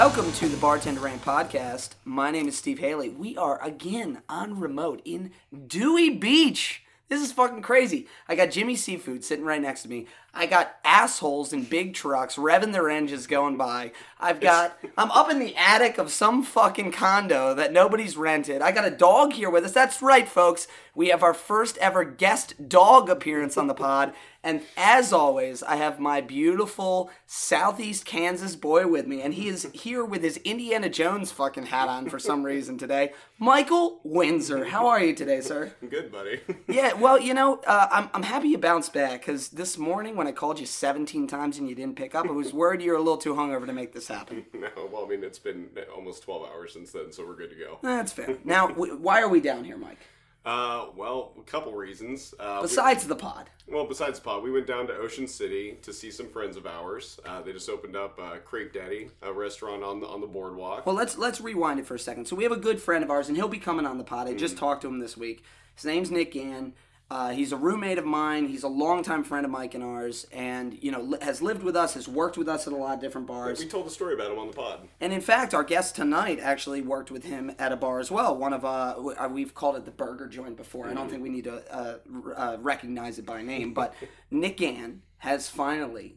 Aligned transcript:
Welcome 0.00 0.32
to 0.32 0.48
the 0.48 0.56
Bartender 0.56 1.02
Rant 1.02 1.22
podcast. 1.22 1.90
My 2.06 2.30
name 2.30 2.48
is 2.48 2.56
Steve 2.56 2.78
Haley. 2.78 3.10
We 3.10 3.36
are 3.36 3.62
again 3.62 4.22
on 4.30 4.58
remote 4.58 5.02
in 5.04 5.30
Dewey 5.66 6.08
Beach. 6.08 6.82
This 7.10 7.20
is 7.20 7.32
fucking 7.32 7.60
crazy. 7.60 8.06
I 8.26 8.34
got 8.34 8.50
Jimmy 8.50 8.76
Seafood 8.76 9.24
sitting 9.24 9.44
right 9.44 9.60
next 9.60 9.82
to 9.82 9.90
me. 9.90 10.06
I 10.32 10.46
got 10.46 10.76
assholes 10.86 11.52
in 11.52 11.64
big 11.64 11.92
trucks 11.92 12.36
revving 12.36 12.72
their 12.72 12.88
engines 12.88 13.26
going 13.26 13.58
by. 13.58 13.92
I've 14.18 14.40
got, 14.40 14.78
I'm 14.96 15.10
up 15.10 15.30
in 15.30 15.38
the 15.38 15.54
attic 15.54 15.98
of 15.98 16.10
some 16.10 16.44
fucking 16.44 16.92
condo 16.92 17.52
that 17.52 17.74
nobody's 17.74 18.16
rented. 18.16 18.62
I 18.62 18.72
got 18.72 18.86
a 18.86 18.90
dog 18.90 19.34
here 19.34 19.50
with 19.50 19.66
us. 19.66 19.72
That's 19.72 20.00
right, 20.00 20.26
folks. 20.26 20.66
We 20.94 21.08
have 21.08 21.22
our 21.22 21.34
first 21.34 21.76
ever 21.76 22.04
guest 22.04 22.70
dog 22.70 23.10
appearance 23.10 23.58
on 23.58 23.66
the 23.66 23.74
pod. 23.74 24.14
And 24.42 24.62
as 24.76 25.12
always, 25.12 25.62
I 25.62 25.76
have 25.76 26.00
my 26.00 26.22
beautiful 26.22 27.10
Southeast 27.26 28.06
Kansas 28.06 28.56
boy 28.56 28.86
with 28.86 29.06
me, 29.06 29.20
and 29.20 29.34
he 29.34 29.48
is 29.48 29.68
here 29.74 30.02
with 30.04 30.22
his 30.22 30.38
Indiana 30.38 30.88
Jones 30.88 31.30
fucking 31.30 31.66
hat 31.66 31.88
on 31.88 32.08
for 32.08 32.18
some 32.18 32.42
reason 32.44 32.78
today. 32.78 33.12
Michael 33.38 34.00
Windsor, 34.02 34.64
how 34.66 34.86
are 34.86 35.02
you 35.02 35.14
today, 35.14 35.40
sir? 35.42 35.72
Good, 35.88 36.10
buddy. 36.10 36.40
Yeah, 36.68 36.92
well, 36.94 37.20
you 37.20 37.34
know, 37.34 37.60
uh, 37.66 37.88
I'm, 37.90 38.08
I'm 38.14 38.22
happy 38.22 38.48
you 38.48 38.58
bounced 38.58 38.92
back 38.92 39.20
because 39.20 39.48
this 39.48 39.76
morning 39.76 40.14
when 40.14 40.26
I 40.28 40.32
called 40.32 40.60
you 40.60 40.66
17 40.66 41.26
times 41.26 41.58
and 41.58 41.68
you 41.68 41.74
didn't 41.74 41.96
pick 41.96 42.14
up, 42.14 42.26
I 42.26 42.30
was 42.30 42.52
worried 42.52 42.80
you 42.80 42.92
were 42.92 42.96
a 42.96 43.00
little 43.00 43.18
too 43.18 43.34
hungover 43.34 43.66
to 43.66 43.72
make 43.72 43.92
this 43.92 44.06
happen. 44.08 44.46
no, 44.54 44.68
well, 44.90 45.04
I 45.04 45.08
mean, 45.08 45.24
it's 45.24 45.38
been 45.40 45.68
almost 45.94 46.22
12 46.22 46.48
hours 46.48 46.72
since 46.74 46.92
then, 46.92 47.12
so 47.12 47.26
we're 47.26 47.34
good 47.36 47.50
to 47.50 47.56
go. 47.56 47.78
That's 47.82 48.12
fair. 48.12 48.38
Now, 48.44 48.68
w- 48.68 48.96
why 48.96 49.20
are 49.20 49.28
we 49.28 49.40
down 49.40 49.64
here, 49.64 49.76
Mike? 49.76 49.98
Uh, 50.44 50.86
well, 50.96 51.32
a 51.38 51.42
couple 51.42 51.72
reasons. 51.74 52.34
Uh, 52.40 52.62
Besides 52.62 53.06
the 53.06 53.14
pod. 53.14 53.50
well, 53.68 53.84
besides 53.84 54.18
the 54.18 54.24
pod, 54.24 54.42
we 54.42 54.50
went 54.50 54.66
down 54.66 54.86
to 54.86 54.94
Ocean 54.96 55.26
City 55.28 55.76
to 55.82 55.92
see 55.92 56.10
some 56.10 56.28
friends 56.28 56.56
of 56.56 56.66
ours. 56.66 57.20
Uh, 57.26 57.42
they 57.42 57.52
just 57.52 57.68
opened 57.68 57.94
up 57.94 58.18
uh, 58.18 58.36
Crepe 58.38 58.72
Daddy, 58.72 59.10
a 59.20 59.30
restaurant 59.32 59.82
on 59.84 60.00
the 60.00 60.06
on 60.06 60.22
the 60.22 60.26
boardwalk. 60.26 60.86
Well, 60.86 60.94
let's 60.94 61.18
let's 61.18 61.40
rewind 61.42 61.78
it 61.78 61.86
for 61.86 61.94
a 61.94 61.98
second. 61.98 62.26
So 62.26 62.36
we 62.36 62.42
have 62.44 62.52
a 62.52 62.56
good 62.56 62.80
friend 62.80 63.04
of 63.04 63.10
ours, 63.10 63.28
and 63.28 63.36
he'll 63.36 63.48
be 63.48 63.58
coming 63.58 63.84
on 63.84 63.98
the 63.98 64.04
pod. 64.04 64.28
I 64.28 64.34
just 64.34 64.56
talked 64.56 64.80
to 64.82 64.88
him 64.88 64.98
this 64.98 65.14
week. 65.16 65.44
His 65.76 65.84
name's 65.84 66.10
Nick 66.10 66.32
Gann. 66.32 66.72
Uh, 67.10 67.30
he's 67.30 67.50
a 67.50 67.56
roommate 67.56 67.98
of 67.98 68.04
mine. 68.04 68.46
He's 68.46 68.62
a 68.62 68.68
longtime 68.68 69.24
friend 69.24 69.44
of 69.44 69.50
Mike 69.50 69.74
and 69.74 69.82
ours, 69.82 70.26
and 70.32 70.78
you 70.80 70.92
know 70.92 71.00
li- 71.00 71.18
has 71.22 71.42
lived 71.42 71.64
with 71.64 71.74
us, 71.74 71.94
has 71.94 72.06
worked 72.06 72.38
with 72.38 72.48
us 72.48 72.68
at 72.68 72.72
a 72.72 72.76
lot 72.76 72.94
of 72.94 73.00
different 73.00 73.26
bars. 73.26 73.58
we 73.58 73.66
told 73.66 73.86
the 73.86 73.90
story 73.90 74.14
about 74.14 74.30
him 74.30 74.38
on 74.38 74.46
the 74.46 74.52
pod. 74.52 74.86
And 75.00 75.12
in 75.12 75.20
fact, 75.20 75.52
our 75.52 75.64
guest 75.64 75.96
tonight 75.96 76.38
actually 76.40 76.82
worked 76.82 77.10
with 77.10 77.24
him 77.24 77.50
at 77.58 77.72
a 77.72 77.76
bar 77.76 77.98
as 77.98 78.12
well. 78.12 78.36
One 78.36 78.52
of 78.52 78.64
uh, 78.64 78.94
uh, 79.18 79.28
we've 79.28 79.54
called 79.54 79.74
it 79.76 79.84
the 79.86 79.90
Burger 79.90 80.28
Joint 80.28 80.56
before. 80.56 80.88
I 80.88 80.94
don't 80.94 81.10
think 81.10 81.22
we 81.22 81.30
need 81.30 81.44
to 81.44 81.74
uh, 81.74 81.96
r- 82.26 82.34
uh, 82.38 82.56
recognize 82.58 83.18
it 83.18 83.26
by 83.26 83.42
name, 83.42 83.74
but 83.74 83.92
Nick 84.30 84.58
Gann 84.58 85.02
has 85.18 85.48
finally 85.48 86.16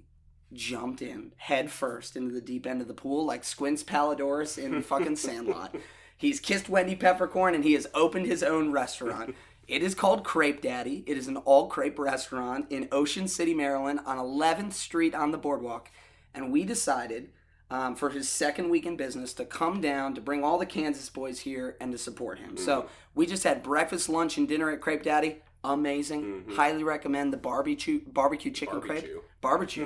jumped 0.54 1.02
in 1.02 1.32
head 1.38 1.72
first 1.72 2.16
into 2.16 2.32
the 2.36 2.40
deep 2.42 2.68
end 2.68 2.80
of 2.82 2.88
the 2.88 2.94
pool 2.94 3.26
like 3.26 3.44
Squints 3.44 3.82
Palledorous 3.82 4.60
in 4.60 4.84
fucking 4.84 5.16
Sandlot. 5.26 5.76
He's 6.16 6.40
kissed 6.40 6.70
Wendy 6.70 6.96
Peppercorn 6.96 7.56
and 7.56 7.64
he 7.64 7.74
has 7.74 7.88
opened 7.96 8.28
his 8.28 8.44
own 8.44 8.72
restaurant. 8.72 9.34
It 9.67 9.81
is 9.81 9.95
called 9.95 10.23
Crepe 10.23 10.61
Daddy. 10.61 11.03
It 11.08 11.17
is 11.17 11.28
an 11.28 11.38
all 11.38 11.67
crepe 11.67 11.97
restaurant 11.97 12.66
in 12.69 12.89
Ocean 12.92 13.28
City, 13.28 13.53
Maryland, 13.53 14.02
on 14.06 14.17
11th 14.17 14.73
Street 14.73 15.16
on 15.16 15.31
the 15.31 15.38
boardwalk. 15.38 15.89
And 16.33 16.52
we 16.52 16.64
decided 16.66 17.30
um, 17.69 17.95
for 17.95 18.09
his 18.09 18.28
second 18.28 18.69
week 18.69 18.86
in 18.86 18.97
business 18.97 19.34
to 19.34 19.45
come 19.45 19.80
down 19.80 20.16
to 20.16 20.22
bring 20.22 20.44
all 20.44 20.58
the 20.58 20.66
Kansas 20.66 21.09
boys 21.09 21.39
here 21.39 21.78
and 21.80 21.91
to 21.91 21.97
support 21.97 22.39
him. 22.39 22.58
So 22.58 22.88
we 23.16 23.25
just 23.25 23.44
had 23.44 23.64
breakfast, 23.64 24.09
lunch, 24.09 24.38
and 24.38 24.47
dinner 24.47 24.69
at 24.69 24.81
Crepe 24.81 25.03
Daddy. 25.03 25.41
Amazing. 25.64 26.44
Highly 26.56 26.83
recommend 26.83 27.31
the 27.33 27.38
barbecue 27.38 28.02
barbecue 28.06 28.52
chicken 28.52 28.81
crepe. 28.81 29.07
Barbecue. 29.40 29.85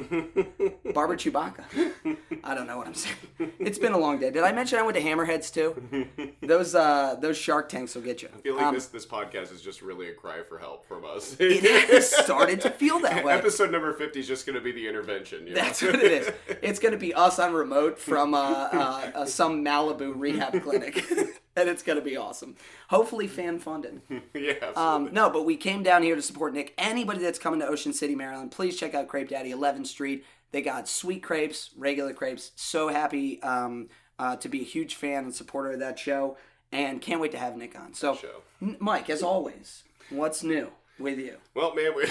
Barbecue 0.93 1.31
Chewbacca. 1.31 1.63
I 2.43 2.53
don't 2.53 2.67
know 2.67 2.77
what 2.77 2.85
I'm 2.88 2.93
saying. 2.93 3.15
It's 3.59 3.79
been 3.79 3.93
a 3.93 3.97
long 3.97 4.19
day. 4.19 4.29
Did 4.29 4.43
I 4.43 4.51
mention 4.51 4.77
I 4.77 4.83
went 4.83 4.97
to 4.97 5.03
Hammerheads 5.03 5.51
too? 5.53 6.07
Those 6.41 6.75
uh 6.75 7.16
those 7.19 7.37
Shark 7.37 7.67
Tanks 7.69 7.93
will 7.95 8.03
get 8.03 8.21
you. 8.21 8.29
I 8.35 8.41
feel 8.41 8.55
like 8.55 8.66
Um, 8.66 8.73
this 8.75 8.87
this 8.87 9.05
podcast 9.05 9.51
is 9.51 9.61
just 9.61 9.81
really 9.81 10.09
a 10.09 10.13
cry 10.13 10.41
for 10.47 10.57
help 10.59 10.87
from 10.87 11.03
us. 11.05 11.35
it 11.39 11.63
has 11.89 12.09
started 12.09 12.61
to 12.61 12.69
feel 12.69 12.99
that 13.01 13.23
way. 13.25 13.33
Episode 13.33 13.71
number 13.71 13.93
50 13.93 14.19
is 14.19 14.27
just 14.27 14.45
going 14.45 14.55
to 14.55 14.61
be 14.61 14.71
the 14.71 14.87
intervention. 14.87 15.45
You 15.47 15.53
know? 15.55 15.61
That's 15.61 15.81
what 15.81 15.95
it 15.95 16.11
is. 16.11 16.31
It's 16.61 16.79
going 16.79 16.91
to 16.93 16.97
be 16.99 17.13
us 17.13 17.39
on 17.39 17.53
remote 17.53 17.97
from 17.99 18.33
uh, 18.33 18.37
uh, 18.39 19.11
uh, 19.16 19.25
some 19.25 19.63
Malibu 19.63 20.13
rehab 20.16 20.61
clinic, 20.63 21.03
and 21.62 21.68
it's 21.68 21.84
going 21.84 21.97
to 21.97 22.06
be 22.06 22.16
awesome. 22.16 22.56
Hopefully, 22.90 23.28
fan 23.28 23.59
funded. 23.59 24.01
yeah. 24.34 24.53
Um, 24.75 25.09
no, 25.12 25.29
but 25.29 25.44
we 25.44 25.57
came 25.57 25.84
down 25.84 26.03
here 26.03 26.16
to 26.16 26.22
support 26.22 26.53
Nick. 26.53 26.73
Anybody 26.78 27.19
that's 27.19 27.40
coming 27.40 27.59
to 27.59 27.68
Ocean 27.68 27.94
City, 27.94 28.16
Maryland, 28.16 28.51
please 28.51 28.78
check 28.78 28.94
out 28.94 29.07
Crepe 29.07 29.29
Daddy, 29.29 29.51
11th 29.51 29.88
Street. 29.88 30.23
They 30.51 30.62
got 30.62 30.88
sweet 30.88 31.23
crepes, 31.23 31.72
regular 31.75 32.13
crepes. 32.13 32.51
So 32.56 32.90
happy 32.90 33.41
um, 33.41 33.90
uh, 34.19 34.35
to 34.38 34.47
be 34.47 34.62
a 34.62 34.66
huge 34.66 34.96
fan 34.96 35.25
and 35.25 35.35
supporter 35.35 35.72
of 35.72 35.79
that 35.79 36.00
show, 36.00 36.38
and 36.72 37.01
can't 37.01 37.19
wait 37.19 37.31
to 37.31 37.38
have 37.38 37.57
Nick 37.57 37.78
on. 37.78 37.94
So. 37.94 38.17
N- 38.62 38.78
Mike, 38.79 39.09
as 39.09 39.22
always, 39.22 39.84
what's 40.09 40.44
new 40.44 40.72
with 41.00 41.19
you? 41.19 41.38
Well, 41.53 41.75
man, 41.75 41.94
we, 41.96 42.06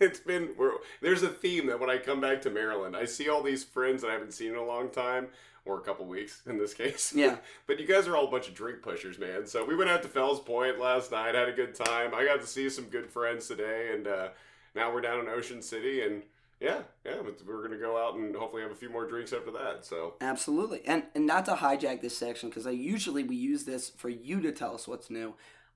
it's 0.00 0.20
been 0.20 0.50
we're, 0.56 0.72
there's 1.00 1.22
a 1.22 1.28
theme 1.28 1.66
that 1.66 1.78
when 1.78 1.90
I 1.90 1.98
come 1.98 2.20
back 2.20 2.42
to 2.42 2.50
Maryland, 2.50 2.96
I 2.96 3.04
see 3.04 3.28
all 3.28 3.42
these 3.42 3.64
friends 3.64 4.02
that 4.02 4.10
I 4.10 4.12
haven't 4.14 4.32
seen 4.32 4.52
in 4.52 4.56
a 4.56 4.64
long 4.64 4.90
time, 4.90 5.28
or 5.64 5.78
a 5.78 5.80
couple 5.80 6.04
weeks 6.06 6.42
in 6.46 6.58
this 6.58 6.74
case. 6.74 7.12
Yeah. 7.14 7.36
but 7.66 7.80
you 7.80 7.86
guys 7.86 8.06
are 8.06 8.16
all 8.16 8.28
a 8.28 8.30
bunch 8.30 8.48
of 8.48 8.54
drink 8.54 8.82
pushers, 8.82 9.18
man. 9.18 9.46
So 9.46 9.64
we 9.64 9.74
went 9.74 9.90
out 9.90 10.02
to 10.02 10.08
Fells 10.08 10.40
Point 10.40 10.78
last 10.78 11.10
night, 11.10 11.34
had 11.34 11.48
a 11.48 11.52
good 11.52 11.74
time. 11.74 12.14
I 12.14 12.24
got 12.24 12.40
to 12.40 12.46
see 12.46 12.68
some 12.68 12.84
good 12.84 13.10
friends 13.10 13.48
today, 13.48 13.92
and 13.94 14.06
uh, 14.06 14.28
now 14.74 14.92
we're 14.92 15.00
down 15.00 15.20
in 15.20 15.28
Ocean 15.28 15.62
City, 15.62 16.02
and 16.02 16.22
yeah, 16.60 16.82
yeah, 17.04 17.16
we're 17.46 17.62
gonna 17.62 17.78
go 17.78 18.02
out 18.02 18.14
and 18.14 18.34
hopefully 18.34 18.62
have 18.62 18.70
a 18.70 18.76
few 18.76 18.88
more 18.88 19.06
drinks 19.06 19.32
after 19.32 19.50
that. 19.50 19.84
So 19.84 20.14
Absolutely. 20.20 20.82
And 20.86 21.04
and 21.14 21.26
not 21.26 21.44
to 21.46 21.54
hijack 21.54 22.00
this 22.00 22.16
section 22.16 22.48
because 22.48 22.66
I 22.66 22.70
usually 22.70 23.22
we 23.22 23.36
use 23.36 23.64
this 23.64 23.90
for 23.90 24.08
you 24.08 24.40
to 24.40 24.52
tell 24.52 24.74
us 24.74 24.88
what's 24.88 25.10
new. 25.10 25.34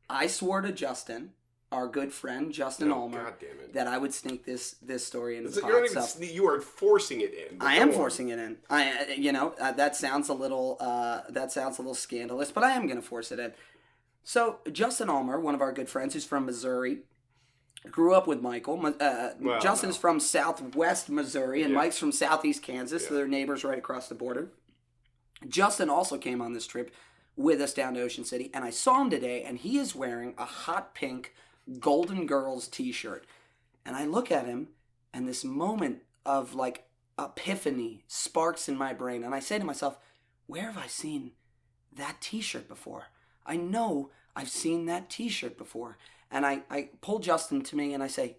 I 0.09 0.27
swore 0.27 0.63
to 0.63 0.73
Justin, 0.73 1.33
our 1.71 1.87
good 1.87 2.13
friend 2.13 2.53
Justin 2.53 2.91
Oh, 2.91 3.03
Ulmer, 3.03 3.25
God 3.25 3.35
damn 3.41 3.51
it. 3.61 3.75
that 3.75 3.87
I 3.87 3.99
would 3.99 4.15
sneak 4.15 4.45
this 4.45 4.77
this 4.81 5.05
story 5.07 5.37
into 5.37 5.51
the 5.51 5.61
you're 5.61 5.81
not 5.83 5.91
even 5.91 6.03
sne- 6.03 6.33
you 6.33 6.47
are 6.49 6.61
forcing 6.61 7.21
it 7.21 7.35
in. 7.35 7.59
I 7.61 7.77
am 7.77 7.89
on. 7.89 7.95
forcing 7.95 8.29
it 8.31 8.39
in. 8.39 8.57
I 8.71 9.15
you 9.19 9.33
know 9.33 9.55
uh, 9.61 9.73
that 9.73 9.95
sounds 9.97 10.29
a 10.29 10.35
little 10.35 10.77
uh, 10.81 11.23
that 11.29 11.53
sounds 11.53 11.79
a 11.79 11.83
little 11.83 11.95
scandalous, 11.95 12.51
but 12.51 12.65
I 12.65 12.71
am 12.73 12.87
going 12.87 13.01
to 13.01 13.07
force 13.07 13.31
it 13.33 13.39
in. 13.39 13.53
So 14.25 14.59
Justin 14.73 15.11
Ulmer, 15.11 15.39
one 15.41 15.55
of 15.55 15.61
our 15.61 15.73
good 15.73 15.89
friends, 15.89 16.15
who's 16.15 16.25
from 16.25 16.47
Missouri, 16.47 16.99
grew 17.91 18.15
up 18.15 18.27
with 18.27 18.41
Michael. 18.41 18.77
Mi- 18.79 18.95
Uh, 18.99 19.31
Well, 19.41 19.61
Justin's 19.61 19.97
no. 19.97 20.01
from 20.01 20.21
Southwest 20.21 21.09
Missouri, 21.11 21.63
and 21.63 21.73
Yeah. 21.73 21.79
Mike's 21.79 21.99
from 21.99 22.13
Southeast 22.13 22.63
Kansas. 22.63 23.07
So 23.09 23.15
they're 23.15 23.29
neighbors 23.29 23.63
right 23.65 23.79
across 23.79 24.09
the 24.09 24.15
border. 24.15 24.49
Justin 25.47 25.89
also 25.89 26.19
came 26.19 26.41
on 26.43 26.53
this 26.53 26.67
trip 26.67 26.91
with 27.37 27.61
us 27.61 27.73
down 27.73 27.95
to 27.95 28.01
Ocean 28.03 28.25
City, 28.25 28.51
and 28.53 28.65
I 28.65 28.71
saw 28.71 29.01
him 29.01 29.11
today, 29.11 29.43
and 29.45 29.59
he 29.59 29.79
is 29.79 29.95
wearing 29.95 30.35
a 30.37 30.45
hot 30.45 30.95
pink 30.95 31.35
Golden 31.79 32.27
Girls 32.27 32.69
T-shirt. 32.69 33.27
And 33.85 33.97
I 33.97 34.05
look 34.05 34.31
at 34.31 34.47
him, 34.47 34.69
and 35.13 35.29
this 35.29 35.45
moment 35.45 36.03
of 36.25 36.55
like 36.55 36.89
epiphany 37.19 38.05
sparks 38.07 38.69
in 38.69 38.77
my 38.77 38.93
brain, 38.93 39.25
and 39.25 39.35
I 39.35 39.41
say 39.41 39.59
to 39.59 39.65
myself, 39.65 39.99
"Where 40.47 40.65
have 40.65 40.79
I 40.79 40.87
seen 40.87 41.33
that 41.93 42.21
T-shirt 42.21 42.69
before? 42.69 43.09
I 43.47 43.57
know 43.57 44.11
I've 44.37 44.51
seen 44.51 44.87
that 44.87 45.11
T-shirt 45.11 45.57
before." 45.57 45.97
And 46.31 46.45
I 46.47 46.63
I 46.71 46.91
pull 47.01 47.19
Justin 47.19 47.63
to 47.63 47.77
me, 47.77 47.95
and 47.95 48.03
I 48.03 48.09
say, 48.09 48.37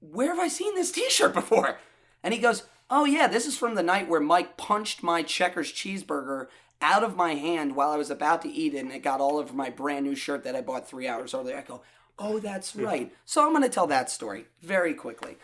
"Where 0.00 0.28
have 0.28 0.38
I 0.38 0.48
seen 0.48 0.74
this 0.74 0.92
T-shirt 0.92 1.34
before?" 1.34 1.78
And 2.22 2.32
he 2.32 2.40
goes, 2.40 2.64
"Oh 2.90 3.04
yeah, 3.04 3.26
this 3.26 3.46
is 3.46 3.58
from 3.58 3.74
the 3.74 3.82
night 3.82 4.08
where 4.08 4.20
Mike 4.20 4.56
punched 4.56 5.02
my 5.02 5.22
Checkers 5.22 5.72
cheeseburger." 5.72 6.48
Out 6.80 7.04
of 7.04 7.16
my 7.16 7.34
hand 7.34 7.76
while 7.76 7.90
I 7.90 7.96
was 7.96 8.10
about 8.10 8.42
to 8.42 8.50
eat 8.50 8.74
it, 8.74 8.78
and 8.78 8.92
it 8.92 8.98
got 8.98 9.20
all 9.20 9.38
over 9.38 9.54
my 9.54 9.70
brand 9.70 10.04
new 10.04 10.14
shirt 10.14 10.42
that 10.44 10.56
I 10.56 10.60
bought 10.60 10.86
three 10.86 11.08
hours 11.08 11.32
earlier. 11.32 11.56
I 11.56 11.62
go, 11.62 11.82
"Oh, 12.18 12.38
that's 12.38 12.74
right." 12.76 13.12
so 13.24 13.44
I'm 13.44 13.50
going 13.52 13.62
to 13.62 13.68
tell 13.68 13.86
that 13.88 14.10
story 14.10 14.46
very 14.62 14.94
quickly. 14.94 15.36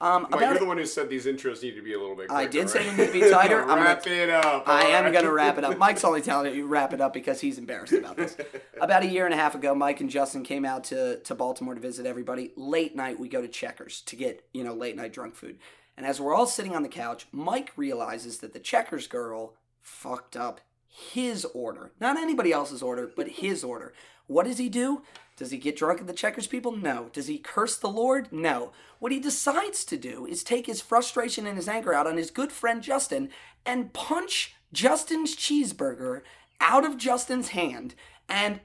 Um, 0.00 0.26
you're 0.32 0.58
the 0.58 0.64
one 0.64 0.78
who 0.78 0.84
said 0.84 1.08
these 1.08 1.26
intros 1.26 1.62
need 1.62 1.76
to 1.76 1.80
be 1.82 1.94
a 1.94 1.98
little 2.00 2.16
bit. 2.16 2.26
Quicker, 2.26 2.42
I 2.42 2.46
did 2.48 2.68
say 2.68 2.80
right? 2.80 2.96
they 2.96 3.04
need 3.04 3.12
to 3.12 3.24
be 3.24 3.30
tighter. 3.30 3.60
I'm 3.62 3.68
gonna- 3.68 3.82
Wrap 3.82 4.06
it 4.08 4.30
up. 4.30 4.68
I 4.68 4.82
am 4.86 5.12
going 5.12 5.24
to 5.24 5.30
wrap 5.30 5.58
it 5.58 5.64
up. 5.64 5.78
Mike's 5.78 6.02
only 6.02 6.20
telling 6.28 6.52
you 6.56 6.66
wrap 6.66 6.92
it 6.92 7.00
up 7.00 7.12
because 7.12 7.40
he's 7.40 7.56
embarrassed 7.56 7.92
about 7.92 8.16
this. 8.16 8.36
About 8.80 9.04
a 9.04 9.06
year 9.06 9.26
and 9.26 9.32
a 9.32 9.36
half 9.36 9.54
ago, 9.54 9.76
Mike 9.76 10.00
and 10.00 10.10
Justin 10.10 10.42
came 10.42 10.64
out 10.64 10.82
to, 10.84 11.20
to 11.20 11.36
Baltimore 11.36 11.76
to 11.76 11.80
visit 11.80 12.04
everybody. 12.04 12.50
Late 12.56 12.96
night, 12.96 13.20
we 13.20 13.28
go 13.28 13.40
to 13.40 13.46
Checkers 13.46 14.00
to 14.06 14.16
get, 14.16 14.44
you 14.52 14.64
know, 14.64 14.74
late 14.74 14.96
night 14.96 15.12
drunk 15.12 15.36
food. 15.36 15.58
And 15.96 16.04
as 16.04 16.20
we're 16.20 16.34
all 16.34 16.46
sitting 16.46 16.74
on 16.74 16.82
the 16.82 16.88
couch, 16.88 17.28
Mike 17.30 17.70
realizes 17.76 18.38
that 18.38 18.52
the 18.52 18.58
Checkers 18.58 19.06
girl 19.06 19.54
fucked 19.80 20.36
up 20.36 20.60
his 20.88 21.44
order. 21.54 21.92
Not 22.00 22.16
anybody 22.16 22.50
else's 22.52 22.82
order, 22.82 23.10
but 23.14 23.28
his 23.28 23.62
order. 23.62 23.92
What 24.26 24.46
does 24.46 24.58
he 24.58 24.68
do? 24.68 25.02
Does 25.36 25.50
he 25.50 25.58
get 25.58 25.76
drunk 25.76 26.00
at 26.00 26.06
the 26.06 26.12
Checkers 26.12 26.46
people? 26.46 26.72
No. 26.72 27.10
Does 27.12 27.26
he 27.26 27.38
curse 27.38 27.76
the 27.76 27.88
Lord? 27.88 28.32
No. 28.32 28.72
What 28.98 29.12
he 29.12 29.18
decides 29.18 29.84
to 29.86 29.96
do 29.96 30.26
is 30.26 30.44
take 30.44 30.66
his 30.66 30.80
frustration 30.80 31.46
and 31.46 31.56
his 31.56 31.68
anger 31.68 31.92
out 31.92 32.06
on 32.06 32.16
his 32.16 32.30
good 32.30 32.52
friend 32.52 32.82
Justin 32.82 33.30
and 33.66 33.92
punch 33.92 34.54
Justin's 34.72 35.34
cheeseburger 35.34 36.22
out 36.60 36.84
of 36.84 36.96
Justin's 36.96 37.48
hand 37.48 37.94
and 38.28 38.60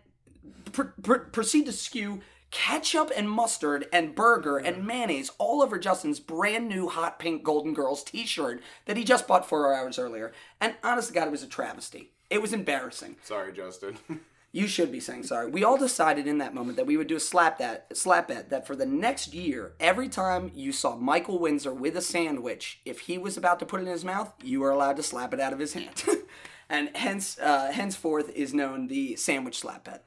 pr- 0.72 0.84
pr- 1.02 1.16
proceed 1.16 1.66
to 1.66 1.72
skew 1.72 2.22
ketchup 2.52 3.12
and 3.16 3.30
mustard 3.30 3.88
and 3.92 4.16
burger 4.16 4.58
and 4.58 4.86
mayonnaise 4.86 5.32
all 5.38 5.62
over 5.62 5.78
Justin's 5.78 6.20
brand 6.20 6.70
new 6.70 6.88
hot 6.88 7.20
pink 7.20 7.44
Golden 7.44 7.74
Girls 7.74 8.04
t 8.04 8.26
shirt 8.26 8.62
that 8.86 8.98
he 8.98 9.04
just 9.04 9.28
bought 9.28 9.48
four 9.48 9.74
hours 9.74 10.00
earlier. 10.00 10.32
And 10.62 10.76
honest 10.84 11.10
to 11.10 11.14
God, 11.14 11.28
it 11.28 11.32
was 11.32 11.44
a 11.44 11.48
travesty. 11.48 12.12
It 12.30 12.42
was 12.42 12.54
embarrassing. 12.54 13.18
Sorry, 13.24 13.52
Justin. 13.54 13.98
You 14.58 14.68
should 14.68 14.92
be 14.92 15.00
saying 15.00 15.24
sorry. 15.24 15.50
We 15.52 15.64
all 15.64 15.78
decided 15.78 16.26
in 16.26 16.40
that 16.40 16.54
moment 16.56 16.78
that 16.78 16.86
we 16.88 16.98
would 16.98 17.08
do 17.08 17.16
a 17.16 17.20
slap 17.20 17.60
that 17.60 17.96
slap 17.96 18.28
bet 18.30 18.50
that 18.50 18.66
for 18.66 18.76
the 18.76 18.86
next 18.88 19.34
year, 19.34 19.74
every 19.80 20.10
time 20.10 20.52
you 20.56 20.72
saw 20.72 20.96
Michael 20.96 21.38
Windsor 21.38 21.74
with 21.74 21.96
a 21.96 22.02
sandwich, 22.02 22.80
if 22.84 23.02
he 23.02 23.18
was 23.20 23.38
about 23.38 23.60
to 23.60 23.66
put 23.68 23.82
it 23.82 23.84
in 23.84 23.92
his 23.92 24.04
mouth, 24.04 24.34
you 24.44 24.60
were 24.62 24.72
allowed 24.72 24.96
to 24.98 25.04
slap 25.04 25.32
it 25.34 25.40
out 25.40 25.54
of 25.54 25.60
his 25.60 25.74
hand, 25.74 26.04
and 26.70 26.90
hence 26.96 27.38
uh, 27.40 27.72
henceforth 27.72 28.30
is 28.36 28.54
known 28.54 28.88
the 28.88 29.16
sandwich 29.16 29.60
slap 29.60 29.84
bet. 29.84 30.04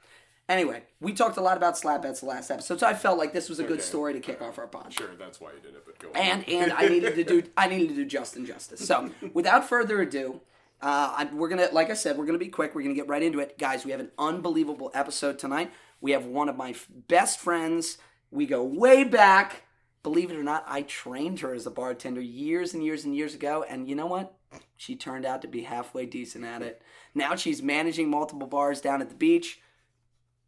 Anyway, 0.48 0.82
we 1.00 1.12
talked 1.12 1.36
a 1.36 1.40
lot 1.40 1.56
about 1.56 1.78
slap 1.78 2.02
bets 2.02 2.18
the 2.20 2.26
last 2.26 2.50
episode, 2.50 2.80
so 2.80 2.86
I 2.88 2.94
felt 2.94 3.18
like 3.18 3.32
this 3.32 3.48
was 3.48 3.60
a 3.60 3.62
good 3.62 3.74
Okay. 3.78 3.82
story 3.82 4.12
to 4.14 4.20
kick 4.20 4.42
off 4.42 4.58
our 4.58 4.66
pod. 4.66 4.92
sure, 4.92 5.14
that's 5.16 5.40
why 5.40 5.52
you 5.52 5.60
did 5.60 5.76
it, 5.76 5.84
but 5.86 5.96
go 6.00 6.08
on. 6.08 6.16
And 6.16 6.48
and 6.48 6.72
I 6.72 6.88
needed 6.88 7.14
to 7.14 7.22
do 7.22 7.44
I 7.56 7.68
needed 7.68 7.90
to 7.90 7.94
do 7.94 8.04
Justin 8.04 8.44
justice. 8.44 8.84
So 8.84 9.12
without 9.32 9.68
further 9.68 10.00
ado, 10.02 10.40
uh, 10.82 11.14
I, 11.18 11.30
we're 11.32 11.48
gonna 11.48 11.68
like 11.72 11.90
I 11.90 11.94
said, 11.94 12.16
we're 12.16 12.26
gonna 12.26 12.38
be 12.38 12.48
quick. 12.48 12.74
We're 12.74 12.82
gonna 12.82 12.94
get 12.94 13.08
right 13.08 13.22
into 13.22 13.40
it, 13.40 13.58
guys. 13.58 13.84
We 13.84 13.90
have 13.90 14.00
an 14.00 14.12
unbelievable 14.18 14.90
episode 14.94 15.38
tonight. 15.38 15.72
We 16.00 16.12
have 16.12 16.24
one 16.24 16.48
of 16.48 16.56
my 16.56 16.70
f- 16.70 16.88
best 16.90 17.38
friends. 17.38 17.98
We 18.30 18.46
go 18.46 18.64
way 18.64 19.04
back. 19.04 19.64
Believe 20.02 20.30
it 20.30 20.36
or 20.36 20.42
not, 20.42 20.64
I 20.66 20.82
trained 20.82 21.40
her 21.40 21.52
as 21.52 21.66
a 21.66 21.70
bartender 21.70 22.22
years 22.22 22.72
and 22.72 22.82
years 22.82 23.04
and 23.04 23.14
years 23.14 23.34
ago, 23.34 23.64
and 23.68 23.86
you 23.86 23.94
know 23.94 24.06
what? 24.06 24.34
She 24.76 24.96
turned 24.96 25.26
out 25.26 25.42
to 25.42 25.48
be 25.48 25.62
halfway 25.62 26.06
decent 26.06 26.44
at 26.44 26.62
it. 26.62 26.80
Now 27.14 27.36
she's 27.36 27.62
managing 27.62 28.08
multiple 28.08 28.48
bars 28.48 28.80
down 28.80 29.02
at 29.02 29.10
the 29.10 29.14
beach. 29.14 29.60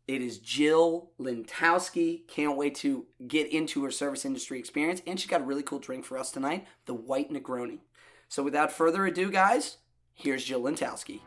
It 0.08 0.23
is 0.23 0.38
Jill 0.38 1.11
Lentowski. 1.20 2.26
Can't 2.26 2.56
wait 2.56 2.75
to 2.76 3.06
get 3.26 3.52
into 3.52 3.85
her 3.85 3.90
service 3.90 4.25
industry 4.25 4.58
experience. 4.58 5.02
And 5.06 5.20
she's 5.20 5.31
got 5.31 5.43
a 5.43 5.44
really 5.44 5.62
cool 5.62 5.78
drink 5.78 6.05
for 6.05 6.19
us 6.19 6.31
tonight 6.31 6.67
the 6.87 6.94
White 6.94 7.31
Negroni. 7.31 7.81
So 8.28 8.43
without 8.43 8.73
further 8.73 9.05
ado, 9.06 9.31
guys, 9.31 9.76
here's 10.14 10.44
Jill 10.44 10.62
Lentowski. 10.62 11.20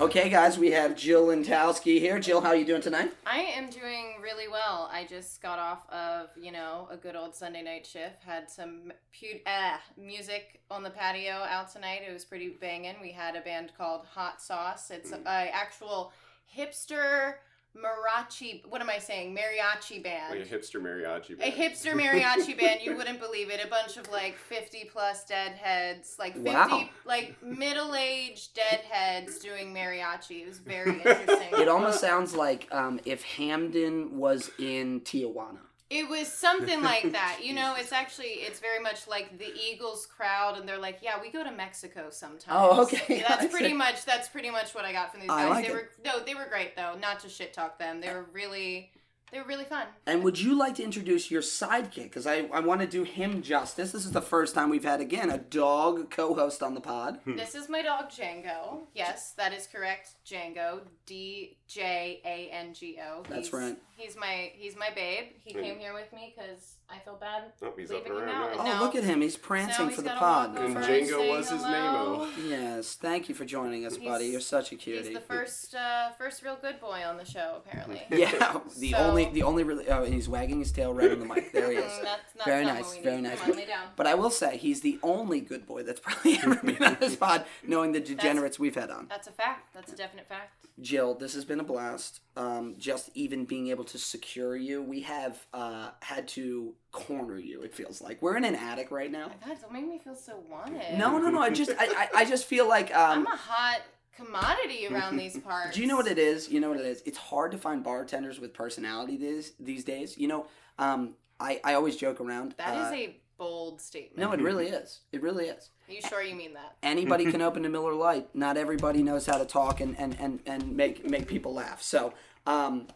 Okay, 0.00 0.30
guys, 0.30 0.56
we 0.58 0.70
have 0.70 0.96
Jill 0.96 1.26
Lentowski 1.26 2.00
here. 2.00 2.18
Jill, 2.18 2.40
how 2.40 2.48
are 2.48 2.56
you 2.56 2.64
doing 2.64 2.80
tonight? 2.80 3.12
I 3.26 3.40
am 3.40 3.68
doing 3.68 4.14
really 4.22 4.48
well. 4.48 4.88
I 4.90 5.04
just 5.04 5.42
got 5.42 5.58
off 5.58 5.86
of, 5.90 6.30
you 6.40 6.52
know, 6.52 6.88
a 6.90 6.96
good 6.96 7.16
old 7.16 7.34
Sunday 7.34 7.60
night 7.60 7.86
shift. 7.86 8.24
Had 8.24 8.48
some 8.50 8.92
pu- 9.12 9.40
uh, 9.44 9.76
music 9.98 10.62
on 10.70 10.82
the 10.82 10.88
patio 10.88 11.32
out 11.32 11.70
tonight. 11.70 12.00
It 12.08 12.12
was 12.14 12.24
pretty 12.24 12.48
banging. 12.48 12.94
We 13.02 13.12
had 13.12 13.36
a 13.36 13.42
band 13.42 13.72
called 13.76 14.06
Hot 14.14 14.40
Sauce. 14.40 14.90
It's 14.90 15.12
a 15.12 15.28
actual 15.28 16.14
hipster 16.56 17.34
mariachi. 17.76 18.66
What 18.68 18.80
am 18.80 18.90
I 18.90 18.98
saying? 18.98 19.36
Mariachi 19.36 20.02
band. 20.02 20.38
Like 20.38 20.50
a 20.50 20.54
hipster 20.54 20.80
mariachi 20.80 21.32
A 21.34 21.36
band. 21.36 21.54
hipster 21.54 21.92
mariachi 21.94 22.58
band, 22.58 22.80
you 22.82 22.96
wouldn't 22.96 23.20
believe 23.20 23.50
it. 23.50 23.64
A 23.64 23.68
bunch 23.68 23.96
of 23.96 24.10
like 24.10 24.36
50 24.36 24.84
plus 24.92 25.24
deadheads, 25.24 26.16
like 26.18 26.34
50, 26.34 26.50
Wow. 26.50 26.88
like 27.04 27.40
middle 27.42 27.94
aged 27.94 28.54
deadheads 28.54 29.38
doing 29.38 29.72
mariachi. 29.74 30.42
It 30.42 30.48
was 30.48 30.58
very 30.58 30.92
interesting. 30.96 31.48
It 31.60 31.68
almost 31.68 32.00
sounds 32.00 32.34
like 32.34 32.66
um, 32.72 33.00
if 33.04 33.22
Hampden 33.22 34.18
was 34.18 34.50
in 34.58 35.00
Tijuana. 35.00 35.58
It 35.90 36.08
was 36.08 36.28
something 36.32 36.82
like 36.82 37.10
that. 37.12 37.40
You 37.42 37.52
know, 37.52 37.74
it's 37.76 37.92
actually 37.92 38.26
it's 38.46 38.60
very 38.60 38.78
much 38.78 39.08
like 39.08 39.38
the 39.38 39.52
Eagles 39.60 40.06
crowd 40.06 40.56
and 40.56 40.68
they're 40.68 40.78
like, 40.78 41.00
"Yeah, 41.02 41.20
we 41.20 41.30
go 41.30 41.42
to 41.42 41.50
Mexico 41.50 42.06
sometimes." 42.10 42.44
Oh, 42.48 42.82
okay. 42.84 43.24
I 43.24 43.28
That's 43.28 43.46
pretty 43.52 43.72
much 43.74 44.04
that's 44.04 44.28
pretty 44.28 44.50
much 44.50 44.74
what 44.74 44.84
I 44.84 44.92
got 44.92 45.10
from 45.10 45.20
these 45.20 45.30
I 45.30 45.42
guys. 45.42 45.50
like 45.50 45.64
they 45.66 45.70
it. 45.72 45.74
were 45.74 45.90
no, 46.04 46.20
they 46.20 46.34
were 46.34 46.46
great 46.48 46.76
though. 46.76 46.94
Not 47.00 47.20
to 47.20 47.28
shit 47.28 47.52
talk 47.52 47.78
them. 47.78 48.00
They 48.00 48.08
were 48.12 48.26
really 48.32 48.92
they 49.32 49.38
were 49.38 49.46
really 49.46 49.64
fun. 49.64 49.86
And 50.06 50.24
would 50.24 50.40
you 50.40 50.58
like 50.58 50.74
to 50.76 50.82
introduce 50.82 51.30
your 51.30 51.42
sidekick? 51.42 52.04
Because 52.04 52.26
I, 52.26 52.48
I 52.52 52.58
want 52.60 52.80
to 52.80 52.86
do 52.86 53.04
him 53.04 53.42
justice. 53.42 53.92
This 53.92 54.04
is 54.04 54.10
the 54.10 54.20
first 54.22 54.56
time 54.56 54.70
we've 54.70 54.82
had, 54.82 55.00
again, 55.00 55.30
a 55.30 55.38
dog 55.38 56.10
co 56.10 56.34
host 56.34 56.64
on 56.64 56.74
the 56.74 56.80
pod. 56.80 57.20
This 57.24 57.54
is 57.54 57.68
my 57.68 57.80
dog 57.82 58.10
Django. 58.10 58.86
Yes, 58.92 59.32
that 59.36 59.52
is 59.52 59.68
correct. 59.68 60.14
Django. 60.26 60.80
D 61.06 61.58
J 61.72 62.20
A 62.24 62.50
N 62.52 62.74
G 62.74 62.98
O. 63.00 63.22
That's 63.28 63.52
right. 63.52 63.76
He's 63.96 64.16
my 64.16 64.50
he's 64.54 64.76
my 64.76 64.88
babe. 64.94 65.26
He 65.44 65.52
came 65.52 65.78
here 65.78 65.92
with 65.94 66.12
me 66.12 66.34
because 66.34 66.76
I 66.88 66.98
feel 66.98 67.14
bad 67.20 67.44
Oh, 67.62 67.72
he's 67.76 67.90
up 67.90 67.98
leaving 68.08 68.22
him 68.22 68.28
out. 68.28 68.56
now. 68.56 68.62
Oh, 68.62 68.64
No. 68.78 68.80
look 68.84 68.96
at 68.96 69.04
him. 69.04 69.20
He's 69.20 69.34
So 69.34 69.40
prancing 69.42 69.86
he's 69.88 69.94
for 69.96 70.02
the 70.02 70.08
pod. 70.10 70.54
walk 70.54 70.64
And 70.64 70.76
Django 70.76 71.28
was 71.30 71.50
his 71.50 71.62
hello. 71.62 72.24
name-o. 72.26 72.48
Yes, 72.48 72.94
thank 72.94 73.28
you 73.28 73.34
for 73.34 73.44
joining 73.44 73.84
us, 73.86 73.96
buddy. 73.98 74.24
He's- 74.24 74.32
You're 74.32 74.40
such 74.40 74.72
a 74.72 74.76
cutie. 74.76 75.04
He's 75.04 75.14
the 75.14 75.20
first 75.20 75.74
uh, 75.74 76.10
first 76.18 76.42
real 76.42 76.56
good 76.60 76.80
boy 76.80 77.02
on 77.06 77.18
the 77.18 77.24
show, 77.26 77.62
apparently. 77.64 78.02
Yeah, 78.10 78.58
the 78.78 78.90
So- 78.92 78.96
only, 78.96 79.26
the 79.26 79.42
only 79.44 79.62
really. 79.62 79.86
Oh, 79.88 80.02
and 80.02 80.12
he's 80.14 80.28
wagging 80.28 80.58
his 80.58 80.72
tail 80.72 80.92
right 80.94 81.12
on 81.12 81.20
the 81.20 81.26
mic. 81.26 81.52
There 81.52 81.70
he 81.70 81.76
is. 81.76 81.84
That's, 82.02 82.32
that's 82.32 82.44
Very 82.46 82.64
nice, 82.64 82.96
very 82.96 83.20
nice. 83.20 83.38
Come 83.40 83.52
on, 83.52 83.56
lay 83.58 83.66
down. 83.66 83.86
But 83.96 84.06
I 84.08 84.14
will 84.14 84.30
say, 84.30 84.56
he's 84.56 84.80
the 84.80 84.98
only 85.04 85.40
good 85.40 85.66
boy 85.66 85.82
that's 85.84 86.00
probably 86.00 86.38
ever 86.38 86.56
been 86.56 86.82
on 86.82 86.96
this 86.98 87.14
pod, 87.16 87.44
knowing 87.64 87.92
the 87.92 88.00
degenerates 88.00 88.58
we've 88.58 88.74
had 88.74 88.90
on. 88.90 89.06
That's 89.08 89.28
a 89.28 89.32
fact. 89.32 89.72
That's 89.74 89.92
a 89.92 89.96
definite 89.96 90.26
fact. 90.28 90.54
Jill, 90.80 91.14
this 91.14 91.34
has 91.34 91.44
been 91.44 91.60
a 91.60 91.64
blast. 91.64 92.20
Um, 92.36 92.76
just 92.78 93.10
even 93.14 93.44
being 93.44 93.68
able 93.68 93.84
to 93.84 93.98
secure 93.98 94.56
you, 94.56 94.82
we 94.82 95.00
have 95.02 95.46
uh, 95.52 95.90
had 96.00 96.28
to 96.28 96.74
corner 96.92 97.38
you. 97.38 97.62
It 97.62 97.74
feels 97.74 98.00
like 98.00 98.20
we're 98.22 98.36
in 98.36 98.44
an 98.44 98.54
attic 98.54 98.90
right 98.90 99.10
now. 99.10 99.28
My 99.28 99.48
God, 99.48 99.58
don't 99.60 99.72
make 99.72 99.86
me 99.86 99.98
feel 99.98 100.14
so 100.14 100.42
wanted. 100.50 100.98
No, 100.98 101.18
no, 101.18 101.30
no. 101.30 101.40
I 101.40 101.50
just, 101.50 101.70
I, 101.78 101.86
I, 101.86 102.08
I 102.16 102.24
just 102.24 102.44
feel 102.46 102.68
like. 102.68 102.94
Um, 102.94 103.20
I'm 103.20 103.26
a 103.26 103.36
hot 103.36 103.80
commodity 104.16 104.86
around 104.90 105.16
these 105.16 105.38
parts. 105.38 105.74
do 105.74 105.80
you 105.80 105.86
know 105.86 105.96
what 105.96 106.06
it 106.06 106.18
is? 106.18 106.48
You 106.48 106.60
know 106.60 106.70
what 106.70 106.80
it 106.80 106.86
is. 106.86 107.02
It's 107.06 107.18
hard 107.18 107.52
to 107.52 107.58
find 107.58 107.82
bartenders 107.82 108.40
with 108.40 108.54
personality 108.54 109.16
these 109.16 109.52
these 109.58 109.84
days. 109.84 110.16
You 110.18 110.28
know, 110.28 110.46
um, 110.78 111.14
I, 111.38 111.60
I 111.64 111.74
always 111.74 111.96
joke 111.96 112.20
around. 112.20 112.54
That 112.58 112.74
is 112.74 112.92
uh, 112.92 112.96
a 112.96 113.19
bold 113.40 113.80
statement. 113.80 114.18
no, 114.18 114.32
it 114.32 114.40
really 114.40 114.66
is. 114.68 115.00
It 115.12 115.22
really 115.22 115.46
is. 115.46 115.70
Are 115.88 115.92
you 115.92 116.00
sure 116.02 116.22
you 116.22 116.34
mean 116.36 116.52
that? 116.54 116.76
Anybody 116.82 117.24
can 117.32 117.40
open 117.42 117.64
a 117.64 117.68
Miller 117.68 117.94
Lite. 117.94 118.32
Not 118.34 118.56
everybody 118.56 119.02
knows 119.02 119.26
how 119.26 119.38
to 119.38 119.44
talk 119.44 119.80
and 119.80 119.98
and, 119.98 120.16
and, 120.20 120.40
and 120.46 120.76
make 120.76 121.04
make 121.08 121.26
people 121.26 121.54
laugh. 121.54 121.82
So, 121.82 122.12
um, 122.46 122.86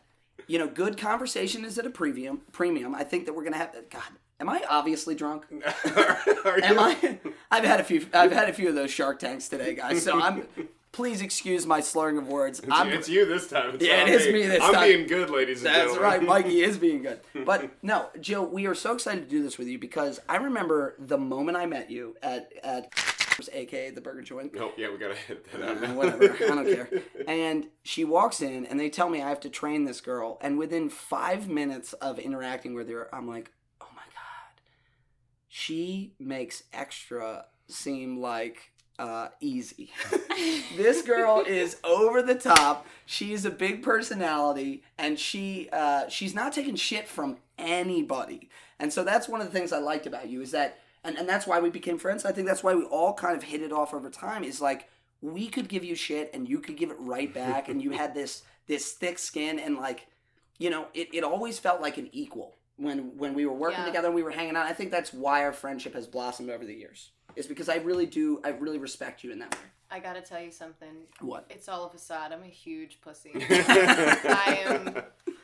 you 0.47 0.59
know, 0.59 0.69
good 0.69 0.99
conversation 0.99 1.65
is 1.65 1.79
at 1.79 1.87
a 1.87 1.91
premium. 1.91 2.43
Premium. 2.53 2.95
I 2.95 3.03
think 3.05 3.25
that 3.27 3.33
we're 3.33 3.45
gonna 3.45 3.57
have. 3.57 3.75
God, 3.91 4.03
am 4.39 4.49
I 4.49 4.63
obviously 4.69 5.15
drunk? 5.15 5.47
Are 6.45 6.61
Am 6.63 6.75
you- 6.75 6.81
I? 6.81 7.19
I've 7.51 7.65
had 7.65 7.81
a 7.81 7.85
few. 7.85 8.07
I've 8.13 8.33
had 8.33 8.49
a 8.49 8.53
few 8.53 8.69
of 8.69 8.75
those 8.75 8.91
Shark 8.91 9.19
Tanks 9.19 9.49
today, 9.49 9.75
guys. 9.75 10.03
So 10.05 10.21
I'm. 10.21 10.47
Please 10.95 11.23
excuse 11.23 11.67
my 11.67 11.81
slurring 11.81 12.19
of 12.19 12.29
words. 12.29 12.61
It's, 12.61 12.69
I'm, 12.71 12.89
it's 12.91 13.09
you 13.09 13.27
this 13.27 13.49
time. 13.49 13.75
It's 13.75 13.85
Yeah, 13.85 14.03
it 14.03 14.11
is 14.11 14.33
me 14.33 14.47
this 14.47 14.61
time. 14.61 14.69
I'm 14.69 14.75
time. 14.75 14.89
being 14.89 15.07
good, 15.09 15.29
ladies 15.29 15.59
and 15.65 15.67
That's 15.75 15.93
gentlemen. 15.93 16.03
That's 16.03 16.21
right, 16.21 16.45
Mikey 16.45 16.61
is 16.63 16.79
being 16.79 17.03
good. 17.03 17.21
But 17.45 17.71
no, 17.83 18.11
Joe, 18.21 18.45
we 18.45 18.67
are 18.69 18.77
so 18.77 18.93
excited 18.95 19.25
to 19.25 19.29
do 19.29 19.43
this 19.43 19.59
with 19.59 19.67
you 19.67 19.77
because 19.77 20.21
I 20.29 20.37
remember 20.37 20.95
the 21.01 21.19
moment 21.19 21.57
I 21.57 21.67
met 21.67 21.91
you 21.91 22.15
at 22.23 22.53
at 22.63 22.93
aka 23.53 23.91
the 23.91 24.01
Burger 24.01 24.23
Joint. 24.23 24.53
Oh, 24.57 24.71
yeah, 24.77 24.89
we 24.93 24.99
gotta 24.99 25.17
hit 25.17 25.51
that 25.51 25.63
out 25.63 25.79
Uh, 25.79 25.81
now. 25.89 25.95
whatever, 25.95 26.33
I 26.33 26.47
don't 26.47 26.65
care. 26.73 26.89
And 27.27 27.67
she 27.83 28.05
walks 28.05 28.41
in, 28.41 28.65
and 28.65 28.79
they 28.79 28.89
tell 28.89 29.09
me 29.11 29.21
I 29.21 29.29
have 29.29 29.41
to 29.41 29.51
train 29.51 29.87
this 29.87 30.01
girl. 30.01 30.39
And 30.41 30.59
within 30.59 30.89
five 30.89 31.49
minutes 31.49 31.93
of 31.95 32.21
interacting 32.21 32.73
with 32.75 32.89
her, 32.89 33.13
I'm 33.13 33.27
like, 33.29 33.51
oh 33.81 33.89
my 33.97 34.03
god, 34.03 34.63
she 35.49 36.15
makes 36.21 36.63
extra 36.73 37.47
seem 37.67 38.21
like 38.21 38.71
uh, 38.99 39.29
easy. 39.41 39.93
this 40.77 41.03
girl 41.03 41.43
is 41.47 41.79
over 41.85 42.23
the 42.23 42.35
top. 42.35 42.87
She's 43.07 43.45
a 43.45 43.51
big 43.51 43.83
personality, 43.83 44.83
and 44.99 45.19
she 45.19 45.69
uh, 45.73 46.09
she's 46.09 46.35
not 46.35 46.53
taking 46.53 46.77
shit 46.77 47.09
from 47.09 47.39
anybody. 47.59 48.49
And 48.79 48.93
so 48.93 49.05
that's 49.05 49.29
one 49.29 49.41
of 49.41 49.47
the 49.47 49.53
things 49.53 49.73
I 49.73 49.79
liked 49.79 50.07
about 50.07 50.29
you 50.29 50.43
is 50.43 50.51
that, 50.53 50.79
and, 51.03 51.17
and 51.17 51.29
that's 51.29 51.47
why 51.47 51.61
we 51.61 51.71
became 51.71 51.99
friends. 51.99 52.25
I 52.25 52.33
think 52.33 52.47
that's 52.47 52.63
why 52.63 52.75
we 52.75 52.85
all 52.85 53.15
kind 53.15 53.37
of 53.37 53.43
hit 53.43 53.63
it 53.63 53.73
off 53.73 53.95
over 53.95 54.11
time. 54.11 54.45
Is 54.45 54.61
like 54.61 54.89
we 55.21 55.49
could 55.49 55.69
give 55.69 55.85
you 55.85 55.95
shit, 55.95 56.31
and 56.33 56.49
you 56.49 56.61
could 56.61 56.77
give 56.77 56.91
it 56.91 56.97
right 56.99 57.33
back, 57.33 57.69
and 57.69 57.83
you 57.83 57.91
had 57.91 58.15
this 58.15 58.43
this 58.67 58.93
thick 58.93 59.19
skin, 59.19 59.59
and 59.59 59.77
like 59.77 60.07
you 60.59 60.71
know, 60.71 60.87
it, 60.95 61.09
it 61.13 61.25
always 61.25 61.59
felt 61.59 61.81
like 61.81 61.99
an 61.99 62.09
equal 62.13 62.57
when 62.77 63.17
when 63.17 63.35
we 63.35 63.47
were 63.47 63.53
working 63.53 63.81
Yeah. 63.81 63.87
together 63.87 64.09
and 64.09 64.15
we 64.15 64.23
were 64.23 64.31
hanging 64.31 64.57
out. 64.57 64.67
I 64.67 64.73
think 64.73 64.91
that's 64.91 65.13
why 65.13 65.45
our 65.45 65.53
friendship 65.53 65.95
has 65.95 66.07
blossomed 66.07 66.51
over 66.51 66.65
the 66.65 66.75
years. 66.75 67.11
Is 67.37 67.47
because 67.47 67.69
I 67.69 67.77
really 67.77 68.07
do 68.07 68.41
I 68.45 68.51
really 68.51 68.79
respect 68.79 69.25
you 69.25 69.33
in 69.33 69.39
that 69.41 69.53
way. 69.55 69.61
I 69.91 70.01
gotta 70.01 70.21
tell 70.21 70.41
you 70.41 70.51
something. 70.51 70.89
What? 71.21 71.47
It's 71.51 71.69
all 71.69 71.85
a 71.87 71.91
facade. 71.91 72.33
I'm 72.33 72.43
a 72.43 72.47
huge 72.47 73.01
pussy. 73.01 73.31
I 73.35 74.59
am 74.67 75.03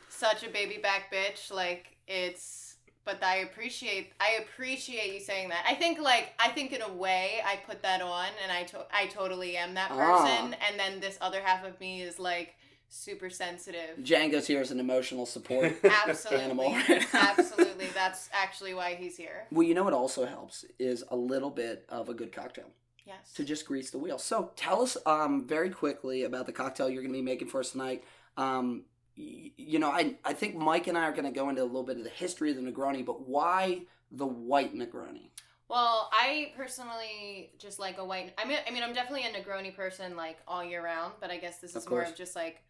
such 0.09 0.43
a 0.43 0.49
baby 0.49 0.77
back 0.81 1.13
bitch. 1.13 1.51
Like 1.51 1.95
it's, 2.07 2.75
but 3.05 3.23
I 3.23 3.37
appreciate. 3.37 4.11
I 4.19 4.39
appreciate 4.43 5.13
you 5.13 5.19
saying 5.21 5.49
that. 5.49 5.63
I 5.67 5.73
think 5.75 5.99
like 5.99 6.33
I 6.39 6.49
think 6.49 6.73
in 6.73 6.81
a 6.81 6.91
way 6.91 7.41
I 7.45 7.57
put 7.65 7.81
that 7.83 8.01
on, 8.01 8.27
and 8.43 8.51
I 8.51 8.63
to- 8.63 8.87
I 8.93 9.07
totally 9.07 9.55
am 9.57 9.73
that 9.75 9.91
Ah. 9.91 9.95
person. 10.23 10.55
And 10.67 10.77
then 10.79 10.99
this 10.99 11.17
other 11.21 11.41
half 11.41 11.63
of 11.65 11.79
me 11.79 12.01
is 12.01 12.19
like 12.19 12.55
super 12.93 13.29
sensitive. 13.29 13.97
Django's 14.01 14.45
here 14.47 14.59
as 14.61 14.69
an 14.71 14.79
emotional 14.79 15.25
support. 15.25 15.73
Absolutely, 15.83 16.43
Animal 16.43 16.75
absolutely. 17.13 17.87
That's 17.93 18.29
actually 18.33 18.73
why 18.73 18.95
he's 18.95 19.15
here. 19.17 19.47
well, 19.51 19.65
you 19.65 19.73
know 19.73 19.83
what 19.83 19.93
also 19.93 20.25
helps 20.25 20.65
is 20.77 21.03
a 21.09 21.15
little 21.15 21.49
bit 21.49 21.85
of 21.89 22.09
a 22.09 22.13
good 22.13 22.31
cocktail 22.33 22.69
Yes. 23.05 23.33
to 23.33 23.43
just 23.43 23.65
grease 23.65 23.89
the 23.91 23.97
wheel. 23.97 24.17
So 24.19 24.51
tell 24.55 24.81
us 24.83 24.95
um, 25.05 25.47
very 25.47 25.69
quickly 25.69 26.23
about 26.23 26.45
the 26.45 26.51
cocktail 26.51 26.89
you're 26.89 27.01
going 27.01 27.13
to 27.13 27.17
be 27.17 27.23
making 27.23 27.47
for 27.47 27.59
us 27.61 27.71
tonight. 27.71 28.03
Um, 28.37 28.83
y- 29.17 29.51
you 29.57 29.79
know, 29.79 29.89
I 29.89 30.15
I 30.23 30.33
think 30.33 30.55
Mike 30.55 30.87
and 30.87 30.97
I 30.97 31.03
are 31.05 31.11
going 31.11 31.25
to 31.25 31.31
go 31.31 31.49
into 31.49 31.63
a 31.63 31.65
little 31.65 31.83
bit 31.83 31.97
of 31.97 32.03
the 32.03 32.09
history 32.11 32.51
of 32.51 32.57
the 32.57 32.61
Negroni, 32.71 33.03
but 33.05 33.27
why 33.27 33.81
the 34.11 34.27
white 34.27 34.75
Negroni? 34.75 35.29
Well, 35.69 36.09
I 36.11 36.51
personally 36.57 37.51
just 37.57 37.79
like 37.79 37.97
a 37.97 38.03
white. 38.05 38.33
I 38.37 38.45
mean, 38.45 38.57
I 38.67 38.71
mean, 38.71 38.83
I'm 38.83 38.93
definitely 38.93 39.25
a 39.25 39.31
Negroni 39.31 39.73
person, 39.73 40.15
like 40.17 40.37
all 40.47 40.63
year 40.63 40.83
round. 40.83 41.13
But 41.21 41.31
I 41.31 41.37
guess 41.37 41.59
this 41.59 41.75
is 41.75 41.89
more 41.89 42.03
of 42.03 42.15
just 42.15 42.35
like 42.35 42.61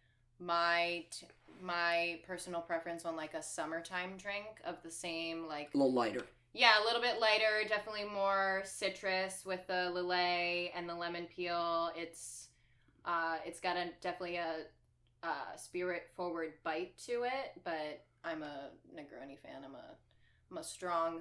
my 0.44 1.04
t- 1.10 1.26
my 1.60 2.18
personal 2.26 2.60
preference 2.60 3.04
on 3.04 3.14
like 3.16 3.34
a 3.34 3.42
summertime 3.42 4.16
drink 4.16 4.46
of 4.64 4.76
the 4.82 4.90
same 4.90 5.46
like 5.46 5.70
A 5.74 5.76
little 5.76 5.92
lighter. 5.92 6.22
yeah, 6.54 6.82
a 6.82 6.84
little 6.84 7.00
bit 7.00 7.20
lighter, 7.20 7.66
definitely 7.68 8.04
more 8.04 8.62
citrus 8.64 9.44
with 9.46 9.64
the 9.68 9.90
lillet 9.94 10.72
and 10.74 10.88
the 10.88 10.94
lemon 10.94 11.26
peel. 11.34 11.90
It's 11.96 12.48
uh, 13.04 13.36
it's 13.44 13.60
got 13.60 13.76
a 13.76 13.90
definitely 14.00 14.36
a 14.36 14.64
uh, 15.22 15.56
spirit 15.56 16.08
forward 16.16 16.54
bite 16.64 16.96
to 17.06 17.22
it, 17.24 17.52
but 17.64 18.04
I'm 18.24 18.42
a 18.42 18.70
Negroni 18.94 19.38
fan. 19.38 19.62
I'm 19.64 19.74
a 19.74 19.96
I'm 20.50 20.58
a 20.58 20.64
strong 20.64 21.20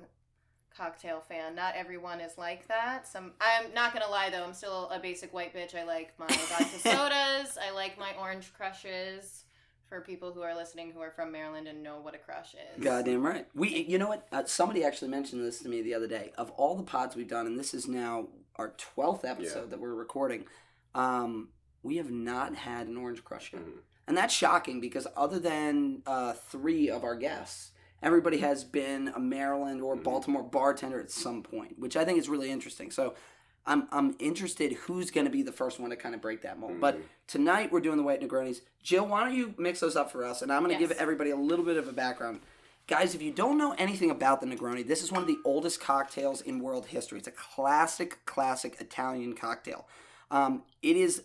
cocktail 0.75 1.21
fan. 1.21 1.55
Not 1.55 1.75
everyone 1.75 2.19
is 2.21 2.37
like 2.37 2.67
that. 2.67 3.07
Some 3.07 3.33
I'm 3.41 3.73
not 3.73 3.93
gonna 3.93 4.09
lie 4.09 4.29
though. 4.29 4.43
I'm 4.43 4.53
still 4.53 4.89
a 4.89 4.99
basic 4.99 5.33
white 5.33 5.53
bitch. 5.53 5.75
I 5.75 5.83
like 5.83 6.13
my 6.19 6.27
vodka 6.29 6.79
sodas. 6.79 7.57
I 7.61 7.71
like 7.73 7.97
my 7.99 8.11
orange 8.19 8.51
crushes. 8.53 9.43
For 9.89 9.99
people 9.99 10.31
who 10.31 10.41
are 10.41 10.55
listening 10.55 10.91
who 10.91 11.01
are 11.01 11.11
from 11.11 11.33
Maryland 11.33 11.67
and 11.67 11.83
know 11.83 11.99
what 11.99 12.15
a 12.15 12.17
crush 12.17 12.53
is. 12.53 12.81
Goddamn 12.81 13.25
right. 13.25 13.45
We, 13.53 13.83
you 13.83 13.97
know 13.97 14.07
what? 14.07 14.25
Uh, 14.31 14.45
somebody 14.45 14.85
actually 14.85 15.09
mentioned 15.09 15.43
this 15.45 15.59
to 15.63 15.67
me 15.67 15.81
the 15.81 15.93
other 15.95 16.07
day. 16.07 16.31
Of 16.37 16.49
all 16.51 16.77
the 16.77 16.83
pods 16.83 17.13
we've 17.13 17.27
done, 17.27 17.45
and 17.45 17.59
this 17.59 17.73
is 17.73 17.89
now 17.89 18.27
our 18.55 18.69
twelfth 18.77 19.25
episode 19.25 19.63
Yeah. 19.63 19.65
that 19.71 19.81
we're 19.81 19.93
recording, 19.93 20.45
um, 20.95 21.49
we 21.83 21.97
have 21.97 22.09
not 22.09 22.55
had 22.55 22.87
an 22.87 22.95
orange 22.95 23.21
crush 23.25 23.51
yet, 23.51 23.63
Mhm. 23.63 23.79
and 24.07 24.15
that's 24.15 24.33
shocking 24.33 24.79
because 24.79 25.07
other 25.17 25.39
than 25.39 26.03
uh, 26.05 26.33
three 26.33 26.89
of 26.89 27.03
our 27.03 27.17
guests, 27.17 27.70
everybody 28.01 28.37
has 28.39 28.63
been 28.63 29.09
a 29.15 29.19
Maryland 29.19 29.81
or 29.81 29.95
Mhm. 29.95 30.03
Baltimore 30.03 30.43
bartender 30.43 30.99
at 30.99 31.11
some 31.11 31.43
point, 31.43 31.77
which 31.79 31.95
I 31.95 32.05
think 32.05 32.17
is 32.19 32.29
really 32.29 32.51
interesting. 32.51 32.91
So. 32.91 33.13
I'm, 33.63 33.87
I'm 33.91 34.15
interested 34.17 34.71
who's 34.73 35.11
going 35.11 35.25
to 35.25 35.31
be 35.31 35.43
the 35.43 35.51
first 35.51 35.79
one 35.79 35.91
to 35.91 35.95
kind 35.95 36.15
of 36.15 36.21
break 36.21 36.41
that 36.41 36.57
mold. 36.57 36.79
But 36.81 36.97
Mhm. 36.97 37.03
tonight 37.27 37.71
we're 37.71 37.79
doing 37.79 37.97
the 37.97 38.01
white 38.01 38.19
Negronis. 38.19 38.61
Jill, 38.81 39.05
why 39.05 39.23
don't 39.23 39.35
you 39.35 39.53
mix 39.55 39.81
those 39.81 39.95
up 39.95 40.11
for 40.11 40.25
us? 40.25 40.41
And 40.41 40.51
I'm 40.51 40.63
going 40.63 40.75
to 40.75 40.81
Yes. 40.81 40.89
give 40.89 40.97
everybody 40.97 41.29
a 41.29 41.35
little 41.35 41.63
bit 41.63 41.77
of 41.77 41.87
a 41.87 41.91
background. 41.93 42.39
Guys, 42.87 43.13
if 43.13 43.21
you 43.21 43.31
don't 43.31 43.59
know 43.59 43.73
anything 43.77 44.09
about 44.09 44.41
the 44.41 44.47
Negroni, 44.47 44.81
this 44.83 45.03
is 45.03 45.11
one 45.11 45.21
of 45.21 45.27
the 45.27 45.37
oldest 45.45 45.79
cocktails 45.79 46.41
in 46.41 46.59
world 46.59 46.87
history. 46.87 47.19
It's 47.19 47.27
a 47.27 47.31
classic, 47.31 48.25
classic 48.25 48.77
Italian 48.81 49.35
cocktail. 49.35 49.87
Um, 50.31 50.63
it 50.81 50.95
is, 50.97 51.21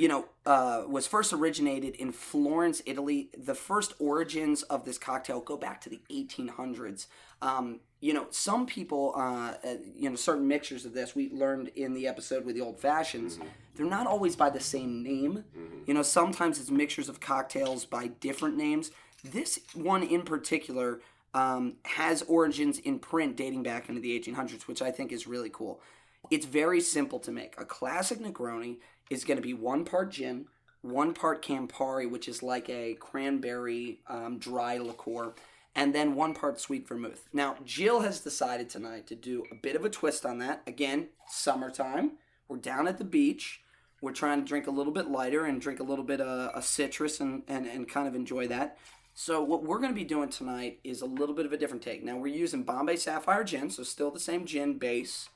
you 0.00 0.08
know, 0.08 0.24
uh, 0.46 0.84
was 0.88 1.06
first 1.06 1.30
originated 1.30 1.94
in 1.96 2.10
Florence, 2.10 2.80
Italy. 2.86 3.28
The 3.36 3.54
first 3.54 3.92
origins 3.98 4.62
of 4.62 4.86
this 4.86 4.96
cocktail 4.96 5.40
go 5.40 5.58
back 5.58 5.78
to 5.82 5.90
the 5.90 6.00
1800s. 6.10 7.06
Um, 7.42 7.80
you 8.00 8.14
know, 8.14 8.26
some 8.30 8.64
people, 8.64 9.12
uh, 9.14 9.56
uh, 9.62 9.74
you 9.94 10.08
know, 10.08 10.16
certain 10.16 10.48
mixtures 10.48 10.86
of 10.86 10.94
this 10.94 11.14
we 11.14 11.28
learned 11.28 11.68
in 11.76 11.92
the 11.92 12.08
episode 12.08 12.46
with 12.46 12.54
the 12.54 12.62
old 12.62 12.80
fashions. 12.80 13.38
They're 13.74 13.84
not 13.84 14.06
always 14.06 14.36
by 14.36 14.48
the 14.48 14.58
same 14.58 15.02
name. 15.02 15.44
Mhm. 15.54 15.86
You 15.86 15.92
know, 15.92 16.02
sometimes 16.02 16.58
it's 16.58 16.70
mixtures 16.70 17.10
of 17.10 17.20
cocktails 17.20 17.84
by 17.84 18.06
different 18.06 18.56
names. 18.56 18.92
This 19.22 19.60
one 19.74 20.02
in 20.02 20.22
particular 20.22 21.02
um, 21.34 21.76
has 21.84 22.22
origins 22.22 22.78
in 22.78 23.00
print 23.00 23.36
dating 23.36 23.64
back 23.64 23.90
into 23.90 24.00
the 24.00 24.16
1800s, 24.16 24.66
which 24.66 24.80
I 24.80 24.90
think 24.90 25.12
is 25.12 25.26
really 25.26 25.50
cool. 25.50 25.82
It's 26.30 26.46
very 26.46 26.80
simple 26.80 27.18
to 27.20 27.30
make. 27.30 27.54
A 27.60 27.64
classic 27.64 28.18
Negroni 28.18 28.78
is 29.10 29.24
going 29.24 29.36
to 29.36 29.42
be 29.42 29.52
one 29.52 29.84
part 29.84 30.12
gin, 30.12 30.46
one 30.80 31.12
part 31.12 31.44
Campari, 31.44 32.08
which 32.08 32.28
is 32.28 32.42
like 32.42 32.70
a 32.70 32.94
cranberry 32.94 33.98
um, 34.08 34.38
dry 34.38 34.78
liqueur, 34.78 35.34
and 35.74 35.94
then 35.94 36.14
one 36.14 36.32
part 36.32 36.58
sweet 36.60 36.88
vermouth. 36.88 37.28
Now, 37.32 37.56
Jill 37.64 38.00
has 38.00 38.20
decided 38.20 38.70
tonight 38.70 39.06
to 39.08 39.14
do 39.14 39.44
a 39.50 39.54
bit 39.54 39.76
of 39.76 39.84
a 39.84 39.90
twist 39.90 40.24
on 40.24 40.38
that. 40.38 40.62
Again, 40.66 41.08
summertime. 41.28 42.12
We're 42.48 42.56
down 42.56 42.88
at 42.88 42.98
the 42.98 43.04
beach. 43.04 43.60
We're 44.00 44.12
trying 44.12 44.40
to 44.40 44.48
drink 44.48 44.66
a 44.66 44.70
little 44.70 44.92
bit 44.92 45.10
lighter 45.10 45.44
and 45.44 45.60
drink 45.60 45.78
a 45.78 45.84
little 45.84 46.04
bit 46.04 46.20
of 46.20 46.52
a 46.54 46.62
citrus 46.62 47.20
and, 47.20 47.42
and, 47.46 47.66
and 47.66 47.88
kind 47.88 48.08
of 48.08 48.14
enjoy 48.14 48.48
that. 48.48 48.78
So 49.14 49.42
what 49.42 49.62
we're 49.62 49.78
going 49.78 49.90
to 49.90 49.94
be 49.94 50.04
doing 50.04 50.30
tonight 50.30 50.80
is 50.82 51.02
a 51.02 51.06
little 51.06 51.34
bit 51.34 51.44
of 51.44 51.52
a 51.52 51.58
different 51.58 51.82
take. 51.82 52.02
Now 52.02 52.16
we're 52.16 52.28
using 52.28 52.62
Bombay 52.62 52.96
Sapphire 52.96 53.44
Gin, 53.44 53.68
so 53.68 53.82
still 53.82 54.10
the 54.10 54.18
same 54.18 54.46
gin 54.46 54.78
base. 54.78 55.28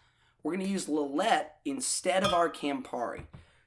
We're 0.43 0.55
going 0.55 0.65
to 0.65 0.73
use 0.73 0.87
Lillet 0.87 1.47
instead 1.65 2.25
of 2.25 2.33
our 2.33 2.49
Campari. 2.49 3.25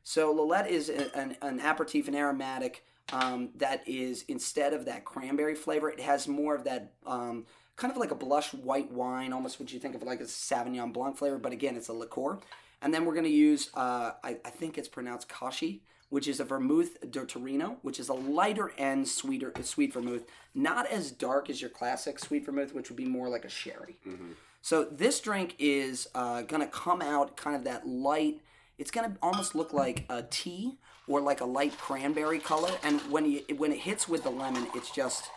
So 0.08 0.34
Lillet 0.34 0.70
is 0.70 0.88
an, 0.88 1.36
an 1.42 1.60
aperitif, 1.60 2.08
an 2.08 2.16
aromatic 2.16 2.86
um, 3.12 3.50
that 3.56 3.86
is 3.86 4.24
instead 4.30 4.72
of 4.72 4.86
that 4.86 5.04
cranberry 5.04 5.54
flavor, 5.54 5.90
it 5.90 6.00
has 6.00 6.30
more 6.30 6.56
of 6.56 6.64
that 6.64 6.94
um, 7.06 7.46
kind 7.76 7.92
of 7.92 7.98
like 7.98 8.12
a 8.12 8.16
blush 8.16 8.54
white 8.54 8.90
wine, 8.90 9.34
almost 9.34 9.60
what 9.60 9.74
you 9.74 9.82
think 9.82 9.96
of 9.96 10.04
like 10.04 10.22
a 10.22 10.24
Sauvignon 10.24 10.94
Blanc 10.94 11.18
flavor, 11.18 11.38
but 11.38 11.52
again, 11.52 11.76
it's 11.76 11.90
a 11.90 11.94
liqueur. 11.94 12.40
And 12.82 12.94
then 12.94 13.04
we're 13.04 13.16
going 13.16 13.26
to 13.26 13.30
use, 13.30 13.70
uh, 13.74 14.12
I, 14.24 14.38
I 14.46 14.50
think 14.50 14.78
it's 14.78 14.88
pronounced 14.88 15.28
Kashi, 15.28 15.84
which 16.08 16.30
is 16.30 16.40
a 16.40 16.46
vermouth 16.46 17.12
de 17.12 17.26
Torino, 17.26 17.76
which 17.82 18.00
is 18.00 18.08
a 18.08 18.14
lighter 18.14 18.72
and 18.78 19.06
sweeter 19.06 19.52
sweet 19.62 19.94
vermouth, 19.94 20.24
not 20.56 20.88
as 20.88 21.12
dark 21.12 21.50
as 21.50 21.60
your 21.60 21.70
classic 21.70 22.18
sweet 22.18 22.46
vermouth, 22.46 22.74
which 22.74 22.90
would 22.90 22.96
be 22.96 23.06
more 23.06 23.28
like 23.28 23.44
a 23.44 23.50
sherry. 23.50 23.98
Mhm. 24.08 24.36
So 24.62 24.86
this 24.86 25.20
drink 25.20 25.56
is 25.60 26.08
uh, 26.16 26.44
gonna 26.44 26.68
come 26.68 27.02
out 27.02 27.36
kind 27.36 27.58
of 27.58 27.66
that 27.66 27.86
light. 27.86 28.40
It's 28.78 28.92
gonna 28.92 29.18
almost 29.22 29.56
look 29.56 29.74
like 29.74 30.06
a 30.10 30.24
tea 30.24 30.78
or 31.08 31.20
like 31.22 31.42
a 31.42 31.46
light 31.46 31.78
cranberry 31.78 32.40
color. 32.40 32.72
And 32.84 33.02
when 33.12 33.30
you 33.30 33.42
when 33.58 33.72
it 33.72 33.80
hits 33.80 34.08
with 34.08 34.24
the 34.24 34.30
lemon, 34.30 34.68
it's 34.76 34.92
just 34.92 35.30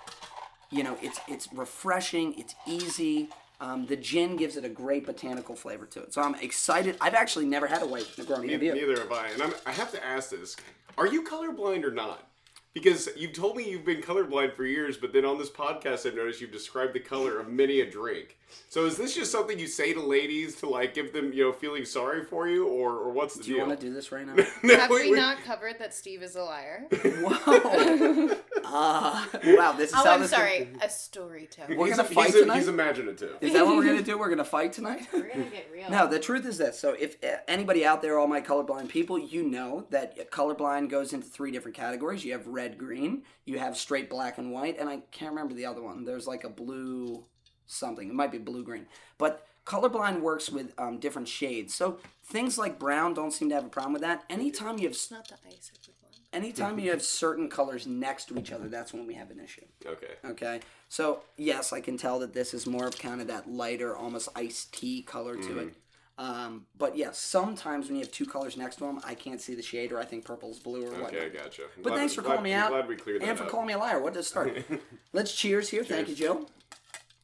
you 0.70 0.82
know 0.82 0.98
it's 1.00 1.20
it's 1.26 1.48
refreshing. 1.52 2.38
It's 2.38 2.54
easy. 2.66 3.30
Um, 3.60 3.86
the 3.86 3.96
gin 3.96 4.36
gives 4.36 4.56
it 4.56 4.64
a 4.64 4.70
great 4.70 5.04
botanical 5.04 5.54
flavor 5.54 5.84
to 5.86 6.02
it. 6.02 6.14
So 6.14 6.22
I'm 6.22 6.34
excited. 6.36 6.96
I've 6.98 7.12
actually 7.14 7.44
never 7.44 7.66
had 7.66 7.82
a 7.82 7.86
white 7.86 8.06
Negroni. 8.16 8.50
You? 8.50 8.74
Neither 8.74 9.00
have 9.00 9.12
I. 9.12 9.28
And 9.28 9.42
I'm, 9.42 9.52
I 9.66 9.72
have 9.72 9.90
to 9.92 10.04
ask 10.04 10.30
this: 10.30 10.56
Are 10.98 11.06
you 11.06 11.24
colorblind 11.24 11.84
or 11.84 11.90
not? 11.90 12.26
Because 12.72 13.08
you've 13.16 13.32
told 13.32 13.56
me 13.56 13.68
you've 13.68 13.84
been 13.84 14.00
colorblind 14.00 14.54
for 14.54 14.64
years, 14.64 14.96
but 14.96 15.12
then 15.12 15.24
on 15.24 15.38
this 15.38 15.50
podcast, 15.50 16.06
I've 16.06 16.14
noticed 16.14 16.40
you've 16.40 16.52
described 16.52 16.92
the 16.94 17.00
color 17.00 17.40
of 17.40 17.48
many 17.48 17.80
a 17.80 17.90
drink. 17.90 18.38
So 18.68 18.86
is 18.86 18.96
this 18.96 19.14
just 19.14 19.32
something 19.32 19.58
you 19.58 19.66
say 19.66 19.92
to 19.92 20.00
ladies 20.00 20.56
to 20.56 20.68
like 20.68 20.94
give 20.94 21.12
them, 21.12 21.32
you 21.32 21.44
know, 21.44 21.52
feeling 21.52 21.84
sorry 21.84 22.24
for 22.24 22.48
you, 22.48 22.66
or, 22.66 22.92
or 22.92 23.10
what's 23.10 23.34
the 23.36 23.42
Do 23.44 23.50
you 23.52 23.58
want 23.58 23.78
to 23.78 23.86
do 23.86 23.92
this 23.92 24.12
right 24.12 24.26
now? 24.26 24.34
No, 24.62 24.76
Have 24.76 24.90
we, 24.90 25.10
we- 25.10 25.16
not 25.16 25.38
covered 25.44 25.78
that 25.78 25.94
Steve 25.94 26.22
is 26.22 26.36
a 26.36 26.42
liar? 26.42 26.86
Whoa! 26.92 28.36
Uh, 28.62 29.26
wow, 29.46 29.72
this 29.72 29.88
is 29.90 29.96
oh, 29.96 30.04
how 30.04 30.14
I'm 30.14 30.20
this 30.20 30.30
sorry, 30.30 30.68
a 30.80 30.88
storyteller. 30.88 31.76
We're 31.76 31.86
he's, 31.86 31.96
gonna 31.96 32.08
a- 32.08 32.12
fight 32.14 32.26
he's, 32.26 32.34
a- 32.36 32.40
tonight? 32.42 32.58
he's 32.58 32.68
imaginative. 32.68 33.36
Is 33.40 33.52
that 33.54 33.66
what 33.66 33.76
we're 33.76 33.84
gonna 33.84 34.02
do? 34.02 34.16
We're 34.16 34.28
gonna 34.28 34.44
fight 34.44 34.72
tonight? 34.72 35.08
We're 35.12 35.28
gonna 35.28 35.50
get 35.50 35.66
real. 35.72 35.90
No, 35.90 36.06
the 36.06 36.20
truth 36.20 36.46
is 36.46 36.58
this. 36.58 36.78
So, 36.78 36.90
if 36.92 37.16
uh, 37.24 37.38
anybody 37.48 37.84
out 37.84 38.00
there, 38.00 38.16
all 38.18 38.28
my 38.28 38.40
colorblind 38.40 38.88
people, 38.88 39.18
you 39.18 39.42
know 39.42 39.86
that 39.90 40.30
colorblind 40.30 40.88
goes 40.88 41.12
into 41.12 41.26
three 41.26 41.50
different 41.50 41.76
categories. 41.76 42.24
You 42.24 42.32
have 42.32 42.46
red, 42.46 42.78
green, 42.78 43.22
you 43.44 43.58
have 43.58 43.76
straight 43.76 44.08
black 44.08 44.38
and 44.38 44.52
white, 44.52 44.78
and 44.78 44.88
I 44.88 44.98
can't 45.10 45.30
remember 45.32 45.54
the 45.54 45.66
other 45.66 45.82
one. 45.82 46.04
There's 46.04 46.28
like 46.28 46.44
a 46.44 46.50
blue 46.50 47.24
something. 47.70 48.08
It 48.08 48.14
might 48.14 48.32
be 48.32 48.38
blue 48.38 48.62
green. 48.64 48.86
But 49.18 49.46
colorblind 49.66 50.20
works 50.20 50.50
with 50.50 50.72
um, 50.78 50.98
different 50.98 51.28
shades. 51.28 51.74
So, 51.74 51.98
things 52.24 52.58
like 52.58 52.78
brown 52.78 53.14
don't 53.14 53.32
seem 53.32 53.48
to 53.50 53.54
have 53.54 53.64
a 53.64 53.68
problem 53.68 53.92
with 53.92 54.02
that. 54.02 54.24
Anytime 54.30 54.78
you 54.78 54.84
have 54.84 54.92
It's 54.92 55.10
not 55.10 55.28
the 55.28 55.34
ice 55.46 55.70
liquid 55.72 55.96
one. 56.00 56.12
anytime 56.32 56.78
you 56.78 56.90
have 56.90 57.02
certain 57.02 57.48
colors 57.48 57.86
next 57.86 58.26
to 58.26 58.38
each 58.38 58.52
other, 58.52 58.68
that's 58.68 58.92
when 58.92 59.06
we 59.06 59.14
have 59.14 59.30
an 59.30 59.40
issue. 59.40 59.64
Okay. 59.86 60.14
Okay, 60.24 60.60
so 60.88 61.20
yes, 61.36 61.72
I 61.72 61.80
can 61.80 61.96
tell 61.96 62.18
that 62.20 62.32
this 62.32 62.54
is 62.54 62.66
more 62.66 62.86
of 62.86 62.98
kind 62.98 63.20
of 63.20 63.26
that 63.28 63.50
lighter, 63.50 63.96
almost 63.96 64.28
iced 64.34 64.72
tea 64.74 65.02
color 65.02 65.36
to 65.36 65.58
it. 65.60 65.74
Um, 66.18 66.66
but 66.76 66.98
yes, 66.98 67.18
sometimes 67.18 67.86
when 67.86 67.96
you 67.96 68.02
have 68.02 68.12
two 68.12 68.26
colors 68.26 68.54
next 68.58 68.76
to 68.76 68.84
them, 68.84 69.00
I 69.04 69.14
can't 69.14 69.40
see 69.40 69.54
the 69.54 69.62
shade, 69.62 69.90
or 69.90 69.98
I 69.98 70.04
think 70.04 70.24
purple's 70.26 70.58
blue 70.58 70.84
or 70.86 70.90
whatnot. 70.90 71.14
Okay, 71.14 71.30
gotcha. 71.30 71.62
I'm 71.62 71.82
But 71.82 71.90
glad- 71.90 71.98
thanks 71.98 72.14
for 72.14 72.20
glad- 72.20 72.28
calling 72.30 72.44
me 72.44 72.54
I'm 72.54 72.62
out, 72.64 72.70
Glad 72.70 72.88
we 72.88 72.96
cleared 72.96 73.22
that 73.22 73.28
and 73.30 73.38
for 73.38 73.44
up. 73.44 73.50
calling 73.50 73.66
me 73.68 73.72
a 73.72 73.78
liar. 73.78 74.02
What 74.02 74.12
to 74.14 74.22
start? 74.22 74.62
Let's 75.14 75.34
cheers 75.34 75.70
here. 75.70 75.82
Thank 75.82 76.08
you, 76.08 76.14
Joe. 76.14 76.46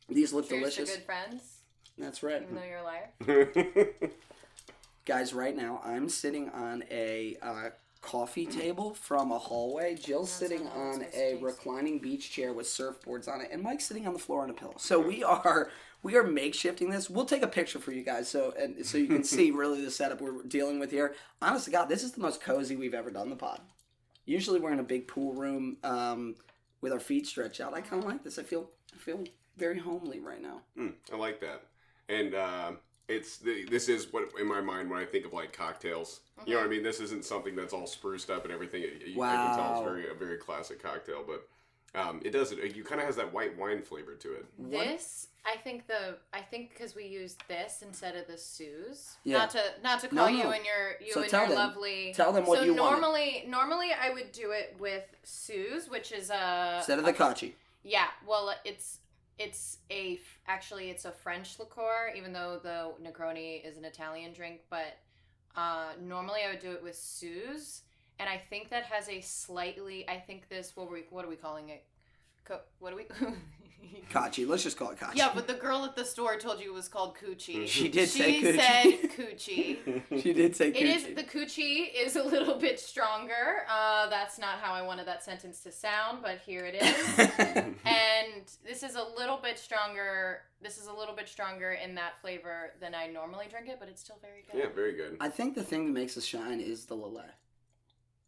These 0.09 0.33
look 0.33 0.49
Cheers 0.49 0.61
delicious. 0.61 0.91
to 0.91 0.97
good 0.99 1.07
friends, 1.07 1.43
That's 1.99 2.23
right, 2.23 2.43
even 2.43 2.55
though 2.55 2.63
you're 2.63 2.79
a 2.79 2.85
liar. 2.85 4.11
guys. 5.05 5.33
Right 5.33 5.57
now, 5.57 5.81
I'm 5.85 6.09
sitting 6.09 6.49
on 6.51 6.85
a 6.91 7.37
uh, 7.43 7.71
coffee 8.03 8.47
table 8.47 8.95
from 8.95 9.33
a 9.33 9.39
hallway. 9.39 9.95
Jill's 9.97 10.31
sitting 10.31 10.67
on 10.69 10.89
was 10.89 10.97
supposed 10.97 11.13
to 11.13 11.19
a 11.19 11.31
taste. 11.33 11.43
reclining 11.43 11.99
beach 11.99 12.31
chair 12.31 12.53
with 12.53 12.67
surfboards 12.67 13.29
on 13.29 13.41
it, 13.41 13.49
and 13.53 13.63
Mike's 13.63 13.85
sitting 13.87 14.07
on 14.07 14.13
the 14.13 14.19
floor 14.19 14.43
on 14.43 14.51
a 14.51 14.55
pillow. 14.55 14.75
So 14.77 15.01
we 15.01 15.25
are 15.25 15.71
we 16.03 16.15
are 16.17 16.25
makeshifting 16.25 16.91
this. 16.91 17.11
We'll 17.11 17.25
take 17.25 17.43
a 17.43 17.49
picture 17.49 17.79
for 17.79 17.93
you 17.93 18.03
guys, 18.05 18.29
so 18.29 18.53
and 18.59 18.85
so 18.85 18.99
you 18.99 19.07
can 19.09 19.25
see 19.37 19.51
really 19.51 19.85
the 19.85 19.91
setup 19.91 20.21
we're 20.21 20.43
dealing 20.43 20.79
with 20.79 20.91
here. 20.91 21.15
Honest 21.43 21.65
to 21.67 21.71
God, 21.71 21.89
this 21.89 22.05
is 22.05 22.13
the 22.13 22.21
most 22.21 22.41
cozy 22.41 22.77
we've 22.77 22.95
ever 22.95 23.11
done 23.11 23.31
the 23.31 23.37
pod. 23.37 23.61
Usually 24.25 24.61
we're 24.61 24.73
in 24.73 24.81
a 24.81 24.85
big 24.85 25.07
pool 25.07 25.33
room 25.35 25.77
um, 25.85 26.35
with 26.81 26.93
our 26.93 26.99
feet 27.01 27.27
stretched 27.27 27.61
out. 27.61 27.75
I 27.75 27.81
kind 27.81 28.03
of 28.03 28.09
like 28.09 28.25
this. 28.25 28.39
I 28.39 28.43
feel 28.43 28.71
I 28.95 28.99
feel 28.99 29.25
very 29.57 29.79
homely 29.79 30.21
right 30.21 30.43
now. 30.43 30.61
Mm, 30.79 30.93
I 31.13 31.17
like 31.17 31.41
that. 31.41 31.63
And 32.09 32.35
uh, 32.35 32.73
it's 33.09 33.39
the, 33.39 33.65
this 33.65 33.89
is 33.89 34.13
what 34.13 34.29
in 34.41 34.47
my 34.47 34.61
mind 34.61 34.91
when 34.91 35.01
I 35.01 35.05
think 35.05 35.25
of 35.27 35.33
like 35.33 35.53
cocktails. 35.53 36.21
You 36.45 36.55
know 36.55 36.59
what 36.61 36.65
I 36.65 36.65
Mm-hmm. 36.67 36.71
mean? 36.77 36.83
This 36.83 37.01
isn't 37.01 37.25
something 37.25 37.57
that's 37.57 37.73
all 37.73 37.87
spruced 37.87 38.31
up 38.31 38.45
and 38.45 38.53
everything. 38.53 38.83
It- 38.83 39.07
you- 39.07 39.23
I 39.23 39.35
can 39.35 39.57
tell 39.57 39.73
it's 39.81 39.83
very 39.89 40.11
a 40.11 40.15
very 40.15 40.37
classic 40.37 40.83
cocktail, 40.83 41.25
but 41.27 41.49
um, 41.99 42.21
it 42.25 42.31
does 42.31 42.53
it. 42.53 42.77
You 42.77 42.85
kind 42.85 43.01
of 43.01 43.07
has 43.07 43.17
that 43.17 43.33
white 43.33 43.57
wine 43.59 43.83
flavor 43.83 44.15
to 44.15 44.33
it. 44.35 44.45
What- 44.57 44.71
This, 44.71 45.29
I 45.47 45.57
think 45.57 45.87
the, 45.87 46.17
I 46.35 46.41
think 46.41 46.71
because 46.71 46.95
we 46.95 47.07
used 47.07 47.41
this 47.49 47.83
instead 47.87 48.17
of 48.17 48.27
the 48.27 48.37
Suze. 48.37 49.17
Yeah. 49.25 49.39
Not 49.39 49.51
to, 49.51 49.63
not 49.83 50.01
to 50.01 50.09
call 50.09 50.29
no. 50.31 50.37
you 50.37 50.51
and 50.51 50.65
your, 50.65 50.97
you 51.05 51.13
So 51.13 51.23
and 51.23 51.31
tell 51.31 51.41
your 51.47 51.51
them. 51.51 51.59
lovely. 51.59 52.13
Tell 52.15 52.33
them 52.33 52.45
what 52.45 52.59
so 52.59 52.65
you 52.65 52.75
wanted. 52.75 52.91
normally, 53.01 53.45
normally 53.49 53.89
I 53.99 54.11
would 54.11 54.33
do 54.33 54.51
it 54.51 54.77
with 54.79 55.05
Suze, 55.23 55.89
which 55.89 56.13
is 56.13 56.31
a 56.31 56.75
Instead 56.79 56.99
of 56.99 57.05
the 57.05 57.13
a- 57.13 57.15
Kachi. 57.15 57.53
Yeah, 57.85 58.07
well, 58.27 58.53
it's 58.65 58.99
it's 59.39 59.79
a 59.91 60.19
actually 60.47 60.91
it's 60.91 61.05
a 61.05 61.13
French 61.13 61.59
liqueur, 61.59 62.13
even 62.17 62.33
though 62.33 62.59
the 62.63 62.93
Negroni 63.03 63.65
is 63.67 63.77
an 63.77 63.85
Italian 63.85 64.33
drink. 64.33 64.61
But 64.71 64.99
uh, 65.55 65.93
normally 66.01 66.41
I 66.47 66.51
would 66.51 66.61
do 66.61 66.73
it 66.73 66.83
with 66.83 66.97
Suze, 66.97 67.83
and 68.19 68.29
I 68.29 68.39
think 68.39 68.71
that 68.71 68.85
has 68.85 69.09
a 69.09 69.21
slightly. 69.21 70.09
I 70.09 70.19
think 70.19 70.49
this 70.49 70.73
what 70.75 70.91
we 70.91 71.05
what 71.11 71.25
are 71.25 71.29
we 71.29 71.37
calling 71.37 71.69
it? 71.69 71.85
Co- 72.45 72.61
what 72.79 72.93
are 72.93 72.97
we? 72.97 73.07
Kachi. 74.11 74.47
Let's 74.49 74.63
just 74.63 74.77
call 74.77 74.91
it 74.91 74.99
Kachi. 74.99 75.17
yeah, 75.17 75.31
but 75.35 75.47
the 75.49 75.55
girl 75.55 75.85
at 75.85 75.97
the 75.97 76.05
store 76.05 76.37
told 76.37 76.61
you 76.61 76.71
it 76.71 76.75
was 76.75 76.89
called 76.89 77.17
coochie. 77.17 77.67
She 77.77 77.89
did 77.89 78.09
say 78.09 78.41
She 78.41 78.43
coochie. 78.43 78.57
said 78.61 79.11
coochie. 79.17 80.23
she 80.23 80.33
did 80.33 80.55
say 80.57 80.69
It 80.69 80.75
Kachi. 80.75 80.97
is 80.97 81.05
the 81.17 81.23
coochie 81.25 81.87
is 81.95 82.17
a 82.17 82.23
little 82.23 82.59
bit 82.59 82.79
stronger. 82.81 83.65
Uh, 83.71 84.09
that's 84.09 84.39
not 84.39 84.59
how 84.61 84.73
I 84.75 84.83
wanted 84.83 85.07
that 85.07 85.23
sentence 85.25 85.61
to 85.61 85.73
sound, 85.73 86.19
but 86.23 86.39
here 86.47 86.65
it 86.65 86.75
is. 86.77 87.19
and 87.85 88.43
this 88.65 88.83
is 88.83 88.95
a 88.97 89.05
little 89.17 89.39
bit 89.43 89.59
stronger. 89.59 90.41
This 90.63 90.79
is 90.79 90.87
a 90.87 90.93
little 90.93 91.15
bit 91.15 91.29
stronger 91.29 91.73
in 91.73 91.95
that 91.97 92.21
flavor 92.21 92.73
than 92.81 92.95
I 92.95 93.09
normally 93.09 93.47
drink 93.51 93.69
it, 93.69 93.77
but 93.79 93.89
it's 93.89 94.01
still 94.01 94.19
very 94.23 94.45
good. 94.51 94.59
yeah, 94.59 94.75
very 94.75 94.95
good. 94.95 95.17
I 95.21 95.29
think 95.29 95.55
the 95.55 95.63
thing 95.65 95.87
that 95.87 95.93
makes 95.93 96.17
us 96.17 96.25
shine 96.25 96.61
is 96.61 96.87
the 96.87 96.97
Lillet. 96.97 97.31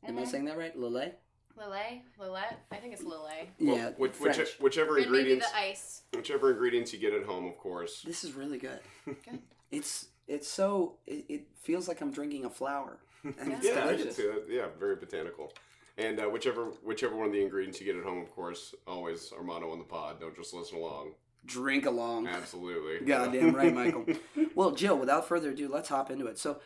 Am 0.06 0.18
I 0.18 0.22
Mhm. 0.22 0.26
saying 0.28 0.44
that 0.44 0.58
right? 0.58 0.76
Lillet? 0.78 1.14
Lillet, 1.58 2.00
Lillet. 2.20 2.54
I 2.70 2.76
think 2.76 2.92
it's 2.94 3.02
Lillet. 3.02 3.48
Well, 3.60 3.76
yeah, 3.76 3.90
which, 3.96 4.12
French. 4.12 4.38
which, 4.38 4.56
whichever 4.60 4.96
And 4.98 5.06
maybe 5.10 5.18
ingredients, 5.32 5.50
the 5.50 5.58
ice. 5.58 6.02
whichever 6.14 6.50
ingredients 6.52 6.92
you 6.92 6.98
get 6.98 7.12
at 7.14 7.24
home, 7.24 7.46
of 7.46 7.58
course. 7.58 8.02
This 8.02 8.24
is 8.24 8.32
really 8.32 8.58
good. 8.58 8.80
Good. 9.06 9.40
It's 9.70 10.06
it's 10.26 10.48
so 10.48 10.96
it, 11.06 11.24
it 11.28 11.46
feels 11.60 11.88
like 11.88 12.00
I'm 12.00 12.10
drinking 12.12 12.44
a 12.44 12.50
flower. 12.50 12.98
And 13.24 13.52
it's 13.52 13.66
yeah, 13.66 13.84
I 13.84 13.88
should 13.88 13.96
delicious. 13.98 14.16
say 14.16 14.22
that. 14.26 14.44
Yeah, 14.48 14.66
very 14.78 14.96
botanical. 14.96 15.52
And 15.98 16.20
uh, 16.20 16.24
whichever 16.26 16.66
whichever 16.84 17.16
one 17.16 17.26
of 17.26 17.32
the 17.32 17.42
ingredients 17.42 17.80
you 17.80 17.86
get 17.86 17.96
at 17.96 18.04
home, 18.04 18.22
of 18.22 18.30
course, 18.30 18.74
always 18.86 19.32
our 19.36 19.42
motto 19.42 19.70
on 19.72 19.78
the 19.78 19.84
pod: 19.84 20.20
don't 20.20 20.36
just 20.36 20.54
listen 20.54 20.78
along. 20.78 21.12
Drink 21.44 21.86
along. 21.86 22.28
Absolutely. 22.28 23.04
Goddamn 23.06 23.54
right, 23.54 23.74
Michael. 23.74 24.06
Well, 24.54 24.72
Jill, 24.72 24.96
without 24.98 25.26
further 25.26 25.50
ado, 25.50 25.68
let's 25.68 25.88
hop 25.88 26.10
into 26.10 26.26
it. 26.26 26.38
So, 26.38 26.60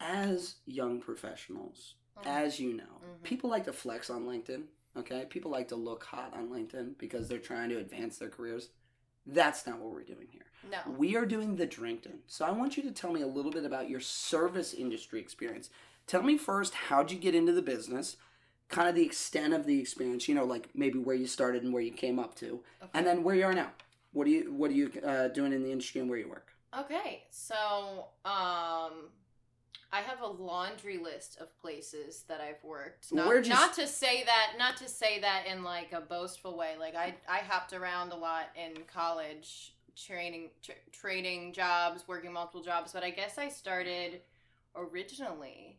as 0.00 0.56
young 0.66 1.00
professionals, 1.00 1.94
Mhm. 2.18 2.26
as 2.26 2.58
you 2.60 2.72
know, 2.72 3.00
Mhm. 3.02 3.22
people 3.22 3.50
like 3.50 3.64
to 3.64 3.72
flex 3.72 4.10
on 4.10 4.24
LinkedIn. 4.26 4.64
Okay, 4.96 5.26
people 5.28 5.50
like 5.50 5.68
to 5.68 5.76
look 5.76 6.04
hot 6.04 6.32
on 6.32 6.48
LinkedIn 6.48 6.96
because 6.96 7.28
they're 7.28 7.38
trying 7.38 7.68
to 7.68 7.76
advance 7.78 8.16
their 8.18 8.30
careers. 8.30 8.70
That's 9.26 9.66
not 9.66 9.78
what 9.80 9.92
we're 9.92 10.04
doing 10.04 10.28
here. 10.30 10.46
No. 10.70 10.78
We 10.92 11.16
are 11.16 11.26
doing 11.26 11.56
the 11.56 11.66
Drinkton. 11.66 12.22
So 12.26 12.44
I 12.46 12.50
want 12.52 12.76
you 12.76 12.82
to 12.84 12.90
tell 12.92 13.12
me 13.12 13.20
a 13.20 13.26
little 13.26 13.50
bit 13.50 13.64
about 13.64 13.90
your 13.90 14.00
service 14.00 14.72
industry 14.72 15.20
experience. 15.20 15.68
Tell 16.06 16.22
me 16.22 16.38
first 16.38 16.74
how'd 16.74 17.10
you 17.10 17.18
get 17.18 17.34
into 17.34 17.52
the 17.52 17.60
business, 17.62 18.16
kind 18.68 18.88
of 18.88 18.94
the 18.94 19.04
extent 19.04 19.52
of 19.52 19.66
the 19.66 19.78
experience. 19.80 20.28
You 20.28 20.34
know, 20.36 20.44
like 20.44 20.74
maybe 20.74 20.98
where 20.98 21.16
you 21.16 21.26
started 21.26 21.62
and 21.62 21.72
where 21.74 21.82
you 21.82 21.92
came 21.92 22.18
up 22.18 22.34
to, 22.36 22.62
Okay. 22.80 22.90
and 22.94 23.06
then 23.06 23.22
where 23.22 23.34
you 23.34 23.44
are 23.44 23.52
now. 23.54 23.72
What 24.12 24.24
do 24.24 24.30
you 24.30 24.52
What 24.52 24.70
are 24.70 24.74
you 24.74 24.90
uh, 25.04 25.28
doing 25.28 25.52
in 25.52 25.62
the 25.62 25.70
industry 25.72 26.00
and 26.00 26.08
where 26.08 26.18
you 26.18 26.28
work? 26.28 26.52
Okay, 26.72 27.24
so 27.30 28.06
um, 28.24 29.10
I 29.96 30.00
have 30.00 30.20
a 30.20 30.26
laundry 30.26 30.98
list 30.98 31.38
of 31.40 31.58
places 31.58 32.24
that 32.28 32.40
I've 32.40 32.62
worked. 32.62 33.12
Not, 33.14 33.48
not 33.48 33.72
to 33.74 33.86
say 33.86 34.24
that, 34.24 34.58
not 34.58 34.76
to 34.78 34.88
say 34.88 35.20
that 35.20 35.44
in 35.50 35.64
like 35.64 35.92
a 35.92 36.02
boastful 36.02 36.54
way. 36.54 36.74
Like 36.78 36.94
I, 36.94 37.14
I 37.26 37.38
hopped 37.38 37.72
around 37.72 38.12
a 38.12 38.16
lot 38.16 38.50
in 38.54 38.82
college, 38.92 39.74
training, 39.96 40.50
tra- 40.62 40.74
trading 40.92 41.54
jobs, 41.54 42.04
working 42.06 42.30
multiple 42.30 42.62
jobs. 42.62 42.92
But 42.92 43.04
I 43.04 43.10
guess 43.10 43.38
I 43.38 43.48
started 43.48 44.20
originally 44.74 45.78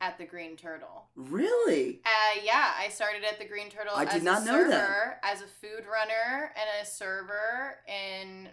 at 0.00 0.18
the 0.18 0.24
Green 0.24 0.56
Turtle. 0.56 1.04
Really? 1.14 2.00
Uh, 2.04 2.40
yeah, 2.42 2.72
I 2.76 2.88
started 2.88 3.22
at 3.22 3.38
the 3.38 3.46
Green 3.46 3.70
Turtle 3.70 3.92
I 3.94 4.06
did 4.06 4.24
not 4.24 4.42
a 4.42 4.44
know 4.44 4.52
server, 4.58 4.70
that. 4.70 5.20
as 5.22 5.40
a 5.40 5.46
food 5.46 5.84
runner 5.86 6.50
and 6.56 6.82
a 6.82 6.84
server 6.84 7.76
in 7.86 8.48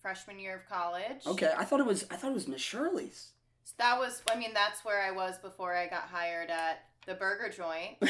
freshman 0.00 0.40
year 0.40 0.56
of 0.56 0.68
college. 0.68 1.24
Okay, 1.24 1.52
I 1.56 1.64
thought 1.64 1.78
it 1.78 1.86
was 1.86 2.04
I 2.10 2.16
thought 2.16 2.32
it 2.32 2.34
was 2.34 2.48
Miss 2.48 2.60
Shirley's. 2.60 3.31
So 3.64 3.74
that 3.78 3.98
was, 3.98 4.22
I 4.30 4.36
mean, 4.36 4.52
that's 4.54 4.84
where 4.84 5.02
I 5.02 5.10
was 5.10 5.38
before 5.38 5.74
I 5.74 5.86
got 5.86 6.02
hired 6.02 6.50
at 6.50 6.84
the 7.06 7.14
burger 7.14 7.48
joint 7.48 7.96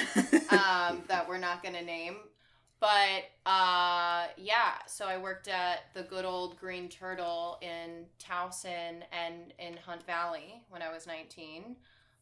um, 0.51 1.03
that 1.09 1.27
we're 1.29 1.39
not 1.39 1.63
going 1.63 1.75
to 1.75 1.85
name. 1.85 2.17
But 2.81 3.31
uh, 3.47 4.27
yeah, 4.37 4.73
so 4.87 5.07
I 5.07 5.17
worked 5.17 5.47
at 5.47 5.85
the 5.95 6.03
good 6.03 6.25
old 6.25 6.59
Green 6.59 6.89
Turtle 6.89 7.59
in 7.63 8.07
Towson 8.19 9.03
and 9.13 9.55
in 9.61 9.77
Hunt 9.77 10.05
Valley 10.05 10.63
when 10.69 10.83
I 10.83 10.93
was 10.93 11.07
19. 11.07 11.77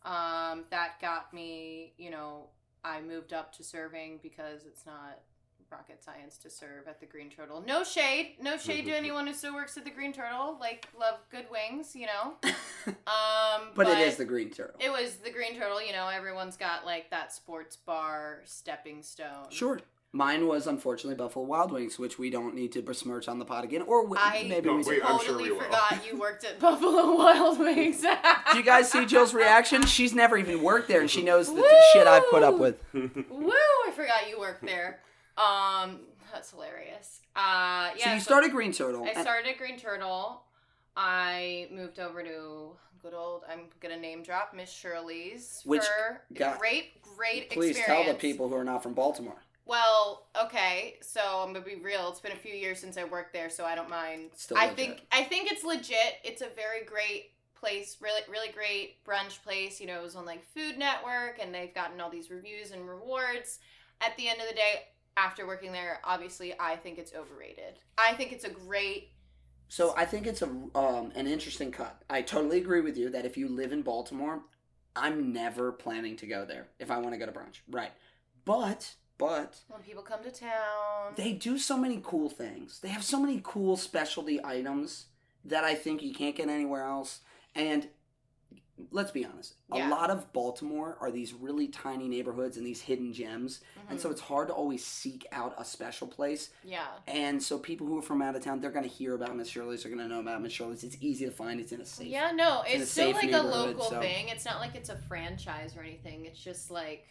Um, 0.04 0.64
that 0.70 1.00
got 1.00 1.32
me, 1.32 1.94
you 1.96 2.10
know, 2.10 2.48
I 2.84 3.00
moved 3.00 3.32
up 3.32 3.54
to 3.54 3.64
serving 3.64 4.20
because 4.22 4.66
it's 4.66 4.84
not 4.84 5.20
rocket 5.70 6.02
science 6.02 6.36
to 6.38 6.50
serve 6.50 6.86
at 6.88 7.00
the 7.00 7.06
Green 7.06 7.30
Turtle. 7.30 7.62
No 7.66 7.84
shade, 7.84 8.36
no 8.40 8.56
shade 8.56 8.84
to 8.86 8.92
anyone 8.96 9.26
who 9.26 9.32
still 9.34 9.54
works 9.54 9.76
at 9.76 9.84
the 9.84 9.90
Green 9.90 10.12
Turtle. 10.12 10.56
Like, 10.60 10.88
love 10.98 11.16
good 11.30 11.46
wings, 11.50 11.94
you 11.94 12.06
know. 12.06 12.34
Um, 12.86 13.68
but, 13.74 13.88
it 13.88 13.98
is 13.98 14.16
the 14.16 14.24
Green 14.24 14.48
Turtle. 14.50 14.74
it 14.80 14.90
was 14.90 15.16
the 15.16 15.30
Green 15.30 15.54
Turtle, 15.58 15.82
you 15.82 15.92
know, 15.92 16.08
everyone's 16.08 16.56
got 16.56 16.86
like 16.86 17.10
that 17.10 17.30
sports 17.30 17.76
bar 17.76 18.40
stepping 18.46 19.02
stone. 19.02 19.50
Sure. 19.50 19.80
Mine 20.12 20.46
was 20.48 20.66
unfortunately 20.66 21.14
Buffalo 21.14 21.44
Wild 21.44 21.70
Wings, 21.72 21.98
which 21.98 22.18
we 22.18 22.30
don't 22.30 22.54
need 22.54 22.72
to 22.72 22.80
besmirch 22.82 23.28
on 23.28 23.38
the 23.38 23.44
pod 23.44 23.64
again, 23.64 23.82
or 23.82 24.02
w- 24.04 24.18
I 24.20 24.44
maybe 24.48 24.66
No, 24.68 24.76
we 24.76 24.82
we- 24.82 24.94
do. 24.96 25.02
I'm 25.04 25.18
sure 25.20 25.26
totally 25.28 25.44
we 25.44 25.56
will. 25.58 25.64
forgot 25.64 26.00
you 26.10 26.18
worked 26.18 26.44
at 26.44 26.58
Buffalo 26.58 27.14
Wild 27.16 27.58
Wings. 27.60 28.00
Do 28.00 28.56
you 28.58 28.64
guys 28.64 28.90
see 28.90 29.04
Jill's 29.04 29.34
reaction? 29.34 29.84
She's 29.84 30.14
never 30.14 30.36
even 30.38 30.62
worked 30.62 30.88
there, 30.88 31.00
and 31.02 31.10
she 31.10 31.22
knows 31.22 31.48
the 31.48 31.60
Woo! 31.60 31.68
shit 31.92 32.06
I've 32.06 32.28
put 32.30 32.42
up 32.42 32.58
with. 32.58 32.80
Woo! 32.94 33.52
I 33.52 33.90
forgot 33.94 34.28
you 34.28 34.40
worked 34.40 34.64
there. 34.64 35.00
Um, 35.40 36.00
that's 36.32 36.50
hilarious. 36.50 37.20
Uh, 37.34 37.90
yeah. 37.96 38.04
so 38.04 38.12
you 38.14 38.20
so 38.20 38.24
started 38.24 38.50
Green 38.50 38.72
Turtle. 38.72 39.04
I 39.04 39.20
started 39.20 39.48
at 39.50 39.58
Green 39.58 39.78
Turtle. 39.78 40.42
I 40.96 41.68
moved 41.72 41.98
over 41.98 42.22
to 42.22 42.72
good 43.02 43.14
old. 43.14 43.42
I'm 43.50 43.60
gonna 43.80 43.96
name 43.96 44.22
drop 44.22 44.52
Miss 44.54 44.70
Shirley's 44.70 45.62
Which 45.64 45.82
got- 46.34 46.58
great, 46.58 47.00
great 47.16 47.50
Please 47.50 47.76
experience. 47.78 48.04
tell 48.06 48.12
the 48.12 48.18
people 48.18 48.48
who 48.48 48.56
are 48.56 48.64
not 48.64 48.82
from 48.82 48.94
Baltimore. 48.94 49.36
Well, 49.66 50.26
okay, 50.44 50.96
so 51.00 51.20
I'm 51.22 51.52
gonna 51.52 51.64
be 51.64 51.76
real. 51.76 52.08
It's 52.10 52.20
been 52.20 52.32
a 52.32 52.36
few 52.36 52.52
years 52.54 52.80
since 52.80 52.96
I 52.98 53.04
worked 53.04 53.32
there, 53.32 53.48
so 53.48 53.64
I 53.64 53.74
don't 53.76 53.88
mind. 53.88 54.30
Still 54.34 54.58
I 54.58 54.62
legit. 54.66 54.76
think 54.76 55.00
I 55.12 55.22
think 55.22 55.50
it's 55.50 55.64
legit. 55.64 56.16
It's 56.24 56.42
a 56.42 56.48
very 56.56 56.84
great 56.84 57.30
place, 57.54 57.96
really 58.00 58.22
really 58.28 58.52
great 58.52 59.02
brunch 59.04 59.42
place. 59.44 59.80
You 59.80 59.86
know, 59.86 60.00
it 60.00 60.02
was 60.02 60.16
on 60.16 60.24
like 60.26 60.44
Food 60.44 60.76
Network, 60.76 61.38
and 61.40 61.54
they've 61.54 61.72
gotten 61.74 62.00
all 62.00 62.10
these 62.10 62.30
reviews 62.30 62.72
and 62.72 62.86
rewards. 62.88 63.60
At 64.00 64.16
the 64.16 64.28
end 64.28 64.40
of 64.40 64.48
the 64.48 64.54
day, 64.54 64.88
after 65.20 65.46
working 65.46 65.72
there, 65.72 66.00
obviously, 66.04 66.54
I 66.58 66.76
think 66.76 66.98
it's 66.98 67.14
overrated. 67.14 67.78
I 67.98 68.14
think 68.14 68.32
it's 68.32 68.44
a 68.44 68.50
great. 68.50 69.10
So 69.68 69.94
I 69.96 70.04
think 70.04 70.26
it's 70.26 70.42
a 70.42 70.46
um, 70.74 71.12
an 71.14 71.26
interesting 71.26 71.70
cut. 71.70 72.02
I 72.08 72.22
totally 72.22 72.58
agree 72.58 72.80
with 72.80 72.96
you 72.96 73.10
that 73.10 73.24
if 73.24 73.36
you 73.36 73.48
live 73.48 73.72
in 73.72 73.82
Baltimore, 73.82 74.40
I'm 74.96 75.32
never 75.32 75.72
planning 75.72 76.16
to 76.16 76.26
go 76.26 76.44
there 76.44 76.68
if 76.78 76.90
I 76.90 76.98
want 76.98 77.12
to 77.12 77.18
go 77.18 77.26
to 77.26 77.32
brunch. 77.32 77.60
Right. 77.70 77.92
But 78.44 78.94
but 79.18 79.58
When 79.68 79.82
people 79.82 80.02
come 80.02 80.22
to 80.24 80.30
town, 80.30 81.12
they 81.16 81.32
do 81.32 81.58
so 81.58 81.76
many 81.76 82.00
cool 82.02 82.30
things. 82.30 82.80
They 82.80 82.88
have 82.88 83.04
so 83.04 83.20
many 83.20 83.40
cool 83.44 83.76
specialty 83.76 84.40
items 84.42 85.06
that 85.44 85.62
I 85.64 85.74
think 85.74 86.02
you 86.02 86.14
can't 86.14 86.34
get 86.34 86.48
anywhere 86.48 86.84
else. 86.84 87.20
And 87.54 87.88
let's 88.90 89.10
be 89.10 89.24
honest, 89.24 89.54
Yeah. 89.72 89.88
a 89.88 89.90
lot 89.90 90.10
of 90.10 90.32
Baltimore 90.32 90.96
are 91.00 91.10
these 91.10 91.32
really 91.34 91.68
tiny 91.68 92.08
neighborhoods 92.08 92.56
and 92.56 92.66
these 92.66 92.80
hidden 92.82 93.12
gems. 93.12 93.60
And 93.88 93.98
Mhm. 93.98 94.02
so 94.02 94.10
it's 94.10 94.20
hard 94.20 94.48
to 94.48 94.54
always 94.54 94.84
seek 94.84 95.26
out 95.32 95.54
a 95.58 95.64
special 95.64 96.06
place. 96.06 96.50
yeah, 96.64 96.86
And 97.06 97.42
so 97.42 97.58
people 97.58 97.86
who 97.86 97.98
are 97.98 98.02
from 98.02 98.22
out 98.22 98.36
of 98.36 98.42
town, 98.44 98.60
they're 98.60 98.70
going 98.70 98.88
to 98.88 98.94
hear 98.94 99.14
about 99.14 99.34
Miss 99.36 99.48
Shirley's. 99.48 99.82
They're 99.82 99.94
going 99.94 100.06
to 100.06 100.12
know 100.14 100.20
about 100.20 100.42
Miss 100.42 100.52
Shirley's. 100.52 100.84
It's 100.84 100.96
easy 101.00 101.24
to 101.26 101.30
find. 101.30 101.60
It's 101.60 101.72
in 101.72 101.80
a 101.80 101.84
safe. 101.86 102.08
yeah, 102.08 102.30
no, 102.32 102.62
a 102.66 102.68
it's 102.68 102.90
still 102.90 103.12
like 103.12 103.32
a 103.32 103.42
local 103.42 103.84
so- 103.84 104.00
thing. 104.00 104.28
It's 104.28 104.44
not 104.44 104.60
like 104.60 104.74
it's 104.74 104.88
a 104.88 104.96
franchise 104.96 105.76
or 105.76 105.80
anything. 105.80 106.24
It's 106.26 106.42
just 106.42 106.70
like, 106.70 107.06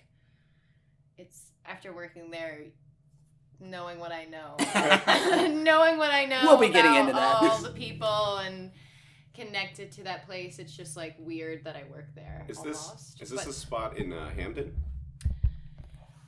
it's 1.18 1.48
after 1.66 1.94
working 1.94 2.32
there, 2.32 2.66
knowing 3.60 4.00
what 4.00 4.12
I 4.12 4.26
know, 4.26 4.56
knowing 5.64 5.98
what 5.98 6.12
I 6.12 6.26
know. 6.26 6.42
We'll 6.44 6.58
be 6.58 6.70
getting 6.70 6.96
into 6.96 7.14
that. 7.14 7.42
All 7.44 7.58
the 7.62 7.72
people 7.72 8.38
and 8.38 8.72
connected 9.34 9.92
to 9.94 10.04
that 10.04 10.26
place. 10.26 10.60
It's 10.60 10.76
just 10.76 10.98
like 10.98 11.16
weird 11.20 11.64
that 11.64 11.76
I 11.76 11.84
work 11.92 12.08
there. 12.16 12.46
Is 12.48 12.58
almost. 12.58 13.18
this 13.20 13.30
is 13.30 13.30
this 13.36 13.44
But 13.46 13.50
a 13.50 13.54
spot 13.54 13.98
in 13.98 14.12
uh, 14.14 14.30
Hampden? 14.30 14.74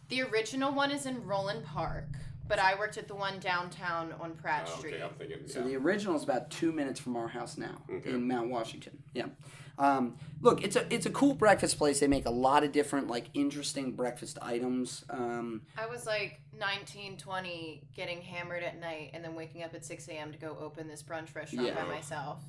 the 0.09 0.21
original 0.23 0.73
one 0.73 0.91
is 0.91 1.05
in 1.05 1.25
Roland 1.25 1.63
Park, 1.65 2.05
but 2.47 2.59
I 2.59 2.75
worked 2.77 2.97
at 2.97 3.07
the 3.07 3.15
one 3.15 3.39
downtown 3.39 4.13
on 4.19 4.35
Pratt 4.35 4.67
Oh, 4.69 4.77
Street. 4.79 4.95
I'm 5.01 5.11
thinking. 5.11 5.47
So 5.47 5.61
the 5.61 5.75
original 5.77 6.15
is 6.15 6.23
about 6.23 6.49
two 6.51 6.71
minutes 6.71 6.99
from 6.99 7.15
our 7.15 7.29
house 7.29 7.57
now 7.57 7.81
Okay. 7.89 8.09
in 8.09 8.27
Mount 8.27 8.49
Washington. 8.49 9.01
Yeah. 9.13 9.27
Um, 9.77 10.17
look, 10.41 10.63
it's 10.63 10.75
a 10.75 10.93
it's 10.93 11.05
a 11.05 11.09
cool 11.09 11.33
breakfast 11.33 11.77
place. 11.77 12.01
They 12.01 12.07
make 12.07 12.25
a 12.25 12.31
lot 12.31 12.63
of 12.63 12.71
different 12.73 13.07
like 13.07 13.27
interesting 13.33 13.93
breakfast 13.93 14.37
items. 14.41 15.05
Um, 15.09 15.61
I 15.77 15.87
was 15.87 16.05
like 16.05 16.41
19, 16.59 17.17
20, 17.17 17.81
getting 17.95 18.21
hammered 18.21 18.61
at 18.63 18.79
night, 18.79 19.11
and 19.13 19.23
then 19.23 19.33
waking 19.33 19.63
up 19.63 19.73
at 19.73 19.83
6 19.85 20.07
a.m. 20.09 20.33
to 20.33 20.37
go 20.37 20.55
open 20.59 20.87
this 20.87 21.01
brunch 21.01 21.33
restaurant 21.33 21.67
Yeah. 21.67 21.73
by 21.75 21.85
myself. 21.89 22.43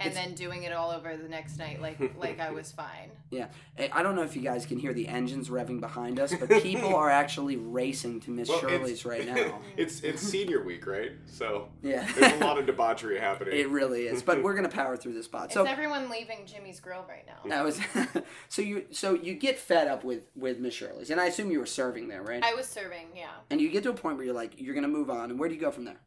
And 0.00 0.08
It's- 0.10 0.24
then 0.24 0.34
doing 0.34 0.62
it 0.62 0.72
all 0.72 0.90
over 0.90 1.14
the 1.16 1.28
next 1.28 1.58
night, 1.58 1.80
like 1.82 1.98
like 2.18 2.40
I 2.40 2.50
was 2.50 2.72
fine. 2.72 3.10
yeah, 3.30 3.48
I 3.78 3.90
I 3.92 4.02
don't 4.02 4.16
know 4.16 4.22
if 4.22 4.34
you 4.34 4.42
guys 4.42 4.64
can 4.66 4.78
hear 4.78 4.94
the 4.94 5.06
engines 5.08 5.48
revving 5.50 5.78
behind 5.80 6.18
us, 6.18 6.34
but 6.34 6.48
people 6.62 6.94
are 6.96 7.10
actually 7.10 7.56
racing 7.56 8.20
to 8.20 8.30
Miss 8.30 8.48
Well, 8.48 8.60
Shirley's 8.60 9.04
right 9.04 9.26
now. 9.34 9.60
it's 9.76 10.00
it's 10.00 10.22
senior 10.22 10.62
week, 10.64 10.86
right? 10.86 11.12
So 11.26 11.68
Yeah, 11.82 12.06
there's 12.18 12.32
a 12.40 12.44
lot 12.44 12.58
of 12.58 12.64
debauchery 12.66 13.18
happening. 13.20 13.56
it 13.58 13.68
really 13.68 14.06
is. 14.06 14.22
But 14.22 14.42
we're 14.42 14.54
gonna 14.54 14.68
power 14.70 14.96
through 14.96 15.12
this 15.12 15.26
spot. 15.26 15.46
It's 15.46 15.54
So 15.54 15.64
everyone 15.64 16.08
leaving 16.08 16.46
Jimmy's 16.46 16.80
Grill 16.80 17.04
right 17.08 17.26
now. 17.26 17.48
that 17.50 17.62
was 17.64 17.78
so 18.48 18.62
you 18.62 18.86
so 18.90 19.14
you 19.14 19.34
get 19.34 19.58
fed 19.58 19.86
up 19.86 20.02
with 20.02 20.22
with 20.34 20.58
Miss 20.58 20.72
Shirley's, 20.74 21.10
and 21.10 21.20
I 21.20 21.26
assume 21.26 21.50
you 21.50 21.58
were 21.58 21.66
serving 21.66 22.08
there, 22.08 22.22
right? 22.22 22.42
I 22.42 22.54
was 22.54 22.66
serving, 22.66 23.08
yeah, 23.14 23.28
and 23.50 23.60
you 23.60 23.68
get 23.68 23.82
to 23.82 23.90
a 23.90 23.94
point 23.94 24.16
where 24.16 24.24
you're 24.24 24.34
like, 24.34 24.54
you're 24.58 24.74
gonna 24.74 24.88
move 24.88 25.10
on, 25.10 25.30
and 25.30 25.38
where 25.38 25.48
do 25.48 25.54
you 25.54 25.60
go 25.60 25.70
from 25.70 25.84
there? 25.84 26.00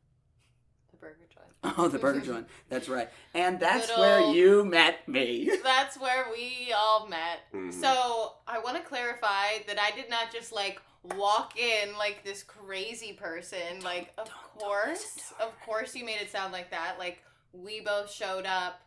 The 1.64 1.70
burger 1.70 1.76
joint. 1.76 1.86
Oh, 1.86 1.88
the 1.88 2.00
burger 2.00 2.20
joint. 2.26 2.48
That's 2.70 2.88
right. 2.90 3.10
And 3.34 3.60
that's 3.60 3.88
Good 3.88 4.00
where 4.00 4.20
old- 4.20 4.36
you 4.36 4.64
met 4.66 5.08
me. 5.08 5.50
That's 5.64 5.98
where 5.98 6.26
we 6.32 6.74
all 6.78 7.08
met. 7.08 7.40
Mhm. 7.54 7.74
So 7.74 8.34
I 8.48 8.60
want 8.60 8.78
to 8.78 8.84
clarify 8.84 9.60
that 9.68 9.80
I 9.80 9.92
did 9.96 10.10
not 10.10 10.32
just 10.32 10.52
like 10.52 10.80
walk 11.16 11.58
in 11.58 11.96
like 11.98 12.24
this 12.24 12.44
crazy 12.44 13.14
person. 13.14 13.82
Like, 13.84 14.12
of 14.18 14.28
don't 14.28 14.62
course, 14.68 14.90
listen 15.16 15.38
to 15.40 15.44
of 15.46 15.60
course, 15.62 15.96
you 15.96 16.06
made 16.06 16.22
it 16.22 16.32
sound 16.32 16.54
like 16.54 16.70
that. 16.72 16.96
Like 17.00 17.24
we 17.54 17.82
both 17.82 18.12
showed 18.12 18.46
up. 18.46 18.80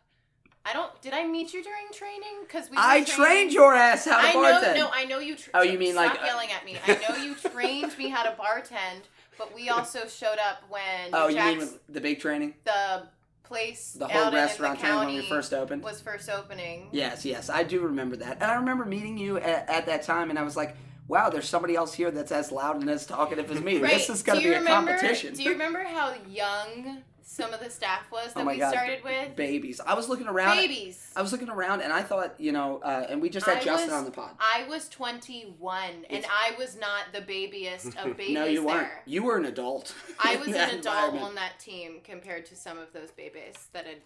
I 0.65 0.73
don't. 0.73 1.01
Did 1.01 1.13
I 1.13 1.25
meet 1.25 1.53
you 1.53 1.63
during 1.63 1.85
training? 1.93 2.41
Because 2.41 2.69
we. 2.69 2.75
were 2.75 2.83
I 2.83 3.03
training- 3.03 3.15
trained 3.25 3.53
your 3.53 3.73
ass 3.73 4.03
how 4.05 4.19
to 4.21 4.27
I 4.27 4.33
know. 4.33 4.61
bartend. 4.61 4.75
No, 4.75 4.89
I 4.93 5.05
know 5.05 5.19
you. 5.19 5.35
Tra- 5.37 5.51
Oh, 5.53 5.61
you 5.61 5.79
mean 5.79 5.93
stop 5.93 6.11
like, 6.15 6.21
uh, 6.21 6.25
yelling 6.25 6.49
at 6.51 6.65
me? 6.65 6.77
I 6.85 6.95
know 7.07 7.23
you 7.23 7.35
trained 7.51 7.97
me 7.97 8.09
how 8.09 8.23
to 8.23 8.31
bartend, 8.31 9.03
but 9.37 9.53
we 9.53 9.69
also 9.69 10.07
showed 10.07 10.37
up 10.37 10.63
when 10.69 11.13
oh, 11.13 11.27
you 11.27 11.37
mean 11.37 11.69
the 11.89 12.01
big 12.01 12.19
training? 12.19 12.55
the 12.65 13.03
place 13.43 13.93
The 13.93 14.07
whole 14.07 14.23
out 14.23 14.33
restaurant 14.33 14.79
the 14.79 14.87
training 14.87 15.05
when 15.05 15.15
we 15.15 15.29
first 15.29 15.53
opened? 15.53 15.83
was 15.83 16.01
first 16.01 16.29
opening. 16.29 16.89
Yes, 16.91 17.25
yes, 17.25 17.49
I 17.49 17.63
do 17.63 17.81
remember 17.81 18.15
that. 18.17 18.35
And 18.41 18.43
I 18.43 18.55
remember 18.55 18.85
meeting 18.85 19.17
you 19.17 19.37
at, 19.37 19.69
at 19.69 19.85
that 19.85 20.03
time, 20.03 20.29
and 20.29 20.37
I 20.37 20.43
was 20.43 20.57
like, 20.57 20.75
wow, 21.07 21.29
there's 21.29 21.47
somebody 21.47 21.75
else 21.75 21.93
here 21.93 22.11
that's 22.11 22.31
as 22.31 22.51
loud 22.51 22.81
and 22.81 22.89
as 22.89 23.05
talkative 23.05 23.49
as 23.49 23.61
me. 23.61 23.79
Right. 23.79 23.93
This 23.93 24.09
is 24.09 24.23
going 24.23 24.41
to 24.41 24.47
be 24.47 24.53
a 24.53 24.63
competition. 24.63 25.33
Do 25.33 25.43
you 25.43 25.51
remember 25.51 25.83
how 25.83 26.13
young 26.29 27.03
some 27.29 27.53
of 27.53 27.59
the 27.59 27.69
staff 27.69 28.09
was 28.09 28.31
Oh 28.35 28.39
that 28.39 28.45
my 28.45 28.53
we 28.53 28.57
God, 28.59 28.71
started 28.73 29.03
with? 29.03 29.35
Babies. 29.35 29.81
I 29.85 29.95
was 29.95 30.07
looking 30.07 30.27
around. 30.27 30.55
Babies. 30.55 31.11
I 31.13 31.21
was 31.21 31.33
looking 31.33 31.49
around, 31.49 31.81
and 31.81 31.91
I 31.91 32.01
thought, 32.01 32.39
you 32.39 32.53
know, 32.53 32.79
uh, 32.81 33.05
and 33.09 33.21
we 33.21 33.29
just 33.29 33.45
had 33.45 33.57
I 33.57 33.61
Justin 33.63 33.89
was- 33.89 33.97
on 33.99 34.05
the 34.05 34.11
pod. 34.11 34.31
I 34.39 34.65
was 34.69 34.87
21, 34.87 36.05
and 36.09 36.25
I 36.31 36.55
was 36.57 36.77
not 36.79 37.03
the 37.11 37.19
babiest 37.19 37.97
of 37.97 38.15
babies 38.15 38.33
no, 38.33 38.45
you 38.45 38.65
weren't. 38.65 38.87
You 39.05 39.23
were 39.23 39.35
an 39.37 39.43
adult. 39.45 39.93
I 40.23 40.37
was 40.37 40.47
an 40.47 40.79
adult 40.79 41.15
on 41.15 41.35
that 41.35 41.59
team 41.59 41.99
compared 42.03 42.45
to 42.47 42.55
some 42.55 42.77
of 42.77 42.93
those 42.93 43.11
babies 43.11 43.67
that 43.73 43.85
had. 43.85 43.97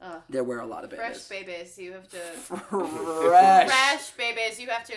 Uh, 0.00 0.20
There 0.30 0.44
were 0.44 0.60
a 0.60 0.66
lot 0.66 0.84
of 0.84 0.90
babies. 0.90 1.04
fresh 1.26 1.40
babies. 1.40 1.76
babies, 1.76 1.78
you 1.78 1.92
have 1.92 2.08
to. 2.08 2.18
Fresh. 2.88 3.68
Fresh 3.68 4.10
babies, 4.12 4.60
you 4.60 4.68
have 4.68 4.84
to. 4.84 4.94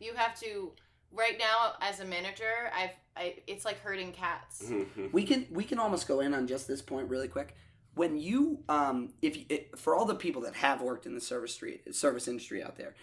You 0.00 0.14
have 0.14 0.38
to. 0.40 0.72
Right 1.12 1.36
now, 1.38 1.74
as 1.82 2.00
a 2.00 2.04
manager, 2.04 2.70
I've. 2.74 2.90
I, 3.20 3.36
it's 3.46 3.64
like 3.64 3.80
herding 3.80 4.12
cats. 4.12 4.72
We 5.12 5.24
can 5.24 5.46
we 5.50 5.64
can 5.64 5.78
almost 5.78 6.08
go 6.08 6.20
in 6.20 6.34
on 6.34 6.46
just 6.46 6.66
this 6.66 6.82
point 6.82 7.08
really 7.08 7.28
quick 7.28 7.54
when 7.94 8.16
you 8.18 8.60
um 8.68 9.12
if 9.20 9.36
you, 9.36 9.44
it, 9.48 9.78
for 9.78 9.94
all 9.94 10.04
the 10.04 10.14
people 10.14 10.42
that 10.42 10.54
have 10.54 10.80
worked 10.80 11.06
in 11.06 11.14
the 11.14 11.20
service 11.20 11.52
street 11.52 11.94
service 11.94 12.28
industry 12.28 12.62
out 12.62 12.76
there 12.76 12.94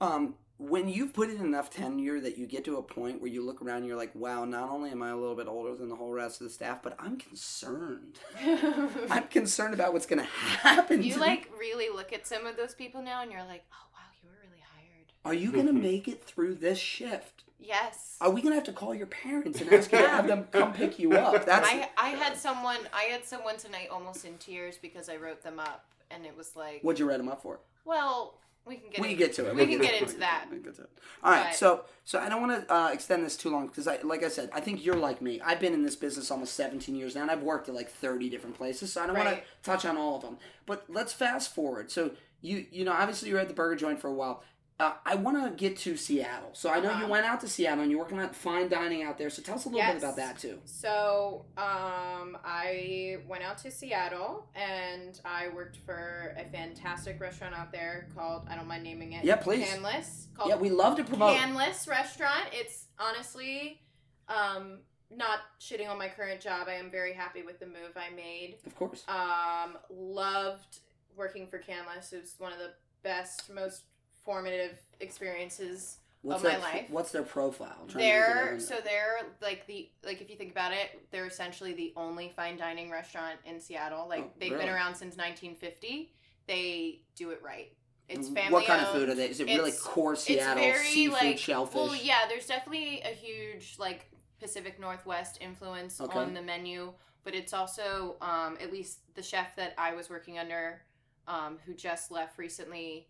um 0.00 0.34
when 0.58 0.88
you've 0.90 1.14
put 1.14 1.30
in 1.30 1.38
enough 1.38 1.70
tenure 1.70 2.20
that 2.20 2.36
you 2.36 2.46
get 2.46 2.64
to 2.66 2.76
a 2.76 2.82
point 2.82 3.20
where 3.20 3.30
you 3.30 3.42
look 3.44 3.62
around 3.62 3.78
and 3.78 3.86
you're 3.86 3.96
like 3.96 4.14
wow 4.14 4.44
not 4.44 4.70
only 4.70 4.90
am 4.90 5.02
i 5.02 5.08
a 5.08 5.16
little 5.16 5.34
bit 5.34 5.48
older 5.48 5.74
than 5.74 5.88
the 5.88 5.96
whole 5.96 6.12
rest 6.12 6.40
of 6.40 6.46
the 6.46 6.52
staff 6.52 6.82
but 6.82 6.94
i'm 6.98 7.16
concerned 7.16 8.18
i'm 9.10 9.26
concerned 9.28 9.72
about 9.72 9.92
what's 9.92 10.06
going 10.06 10.18
to 10.18 10.24
happen 10.28 11.02
you 11.02 11.14
to 11.14 11.20
like 11.20 11.50
really 11.58 11.88
look 11.88 12.12
at 12.12 12.26
some 12.26 12.46
of 12.46 12.56
those 12.56 12.74
people 12.74 13.02
now, 13.02 13.22
and 13.22 13.32
you're 13.32 13.44
like, 13.44 13.64
oh 13.72 13.86
wow, 13.94 14.00
you 14.22 14.28
were 14.28 14.36
really 14.44 14.62
hired. 14.74 15.12
are 15.24 15.34
you 15.34 15.50
going 15.50 15.66
to 15.72 15.72
make 15.72 16.06
it 16.08 16.22
through 16.24 16.54
this 16.54 16.78
shift 16.78 17.44
Yes. 17.62 18.16
are 18.20 18.30
we 18.30 18.40
going 18.42 18.52
to 18.52 18.56
have 18.56 18.64
to 18.64 18.72
call 18.72 18.94
your 18.94 19.06
parents 19.06 19.60
and 19.60 19.72
ask 19.72 19.90
you 19.92 19.98
to 19.98 20.08
have 20.08 20.26
them 20.26 20.44
come 20.50 20.72
pick 20.72 20.98
you 20.98 21.12
up 21.12 21.44
that's 21.46 21.68
I 21.68 21.88
I 21.96 22.08
had 22.10 22.36
someone 22.36 22.78
I 22.92 23.02
had 23.04 23.24
someone 23.24 23.56
tonight 23.56 23.88
almost 23.90 24.24
in 24.24 24.36
tears 24.38 24.76
because 24.80 25.08
I 25.08 25.16
wrote 25.16 25.42
them 25.42 25.58
up 25.60 25.84
and 26.10 26.24
it 26.26 26.36
was 26.36 26.56
like 26.56 26.80
what'd 26.82 26.98
you 26.98 27.08
write 27.08 27.18
them 27.18 27.28
up 27.28 27.42
for 27.42 27.60
well 27.84 28.34
we 28.66 28.76
can 28.76 28.90
get 28.90 29.00
we 29.00 29.14
get 29.14 29.32
to 29.34 29.48
it. 29.48 29.56
we 29.56 29.66
can 29.66 29.80
get 29.80 29.98
to 29.98 30.04
into 30.04 30.18
that. 30.18 30.44
We 30.50 30.56
can 30.58 30.64
get 30.70 30.78
it. 30.78 30.90
All 31.24 31.32
right. 31.32 31.46
But- 31.48 31.54
So, 31.56 31.84
so 32.04 32.18
I 32.20 32.28
don't 32.28 32.42
want 32.46 32.68
to 32.68 32.72
uh, 32.72 32.88
extend 32.92 33.24
this 33.24 33.34
too 33.34 33.48
long 33.48 33.68
because 33.68 33.88
I, 33.88 33.98
like 34.02 34.22
I 34.22 34.28
said, 34.28 34.50
I 34.52 34.60
think 34.60 34.84
you're 34.84 34.96
like 34.98 35.22
me. 35.22 35.40
I've 35.40 35.58
been 35.60 35.72
in 35.72 35.82
this 35.82 35.96
business 35.96 36.30
almost 36.30 36.52
17 36.54 36.94
years 36.94 37.14
now, 37.14 37.22
and 37.22 37.30
I've 37.30 37.42
worked 37.42 37.70
at 37.70 37.74
like 37.74 37.90
30 37.90 38.28
different 38.28 38.56
places. 38.58 38.92
So 38.92 39.02
I 39.02 39.06
don't 39.06 39.16
want 39.16 39.30
to 39.30 39.42
touch 39.62 39.86
on 39.86 39.96
all 39.96 40.16
of 40.16 40.22
them. 40.22 40.36
But 40.66 40.84
let's 40.90 41.14
fast 41.14 41.54
forward. 41.54 41.90
So 41.90 42.10
you, 42.42 42.66
you 42.70 42.84
know, 42.84 42.92
obviously 42.92 43.30
you 43.30 43.34
were 43.36 43.40
at 43.40 43.48
the 43.48 43.54
Burger 43.54 43.76
Joint 43.76 43.98
for 43.98 44.08
a 44.08 44.12
while. 44.14 44.42
Uh, 44.80 44.94
I 45.04 45.14
want 45.16 45.36
to 45.44 45.50
get 45.62 45.76
to 45.80 45.94
Seattle. 45.96 46.48
So 46.54 46.70
I 46.70 46.76
know 46.80 46.88
you 46.88 46.96
Uh-huh. 46.96 47.08
went 47.08 47.26
out 47.26 47.40
to 47.42 47.48
Seattle 47.48 47.82
and 47.82 47.90
you're 47.90 48.00
working 48.00 48.18
on 48.18 48.30
fine 48.30 48.68
dining 48.70 49.02
out 49.02 49.18
there. 49.18 49.28
So 49.28 49.42
tell 49.42 49.56
us 49.56 49.66
a 49.66 49.68
little 49.68 49.86
bit 49.92 50.02
about 50.02 50.16
that 50.16 50.38
too. 50.38 50.58
So, 50.64 51.44
um, 51.58 52.38
I 52.42 53.18
went 53.28 53.44
out 53.44 53.58
to 53.58 53.70
Seattle 53.70 54.48
and 54.54 55.20
I 55.24 55.48
worked 55.48 55.76
for 55.84 56.34
a 56.38 56.44
fantastic 56.50 57.20
restaurant 57.20 57.54
out 57.54 57.72
there 57.72 58.08
called 58.14 58.46
I 58.48 58.56
don't 58.56 58.66
mind 58.66 58.82
naming 58.84 59.12
it. 59.12 59.22
Yeah, 59.24 59.36
please. 59.36 59.68
Canlis. 59.68 60.32
Called 60.34 60.48
Yeah, 60.48 60.56
we 60.56 60.70
love 60.70 60.96
to 60.96 61.04
promote. 61.04 61.36
Canlis 61.36 61.86
Restaurant. 61.86 62.46
It's 62.52 62.86
honestly, 62.98 63.82
um, 64.28 64.78
not 65.10 65.40
shitting 65.60 65.90
on 65.90 65.98
my 65.98 66.08
current 66.08 66.40
job. 66.40 66.68
I 66.68 66.74
am 66.74 66.90
very 66.90 67.12
happy 67.12 67.42
with 67.42 67.58
the 67.60 67.66
move 67.66 67.96
I 67.96 68.08
made. 68.14 68.56
of 68.64 68.74
course. 68.76 69.04
Um, 69.08 69.76
loved 69.90 70.78
working 71.16 71.46
for 71.48 71.58
Canlis. 71.58 72.12
It 72.14 72.22
was 72.22 72.34
one 72.38 72.52
of 72.52 72.58
the 72.58 72.72
best, 73.02 73.50
most 73.52 73.82
formative 74.30 74.78
experiences. 75.00 75.98
What's 76.22 76.44
my 76.44 76.50
their, 76.50 76.58
life. 76.60 76.84
What's 76.90 77.10
their 77.12 77.22
profile? 77.22 77.74
I'm 77.80 77.88
trying 77.88 78.04
to 78.04 78.10
get 78.10 78.34
They're 78.34 78.60
so 78.60 78.76
they're 78.84 79.16
like 79.42 79.66
the 79.66 79.88
like 80.04 80.20
if 80.20 80.30
you 80.30 80.36
think 80.36 80.52
about 80.52 80.72
it, 80.72 81.00
they're 81.10 81.26
essentially 81.26 81.72
the 81.72 81.92
only 81.96 82.30
fine 82.36 82.56
dining 82.56 82.90
restaurant 82.90 83.38
in 83.44 83.58
Seattle. 83.58 84.06
Like 84.08 84.24
Oh, 84.26 84.30
they've 84.38 84.52
really? 84.52 84.66
been 84.66 84.74
around 84.74 84.94
since 84.94 85.16
1950. 85.16 86.12
They 86.46 87.00
do 87.16 87.30
it 87.30 87.40
right. 87.42 87.72
It's 88.08 88.28
there. 88.28 88.42
family 88.44 88.52
What 88.52 88.66
kind 88.66 88.82
of 88.84 88.92
food 88.92 89.08
are 89.08 89.14
they? 89.14 89.30
Is 89.30 89.40
it 89.40 89.46
really 89.46 89.70
It's- 89.70 89.80
core 89.82 90.14
Seattle 90.14 90.62
it's 90.62 90.78
very 90.78 90.88
seafood, 90.90 91.14
like 91.22 91.38
shellfish? 91.38 91.74
well, 91.74 91.96
yeah. 91.96 92.26
There's 92.28 92.46
definitely 92.46 93.00
a 93.00 93.08
huge 93.14 93.76
like 93.78 94.10
Pacific 94.38 94.78
Northwest 94.78 95.38
influence 95.40 96.00
Okay. 96.00 96.18
on 96.18 96.34
the 96.34 96.42
menu, 96.42 96.92
but 97.24 97.34
it's 97.34 97.52
also 97.54 98.16
um, 98.20 98.58
at 98.60 98.70
least 98.72 98.98
the 99.14 99.22
chef 99.22 99.56
that 99.56 99.74
I 99.78 99.94
was 99.94 100.10
working 100.10 100.38
under, 100.38 100.82
um, 101.26 101.58
who 101.64 101.72
just 101.74 102.10
left 102.10 102.36
recently. 102.38 103.06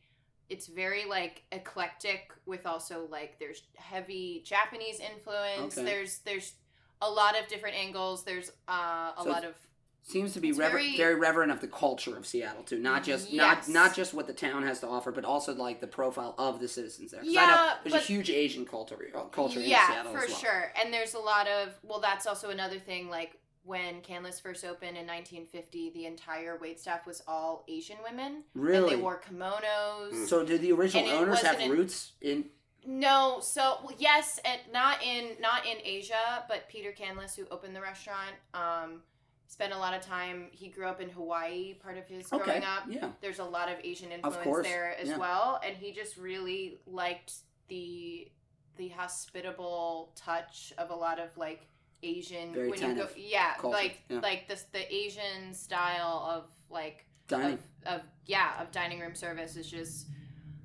It's 0.50 0.66
very 0.66 1.04
like 1.06 1.42
eclectic 1.52 2.32
with 2.44 2.66
also 2.66 3.06
like 3.10 3.38
there's 3.38 3.62
heavy 3.76 4.42
Japanese 4.44 5.00
influence. 5.00 5.78
Okay. 5.78 5.86
There's 5.86 6.18
there's 6.20 6.52
a 7.00 7.08
lot 7.10 7.38
of 7.40 7.48
different 7.48 7.76
angles. 7.76 8.24
There's 8.24 8.50
uh, 8.68 9.12
a 9.16 9.22
So 9.22 9.28
lot 9.30 9.44
of 9.44 9.54
Seems 10.02 10.32
to 10.32 10.40
be 10.40 10.50
rever- 10.52 10.70
very, 10.78 10.96
very- 10.96 11.14
reverent 11.14 11.52
of 11.52 11.60
the 11.60 11.68
culture 11.68 12.16
of 12.16 12.26
Seattle 12.26 12.62
too, 12.64 12.78
not 12.78 13.04
just 13.04 13.30
Yes. 13.30 13.68
not 13.68 13.86
not 13.86 13.94
just 13.94 14.12
what 14.14 14.26
the 14.26 14.32
town 14.32 14.62
has 14.64 14.80
to 14.80 14.88
offer, 14.88 15.12
but 15.12 15.24
also 15.26 15.54
like 15.54 15.80
the 15.80 15.86
profile 15.86 16.34
of 16.38 16.58
the 16.58 16.68
citizens 16.68 17.10
there. 17.12 17.20
I 17.20 17.24
know 17.24 17.30
Yeah, 17.30 17.74
there's 17.84 17.92
but- 17.92 18.02
a 18.02 18.06
huge 18.06 18.30
Asian 18.30 18.64
culture 18.64 18.96
culture 19.30 19.60
in 19.60 19.66
yeah, 19.68 19.86
Seattle 19.88 20.12
for 20.12 20.24
as 20.24 20.30
well. 20.30 20.38
sure. 20.38 20.72
And 20.82 20.92
there's 20.92 21.14
a 21.14 21.18
lot 21.20 21.46
of 21.48 21.74
well, 21.84 22.00
that's 22.00 22.26
also 22.26 22.48
another 22.50 22.78
thing. 22.78 23.08
Like 23.10 23.38
when 23.64 24.00
Canlis 24.00 24.40
first 24.40 24.64
opened 24.64 24.96
in 24.96 25.06
1950, 25.06 25.90
the 25.90 26.06
entire 26.06 26.58
wait 26.60 26.80
staff 26.80 27.06
was 27.06 27.22
all 27.28 27.64
Asian 27.68 27.96
women, 28.02 28.44
Really? 28.54 28.92
and 28.94 28.98
they 28.98 29.02
wore 29.02 29.20
kimonos. 29.20 30.26
so 30.26 30.44
did 30.44 30.60
the 30.62 30.72
original 30.72 31.08
And 31.08 31.18
owners 31.18 31.40
have 31.42 31.58
roots 31.70 32.12
in? 32.20 32.46
No, 32.86 33.40
so 33.42 33.78
well, 33.84 33.94
yes, 33.98 34.40
and 34.44 34.58
not 34.72 35.02
in 35.02 35.36
not 35.40 35.66
in 35.66 35.76
Asia, 35.84 36.44
but 36.48 36.66
Peter 36.68 36.92
Canlis, 36.92 37.36
who 37.36 37.46
opened 37.50 37.76
the 37.76 37.80
restaurant, 37.82 38.34
um, 38.54 39.02
spent 39.48 39.74
a 39.74 39.78
lot 39.78 39.92
of 39.92 40.00
time. 40.00 40.46
He 40.50 40.68
grew 40.68 40.86
up 40.86 40.98
in 41.00 41.10
Hawaii, 41.10 41.74
part 41.74 41.98
of 41.98 42.06
his 42.06 42.26
growing 42.28 42.64
up. 42.64 42.84
yeah. 42.88 43.10
There's 43.20 43.38
a 43.38 43.44
lot 43.44 43.68
of 43.70 43.76
Asian 43.84 44.10
influence 44.12 44.42
course, 44.42 44.66
there 44.66 44.96
as 44.98 45.08
yeah. 45.08 45.18
well, 45.18 45.60
and 45.62 45.76
he 45.76 45.92
just 45.92 46.16
really 46.16 46.78
liked 46.86 47.34
the 47.68 48.30
the 48.76 48.88
hospitable 48.88 50.12
touch 50.16 50.72
of 50.78 50.88
a 50.90 50.94
lot 50.94 51.18
of 51.18 51.36
like 51.36 51.68
Asian 52.02 52.52
Very 52.52 52.70
when 52.70 52.80
you 52.80 52.94
go 52.94 53.08
yeah 53.16 53.54
culture, 53.58 53.76
like 53.76 54.00
yeah. 54.08 54.20
like 54.20 54.48
this 54.48 54.64
the 54.72 54.92
Asian 54.92 55.52
style 55.52 56.26
of 56.28 56.44
like 56.70 57.06
Dining. 57.28 57.58
of, 57.86 57.94
of 57.94 58.00
yeah 58.26 58.60
of 58.60 58.70
dining 58.72 59.00
room 59.00 59.14
service 59.14 59.56
is 59.56 59.70
just 59.70 60.06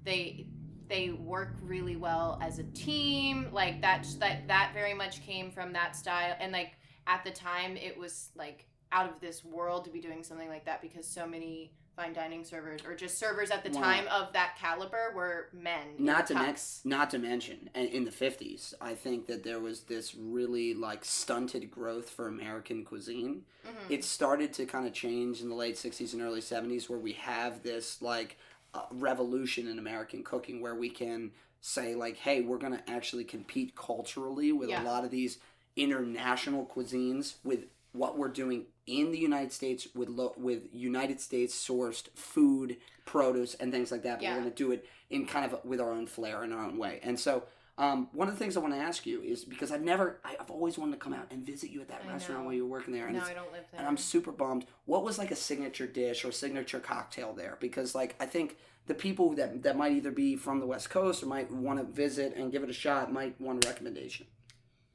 they 0.04 0.48
they 0.88 1.10
work 1.10 1.56
really 1.62 1.96
well 1.96 2.40
as 2.42 2.60
a 2.60 2.64
team. 2.64 3.48
Like 3.52 3.82
that 3.82 4.08
that 4.20 4.48
that 4.48 4.72
very 4.74 4.94
much 4.94 5.26
came 5.26 5.52
from 5.52 5.74
that 5.74 5.96
style 5.96 6.36
and 6.40 6.52
like 6.52 6.74
at 7.08 7.24
the 7.24 7.32
time 7.32 7.78
it 7.78 7.98
was 7.98 8.30
like 8.36 8.66
out 8.92 9.10
of 9.10 9.20
this 9.20 9.44
world 9.44 9.86
to 9.86 9.92
be 9.92 10.00
doing 10.00 10.24
something 10.24 10.48
like 10.48 10.66
that 10.66 10.82
because 10.82 11.08
so 11.08 11.28
many 11.28 11.72
fine 11.96 12.14
dining 12.14 12.44
servers 12.44 12.82
or 12.86 12.94
just 12.96 13.18
servers 13.18 13.52
at 13.52 13.64
the 13.64 13.70
Wow. 13.72 13.82
time 13.82 14.08
of 14.10 14.34
that 14.34 14.58
caliber 14.60 15.14
were 15.16 15.48
men. 15.54 15.96
not 15.98 16.28
to 16.28 16.34
mention 16.36 16.90
not 16.90 17.10
to 17.10 17.18
mention 17.20 17.70
in 17.74 18.04
the 18.04 18.12
50s 18.12 18.74
i 18.82 18.94
think 18.94 19.28
that 19.28 19.44
there 19.44 19.60
was 19.62 19.82
this 19.84 20.14
really 20.14 20.74
like 20.74 21.06
stunted 21.06 21.72
growth 21.72 22.10
for 22.10 22.28
american 22.28 22.84
cuisine 22.84 23.46
Mhm. 23.66 23.72
it 23.90 24.04
started 24.04 24.52
to 24.54 24.66
kind 24.66 24.86
of 24.86 24.94
change 24.94 25.42
in 25.42 25.48
the 25.48 25.56
late 25.56 25.78
60s 25.78 26.12
and 26.14 26.22
early 26.22 26.42
70s 26.42 26.90
where 26.90 27.00
we 27.00 27.14
have 27.14 27.64
this 27.64 28.02
like 28.02 28.38
uh, 28.74 28.82
revolution 28.92 29.68
in 29.68 29.80
american 29.80 30.22
cooking 30.22 30.60
where 30.60 30.76
we 30.76 30.90
can 30.90 31.32
say 31.62 31.96
like 31.96 32.18
hey 32.18 32.42
we're 32.42 32.58
going 32.58 32.78
to 32.78 32.90
actually 32.90 33.24
compete 33.24 33.74
culturally 33.76 34.52
with 34.52 34.70
Yeah. 34.70 34.84
a 34.84 34.86
lot 34.86 35.06
of 35.06 35.12
these 35.12 35.40
international 35.78 36.66
cuisines 36.66 37.36
with 37.44 37.66
what 37.94 38.18
we're 38.18 38.28
doing 38.28 38.66
in 38.88 39.12
the 39.12 39.18
United 39.18 39.52
States 39.52 39.88
with 39.96 40.10
lo- 40.10 40.34
with 40.38 40.64
United 40.74 41.20
States 41.20 41.56
sourced 41.56 42.08
food, 42.16 42.78
produce, 43.06 43.56
and 43.56 43.72
things 43.72 43.92
like 43.92 44.04
that. 44.04 44.18
But 44.20 44.24
Yeah. 44.24 44.34
we're 44.36 44.42
going 44.42 44.52
to 44.52 44.56
do 44.56 44.72
it 44.72 44.86
in 45.10 45.26
kind 45.26 45.52
of 45.52 45.64
with 45.66 45.80
our 45.82 45.92
own 45.92 46.08
flair 46.08 46.44
and 46.44 46.54
our 46.54 46.64
own 46.66 46.78
way. 46.78 47.00
And 47.04 47.20
so, 47.20 47.44
um, 47.78 48.10
one 48.14 48.28
of 48.30 48.34
the 48.34 48.40
things 48.40 48.56
I 48.56 48.62
want 48.62 48.74
to 48.74 48.80
ask 48.80 49.06
you 49.06 49.22
is 49.22 49.44
because 49.44 49.72
I've 49.72 49.82
never, 49.84 50.20
I've 50.24 50.50
always 50.50 50.78
wanted 50.78 50.94
to 50.94 50.98
come 50.98 51.14
out 51.14 51.28
and 51.32 51.46
visit 51.46 51.70
you 51.72 51.82
at 51.82 51.88
that 51.90 52.04
I 52.08 52.12
restaurant 52.14 52.42
know. 52.42 52.46
while 52.46 52.54
you 52.56 52.64
were 52.66 52.72
working 52.72 52.94
there, 52.94 53.08
and 53.08 53.18
No, 53.18 53.24
I 53.24 53.34
don't 53.34 53.52
live 53.52 53.66
there. 53.72 53.80
and 53.80 53.88
I'm 53.88 53.98
super 53.98 54.32
bummed. 54.32 54.66
What 54.86 55.04
was 55.04 55.18
like 55.18 55.32
a 55.32 55.36
signature 55.36 55.88
dish 55.88 56.24
or 56.24 56.32
signature 56.32 56.80
cocktail 56.80 57.34
there? 57.34 57.58
Because 57.60 57.94
like 57.96 58.16
I 58.20 58.26
think 58.28 58.58
the 58.88 58.94
people 58.94 59.34
that 59.34 59.64
that 59.64 59.76
might 59.76 59.92
either 59.94 60.12
be 60.12 60.36
from 60.36 60.60
the 60.60 60.66
West 60.68 60.90
Coast 60.90 61.22
or 61.24 61.26
might 61.26 61.52
want 61.52 61.80
to 61.80 61.86
visit 61.86 62.36
and 62.36 62.52
give 62.52 62.64
it 62.64 62.70
a 62.70 62.74
shot 62.74 63.12
might 63.12 63.40
want 63.42 63.66
a 63.66 63.68
recommendation. 63.68 64.28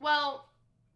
Well, 0.01 0.47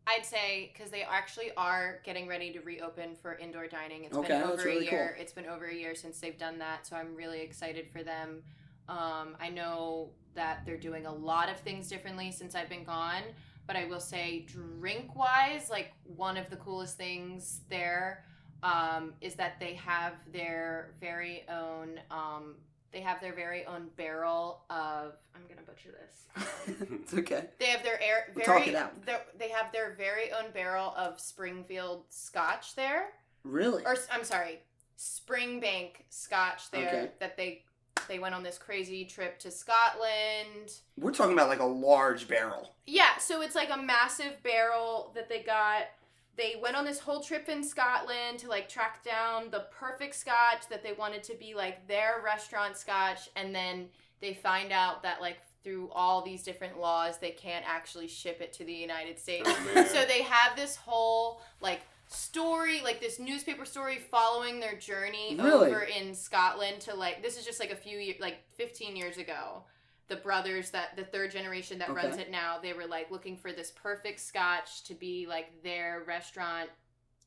I'd 0.07 0.25
say 0.27 0.71
because 0.73 0.90
they 0.90 1.03
actually 1.03 1.51
are 1.57 2.01
getting 2.05 2.29
ready 2.29 2.53
to 2.53 2.61
reopen 2.61 3.17
for 3.17 3.35
indoor 3.37 3.67
dining. 3.67 4.05
It's 4.05 4.17
Okay, 4.17 4.29
been 4.29 4.43
over 4.43 4.62
really 4.62 4.88
a 4.88 4.90
year. 4.90 5.12
cool. 5.14 5.23
It's 5.23 5.33
been 5.33 5.47
over 5.47 5.67
a 5.67 5.75
year 5.75 5.95
since 5.95 6.21
they've 6.21 6.38
done 6.38 6.59
that, 6.59 6.87
so 6.87 6.97
I'm 6.97 7.14
really 7.14 7.40
excited 7.40 7.88
for 7.90 8.03
them. 8.03 8.43
Um, 8.88 9.37
I 9.40 9.49
know 9.49 10.11
that 10.35 10.67
they're 10.67 10.77
doing 10.77 11.07
a 11.07 11.12
lot 11.14 11.49
of 11.49 11.59
things 11.61 11.88
differently 11.88 12.31
since 12.31 12.55
I've 12.55 12.69
been 12.69 12.85
gone, 12.85 13.23
but 13.67 13.77
I 13.77 13.87
will 13.87 14.01
say, 14.01 14.47
drink 14.47 15.17
wise, 15.17 15.71
like 15.71 15.93
one 16.05 16.37
of 16.37 16.51
the 16.51 16.57
coolest 16.57 16.99
things 16.99 17.62
there 17.71 18.25
um, 18.62 19.14
is 19.23 19.35
that 19.37 19.59
they 19.59 19.75
have 19.75 20.14
their 20.33 20.95
very 21.01 21.45
own. 21.49 21.99
Um, 22.11 22.57
they 22.95 23.01
have 23.01 23.21
their 23.21 23.35
very 23.35 23.67
own 23.67 23.89
barrel 23.97 24.63
of. 24.71 25.13
I'm 25.35 25.43
gonna 25.49 25.67
butcher 25.67 25.91
this. 25.91 26.21
Um, 26.67 27.01
it's 27.03 27.13
okay. 27.13 27.45
They 27.59 27.67
have 27.67 27.83
their 27.83 28.01
air 28.03 28.33
We'll 28.35 28.47
very. 28.47 28.59
talk 28.61 28.69
it 28.69 28.75
out. 28.75 29.05
their- 29.05 29.25
They 29.39 29.51
have 29.51 29.71
their 29.73 29.95
very 29.99 30.33
own 30.33 30.51
barrel 30.55 30.95
of 30.97 31.21
Springfield 31.21 32.05
Scotch 32.09 32.75
there, 32.75 33.09
Really? 33.45 33.85
or 33.85 33.97
I'm 34.11 34.25
sorry, 34.25 34.61
Springbank 34.99 35.91
Scotch 36.09 36.71
there 36.71 36.89
Okay. 36.89 37.11
that 37.21 37.37
they 37.37 37.63
they 38.09 38.19
went 38.19 38.35
on 38.35 38.43
this 38.43 38.59
crazy 38.59 39.05
trip 39.05 39.39
to 39.41 39.51
Scotland. 39.51 40.73
We're 40.99 41.13
talking 41.13 41.33
about 41.35 41.49
like 41.49 41.61
a 41.61 41.65
large 41.65 42.27
barrel. 42.29 42.75
Yeah, 42.87 43.17
so 43.19 43.41
it's 43.43 43.55
like 43.55 43.71
a 43.71 43.77
massive 43.81 44.43
barrel 44.43 45.13
that 45.15 45.29
they 45.29 45.43
got. 45.43 45.85
They 46.37 46.57
went 46.61 46.77
on 46.77 46.85
this 46.85 46.99
whole 46.99 47.20
trip 47.20 47.49
in 47.49 47.62
Scotland 47.62 48.38
to 48.40 48.49
like 48.49 48.68
track 48.68 49.05
down 49.05 49.51
the 49.51 49.66
perfect 49.70 50.14
scotch 50.16 50.68
that 50.70 50.83
they 50.83 50.92
wanted 50.92 51.23
to 51.25 51.35
be 51.35 51.55
like 51.55 51.87
their 51.87 52.23
restaurant 52.25 52.77
scotch, 52.77 53.29
and 53.37 53.55
then 53.55 53.88
they 54.20 54.35
find 54.35 54.73
out 54.73 55.03
that 55.03 55.20
like 55.20 55.38
through 55.62 55.90
all 55.94 56.23
these 56.23 56.42
different 56.42 56.79
laws 56.79 57.18
they 57.18 57.31
can't 57.31 57.64
actually 57.66 58.07
ship 58.09 58.40
it 58.40 58.53
to 58.55 58.64
the 58.64 58.73
United 58.73 59.18
States. 59.18 59.49
Oh, 59.49 59.85
so 59.90 60.05
they 60.05 60.23
have 60.23 60.57
this 60.57 60.77
whole 60.77 61.40
like 61.61 61.81
story, 62.09 62.81
like 62.83 63.01
this 63.01 63.18
newspaper 63.18 63.64
story 63.64 63.99
following 64.11 64.61
their 64.61 64.77
journey 64.77 65.37
Really? 65.38 65.68
over 65.68 65.83
in 65.83 66.14
Scotland 66.14 66.81
to 66.83 66.94
like 66.94 67.23
this 67.23 67.38
is 67.38 67.44
just 67.44 67.61
like 67.61 67.70
a 67.70 67.77
few 67.77 67.99
years, 67.99 68.20
like 68.20 68.38
15 68.57 68.97
years 68.97 69.18
ago 69.18 69.62
the 70.09 70.17
brothers 70.17 70.71
that 70.71 70.97
the 70.97 71.05
third 71.05 71.31
generation 71.31 71.79
that 71.79 71.93
runs 71.95 72.17
it 72.19 72.31
now 72.31 72.59
they 72.62 72.73
were 72.73 72.87
like 72.87 73.11
looking 73.11 73.37
for 73.37 73.53
this 73.53 73.71
perfect 73.71 74.21
scotch 74.21 74.85
to 74.85 74.95
be 74.95 75.27
like 75.27 75.62
their 75.62 76.05
restaurant 76.07 76.69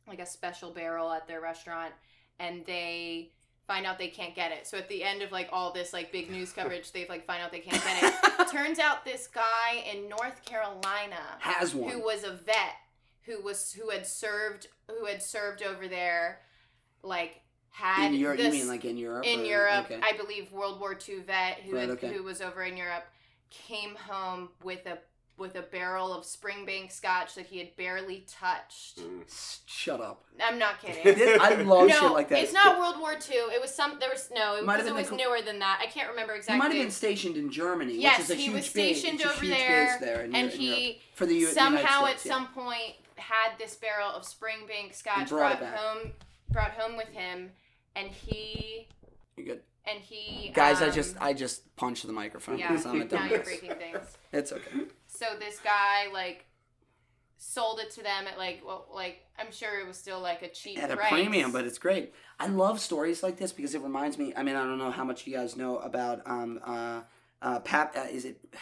like 0.07 0.19
a 0.19 0.25
special 0.25 0.71
barrel 0.71 1.11
at 1.11 1.27
their 1.27 1.41
restaurant 1.41 1.93
and 2.39 2.65
they 2.65 3.31
find 3.67 3.85
out 3.85 3.97
they 3.97 4.07
can't 4.07 4.33
get 4.33 4.51
it. 4.53 4.65
So 4.65 4.77
at 4.77 4.87
the 4.87 5.03
end 5.03 5.21
of 5.21 5.31
like 5.33 5.49
all 5.51 5.73
this 5.73 5.91
like 5.91 6.11
big 6.11 6.31
news 6.31 6.51
coverage 6.55 6.91
they 6.91 7.05
like 7.07 7.25
find 7.25 7.41
out 7.43 7.51
they 7.51 7.59
can't 7.59 7.83
get 7.83 8.13
it. 8.39 8.47
Turns 8.51 8.79
out 8.79 9.03
this 9.03 9.27
guy 9.27 9.83
in 9.91 10.07
north 10.07 10.45
carolina 10.45 11.19
Has 11.39 11.75
one. 11.75 11.91
who 11.91 11.99
was 12.01 12.23
a 12.23 12.31
vet 12.31 12.75
who 13.23 13.41
was 13.41 13.73
who 13.73 13.89
had 13.89 14.07
served 14.07 14.67
who 14.87 15.05
had 15.05 15.21
served 15.21 15.61
over 15.61 15.87
there 15.87 16.39
like 17.03 17.41
had 17.77 18.07
in 18.13 18.19
Europe, 18.19 18.39
you 18.39 18.49
mean 18.51 18.67
like 18.67 18.85
in 18.85 18.97
Europe? 18.97 19.25
in 19.25 19.41
or- 19.41 19.45
Europe. 19.45 19.85
Okay. 19.91 19.99
I 20.01 20.13
believe 20.17 20.51
World 20.51 20.79
War 20.79 20.97
II 21.07 21.19
vet 21.21 21.59
who 21.59 21.75
Right, 21.75 21.89
okay. 21.89 22.11
who 22.13 22.23
was 22.23 22.41
over 22.41 22.63
in 22.63 22.75
Europe 22.77 23.05
came 23.49 23.95
home 23.95 24.49
with 24.63 24.85
a 24.85 24.97
with 25.37 25.53
a 25.55 25.61
barrel 25.61 26.11
of 26.11 26.23
Springbank 26.23 26.91
Scotch 26.91 27.35
that 27.35 27.45
he 27.45 27.59
had 27.59 27.75
barely 27.77 28.25
touched. 28.27 28.97
Mm. 28.99 29.21
Shut 29.67 30.01
up. 30.01 30.23
I'm 30.43 30.57
not 30.57 30.81
kidding. 30.81 31.39
I 31.39 31.53
love 31.61 31.87
no, 31.87 31.93
shit 31.99 32.11
like 32.11 32.29
that. 32.29 32.39
it's 32.39 32.53
not 32.53 32.79
World 32.79 32.95
War 32.99 33.11
II. 33.13 33.35
It 33.53 33.61
was 33.61 33.71
some. 33.71 33.99
There 33.99 34.09
was 34.11 34.29
no. 34.33 34.55
It, 34.55 34.65
Might 34.65 34.77
have 34.77 34.87
it 34.87 34.89
been 34.89 34.95
was 34.95 35.09
the- 35.11 35.15
newer 35.17 35.43
than 35.45 35.59
that. 35.59 35.79
I 35.79 35.85
can't 35.85 36.09
remember 36.09 36.33
He 36.33 36.39
exactly. 36.39 36.57
might 36.57 36.73
have 36.75 36.83
been 36.83 36.89
stationed 36.91 37.37
in 37.37 37.51
Germany, 37.51 37.93
Yes, 38.01 38.17
which 38.17 38.25
is 38.25 38.31
a 38.31 38.35
he 38.35 38.41
huge 38.45 38.53
was 38.55 38.73
base. 38.73 38.97
stationed 38.99 39.21
it's 39.21 39.29
a 39.29 39.31
over 39.33 39.45
huge 39.45 39.57
there, 39.57 39.85
base 39.85 39.99
there 40.01 40.21
in, 40.25 40.35
and 40.35 40.47
Eu- 40.47 40.53
in 40.55 40.59
he 40.59 40.67
Europe. 40.85 40.97
for 41.13 41.25
the 41.27 41.35
U- 41.35 41.47
somehow 41.47 41.99
United 41.99 42.17
at 42.19 42.25
yeah. 42.25 42.31
some 42.33 42.47
point 42.47 42.93
had 43.17 43.51
this 43.59 43.75
barrel 43.75 44.09
of 44.09 44.23
Springbank 44.23 44.95
Scotch 44.95 45.29
brought 45.29 45.59
brought 45.59 45.73
home 45.75 46.11
brought 46.49 46.71
home 46.71 46.97
with 46.97 47.09
him, 47.09 47.51
and 47.97 48.09
he 48.09 48.87
You're 49.35 49.45
good. 49.47 49.61
and 49.85 49.99
he. 49.99 50.51
Guys, 50.53 50.81
I 50.81 50.87
um, 50.87 50.93
just 50.93 51.17
I 51.19 51.33
just 51.33 51.75
punched 51.75 52.05
the 52.05 52.13
microphone 52.13 52.59
yeah. 52.59 52.67
because 52.71 52.85
I'm 52.85 53.01
a 53.01 53.05
now 53.05 53.25
you're 53.25 53.39
breaking 53.39 53.73
things. 53.75 54.17
It's 54.31 54.51
okay. 54.51 54.85
So 55.07 55.25
this 55.39 55.59
guy 55.59 56.07
like 56.13 56.45
sold 57.39 57.79
it 57.79 57.91
to 57.91 58.03
them 58.03 58.27
at 58.27 58.37
like 58.37 58.61
well 58.65 58.87
like 58.93 59.23
I'm 59.39 59.51
sure 59.51 59.79
it 59.79 59.87
was 59.87 59.97
still 59.97 60.19
like 60.19 60.41
a 60.41 60.49
cheap 60.49 60.81
At 60.81 60.91
a 60.91 60.97
price. 60.97 61.11
premium, 61.11 61.51
but 61.51 61.65
it's 61.65 61.77
great. 61.77 62.13
I 62.39 62.47
love 62.47 62.79
stories 62.79 63.23
like 63.23 63.37
this 63.37 63.51
because 63.51 63.75
it 63.75 63.81
reminds 63.81 64.17
me. 64.17 64.33
I 64.35 64.43
mean, 64.43 64.55
I 64.55 64.63
don't 64.63 64.77
know 64.77 64.91
how 64.91 65.03
much 65.03 65.25
you 65.25 65.33
guys 65.33 65.55
know 65.55 65.77
about 65.79 66.21
um 66.25 66.59
uh 66.63 67.01
uh 67.41 67.59
pap. 67.61 67.95
Uh, 67.95 68.07
is 68.11 68.25
it? 68.25 68.43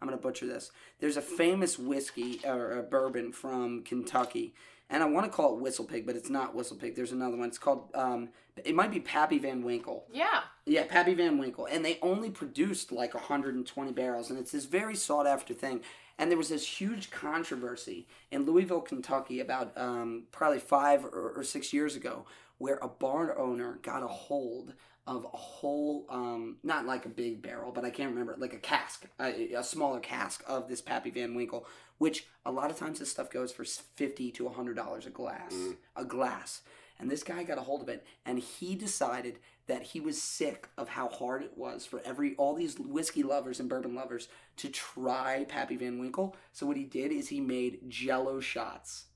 I'm 0.00 0.08
gonna 0.08 0.20
butcher 0.20 0.46
this. 0.46 0.70
There's 0.98 1.16
a 1.16 1.22
famous 1.22 1.78
whiskey 1.78 2.40
or 2.44 2.78
a 2.78 2.82
bourbon 2.82 3.32
from 3.32 3.84
Kentucky, 3.84 4.54
and 4.90 5.02
I 5.02 5.06
want 5.06 5.26
to 5.26 5.32
call 5.32 5.56
it 5.56 5.60
Whistle 5.60 5.84
Pig, 5.84 6.06
but 6.06 6.16
it's 6.16 6.30
not 6.30 6.54
Whistle 6.54 6.76
Pig. 6.76 6.94
There's 6.94 7.12
another 7.12 7.36
one. 7.36 7.48
It's 7.48 7.58
called 7.58 7.90
um. 7.94 8.30
It 8.64 8.74
might 8.74 8.92
be 8.92 9.00
Pappy 9.00 9.38
Van 9.38 9.62
Winkle. 9.64 10.04
yeah. 10.12 10.42
Yeah, 10.66 10.84
Pappy 10.88 11.12
Van 11.12 11.36
Winkle. 11.36 11.66
And 11.66 11.84
they 11.84 11.98
only 12.00 12.30
produced 12.30 12.90
like 12.90 13.12
120 13.12 13.92
barrels, 13.92 14.30
and 14.30 14.38
it's 14.38 14.52
this 14.52 14.64
very 14.64 14.94
sought 14.94 15.26
after 15.26 15.52
thing. 15.52 15.80
And 16.16 16.30
there 16.30 16.38
was 16.38 16.48
this 16.48 16.80
huge 16.80 17.10
controversy 17.10 18.06
in 18.30 18.46
Louisville, 18.46 18.80
Kentucky, 18.80 19.40
about 19.40 19.72
um, 19.76 20.24
probably 20.32 20.60
five 20.60 21.04
or, 21.04 21.34
or 21.36 21.42
six 21.42 21.72
years 21.72 21.96
ago, 21.96 22.24
where 22.58 22.78
a 22.80 22.88
barn 22.88 23.30
owner 23.36 23.78
got 23.82 24.02
a 24.02 24.06
hold 24.06 24.72
of 25.06 25.24
a 25.24 25.36
whole, 25.36 26.06
um, 26.08 26.56
not 26.62 26.86
like 26.86 27.04
a 27.04 27.10
big 27.10 27.42
barrel, 27.42 27.72
but 27.72 27.84
I 27.84 27.90
can't 27.90 28.10
remember, 28.10 28.34
like 28.38 28.54
a 28.54 28.58
cask, 28.58 29.04
a, 29.20 29.52
a 29.54 29.62
smaller 29.64 30.00
cask 30.00 30.42
of 30.46 30.68
this 30.68 30.80
Pappy 30.80 31.10
Van 31.10 31.34
Winkle, 31.34 31.66
which 31.98 32.26
a 32.44 32.52
lot 32.52 32.70
of 32.70 32.78
times 32.78 32.98
this 32.98 33.10
stuff 33.10 33.30
goes 33.30 33.52
for 33.52 33.64
50 33.64 34.30
to 34.32 34.44
$100 34.44 35.06
a 35.06 35.10
glass. 35.10 35.54
Mm. 35.54 35.76
A 35.96 36.04
glass. 36.04 36.62
And 36.98 37.10
this 37.10 37.22
guy 37.22 37.42
got 37.42 37.58
a 37.58 37.62
hold 37.62 37.82
of 37.82 37.88
it, 37.88 38.06
and 38.24 38.38
he 38.38 38.74
decided 38.76 39.38
that 39.66 39.82
he 39.82 40.00
was 40.00 40.20
sick 40.20 40.68
of 40.76 40.90
how 40.90 41.08
hard 41.08 41.42
it 41.42 41.56
was 41.56 41.86
for 41.86 42.00
every 42.04 42.34
all 42.36 42.54
these 42.54 42.78
whiskey 42.78 43.22
lovers 43.22 43.60
and 43.60 43.68
bourbon 43.68 43.94
lovers 43.94 44.28
to 44.56 44.68
try 44.68 45.44
Pappy 45.48 45.76
Van 45.76 45.98
Winkle. 45.98 46.36
So 46.52 46.66
what 46.66 46.76
he 46.76 46.84
did 46.84 47.10
is 47.10 47.28
he 47.28 47.40
made 47.40 47.88
Jello 47.88 48.40
shots 48.40 49.06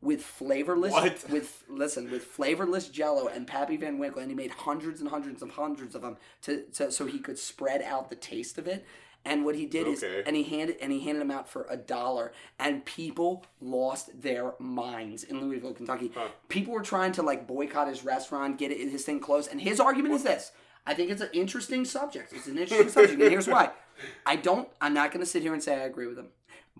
with 0.00 0.22
flavorless 0.22 0.92
What? 0.92 1.24
with 1.30 1.64
listen 1.68 2.10
with 2.10 2.24
flavorless 2.24 2.88
Jello 2.88 3.28
and 3.28 3.46
Pappy 3.46 3.76
Van 3.76 3.98
Winkle, 3.98 4.20
and 4.20 4.30
he 4.30 4.36
made 4.36 4.50
hundreds 4.50 5.00
and 5.00 5.08
hundreds 5.08 5.42
of 5.42 5.50
hundreds 5.50 5.94
of 5.94 6.02
them 6.02 6.16
to, 6.42 6.64
to 6.74 6.90
so 6.90 7.06
he 7.06 7.18
could 7.18 7.38
spread 7.38 7.82
out 7.82 8.10
the 8.10 8.16
taste 8.16 8.58
of 8.58 8.66
it. 8.66 8.84
And 9.26 9.44
what 9.44 9.54
he 9.54 9.64
did 9.64 9.88
is, 9.88 10.04
Okay. 10.04 10.22
and 10.26 10.36
he 10.36 10.42
handed 10.42 10.76
and 10.82 10.92
he 10.92 11.00
handed 11.00 11.20
them 11.22 11.30
out 11.30 11.48
for 11.48 11.66
a 11.70 11.76
dollar, 11.76 12.32
and 12.58 12.84
people 12.84 13.44
lost 13.60 14.20
their 14.20 14.52
minds 14.58 15.24
in 15.24 15.40
Louisville, 15.40 15.72
Kentucky. 15.72 16.12
People 16.48 16.74
were 16.74 16.82
trying 16.82 17.12
to 17.12 17.22
like 17.22 17.46
boycott 17.46 17.88
his 17.88 18.04
restaurant, 18.04 18.58
get 18.58 18.70
it, 18.70 18.78
his 18.90 19.04
thing 19.04 19.20
closed, 19.20 19.50
and 19.50 19.60
his 19.62 19.80
argument 19.80 20.14
is 20.14 20.24
this: 20.24 20.52
I 20.86 20.92
think 20.92 21.10
it's 21.10 21.22
an 21.22 21.30
interesting 21.32 21.84
subject. 21.86 22.32
It's 22.34 22.46
an 22.46 22.58
interesting 22.58 22.90
subject, 22.90 23.20
and 23.22 23.30
here's 23.30 23.48
why. 23.48 23.70
I 24.26 24.36
don't. 24.36 24.68
I'm 24.80 24.92
not 24.92 25.10
going 25.12 25.20
to 25.24 25.26
sit 25.30 25.42
here 25.42 25.54
and 25.54 25.62
say 25.62 25.74
I 25.74 25.84
agree 25.84 26.06
with 26.06 26.18
him, 26.18 26.28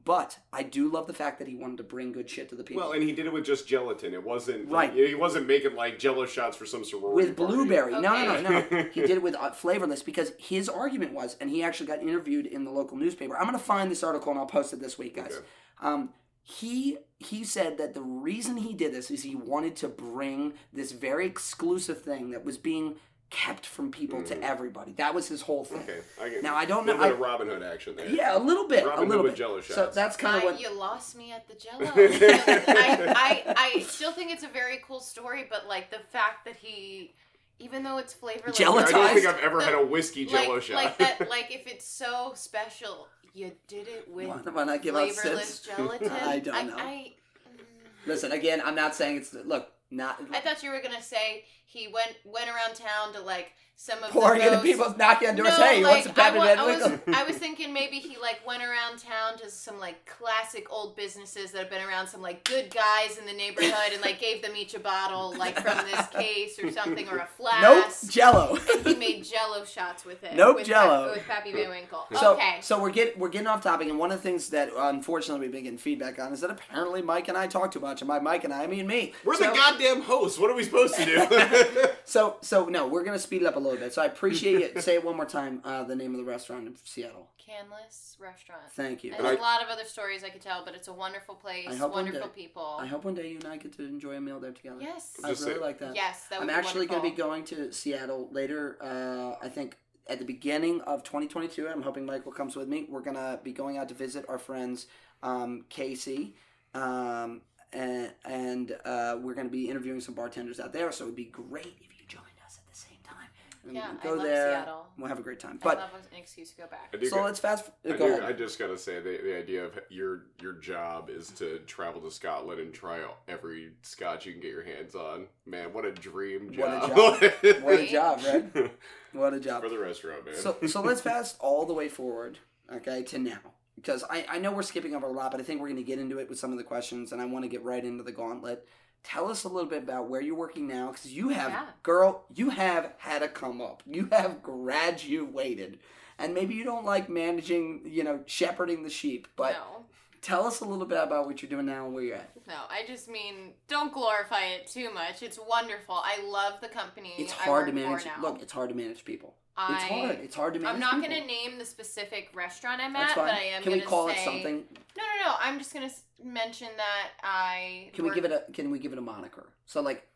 but 0.03 0.39
I 0.53 0.63
do 0.65 0.91
love 0.91 1.07
the 1.07 1.15
fact 1.15 1.39
that 1.39 1.49
he 1.49 1.55
wanted 1.55 1.79
to 1.79 1.85
bring 1.85 2.13
good 2.13 2.29
shit 2.29 2.49
to 2.49 2.57
the 2.57 2.65
people. 2.65 2.83
Well, 2.83 2.93
and 2.93 3.03
he 3.03 3.13
did 3.13 3.27
it 3.27 3.33
with 3.33 3.45
just 3.45 3.67
gelatin. 3.67 4.13
It 4.13 4.25
wasn't 4.25 4.69
Right. 4.69 4.93
He, 4.93 5.07
he 5.09 5.15
wasn't 5.15 5.47
making 5.47 5.77
like 5.77 5.99
Jello 5.99 6.27
shots 6.27 6.57
for 6.57 6.67
some 6.67 6.85
sorority 6.85 7.29
with 7.29 7.37
party. 7.37 7.55
blueberry. 7.55 7.93
No, 7.93 8.01
no, 8.01 8.41
no, 8.41 8.51
no. 8.71 8.89
He 8.93 9.01
did 9.03 9.11
it 9.13 9.23
with 9.23 9.37
uh, 9.37 9.53
flavorless 9.53 10.03
because 10.03 10.33
his 10.39 10.69
argument 10.69 11.13
was, 11.13 11.37
and 11.41 11.49
he 11.49 11.63
actually 11.63 11.87
got 11.87 12.03
interviewed 12.03 12.47
in 12.47 12.65
the 12.65 12.71
local 12.71 12.97
newspaper. 12.97 13.37
I'm 13.37 13.45
going 13.47 13.59
to 13.59 13.65
find 13.65 13.91
this 13.91 14.03
article 14.03 14.31
and 14.33 14.41
I'll 14.41 14.47
post 14.47 14.73
it 14.73 14.81
this 14.81 14.99
week, 14.99 15.17
guys. 15.17 15.33
Okay. 15.33 15.47
Um, 15.81 16.11
he 16.43 16.99
he 17.19 17.43
said 17.43 17.79
that 17.79 17.95
the 17.95 18.03
reason 18.03 18.59
he 18.59 18.75
did 18.75 18.93
this 18.93 19.11
is 19.11 19.23
he 19.23 19.35
wanted 19.35 19.77
to 19.77 19.89
bring 19.89 20.53
this 20.73 20.93
very 20.93 21.25
exclusive 21.25 22.03
thing 22.03 22.31
that 22.33 22.45
was 22.45 22.59
being 22.59 22.97
kept 23.31 23.67
from 23.67 23.91
people 23.91 24.23
to 24.23 24.41
everybody. 24.43 24.93
That 24.93 25.15
was 25.15 25.27
his 25.29 25.43
whole 25.43 25.65
thing. 25.65 25.81
Mm. 25.81 25.83
Okay, 25.83 26.01
I 26.23 26.29
get 26.29 26.43
Now, 26.43 26.55
I 26.55 26.65
don't 26.65 26.85
a 26.85 26.87
little 26.87 27.01
know- 27.01 27.05
bit 27.09 27.13
of 27.15 27.21
Robin 27.21 27.49
Hood 27.49 27.63
action 27.63 27.97
there. 27.97 28.09
Yeah, 28.09 28.37
a 28.37 28.39
little 28.39 28.69
bit, 28.69 28.87
Robin 28.87 29.05
a 29.05 29.09
little 29.09 29.25
Hood 29.25 29.33
bit. 29.33 29.39
Jello 29.39 29.61
Jell-O 29.61 29.87
So 29.87 29.91
that's 29.93 30.17
kind 30.17 30.37
of 30.37 30.45
what. 30.45 30.61
you 30.61 30.73
lost 30.73 31.17
me 31.17 31.33
at 31.33 31.49
the 31.49 31.55
Jello. 31.55 31.93
I, 31.97 33.43
I 33.47 33.55
I 33.77 33.81
still 33.83 34.13
think 34.13 34.31
it's 34.33 34.45
a 34.45 34.49
very 34.49 34.81
cool 34.87 35.01
story, 35.01 35.47
but 35.49 35.67
like 35.67 35.91
the 35.91 35.99
fact 35.99 36.45
that 36.45 36.57
he, 36.57 37.15
even 37.59 37.83
though 37.83 37.99
it's 37.99 38.13
flavorless, 38.13 38.57
Jello 38.57 38.79
I 38.79 38.91
don't 38.91 39.15
think 39.15 39.27
I've 39.27 39.41
ever 39.41 39.61
had 39.61 39.75
a 39.75 39.85
whiskey 39.85 40.27
like, 40.27 40.45
Jello 40.45 40.61
shot. 40.61 40.77
like 40.77 40.99
that, 40.99 41.29
like 41.31 41.53
if 41.53 41.67
it's 41.67 41.87
so 41.87 42.33
special, 42.35 43.09
you 43.33 43.53
did 43.69 43.89
it 43.89 44.09
with 44.13 44.29
Why, 44.29 44.37
why 44.53 44.65
not 44.65 44.83
give 44.83 44.95
flavorless 44.95 45.61
gelatin. 45.61 46.11
I 46.23 46.39
don't 46.39 46.55
I, 46.55 46.63
know. 46.63 46.77
I, 46.77 47.13
mm. 47.49 48.07
Listen, 48.07 48.31
again, 48.33 48.63
I'm 48.65 48.77
not 48.77 48.95
saying 48.95 49.17
it's 49.17 49.35
look 49.35 49.73
not. 49.91 50.21
I 50.33 50.41
thought 50.41 50.63
you 50.63 50.71
were 50.71 50.81
gonna 50.81 51.03
say 51.03 51.45
he 51.75 51.89
went 51.89 52.17
went 52.25 52.49
around 52.49 52.75
town 52.75 53.13
to 53.15 53.21
like 53.21 53.53
some 53.77 54.03
of 54.05 54.11
pouring 54.11 54.39
the 54.39 54.47
into 54.47 54.61
people's 54.61 54.97
knocking 54.97 55.29
on 55.29 55.37
doors. 55.37 55.49
No, 55.59 55.65
hey, 55.65 55.79
you 55.79 55.85
like, 55.85 55.93
want 55.93 56.05
some 56.05 56.13
I, 56.13 56.15
Pepper 56.15 56.39
wa- 56.39 56.45
I 56.45 56.77
was, 56.77 57.01
I 57.09 57.25
was 57.25 57.37
thinking 57.37 57.73
maybe 57.73 57.99
he 57.99 58.17
like 58.19 58.41
went 58.47 58.63
around 58.63 58.99
town 58.99 59.37
to 59.39 59.51
some 59.51 59.81
like 59.81 60.07
classic 60.07 60.67
old 60.71 60.95
businesses 60.95 61.51
that 61.51 61.59
have 61.59 61.71
been 61.71 61.87
around 61.87 62.07
some 62.07 62.23
like 62.23 62.45
good 62.45 62.73
guys 62.73 63.19
in 63.19 63.27
the 63.27 63.33
neighborhood 63.33 63.93
and 63.93 64.01
like 64.01 64.21
gave 64.21 64.43
them 64.43 64.53
each 64.57 64.75
a 64.75 64.79
bottle 64.79 65.37
like 65.37 65.59
from 65.59 65.85
this 65.87 66.07
case 66.13 66.59
or 66.63 66.71
something 66.71 67.09
or 67.09 67.19
a 67.19 67.27
flask. 67.27 68.05
Nope, 68.05 68.11
Jello. 68.13 68.59
And 68.75 68.87
he 68.87 68.95
made 68.95 69.25
Jello 69.25 69.65
shots 69.65 70.05
with 70.05 70.23
it. 70.23 70.35
Nope, 70.37 70.57
with 70.57 70.67
Jell-O. 70.67 71.09
Pa- 71.09 71.13
with 71.15 71.27
Pappy 71.27 71.53
Van 71.53 71.69
Winkle. 71.69 72.07
So, 72.19 72.35
okay. 72.35 72.59
so 72.61 72.81
we're 72.81 72.91
getting 72.91 73.19
we're 73.19 73.29
getting 73.29 73.49
off 73.49 73.63
topic, 73.63 73.89
and 73.89 73.99
one 73.99 74.13
of 74.13 74.19
the 74.19 74.23
things 74.23 74.51
that 74.51 74.71
unfortunately 74.77 75.41
we've 75.41 75.53
been 75.53 75.65
getting 75.65 75.79
feedback 75.79 76.21
on 76.21 76.33
is 76.33 76.41
that 76.43 76.51
apparently 76.51 77.03
Mike 77.03 77.29
and 77.29 77.37
I 77.37 77.49
talk 77.49 77.73
too 77.73 77.81
much, 77.81 78.03
and 78.03 78.09
by 78.09 78.21
Mike 78.21 78.45
and 78.45 78.55
I, 78.55 78.63
I 78.63 78.67
mean 78.69 78.87
me. 78.87 79.13
We're 79.25 79.35
so, 79.35 79.51
the 79.51 79.57
goddamn 79.57 80.03
hosts. 80.03 80.39
What 80.39 80.51
are 80.51 80.55
we 80.55 80.63
supposed 80.63 80.95
to 80.95 81.05
do? 81.05 81.15
So, 82.07 82.37
so 82.43 82.67
no, 82.67 82.87
we're 82.87 83.03
gonna 83.03 83.19
speed 83.19 83.41
it 83.43 83.47
up 83.47 83.57
a 83.57 83.59
little 83.59 83.79
bit. 83.79 83.95
So 83.95 84.03
I 84.03 84.05
appreciate 84.07 84.61
it. 84.61 84.83
Say 84.83 84.95
it 84.95 85.03
one 85.05 85.17
more 85.17 85.25
time. 85.25 85.63
Uh, 85.65 85.85
the 85.85 85.97
name 85.97 86.11
of 86.13 86.19
the 86.19 86.25
restaurant 86.25 86.67
in 86.67 86.77
Seattle. 86.85 87.31
Canlis 87.41 88.21
restaurant. 88.21 88.63
Thank 88.73 89.03
you. 89.05 89.11
And 89.13 89.21
And 89.21 89.27
there's 89.27 89.37
I- 89.39 89.41
a 89.41 89.43
lot 89.43 89.63
of 89.63 89.69
other 89.69 89.85
stories 89.85 90.23
I 90.23 90.29
could 90.29 90.43
tell, 90.43 90.65
but 90.67 90.75
it's 90.75 90.89
a 90.89 90.93
wonderful 90.93 91.35
place, 91.35 91.67
I 91.69 91.75
hope 91.75 91.93
one 91.95 92.05
wonderful 92.05 92.29
day- 92.29 92.43
people. 92.43 92.77
I 92.79 92.87
hope 92.87 93.05
one 93.05 93.15
day 93.15 93.29
you 93.31 93.37
and 93.37 93.47
I 93.47 93.57
get 93.57 93.73
to 93.79 93.85
enjoy 93.85 94.17
a 94.17 94.21
meal 94.21 94.39
there 94.39 94.53
together. 94.53 94.77
yes. 94.83 95.15
I 95.25 95.31
Just 95.31 95.43
really 95.43 95.55
say- 95.55 95.61
like 95.61 95.79
that. 95.79 95.97
Yes, 95.97 96.27
that 96.29 96.41
would 96.41 96.49
I'm 96.51 96.55
be 96.55 96.67
actually 96.67 96.87
going 96.87 97.03
to 97.03 97.11
be 97.11 97.17
going 97.17 97.45
to 97.47 97.73
Seattle 97.73 98.29
later. 98.31 98.77
Uh, 98.83 99.37
I 99.45 99.49
think 99.49 99.79
at 100.07 100.19
the 100.19 100.25
beginning 100.27 100.83
of 100.83 101.03
2022. 101.05 101.67
I'm 101.67 101.81
hoping 101.83 102.05
Michael 102.05 102.33
comes 102.33 102.55
with 102.55 102.69
me. 102.69 102.87
We're 102.89 103.01
going 103.01 103.17
to 103.17 103.41
be 103.43 103.53
going 103.53 103.79
out 103.79 103.89
to 103.89 103.95
visit 103.95 104.27
our 104.29 104.39
friends 104.39 104.87
um, 105.23 105.65
Casey. 105.71 106.35
Um, 106.75 107.41
and 107.75 108.13
and 108.25 108.73
uh, 108.85 109.19
we're 109.21 109.35
going 109.35 109.47
to 109.47 109.53
be 109.53 109.69
interviewing 109.69 110.01
some 110.01 110.15
bartenders 110.15 110.61
out 110.61 110.73
there. 110.73 110.91
So 110.93 111.05
it'd 111.05 111.17
be 111.17 111.25
great 111.25 111.77
if 111.81 111.89
you 111.99 112.07
joined 112.09 112.25
us 112.47 112.59
at 112.59 112.71
the 112.73 112.77
same 112.79 112.99
time. 113.05 113.29
And 113.67 113.75
Yeah, 113.75 113.91
we 113.93 113.99
I 113.99 114.03
go 114.03 114.15
love 114.15 114.23
there. 114.23 114.51
Seattle. 114.53 114.87
We'll 114.99 115.09
have 115.09 115.19
a 115.19 115.23
great 115.23 115.41
time. 115.41 115.59
I 115.65 115.69
love 115.69 115.91
an 115.95 116.19
excuse 116.19 116.51
to 116.53 116.57
go 116.59 116.67
back. 116.69 116.95
So 117.05 117.17
got- 117.17 117.25
let's 117.25 117.41
fast. 117.41 117.71
I, 117.85 117.93
go 117.97 118.17
do- 118.19 118.25
I 118.25 118.33
just 118.33 118.59
gotta 118.59 118.79
say 118.79 119.01
the, 119.01 119.19
the 119.23 119.37
idea 119.37 119.65
of 119.65 119.79
your 119.91 120.23
your 120.41 120.53
job 120.55 121.11
is 121.11 121.31
to 121.33 121.59
travel 121.61 122.01
to 122.03 122.11
Scotland 122.11 122.61
and 122.61 122.73
try 122.73 123.03
out 123.03 123.19
every 123.29 123.73
scotch 123.83 124.25
you 124.27 124.33
can 124.33 124.41
get 124.41 124.51
your 124.53 124.63
hands 124.65 124.95
on. 124.95 125.27
Man, 125.47 125.73
what 125.73 125.85
a 125.85 125.93
dream 125.93 126.53
job! 126.53 126.93
What 126.93 127.23
a 127.23 127.31
job! 127.31 127.43
job. 127.43 127.63
what 127.63 127.75
a 127.75 127.77
Right? 127.77 127.89
job, 127.89 128.21
right? 128.25 128.71
What 129.13 129.33
a 129.33 129.39
job. 129.41 129.63
for 129.63 129.69
the 129.69 129.79
restaurant, 129.79 130.27
man. 130.27 130.35
So 130.37 130.57
so 130.67 130.81
let's 130.83 131.01
fast 131.01 131.37
all 131.41 131.67
the 131.67 131.73
way 131.75 131.89
forward, 131.89 132.39
okay, 132.73 133.03
to 133.05 133.19
now. 133.19 133.39
Because 133.77 134.05
I, 134.09 134.25
I 134.29 134.39
know 134.39 134.53
we're 134.53 134.63
skipping 134.63 134.95
over 134.95 135.07
a 135.07 135.13
lot, 135.13 135.31
but 135.33 135.41
I 135.41 135.43
think 135.45 135.61
we're 135.61 135.69
going 135.69 135.77
to 135.77 135.83
get 135.83 135.99
into 135.99 136.19
it 136.19 136.29
with 136.29 136.39
some 136.39 136.53
of 136.53 136.59
the 136.59 136.65
questions, 136.65 137.13
and 137.13 137.21
I 137.21 137.25
want 137.27 137.45
to 137.45 137.49
get 137.49 137.63
right 137.65 137.85
into 137.85 138.03
the 138.05 138.13
gauntlet. 138.13 138.67
Tell 139.03 139.29
us 139.31 139.45
a 139.45 139.49
little 139.49 139.69
bit 139.69 139.83
about 139.83 140.09
where 140.09 140.21
you're 140.21 140.35
working 140.37 140.67
now, 140.67 140.89
because 140.93 141.13
you 141.13 141.29
have, 141.31 141.51
Yeah. 141.51 141.67
girl, 141.83 142.25
you 142.35 142.51
have 142.51 142.93
had 142.99 143.23
a 143.23 143.29
come 143.29 143.61
up. 143.61 143.83
You 143.85 144.09
have 144.13 144.43
graduated, 144.43 145.79
and 146.19 146.35
maybe 146.35 146.55
you 146.55 146.65
don't 146.65 146.85
like 146.85 147.09
managing, 147.09 147.83
you 147.85 148.05
know, 148.05 148.21
shepherding 148.27 148.83
the 148.83 148.91
sheep. 148.91 149.29
But 149.37 149.53
no, 149.53 149.85
tell 150.23 150.47
us 150.47 150.61
a 150.61 150.65
little 150.65 150.87
bit 150.87 151.03
about 151.03 151.27
what 151.27 151.43
you're 151.43 151.51
doing 151.51 151.67
now 151.67 151.85
and 151.85 151.95
where 151.95 152.05
you're 152.05 152.17
at. 152.17 152.31
no. 152.47 152.55
I 152.71 152.85
just 152.87 153.09
mean 153.09 153.53
don't 153.69 153.93
glorify 153.93 154.45
it 154.47 154.67
too 154.69 154.93
much. 154.95 155.23
It's 155.23 155.39
wonderful. 155.49 155.97
I 155.97 156.23
love 156.27 156.61
the 156.61 156.69
company. 156.69 157.13
It's 157.19 157.33
hard 157.33 157.67
to 157.67 157.73
manage. 157.73 158.07
Look, 158.21 158.41
it's 158.41 158.53
hard 158.53 158.71
to 158.71 158.75
manage 158.75 159.05
people. 159.05 159.35
I, 159.57 159.75
It's 159.75 159.85
hard. 159.85 160.19
It's 160.23 160.35
hard 160.37 160.55
to 160.55 160.61
manage. 160.61 160.75
I'm 160.75 160.81
not 160.81 161.01
going 161.07 161.21
to 161.21 161.27
name 161.27 161.59
the 161.59 161.65
specific 161.65 162.31
restaurant 162.35 162.81
I'm 162.83 162.93
That's 162.93 163.13
at, 163.13 163.17
fine. 163.17 163.27
but 163.27 163.35
I 163.35 163.43
am 163.45 163.63
Can 163.63 163.73
we 163.73 163.81
call 163.81 164.09
say 164.09 164.21
it 164.21 164.25
something? 164.25 164.65
No, 164.97 165.03
no, 165.03 165.29
no. 165.31 165.35
I'm 165.41 165.59
just 165.59 165.73
going 165.73 165.89
to 165.89 165.95
mention 166.27 166.69
that 166.77 167.11
I 167.23 167.91
Can 167.93 168.05
we 168.05 168.13
give 168.15 168.25
it 168.25 168.33
a 168.33 168.51
Can 168.53 168.71
we 168.71 168.79
give 168.79 168.93
it 168.93 168.99
a 168.99 169.03
moniker? 169.03 169.47
So 169.67 169.81
like, 169.81 170.07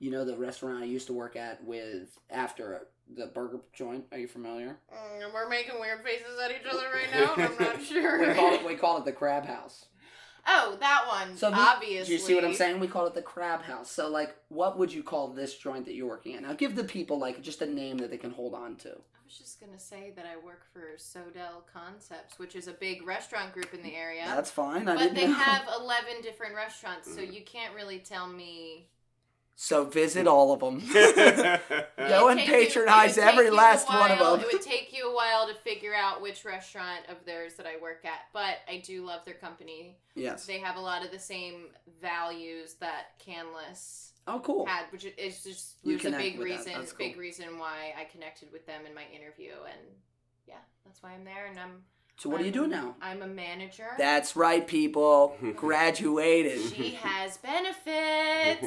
you 0.00 0.10
know, 0.10 0.24
the 0.24 0.36
restaurant 0.36 0.82
I 0.82 0.86
used 0.86 1.06
to 1.06 1.12
work 1.12 1.36
at 1.36 1.62
with 1.64 2.18
after 2.30 2.88
the 3.16 3.26
burger 3.26 3.60
joint. 3.72 4.04
Are 4.12 4.18
you 4.18 4.26
familiar? 4.26 4.78
Mm, 4.92 5.32
we're 5.32 5.48
making 5.48 5.74
weird 5.78 6.02
faces 6.02 6.38
at 6.44 6.50
each 6.50 6.66
other 6.68 6.86
right 6.92 7.12
now. 7.38 7.44
I'm 7.44 7.56
not 7.64 7.82
sure. 7.82 8.26
We 8.28 8.34
call 8.34 8.54
it 8.54 8.66
we 8.66 8.74
call 8.74 8.98
it 8.98 9.04
the 9.04 9.12
Crab 9.12 9.44
House. 9.46 9.86
Oh, 10.46 10.76
that 10.80 11.04
one. 11.06 11.36
So 11.36 11.50
the- 11.50 11.56
obviously. 11.56 12.06
Do 12.06 12.12
you 12.12 12.18
see 12.18 12.34
what 12.34 12.44
I'm 12.44 12.54
saying? 12.54 12.80
We 12.80 12.88
call 12.88 13.06
it 13.06 13.14
the 13.14 13.22
Crab 13.22 13.62
House. 13.62 13.90
So 13.90 14.08
like, 14.08 14.36
what 14.48 14.78
would 14.78 14.92
you 14.92 15.02
call 15.02 15.28
this 15.28 15.56
joint 15.56 15.86
that 15.86 15.94
you're 15.94 16.08
working 16.08 16.34
at? 16.34 16.42
Now, 16.42 16.52
give 16.52 16.76
the 16.76 16.84
people 16.84 17.18
like 17.18 17.42
just 17.42 17.62
a 17.62 17.66
name 17.66 17.98
that 17.98 18.10
they 18.10 18.18
can 18.18 18.30
hold 18.30 18.54
on 18.54 18.76
to. 18.76 18.90
I 18.90 19.26
was 19.26 19.38
just 19.38 19.58
gonna 19.58 19.78
say 19.78 20.12
that 20.16 20.26
I 20.26 20.36
work 20.44 20.64
for 20.70 20.96
SoDel 20.98 21.62
Concepts, 21.72 22.38
which 22.38 22.54
is 22.54 22.68
a 22.68 22.72
big 22.72 23.06
restaurant 23.06 23.52
group 23.54 23.72
in 23.72 23.82
the 23.82 23.94
area. 23.94 24.24
That's 24.26 24.50
fine. 24.50 24.86
I 24.86 24.96
but 24.96 25.14
they 25.14 25.26
know. 25.26 25.32
have 25.32 25.62
eleven 25.80 26.20
different 26.22 26.54
restaurants, 26.54 27.12
so 27.12 27.20
mm. 27.20 27.32
you 27.32 27.42
can't 27.42 27.74
really 27.74 27.98
tell 27.98 28.26
me. 28.26 28.88
So 29.56 29.84
visit 29.84 30.22
hmm. 30.22 30.28
all 30.28 30.52
of 30.52 30.60
them. 30.60 30.80
Go 31.96 32.28
and 32.28 32.40
take 32.40 32.48
you- 32.48 32.66
patronize 32.66 33.18
every 33.18 33.46
you 33.46 33.52
a 33.52 33.54
last 33.54 33.88
one 33.88 34.10
of 34.10 34.18
them. 34.18 34.40
It 34.40 34.52
would 34.52 34.62
take 34.62 34.96
you 34.96 35.10
a 35.10 35.14
while 35.14 35.46
to 35.46 35.54
figure 35.54 35.94
out 35.94 36.20
which 36.20 36.44
restaurant 36.44 37.00
of 37.08 37.24
theirs 37.24 37.54
that 37.54 37.66
I 37.66 37.80
work 37.80 38.04
at, 38.04 38.26
but 38.32 38.56
I 38.68 38.78
do 38.78 39.04
love 39.04 39.24
their 39.24 39.34
company. 39.34 39.98
Yes. 40.14 40.46
They 40.46 40.58
have 40.58 40.76
a 40.76 40.80
lot 40.80 41.04
of 41.04 41.12
the 41.12 41.18
same 41.18 41.66
values 42.00 42.74
that 42.80 43.20
Canlis 43.24 44.10
Oh, 44.26 44.40
cool. 44.40 44.66
had, 44.66 44.86
which 44.90 45.04
is 45.04 45.44
just 45.44 45.76
You 45.82 45.94
was 45.94 46.04
a 46.04 46.10
big 46.10 46.40
reason, 46.40 46.72
That's 46.72 46.92
big 46.92 47.18
reason 47.18 47.58
why 47.58 47.94
I 47.98 48.04
connected 48.04 48.50
with 48.52 48.66
them 48.66 48.86
in 48.86 48.94
my 48.94 49.04
interview, 49.14 49.52
and 49.66 49.80
yeah, 50.46 50.54
that's 50.84 51.02
why 51.02 51.12
I'm 51.12 51.24
there. 51.24 51.46
And 51.46 51.58
I'm. 51.58 51.82
So 52.16 52.30
what 52.30 52.40
are 52.40 52.44
you 52.44 52.50
I'm- 52.50 52.54
doing 52.54 52.70
now? 52.70 52.94
I'm 53.02 53.22
a 53.22 53.26
manager. 53.26 53.88
That's 53.98 54.36
right, 54.36 54.66
people. 54.66 55.36
Graduated. 55.56 56.60
she 56.74 56.90
has 57.02 57.36
benefits. 57.38 58.62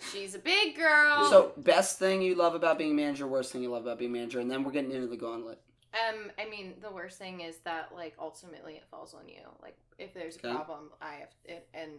She's 0.12 0.34
a 0.34 0.38
big 0.38 0.76
girl. 0.76 1.28
So, 1.28 1.52
best 1.56 1.98
thing 1.98 2.22
you 2.22 2.34
love 2.34 2.54
about 2.54 2.78
being 2.78 2.92
a 2.92 2.94
manager, 2.94 3.26
worst 3.26 3.52
thing 3.52 3.62
you 3.62 3.70
love 3.70 3.82
about 3.82 3.98
being 3.98 4.10
a 4.10 4.14
manager, 4.14 4.40
and 4.40 4.50
then 4.50 4.62
we're 4.64 4.70
getting 4.72 4.92
into 4.92 5.06
the 5.08 5.16
gauntlet. 5.16 5.60
Um, 5.94 6.30
I 6.38 6.48
mean, 6.48 6.74
the 6.80 6.90
worst 6.90 7.18
thing 7.18 7.40
is 7.40 7.56
that 7.64 7.90
like 7.94 8.14
ultimately 8.18 8.74
it 8.74 8.84
falls 8.90 9.14
on 9.14 9.28
you. 9.28 9.40
Like 9.62 9.76
if 9.98 10.14
there's 10.14 10.36
Okay. 10.36 10.50
a 10.50 10.54
problem, 10.54 10.90
I 11.00 11.14
have 11.14 11.28
it, 11.44 11.66
and 11.74 11.90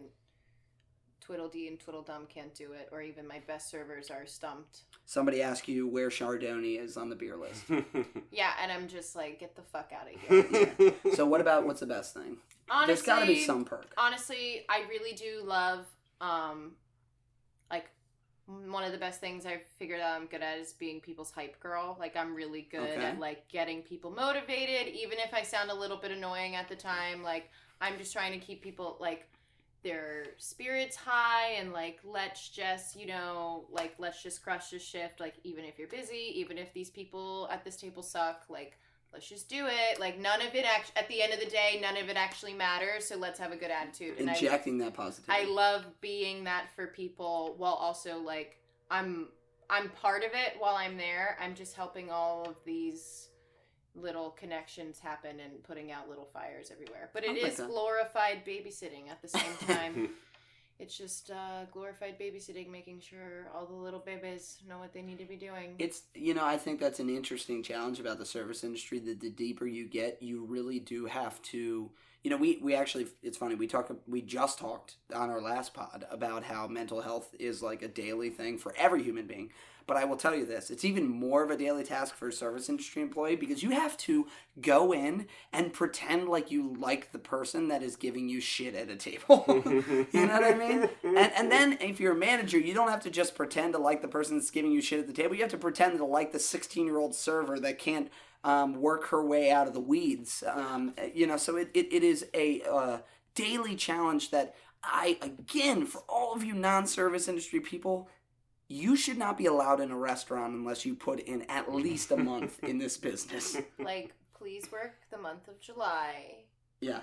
Tweedledee 1.28 1.68
and 1.68 1.78
Tweedledum 1.78 2.26
can't 2.28 2.54
do 2.54 2.72
it, 2.72 2.88
or 2.90 3.02
even 3.02 3.28
my 3.28 3.40
best 3.46 3.70
servers 3.70 4.10
are 4.10 4.24
stumped. 4.24 4.80
Somebody 5.04 5.42
asks 5.42 5.68
you 5.68 5.86
where 5.86 6.08
Chardonnay 6.08 6.80
is 6.82 6.96
on 6.96 7.10
the 7.10 7.16
beer 7.16 7.36
list. 7.36 7.64
Yeah, 8.32 8.52
and 8.62 8.72
I'm 8.72 8.88
just 8.88 9.14
like, 9.14 9.38
get 9.40 9.54
the 9.56 9.62
fuck 9.62 9.92
out 9.92 10.08
of 10.12 10.20
here. 10.78 10.94
so, 11.14 11.26
what 11.26 11.40
about 11.42 11.66
what's 11.66 11.80
the 11.80 11.86
best 11.86 12.14
thing? 12.14 12.38
honestly, 12.70 12.94
There's 12.94 13.02
got 13.02 13.20
to 13.20 13.26
be 13.26 13.42
some 13.44 13.64
perk. 13.64 13.92
honestly, 13.98 14.64
I 14.68 14.84
really 14.88 15.12
do 15.14 15.42
love 15.44 15.86
um 16.20 16.72
like 17.70 17.86
one 18.46 18.82
of 18.82 18.92
the 18.92 18.98
best 18.98 19.20
things 19.20 19.44
I've 19.44 19.62
figured 19.78 20.00
out 20.00 20.18
I'm 20.20 20.26
good 20.26 20.42
at 20.42 20.58
is 20.58 20.72
being 20.72 21.00
people's 21.00 21.30
hype 21.30 21.60
girl. 21.60 21.96
Like 22.00 22.16
I'm 22.16 22.34
really 22.34 22.62
good 22.70 22.80
Okay. 22.80 23.04
at 23.04 23.18
like 23.20 23.46
getting 23.48 23.82
people 23.82 24.10
motivated, 24.10 24.94
even 24.94 25.18
if 25.18 25.34
I 25.34 25.42
sound 25.42 25.70
a 25.70 25.74
little 25.74 25.98
bit 25.98 26.10
annoying 26.10 26.54
at 26.56 26.68
the 26.68 26.76
time. 26.76 27.22
Like 27.22 27.50
I'm 27.80 27.98
just 27.98 28.12
trying 28.12 28.32
to 28.38 28.44
keep 28.44 28.62
people 28.62 28.96
like 29.00 29.28
their 29.82 30.26
spirits 30.38 30.96
high 30.96 31.52
and 31.58 31.72
like 31.72 32.00
let's 32.04 32.48
just 32.48 32.98
you 32.98 33.06
know 33.06 33.66
like 33.70 33.94
let's 33.98 34.22
just 34.22 34.42
crush 34.42 34.70
this 34.70 34.82
shift 34.82 35.20
like 35.20 35.34
even 35.44 35.64
if 35.64 35.78
you're 35.78 35.88
busy 35.88 36.32
even 36.34 36.58
if 36.58 36.72
these 36.74 36.90
people 36.90 37.48
at 37.50 37.64
this 37.64 37.76
table 37.76 38.02
suck 38.02 38.42
like 38.48 38.76
let's 39.12 39.28
just 39.28 39.48
do 39.48 39.66
it 39.66 40.00
like 40.00 40.18
none 40.18 40.42
of 40.42 40.54
it 40.54 40.64
act- 40.64 40.92
at 40.96 41.08
the 41.08 41.22
end 41.22 41.32
of 41.32 41.38
the 41.40 41.46
day 41.46 41.78
none 41.80 41.96
of 41.96 42.08
it 42.08 42.16
actually 42.16 42.52
matters 42.52 43.06
so 43.06 43.16
let's 43.16 43.38
have 43.38 43.52
a 43.52 43.56
good 43.56 43.70
attitude 43.70 44.18
and 44.18 44.28
I, 44.28 44.34
Injecting 44.34 44.78
that 44.78 44.94
positivity. 44.94 45.32
I 45.32 45.48
love 45.48 45.84
being 46.00 46.44
that 46.44 46.74
for 46.74 46.88
people 46.88 47.54
while 47.56 47.74
also 47.74 48.18
like 48.18 48.58
I'm 48.90 49.28
I'm 49.70 49.90
part 49.90 50.24
of 50.24 50.30
it 50.32 50.54
while 50.58 50.76
I'm 50.76 50.96
there. 50.96 51.36
I'm 51.40 51.54
just 51.54 51.76
helping 51.76 52.10
all 52.10 52.48
of 52.48 52.56
these 52.64 53.27
little 54.00 54.30
connections 54.30 54.98
happen 54.98 55.40
and 55.40 55.62
putting 55.62 55.92
out 55.92 56.08
little 56.08 56.28
fires 56.32 56.70
everywhere. 56.70 57.10
But 57.12 57.24
it 57.24 57.30
like 57.30 57.52
is 57.52 57.56
that. 57.56 57.68
glorified 57.68 58.44
babysitting 58.46 59.10
at 59.10 59.20
the 59.22 59.28
same 59.28 59.56
time. 59.66 60.10
it's 60.78 60.96
just 60.96 61.30
uh, 61.30 61.64
glorified 61.72 62.18
babysitting, 62.18 62.70
making 62.70 63.00
sure 63.00 63.48
all 63.54 63.66
the 63.66 63.74
little 63.74 64.00
babies 64.00 64.58
know 64.68 64.78
what 64.78 64.92
they 64.92 65.02
need 65.02 65.18
to 65.18 65.24
be 65.24 65.36
doing. 65.36 65.74
It's 65.78 66.02
you 66.14 66.34
know 66.34 66.44
I 66.44 66.56
think 66.56 66.80
that's 66.80 67.00
an 67.00 67.10
interesting 67.10 67.62
challenge 67.62 68.00
about 68.00 68.18
the 68.18 68.26
service 68.26 68.64
industry. 68.64 68.98
That 69.00 69.20
the 69.20 69.30
deeper 69.30 69.66
you 69.66 69.86
get, 69.86 70.22
you 70.22 70.44
really 70.44 70.78
do 70.78 71.06
have 71.06 71.40
to. 71.42 71.90
You 72.22 72.30
know, 72.30 72.36
we 72.36 72.58
we 72.62 72.74
actually 72.74 73.06
it's 73.22 73.36
funny 73.36 73.54
we 73.54 73.66
talk 73.66 73.90
we 74.06 74.22
just 74.22 74.58
talked 74.58 74.96
on 75.14 75.30
our 75.30 75.40
last 75.40 75.74
pod 75.74 76.06
about 76.10 76.44
how 76.44 76.66
mental 76.66 77.00
health 77.00 77.34
is 77.38 77.62
like 77.62 77.82
a 77.82 77.88
daily 77.88 78.30
thing 78.30 78.58
for 78.58 78.74
every 78.76 79.02
human 79.02 79.26
being. 79.26 79.50
But 79.88 79.96
I 79.96 80.04
will 80.04 80.18
tell 80.18 80.34
you 80.34 80.44
this: 80.44 80.70
it's 80.70 80.84
even 80.84 81.08
more 81.08 81.42
of 81.42 81.50
a 81.50 81.56
daily 81.56 81.82
task 81.82 82.14
for 82.14 82.28
a 82.28 82.32
service 82.32 82.68
industry 82.68 83.00
employee 83.00 83.36
because 83.36 83.62
you 83.62 83.70
have 83.70 83.96
to 83.98 84.26
go 84.60 84.92
in 84.92 85.26
and 85.50 85.72
pretend 85.72 86.28
like 86.28 86.50
you 86.50 86.76
like 86.78 87.10
the 87.12 87.18
person 87.18 87.68
that 87.68 87.82
is 87.82 87.96
giving 87.96 88.28
you 88.28 88.38
shit 88.38 88.74
at 88.74 88.90
a 88.90 88.96
table. 88.96 89.44
you 90.12 90.26
know 90.26 90.40
what 90.40 90.44
I 90.44 90.54
mean? 90.54 90.90
And 91.02 91.32
and 91.34 91.50
then 91.50 91.78
if 91.80 92.00
you're 92.00 92.12
a 92.12 92.18
manager, 92.18 92.58
you 92.58 92.74
don't 92.74 92.90
have 92.90 93.02
to 93.04 93.10
just 93.10 93.34
pretend 93.34 93.72
to 93.72 93.78
like 93.78 94.02
the 94.02 94.08
person 94.08 94.36
that's 94.36 94.50
giving 94.50 94.72
you 94.72 94.82
shit 94.82 95.00
at 95.00 95.06
the 95.06 95.12
table. 95.14 95.34
You 95.34 95.42
have 95.42 95.50
to 95.52 95.58
pretend 95.58 95.96
to 95.96 96.04
like 96.04 96.32
the 96.32 96.38
16 96.38 96.84
year 96.84 96.98
old 96.98 97.14
server 97.14 97.58
that 97.58 97.78
can't 97.78 98.10
um, 98.44 98.80
work 98.80 99.08
her 99.08 99.24
way 99.24 99.50
out 99.50 99.66
of 99.66 99.74
the 99.74 99.80
weeds. 99.80 100.44
Um, 100.46 100.94
you 101.14 101.26
know, 101.26 101.36
so 101.36 101.56
it, 101.56 101.70
it, 101.74 101.92
it 101.92 102.02
is 102.02 102.26
a 102.34 102.62
uh, 102.62 102.98
daily 103.34 103.76
challenge 103.76 104.30
that 104.30 104.54
I 104.82 105.18
again 105.22 105.86
for 105.86 106.02
all 106.08 106.34
of 106.34 106.44
you 106.44 106.54
non-service 106.54 107.28
industry 107.28 107.60
people. 107.60 108.08
You 108.68 108.96
should 108.96 109.16
not 109.16 109.38
be 109.38 109.46
allowed 109.46 109.80
in 109.80 109.90
a 109.90 109.96
restaurant 109.96 110.52
unless 110.54 110.84
you 110.84 110.94
put 110.94 111.20
in 111.20 111.42
at 111.42 111.72
least 111.72 112.10
a 112.10 112.16
month 112.16 112.62
in 112.62 112.78
this 112.78 112.96
business. 113.08 113.56
like, 113.78 114.12
please 114.36 114.70
work 114.70 114.94
the 115.10 115.18
month 115.18 115.48
of 115.48 115.58
July 115.60 116.44
Yeah. 116.80 117.00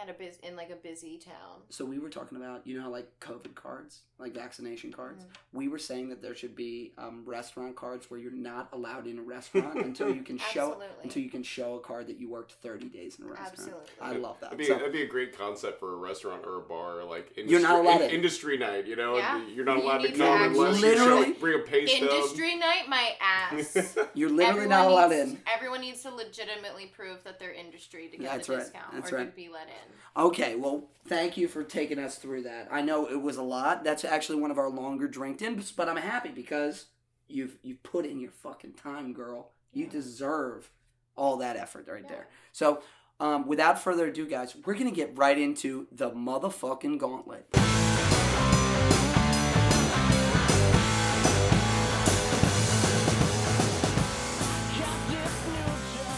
At 0.00 0.10
a 0.10 0.12
biz 0.12 0.38
in 0.42 0.56
like 0.56 0.70
a 0.70 0.76
busy 0.76 1.18
town. 1.18 1.60
So 1.70 1.84
we 1.84 1.98
were 1.98 2.08
talking 2.10 2.36
about, 2.36 2.66
you 2.66 2.76
know, 2.76 2.84
how 2.84 2.90
like 2.90 3.08
COVID 3.20 3.54
cards, 3.54 4.00
like 4.18 4.34
vaccination 4.34 4.92
cards. 4.92 5.24
Mhm. 5.24 5.28
We 5.52 5.68
were 5.68 5.78
saying 5.78 6.10
that 6.10 6.20
there 6.22 6.34
should 6.34 6.54
be 6.54 6.92
um, 6.98 7.22
restaurant 7.24 7.76
cards 7.76 8.10
where 8.10 8.20
you're 8.20 8.30
not 8.32 8.68
allowed 8.72 9.06
in 9.06 9.18
a 9.18 9.22
restaurant 9.22 9.76
until 9.76 10.14
you 10.14 10.22
can 10.22 10.38
show 10.52 10.82
until 11.02 11.22
you 11.22 11.30
can 11.30 11.42
show 11.42 11.76
a 11.76 11.80
card 11.80 12.06
that 12.08 12.18
you 12.18 12.28
worked 12.28 12.52
30 12.62 12.86
days 12.88 13.18
in 13.18 13.24
a 13.24 13.28
restaurant. 13.28 13.52
Absolutely. 13.52 13.84
I 14.00 14.12
love 14.12 14.36
that. 14.40 14.50
That'd 14.50 14.58
be, 14.58 14.64
So- 14.66 14.74
that'd 14.74 14.92
be 14.92 15.02
a 15.02 15.06
great 15.08 15.36
concept 15.36 15.80
for 15.80 15.94
a 15.94 15.96
restaurant 15.96 16.44
or 16.46 16.58
a 16.58 16.62
bar, 16.62 17.04
like 17.04 17.32
industry, 17.36 17.50
You're 17.52 17.60
not 17.62 17.80
allowed 17.80 18.00
in- 18.02 18.10
in. 18.10 18.14
industry 18.16 18.58
night. 18.58 18.86
You 18.86 18.96
know, 18.96 19.16
Yeah. 19.16 19.46
you're 19.46 19.64
not 19.64 19.78
You 19.78 19.84
allowed 19.84 19.98
to 19.98 20.02
need 20.08 20.12
to 20.14 20.18
come 20.18 20.26
actually- 20.28 20.66
unless 20.66 20.82
you 20.82 20.96
show, 20.96 21.32
bring 21.40 21.60
a 21.60 21.62
pay 21.64 21.86
stub. 21.86 22.10
Industry 22.10 22.56
night, 22.56 22.88
my 22.88 23.12
ass. 23.20 23.96
you're 24.14 24.28
literally 24.28 24.44
Everyone 24.44 24.68
not 24.68 24.86
allowed 24.90 25.10
needs, 25.10 25.30
in. 25.32 25.40
Everyone 25.52 25.80
needs 25.80 26.02
to 26.02 26.10
legitimately 26.14 26.86
prove 26.86 27.22
that 27.24 27.38
they're 27.38 27.52
industry 27.52 28.08
to 28.08 28.16
get 28.16 28.30
That's 28.30 28.46
the 28.48 28.54
right. 28.54 28.62
discount 28.62 28.92
That's 28.92 29.12
or 29.12 29.16
right. 29.16 29.30
to 29.30 29.36
be 29.36 29.48
let 29.48 29.68
in. 29.68 29.85
Okay, 30.16 30.54
well, 30.56 30.88
thank 31.06 31.36
you 31.36 31.46
for 31.48 31.62
taking 31.62 31.98
us 31.98 32.16
through 32.16 32.42
that. 32.44 32.68
I 32.70 32.80
know 32.80 33.06
it 33.06 33.20
was 33.20 33.36
a 33.36 33.42
lot. 33.42 33.84
That's 33.84 34.04
actually 34.04 34.40
one 34.40 34.50
of 34.50 34.58
our 34.58 34.70
longer 34.70 35.06
drink 35.08 35.42
ins, 35.42 35.72
but 35.72 35.88
I'm 35.88 35.96
happy 35.98 36.30
because 36.30 36.86
you've 37.28 37.58
you've 37.62 37.82
put 37.82 38.06
in 38.06 38.20
your 38.20 38.30
fucking 38.30 38.74
time, 38.74 39.12
girl. 39.12 39.50
You 39.72 39.84
Yeah. 39.84 39.90
deserve 39.90 40.70
all 41.16 41.36
that 41.38 41.56
effort 41.56 41.86
right 41.88 42.02
Yeah. 42.04 42.08
there. 42.10 42.28
So, 42.52 42.82
um, 43.20 43.46
without 43.46 43.78
further 43.78 44.06
ado, 44.06 44.26
guys, 44.26 44.56
we're 44.64 44.74
gonna 44.74 44.90
get 44.90 45.16
right 45.18 45.36
into 45.38 45.86
the 45.92 46.10
motherfucking 46.10 46.98
gauntlet. 46.98 47.46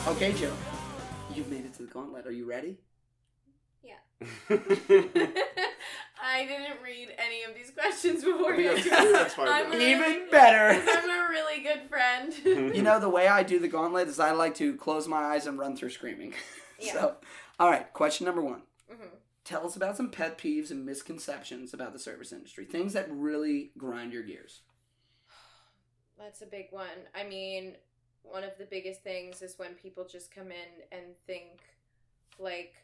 Okay, 0.09 0.33
Joe, 0.33 0.53
you've 1.35 1.49
made 1.51 1.65
it 1.67 1.75
to 1.75 1.83
the 1.83 1.89
gauntlet. 1.89 2.27
Are 2.27 2.33
you 2.33 2.47
ready? 2.47 2.79
I 6.21 6.45
didn't 6.45 6.83
read 6.85 7.09
any 7.19 7.45
of 7.45 7.55
these 7.55 7.71
questions 7.71 8.25
before 8.25 8.55
Yeah, 8.55 8.73
you. 8.73 8.91
that's 9.13 9.35
fine, 9.35 9.49
I'm 9.49 9.71
though. 9.71 9.77
really- 9.79 9.93
Even 9.93 10.31
better. 10.31 10.81
'cause 10.81 10.97
I'm 10.99 11.11
a 11.11 11.29
really 11.31 11.63
good 11.63 11.83
friend. 11.89 12.35
You 12.75 12.83
know, 12.83 12.99
the 13.01 13.09
way 13.09 13.29
I 13.29 13.43
do 13.43 13.59
the 13.59 13.69
gauntlet 13.69 14.09
is 14.09 14.19
I 14.19 14.33
like 14.33 14.55
to 14.57 14.77
close 14.77 15.07
my 15.09 15.19
eyes 15.23 15.47
and 15.47 15.59
run 15.59 15.77
through 15.77 15.91
screaming. 15.91 16.35
Yeah. 16.81 16.93
So, 16.93 17.17
all 17.59 17.69
right, 17.69 17.93
question 17.93 18.25
number 18.27 18.41
one. 18.41 18.63
Mhm. 18.89 19.09
Tell 19.43 19.67
us 19.67 19.75
about 19.75 19.97
some 19.97 20.11
pet 20.13 20.39
peeves 20.39 20.71
and 20.71 20.87
misconceptions 20.87 21.75
about 21.75 21.93
the 21.93 21.99
service 21.99 22.31
industry. 22.33 22.67
Things 22.67 22.93
that 22.93 23.11
really 23.11 23.73
grind 23.77 24.13
your 24.13 24.23
gears. 24.23 24.61
That's 26.19 26.41
a 26.41 26.47
big 26.47 26.67
one. 26.71 27.09
I 27.17 27.25
mean, 27.25 27.75
one 28.23 28.45
of 28.45 28.53
the 28.59 28.65
biggest 28.65 29.03
things 29.03 29.43
is 29.43 29.59
when 29.59 29.75
people 29.75 30.05
just 30.07 30.33
come 30.33 30.53
in 30.53 30.83
and 30.97 31.17
think, 31.27 31.63
like, 32.39 32.75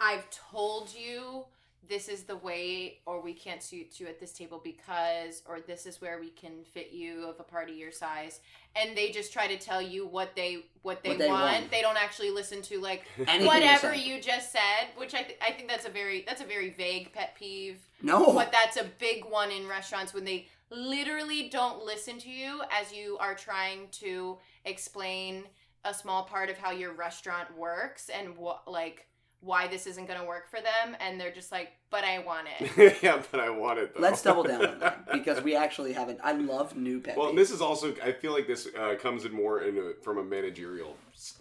I've 0.00 0.26
told 0.30 0.92
you 0.94 1.44
this 1.88 2.08
is 2.08 2.22
the 2.22 2.36
way, 2.36 2.98
or 3.04 3.20
we 3.20 3.32
can't 3.34 3.60
suit 3.62 3.98
you 3.98 4.06
at 4.06 4.20
this 4.20 4.32
table 4.32 4.60
because, 4.62 5.42
or 5.48 5.60
this 5.60 5.86
is 5.86 6.00
where 6.00 6.20
we 6.20 6.28
can 6.30 6.62
fit 6.62 6.92
you 6.92 7.26
of 7.26 7.40
a 7.40 7.42
party 7.42 7.72
your 7.72 7.90
size, 7.90 8.38
and 8.76 8.96
they 8.96 9.10
just 9.10 9.32
try 9.32 9.48
to 9.48 9.58
tell 9.58 9.82
you 9.82 10.06
what 10.06 10.36
they 10.36 10.66
what 10.82 11.02
they, 11.02 11.08
What 11.10 11.18
they 11.18 11.28
want. 11.28 11.52
want. 11.52 11.70
They 11.70 11.80
don't 11.80 11.96
actually 12.00 12.30
listen 12.30 12.62
to 12.62 12.78
like 12.80 13.06
whatever 13.40 13.92
you 13.92 14.20
just 14.20 14.52
said, 14.52 14.88
which 14.96 15.14
I 15.14 15.22
th- 15.22 15.38
I 15.44 15.50
think 15.50 15.68
that's 15.68 15.84
a 15.86 15.90
very 15.90 16.22
that's 16.26 16.40
a 16.40 16.44
very 16.46 16.70
vague 16.70 17.12
pet 17.12 17.34
peeve. 17.36 17.78
No. 18.02 18.32
But 18.34 18.52
that's 18.52 18.76
a 18.76 18.84
big 18.98 19.24
one 19.24 19.50
in 19.50 19.66
restaurants 19.66 20.14
when 20.14 20.24
they 20.24 20.46
literally 20.70 21.48
don't 21.48 21.84
listen 21.84 22.18
to 22.20 22.30
you 22.30 22.62
as 22.70 22.92
you 22.92 23.18
are 23.18 23.34
trying 23.34 23.88
to 23.92 24.38
explain 24.64 25.42
a 25.84 25.92
small 25.92 26.22
part 26.24 26.48
of 26.50 26.56
how 26.58 26.70
your 26.70 26.92
restaurant 26.92 27.48
works 27.58 28.08
and 28.10 28.36
what 28.36 28.70
like 28.70 29.06
why 29.40 29.66
this 29.68 29.86
isn't 29.86 30.06
going 30.06 30.20
to 30.20 30.26
work 30.26 30.50
for 30.50 30.60
them 30.60 30.96
and 31.00 31.20
they're 31.20 31.32
just 31.32 31.50
like 31.50 31.72
but 31.90 32.04
I 32.04 32.20
want 32.20 32.46
it. 32.60 32.98
yeah, 33.02 33.20
but 33.32 33.40
I 33.40 33.50
want 33.50 33.80
it 33.80 33.94
though. 33.94 34.00
Let's 34.00 34.22
double 34.22 34.44
down 34.44 34.64
on 34.64 34.78
that 34.78 35.10
because 35.12 35.42
we 35.42 35.56
actually 35.56 35.92
have 35.92 36.08
it. 36.08 36.18
I 36.22 36.32
love 36.32 36.76
new 36.76 37.00
pet 37.00 37.16
Well, 37.16 37.32
peeves. 37.32 37.36
this 37.36 37.50
is 37.50 37.60
also. 37.60 37.94
I 38.02 38.12
feel 38.12 38.32
like 38.32 38.46
this 38.46 38.68
uh, 38.78 38.94
comes 39.00 39.24
in 39.24 39.32
more 39.32 39.62
in 39.62 39.76
a, 39.76 39.92
from 40.02 40.18
a 40.18 40.22
managerial 40.22 40.96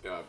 uh, 0.10 0.22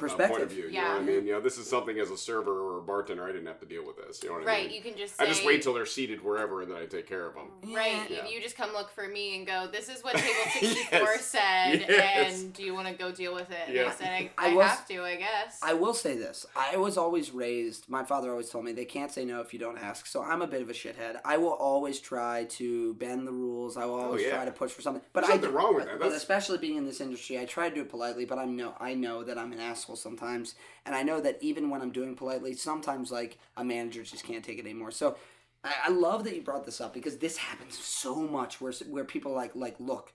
uh, 0.00 0.28
point 0.28 0.42
of 0.42 0.50
view. 0.50 0.64
You 0.64 0.70
Yeah. 0.70 0.82
know 0.84 0.88
what 0.94 1.02
I 1.02 1.04
mean? 1.04 1.26
You 1.26 1.32
know, 1.34 1.40
this 1.40 1.58
is 1.58 1.68
something 1.68 1.98
as 1.98 2.10
a 2.10 2.16
server 2.16 2.52
or 2.52 2.78
a 2.78 2.82
bartender, 2.82 3.24
I 3.24 3.32
didn't 3.32 3.46
have 3.46 3.60
to 3.60 3.66
deal 3.66 3.84
with 3.86 3.96
this. 3.96 4.22
You 4.22 4.30
know 4.30 4.36
what 4.36 4.42
I 4.44 4.46
right, 4.46 4.66
mean? 4.66 4.74
you 4.76 4.82
can 4.82 4.96
just 4.98 5.16
say 5.16 5.24
I 5.24 5.26
just 5.28 5.44
wait 5.44 5.62
till 5.62 5.74
they're 5.74 5.86
seated 5.86 6.22
wherever, 6.24 6.62
and 6.62 6.70
then 6.70 6.78
I 6.78 6.86
take 6.86 7.06
care 7.06 7.26
of 7.26 7.34
them. 7.34 7.50
Right, 7.72 8.10
Yeah. 8.10 8.26
you 8.26 8.40
just 8.40 8.56
come 8.56 8.72
look 8.72 8.90
for 8.90 9.06
me 9.06 9.36
and 9.36 9.46
go, 9.46 9.68
"This 9.70 9.88
is 9.88 10.02
what 10.02 10.16
table 10.16 10.34
sixty-four 10.52 10.98
Yes. 11.00 11.24
said, 11.26 11.74
Yes. 11.88 12.42
and 12.42 12.52
do 12.52 12.62
you 12.62 12.74
want 12.74 12.88
to 12.88 12.94
go 12.94 13.12
deal 13.12 13.34
with 13.34 13.50
it?" 13.50 13.68
And 13.68 13.78
I 13.80 13.90
said, 13.92 14.08
"I, 14.08 14.30
I 14.38 14.50
I, 14.50 14.54
was- 14.54 14.66
have 14.66 14.88
to, 14.88 15.02
I 15.02 15.16
guess." 15.16 15.60
I 15.62 15.74
will 15.74 15.94
say 15.94 16.16
this. 16.16 16.46
I 16.56 16.76
was 16.76 16.96
always 16.96 17.30
raised, 17.32 17.88
my 17.88 18.02
father 18.04 18.30
always 18.30 18.50
told 18.50 18.64
me 18.64 18.72
they 18.72 18.84
can't 18.84 19.10
say 19.12 19.24
no 19.24 19.40
if 19.40 19.52
you 19.52 19.58
don't 19.58 19.78
ask. 19.78 20.06
So 20.06 20.22
I'm 20.22 20.42
a 20.42 20.46
bit 20.46 20.62
of 20.62 20.70
a 20.70 20.72
shithead. 20.72 21.20
I 21.24 21.36
will 21.36 21.52
always 21.52 22.00
try 22.00 22.44
to 22.44 22.94
bend 22.94 23.26
the 23.26 23.32
rules. 23.32 23.76
I 23.76 23.84
will 23.84 24.00
always 24.00 24.22
Oh, 24.22 24.26
yeah. 24.26 24.34
try 24.36 24.44
to 24.46 24.50
push 24.52 24.72
for 24.72 24.82
something. 24.82 25.02
But 25.12 25.20
There's 25.22 25.32
I 25.32 25.36
nothing 25.36 25.50
do- 25.50 25.56
wrong 25.56 25.74
with 25.74 25.84
but- 25.84 25.92
that. 25.92 26.00
But 26.00 26.12
especially 26.12 26.58
being 26.58 26.76
in 26.76 26.86
this 26.86 27.00
industry, 27.00 27.38
I 27.38 27.44
try 27.44 27.68
to 27.68 27.74
do 27.74 27.82
it 27.82 27.88
politely, 27.90 28.24
but 28.24 28.38
I 28.38 28.44
know 28.46 28.74
I 28.80 28.94
know 28.94 29.22
that 29.24 29.38
I'm 29.38 29.52
an 29.52 29.60
asshole 29.60 29.81
sometimes. 29.96 30.54
And 30.86 30.94
I 30.94 31.02
know 31.02 31.20
that 31.20 31.38
even 31.40 31.70
when 31.70 31.80
I'm 31.82 31.92
doing 31.92 32.14
politely, 32.14 32.54
sometimes 32.54 33.10
like 33.10 33.38
a 33.56 33.64
manager 33.64 34.02
just 34.02 34.24
can't 34.24 34.44
take 34.44 34.58
it 34.58 34.64
anymore. 34.64 34.90
So 34.90 35.16
I, 35.64 35.72
I 35.86 35.88
love 35.90 36.24
that 36.24 36.34
you 36.34 36.42
brought 36.42 36.64
this 36.64 36.80
up 36.80 36.94
because 36.94 37.18
this 37.18 37.36
happens 37.36 37.78
so 37.78 38.16
much 38.16 38.60
where 38.60 38.72
where 38.88 39.04
people 39.04 39.32
are 39.32 39.36
like 39.36 39.54
like 39.54 39.76
look, 39.78 40.12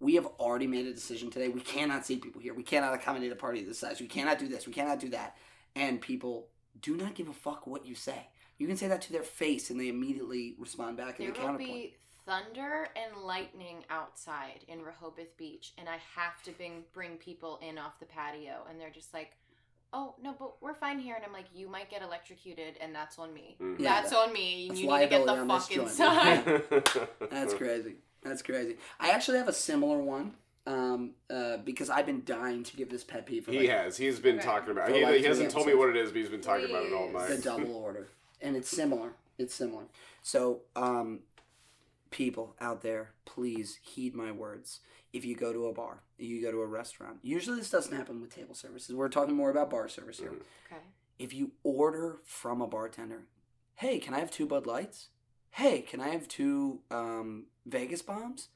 we 0.00 0.14
have 0.14 0.26
already 0.38 0.66
made 0.66 0.86
a 0.86 0.94
decision 0.94 1.30
today. 1.30 1.48
We 1.48 1.60
cannot 1.60 2.06
see 2.06 2.16
people 2.16 2.40
here. 2.40 2.54
We 2.54 2.62
cannot 2.62 2.94
accommodate 2.94 3.32
a 3.32 3.36
party 3.36 3.60
of 3.60 3.66
this 3.66 3.78
size. 3.80 4.00
We 4.00 4.06
cannot 4.06 4.38
do 4.38 4.48
this. 4.48 4.66
We 4.66 4.72
cannot 4.72 5.00
do 5.00 5.08
that. 5.10 5.36
And 5.74 6.00
people 6.00 6.48
do 6.80 6.96
not 6.96 7.14
give 7.14 7.28
a 7.28 7.32
fuck 7.32 7.66
what 7.66 7.84
you 7.84 7.94
say. 7.94 8.28
You 8.58 8.66
can 8.66 8.76
say 8.76 8.88
that 8.88 9.00
to 9.02 9.12
their 9.12 9.22
face, 9.22 9.70
and 9.70 9.78
they 9.78 9.88
immediately 9.88 10.56
respond 10.58 10.96
back 10.96 11.20
in 11.20 11.26
There 11.26 11.34
the 11.34 11.40
will 11.40 11.46
counterpoint. 11.46 11.72
be 11.72 11.94
thunder 12.28 12.88
and 12.94 13.24
lightning 13.24 13.84
outside 13.88 14.60
in 14.68 14.82
Rehoboth 14.82 15.34
Beach, 15.38 15.72
and 15.78 15.88
I 15.88 15.96
have 16.14 16.42
to 16.44 16.52
bring 16.52 16.84
bring 16.92 17.16
people 17.16 17.58
in 17.66 17.78
off 17.78 17.98
the 17.98 18.06
patio, 18.06 18.66
and 18.68 18.78
they're 18.78 18.90
just 18.90 19.14
like, 19.14 19.32
"Oh 19.94 20.14
no, 20.22 20.34
but 20.38 20.62
we're 20.62 20.74
fine 20.74 20.98
here." 20.98 21.16
And 21.16 21.24
I'm 21.24 21.32
like, 21.32 21.46
"You 21.54 21.68
might 21.68 21.90
get 21.90 22.02
electrocuted, 22.02 22.74
and 22.80 22.94
that's 22.94 23.18
on 23.18 23.32
me. 23.32 23.56
Mhm. 23.60 23.78
Yeah, 23.80 24.02
that's 24.02 24.12
on 24.12 24.32
me. 24.32 24.66
that's 24.68 24.80
You 24.80 24.88
need 24.88 24.92
to 25.00 25.06
get 25.08 25.10
the 25.10 25.32
liability 25.32 25.40
on 25.40 25.60
fuck 25.60 25.70
joint." 25.70 25.88
inside." 25.88 27.08
That's 27.30 27.54
crazy. 27.54 27.94
That's 28.22 28.42
crazy. 28.42 28.76
I 29.00 29.10
actually 29.10 29.38
have 29.38 29.48
a 29.48 29.52
similar 29.52 29.98
one 29.98 30.34
um, 30.66 31.12
uh, 31.30 31.58
because 31.58 31.88
I've 31.88 32.04
been 32.04 32.24
dying 32.26 32.62
to 32.64 32.76
give 32.76 32.90
this 32.90 33.04
pet 33.04 33.24
peeve. 33.26 33.44
For 33.46 33.52
He 33.52 33.68
has. 33.68 33.96
He's 33.96 34.18
been 34.20 34.36
Okay. 34.36 34.44
talking 34.44 34.70
about. 34.72 34.88
For 34.88 34.94
He, 34.96 35.04
like 35.04 35.14
he 35.20 35.24
hasn't 35.24 35.50
told 35.50 35.66
me 35.66 35.74
what 35.74 35.88
it 35.88 35.96
is, 35.96 36.10
but 36.10 36.18
he's 36.18 36.28
been 36.28 36.40
talking 36.42 36.68
about 36.68 36.84
it 36.84 36.92
all 36.92 37.08
night. 37.10 37.28
the 37.28 37.38
double 37.38 37.74
order, 37.76 38.08
and 38.42 38.54
it's 38.56 38.68
similar. 38.68 39.12
It's 39.38 39.54
similar. 39.54 39.84
So, 40.22 40.62
um, 40.74 41.20
people 42.10 42.56
out 42.60 42.82
there, 42.82 43.12
please 43.24 43.78
heed 43.82 44.14
my 44.14 44.32
words. 44.32 44.80
If 45.12 45.24
you 45.24 45.34
go 45.34 45.52
to 45.52 45.66
a 45.66 45.72
bar, 45.72 46.02
you 46.18 46.42
go 46.42 46.50
to 46.50 46.60
a 46.60 46.66
restaurant. 46.66 47.18
Usually, 47.22 47.58
this 47.58 47.70
doesn't 47.70 47.96
happen 47.96 48.20
with 48.20 48.34
table 48.34 48.54
services. 48.54 48.94
We're 48.94 49.08
talking 49.08 49.34
more 49.34 49.50
about 49.50 49.70
bar 49.70 49.88
service 49.88 50.18
here. 50.18 50.30
Mhm. 50.30 50.42
okay. 50.66 50.82
If 51.18 51.32
you 51.32 51.52
order 51.62 52.20
from 52.24 52.60
a 52.60 52.66
bartender, 52.66 53.24
hey, 53.76 53.98
can 53.98 54.14
I 54.14 54.20
have 54.20 54.30
two 54.30 54.46
Bud 54.46 54.66
Lights? 54.66 55.08
Hey, 55.50 55.80
can 55.80 56.00
I 56.00 56.08
have 56.08 56.28
two 56.28 56.80
um, 56.90 57.46
Vegas 57.66 58.02
bombs? 58.02 58.48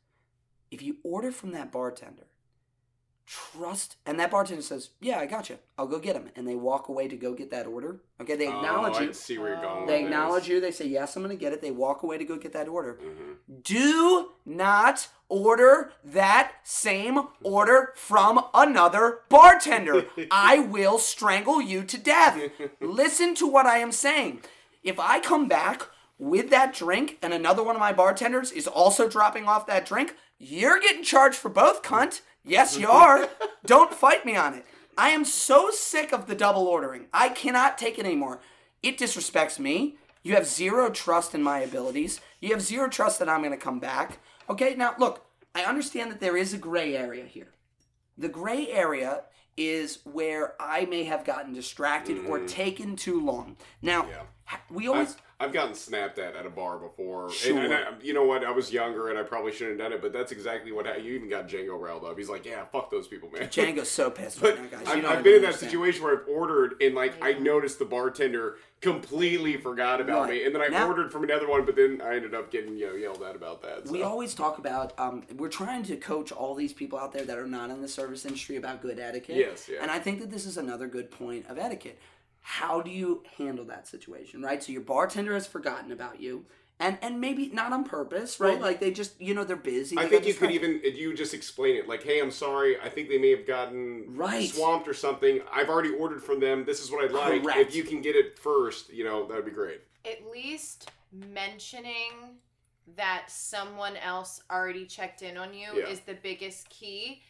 if 0.71 0.81
you 0.81 0.97
order 1.03 1.31
from 1.31 1.53
that 1.53 1.71
bartender, 1.71 2.27
trust, 3.27 3.97
and 4.05 4.19
that 4.19 4.31
bartender 4.31 4.63
says, 4.63 4.91
"Yeah, 5.01 5.19
I 5.19 5.27
got 5.27 5.49
you. 5.49 5.59
I'll 5.79 5.87
go 5.87 5.99
get 5.99 6.17
him," 6.17 6.31
and 6.37 6.47
they 6.47 6.55
walk 6.55 6.89
away 6.89 7.09
to 7.09 7.17
go 7.17 7.35
get 7.35 7.51
that 7.51 7.67
order. 7.67 8.01
Okay, 8.21 8.37
they 8.37 8.49
acknowledge 8.49 8.95
oh, 8.97 9.03
you. 9.03 9.13
See 9.13 9.39
where 9.39 9.51
you're 9.51 9.63
going. 9.63 9.87
They 9.87 10.05
acknowledge 10.05 10.45
this. 10.45 10.51
you. 10.51 10.61
They 10.61 10.71
say, 10.71 10.87
"Yes, 10.87 11.17
I'm 11.17 11.23
going 11.23 11.37
to 11.37 11.41
get 11.41 11.53
it." 11.53 11.63
They 11.63 11.71
walk 11.71 12.03
away 12.03 12.19
to 12.19 12.25
go 12.25 12.37
get 12.37 12.53
that 12.53 12.69
order. 12.69 12.99
Mhm. 13.03 13.63
Do 13.63 14.31
not 14.45 15.09
order 15.29 15.93
that 16.05 16.53
same 16.63 17.29
order 17.43 17.93
from 17.97 18.45
another 18.53 19.21
bartender. 19.29 20.07
I 20.31 20.59
will 20.59 20.99
strangle 20.99 21.61
you 21.63 21.85
to 21.85 21.99
death. 21.99 22.39
Listen 22.81 23.35
to 23.37 23.47
what 23.47 23.67
I 23.67 23.79
am 23.79 23.93
saying. 23.93 24.43
If 24.83 24.99
I 24.99 25.21
come 25.21 25.49
back 25.49 25.89
with 26.19 26.51
that 26.51 26.75
drink 26.75 27.19
and 27.23 27.33
another 27.33 27.63
one 27.63 27.75
of 27.75 27.81
my 27.81 27.93
bartenders 27.93 28.53
is 28.53 28.67
also 28.67 29.09
dropping 29.09 29.47
off 29.47 29.67
that 29.67 29.87
drink, 29.87 30.15
you're 30.43 30.81
getting 30.81 31.05
charged 31.05 31.37
for 31.37 31.49
both, 31.49 31.83
cunt. 31.83 32.21
Yes, 32.45 32.77
you 32.77 32.89
are. 32.89 33.29
Don't 33.65 33.95
fight 33.95 34.27
me 34.27 34.35
on 34.35 34.55
it. 34.55 34.67
I 34.99 35.11
am 35.11 35.25
so 35.25 35.71
sick 35.71 36.13
of 36.13 36.27
the 36.27 36.35
double 36.35 36.67
ordering. 36.67 37.07
I 37.13 37.29
cannot 37.29 37.79
take 37.79 37.97
it 37.97 38.05
anymore. 38.05 38.41
It 38.83 38.99
disrespects 38.99 39.61
me. 39.61 39.97
You 40.25 40.35
have 40.35 40.47
zero 40.47 40.91
trust 40.91 41.35
in 41.35 41.45
my 41.45 41.61
abilities. 41.61 42.21
You 42.41 42.51
have 42.51 42.61
zero 42.61 42.89
trust 42.89 43.21
that 43.21 43.29
I'm 43.29 43.41
going 43.41 43.53
to 43.53 43.57
come 43.57 43.79
back. 43.79 44.19
Okay, 44.51 44.75
now 44.75 44.97
look, 44.99 45.25
I 45.55 45.63
understand 45.63 46.11
that 46.11 46.21
there 46.21 46.37
is 46.37 46.53
a 46.53 46.59
gray 46.59 46.97
area 46.97 47.25
here. 47.25 47.53
The 48.19 48.29
gray 48.29 48.69
area 48.69 49.23
is 49.57 50.01
where 50.05 50.55
I 50.59 50.87
may 50.87 51.05
have 51.05 51.25
gotten 51.25 51.53
distracted 51.53 52.27
or 52.27 52.41
mm. 52.41 52.49
taken 52.49 52.97
too 52.97 53.25
long. 53.25 53.57
Now, 53.81 54.07
Yeah. 54.09 54.57
we 54.71 54.89
always. 54.89 55.11
I've, 55.15 55.23
I've 55.43 55.53
gotten 55.53 55.75
snapped 55.75 56.19
at 56.19 56.37
at 56.37 56.47
a 56.47 56.51
bar 56.51 56.79
before. 56.79 57.25
And- 57.25 57.33
Sure. 57.35 57.59
And, 57.59 57.75
I, 57.75 57.93
you 58.01 58.15
know 58.15 58.25
what? 58.25 58.45
I 58.45 58.51
was 58.51 58.73
younger 58.73 59.09
and 59.11 59.19
I 59.19 59.23
probably 59.23 59.53
shouldn't 59.53 59.81
have 59.81 59.91
done 59.91 59.97
it, 59.99 60.01
but 60.03 60.13
that's 60.13 60.31
exactly 60.33 60.71
what 60.73 60.87
happened. 60.87 61.05
You 61.05 61.15
even 61.15 61.29
got 61.29 61.49
Django 61.49 61.79
riled 61.79 62.05
up. 62.05 62.17
He's 62.17 62.29
like, 62.29 62.45
yeah, 62.47 62.65
fuck 62.67 62.91
those 62.91 63.09
people, 63.09 63.31
man. 63.31 63.49
Django's 63.49 63.91
so 63.91 64.11
pissed 64.19 64.41
right 64.41 64.55
But 64.55 64.63
now, 64.73 64.79
guys. 64.79 64.87
I've, 64.89 64.97
You 64.97 65.03
don't 65.03 65.11
I've 65.13 65.19
even 65.21 65.25
been 65.25 65.35
in 65.37 65.43
that 65.43 65.55
situation 65.59 66.03
where 66.05 66.19
I've 66.21 66.29
ordered 66.29 66.75
and 66.81 66.95
like 66.95 67.15
I 67.23 67.33
noticed 67.35 67.79
the 67.79 67.85
bartender 67.85 68.57
completely 68.81 69.57
forgot 69.57 70.01
about 70.01 70.23
Right. 70.23 70.31
me, 70.41 70.45
and 70.45 70.55
then 70.55 70.61
I 70.63 70.67
Now- 70.69 70.87
ordered 70.89 71.11
from 71.13 71.25
another 71.25 71.49
one, 71.49 71.65
but 71.65 71.77
then 71.77 72.01
I 72.05 72.17
ended 72.17 72.35
up 72.35 72.51
getting 72.51 72.77
you 72.77 72.87
know 72.87 72.95
yelled 72.95 73.23
at 73.23 73.35
about 73.37 73.63
that. 73.63 73.87
So. 73.87 73.93
We 73.93 74.03
always 74.03 74.35
talk 74.35 74.59
about 74.59 74.93
um, 74.99 75.23
we're 75.37 75.49
trying 75.49 75.83
to 75.85 75.97
coach 75.97 76.33
all 76.33 76.55
these 76.55 76.73
people 76.73 76.99
out 76.99 77.13
there 77.13 77.25
that 77.25 77.39
are 77.39 77.47
not 77.47 77.71
in 77.71 77.81
the 77.81 77.89
service 77.89 78.25
industry 78.27 78.57
about 78.57 78.83
good 78.83 78.99
etiquette. 78.99 79.37
Yes, 79.37 79.69
yeah. 79.73 79.79
And 79.83 79.91
I 79.91 79.99
think 79.99 80.19
that 80.21 80.31
this 80.31 80.47
is 80.47 80.57
another 80.57 80.87
good 80.89 81.11
point 81.11 81.47
of 81.49 81.59
etiquette. 81.59 81.99
How 82.45 82.81
do 82.83 82.91
you 82.91 83.23
handle 83.39 83.65
that 83.67 83.87
situation, 83.87 84.43
right? 84.43 84.63
So 84.63 84.73
your 84.73 84.83
bartender 84.83 85.33
has 85.35 85.47
forgotten 85.47 85.93
about 85.93 86.21
you, 86.21 86.45
and 86.81 86.99
and 87.01 87.21
maybe 87.21 87.49
not 87.49 87.73
on 87.73 87.85
purpose, 87.85 88.41
right? 88.41 88.55
Well, 88.55 88.61
like 88.61 88.81
they 88.81 88.91
just 88.91 89.21
you 89.21 89.33
know 89.33 89.45
they're 89.45 89.57
busy. 89.57 89.97
I 89.97 90.03
they 90.05 90.09
think 90.11 90.27
you 90.27 90.35
could 90.35 90.51
even 90.51 90.81
you 90.85 91.15
just 91.15 91.35
explain 91.35 91.77
it 91.77 91.89
like, 91.89 92.03
"Hey, 92.03 92.21
I'm 92.21 92.33
sorry. 92.33 92.81
I 92.81 92.89
think 92.89 93.09
they 93.09 93.19
may 93.19 93.31
have 93.31 93.47
gotten 93.47 94.07
Right. 94.17 94.51
swamped 94.51 94.89
or 94.89 94.95
something. 94.95 95.41
I've 95.53 95.69
already 95.69 95.91
ordered 95.91 96.23
from 96.23 96.41
them. 96.41 96.65
This 96.65 96.83
is 96.83 96.91
what 96.91 97.05
I'd 97.05 97.13
like. 97.13 97.43
Correct. 97.45 97.61
If 97.61 97.75
you 97.77 97.85
can 97.85 98.03
get 98.03 98.17
it 98.17 98.39
first, 98.39 98.93
you 98.93 99.05
know, 99.05 99.27
that 99.29 99.37
would 99.37 99.45
be 99.45 99.53
great." 99.53 99.81
At 100.05 100.29
least 100.31 100.91
mentioning 101.13 102.39
that 102.97 103.27
someone 103.31 103.97
else 103.97 104.43
already 104.51 104.85
checked 104.87 105.23
in 105.23 105.37
on 105.37 105.55
you 105.55 105.69
Yeah. 105.79 105.87
is 105.87 106.01
the 106.01 106.15
biggest 106.15 106.69
key. 106.69 107.23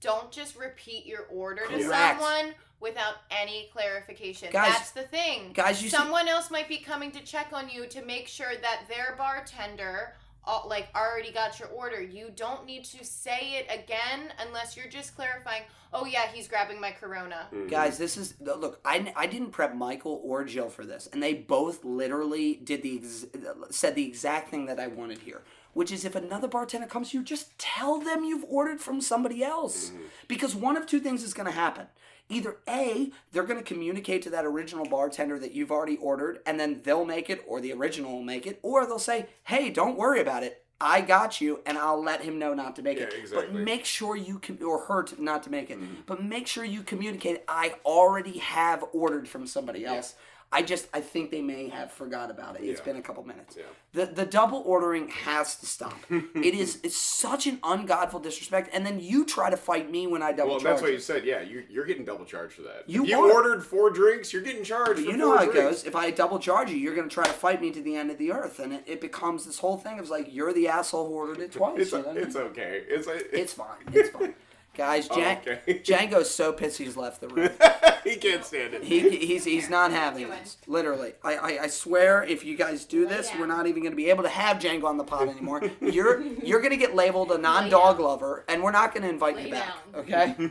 Don't 0.00 0.32
just 0.32 0.56
repeat 0.56 1.04
your 1.04 1.26
order 1.26 1.66
to 1.66 1.82
someone 1.82 2.54
without 2.80 3.16
any 3.30 3.68
clarification. 3.72 4.50
Guys- 4.50 4.72
That's 4.72 4.90
the 4.92 5.02
thing. 5.02 5.52
guys, 5.52 5.82
you 5.82 5.88
see- 5.90 5.96
someone 5.96 6.28
else 6.28 6.50
might 6.50 6.68
be 6.68 6.78
coming 6.78 7.10
to 7.12 7.20
check 7.22 7.48
on 7.52 7.68
you 7.68 7.86
to 7.88 8.02
make 8.04 8.26
sure 8.26 8.52
that 8.60 8.82
their 8.88 9.14
bartender 9.16 10.14
uh, 10.46 10.62
like 10.66 10.88
already 10.96 11.30
got 11.30 11.58
your 11.60 11.68
order. 11.68 12.00
You 12.00 12.30
don't 12.34 12.64
need 12.64 12.84
to 12.86 13.04
say 13.04 13.58
it 13.58 13.66
again 13.70 14.32
unless 14.40 14.74
you're 14.74 14.88
just 14.88 15.14
clarifying. 15.14 15.64
Oh 15.92 16.06
yeah, 16.06 16.28
he's 16.32 16.48
grabbing 16.48 16.80
my 16.80 16.92
Corona. 16.92 17.46
Mhm. 17.52 17.68
Guys, 17.70 17.98
this 17.98 18.16
is 18.16 18.34
look. 18.40 18.80
I, 18.82 19.12
I 19.14 19.26
didn't 19.26 19.50
prep 19.50 19.74
Michael 19.74 20.18
or 20.24 20.44
Jill 20.44 20.70
for 20.70 20.86
this, 20.86 21.08
and 21.12 21.22
they 21.22 21.34
both 21.34 21.84
literally 21.84 22.54
did 22.54 22.82
the 22.82 22.96
ex- 23.02 23.26
said 23.70 23.94
the 23.94 24.06
exact 24.06 24.48
thing 24.48 24.64
that 24.64 24.80
I 24.80 24.86
wanted 24.86 25.18
here, 25.18 25.42
which 25.74 25.92
is 25.92 26.06
if 26.06 26.14
another 26.14 26.48
bartender 26.48 26.86
comes 26.86 27.10
to 27.10 27.18
you, 27.18 27.22
just 27.22 27.56
tell 27.58 27.98
them 27.98 28.24
you've 28.24 28.44
ordered 28.48 28.80
from 28.80 29.02
somebody 29.02 29.44
else, 29.44 29.92
because 30.26 30.54
one 30.56 30.74
of 30.78 30.86
two 30.86 31.00
things 31.00 31.22
is 31.22 31.34
going 31.34 31.46
to 31.46 31.52
happen. 31.52 31.86
Either 32.30 32.56
A, 32.68 33.10
they're 33.32 33.42
going 33.42 33.58
to 33.58 33.64
communicate 33.64 34.22
to 34.22 34.30
that 34.30 34.46
original 34.46 34.86
bartender 34.86 35.38
that 35.38 35.52
you've 35.52 35.70
already 35.72 35.96
ordered, 35.96 36.38
and 36.46 36.58
then 36.58 36.80
they'll 36.84 37.04
make 37.04 37.28
it, 37.28 37.44
or 37.46 37.60
the 37.60 37.72
original 37.72 38.12
will 38.12 38.22
make 38.22 38.46
it, 38.46 38.58
or 38.62 38.86
they'll 38.86 38.98
say, 38.98 39.26
"Hey, 39.44 39.68
don't 39.68 39.98
worry 39.98 40.20
about 40.20 40.42
it. 40.44 40.64
I 40.80 41.02
got 41.02 41.42
you," 41.42 41.60
and 41.66 41.76
I'll 41.76 42.02
let 42.02 42.22
him 42.22 42.38
know 42.38 42.54
not 42.54 42.76
to 42.76 42.82
make 42.82 42.98
Yeah, 42.98 43.04
it. 43.04 43.30
But 43.34 43.52
make 43.52 43.84
sure 43.84 44.16
you 44.16 44.38
com- 44.38 44.58
or 44.64 44.78
her 44.86 45.02
to, 45.02 45.22
not 45.22 45.42
to 45.42 45.50
make 45.50 45.68
it, 45.70 45.78
Mm-hmm. 45.78 45.94
but 46.06 46.22
make 46.24 46.46
sure 46.46 46.64
you 46.64 46.82
communicate. 46.82 47.42
I 47.48 47.74
already 47.84 48.38
have 48.38 48.84
ordered 48.94 49.28
from 49.28 49.46
somebody 49.46 49.84
else. 49.84 50.14
I 50.52 50.62
just 50.62 50.88
I 50.92 51.00
think 51.00 51.30
they 51.30 51.42
may 51.42 51.68
have 51.68 51.92
forgot 51.92 52.28
about 52.28 52.56
it. 52.56 52.64
It's 52.64 52.80
Yeah. 52.80 52.84
been 52.86 52.96
a 52.96 53.02
couple 53.02 53.24
minutes. 53.24 53.56
Yeah. 53.56 53.64
The 53.92 54.06
the 54.06 54.26
double 54.26 54.62
ordering 54.66 55.08
has 55.08 55.54
to 55.56 55.66
stop. 55.66 55.94
it 56.10 56.54
is 56.54 56.80
it's 56.82 56.96
such 56.96 57.46
an 57.46 57.60
ungodful 57.62 58.18
disrespect. 58.20 58.68
And 58.72 58.84
then 58.84 58.98
you 58.98 59.24
try 59.24 59.48
to 59.50 59.56
fight 59.56 59.90
me 59.90 60.08
when 60.08 60.22
I 60.24 60.32
double 60.32 60.52
charge. 60.54 60.64
Well, 60.64 60.72
that's 60.72 60.82
what 60.82 60.92
you 60.92 60.98
said. 60.98 61.24
Yeah, 61.24 61.40
you, 61.40 61.62
you're 61.70 61.84
getting 61.84 62.04
double 62.04 62.24
charged 62.24 62.54
for 62.54 62.62
that. 62.62 62.82
You 62.88 63.04
you 63.06 63.32
ordered 63.32 63.64
four 63.64 63.90
drinks, 63.90 64.32
you're 64.32 64.42
getting 64.42 64.64
charged. 64.64 65.00
You 65.00 65.16
know 65.16 65.36
how 65.36 65.44
it 65.44 65.54
goes. 65.54 65.84
If 65.84 65.94
I 65.94 66.10
double 66.10 66.40
charge 66.40 66.70
you, 66.70 66.76
you're 66.76 66.96
gonna 66.96 67.08
try 67.08 67.24
to 67.24 67.32
fight 67.32 67.60
me 67.60 67.70
to 67.70 67.80
the 67.80 67.94
end 67.94 68.10
of 68.10 68.18
the 68.18 68.32
earth, 68.32 68.58
and 68.58 68.72
it, 68.72 68.82
it 68.86 69.00
becomes 69.00 69.44
this 69.46 69.60
whole 69.60 69.76
thing 69.76 70.00
of 70.00 70.08
like 70.10 70.34
you're 70.34 70.52
the 70.52 70.66
asshole 70.66 71.06
who 71.06 71.14
ordered 71.14 71.38
it 71.38 71.52
twice. 71.58 71.78
It's 71.80 71.92
you 71.92 71.98
know 71.98 72.08
what 72.08 72.16
I 72.16 72.20
it's 72.20 72.36
okay. 72.36 72.82
It's 72.88 73.06
It's 73.08 73.52
fine. 73.52 73.78
It's 73.92 74.10
fine. 74.10 74.34
Guys, 74.80 75.08
Oh, 75.10 75.14
Jan- 75.16 75.38
okay. 75.46 75.60
Django's 75.84 76.30
so 76.30 76.54
pissed 76.54 76.78
he's 76.78 76.96
left 76.96 77.20
the 77.20 77.28
room. 77.28 77.50
he 78.04 78.16
can't 78.16 78.42
stand 78.42 78.72
it. 78.72 78.82
He, 78.82 79.10
he's 79.26 79.44
he's 79.44 79.68
not 79.68 79.90
having 79.90 80.30
this. 80.30 80.56
Literally, 80.66 81.12
I, 81.22 81.34
I 81.36 81.62
I 81.64 81.66
swear, 81.66 82.22
if 82.24 82.46
you 82.46 82.56
guys 82.56 82.86
do 82.86 83.06
this, 83.06 83.28
down. 83.28 83.40
we're 83.40 83.46
not 83.46 83.66
even 83.66 83.82
going 83.82 83.92
to 83.92 83.96
be 83.96 84.08
able 84.08 84.22
to 84.22 84.30
have 84.30 84.56
Django 84.56 84.84
on 84.84 84.96
the 84.96 85.04
pod 85.04 85.28
anymore. 85.34 85.62
You're 85.82 86.22
you're 86.22 86.60
going 86.60 86.70
to 86.70 86.78
get 86.78 86.94
labeled 86.94 87.30
a 87.30 87.36
non-dog 87.36 88.00
lover, 88.00 88.46
and 88.48 88.62
we're 88.62 88.70
not 88.70 88.94
going 88.94 89.02
to 89.02 89.10
invite 89.10 89.36
Lay 89.36 89.46
you 89.48 89.50
back. 89.50 89.66
down. 89.92 90.00
Okay? 90.02 90.50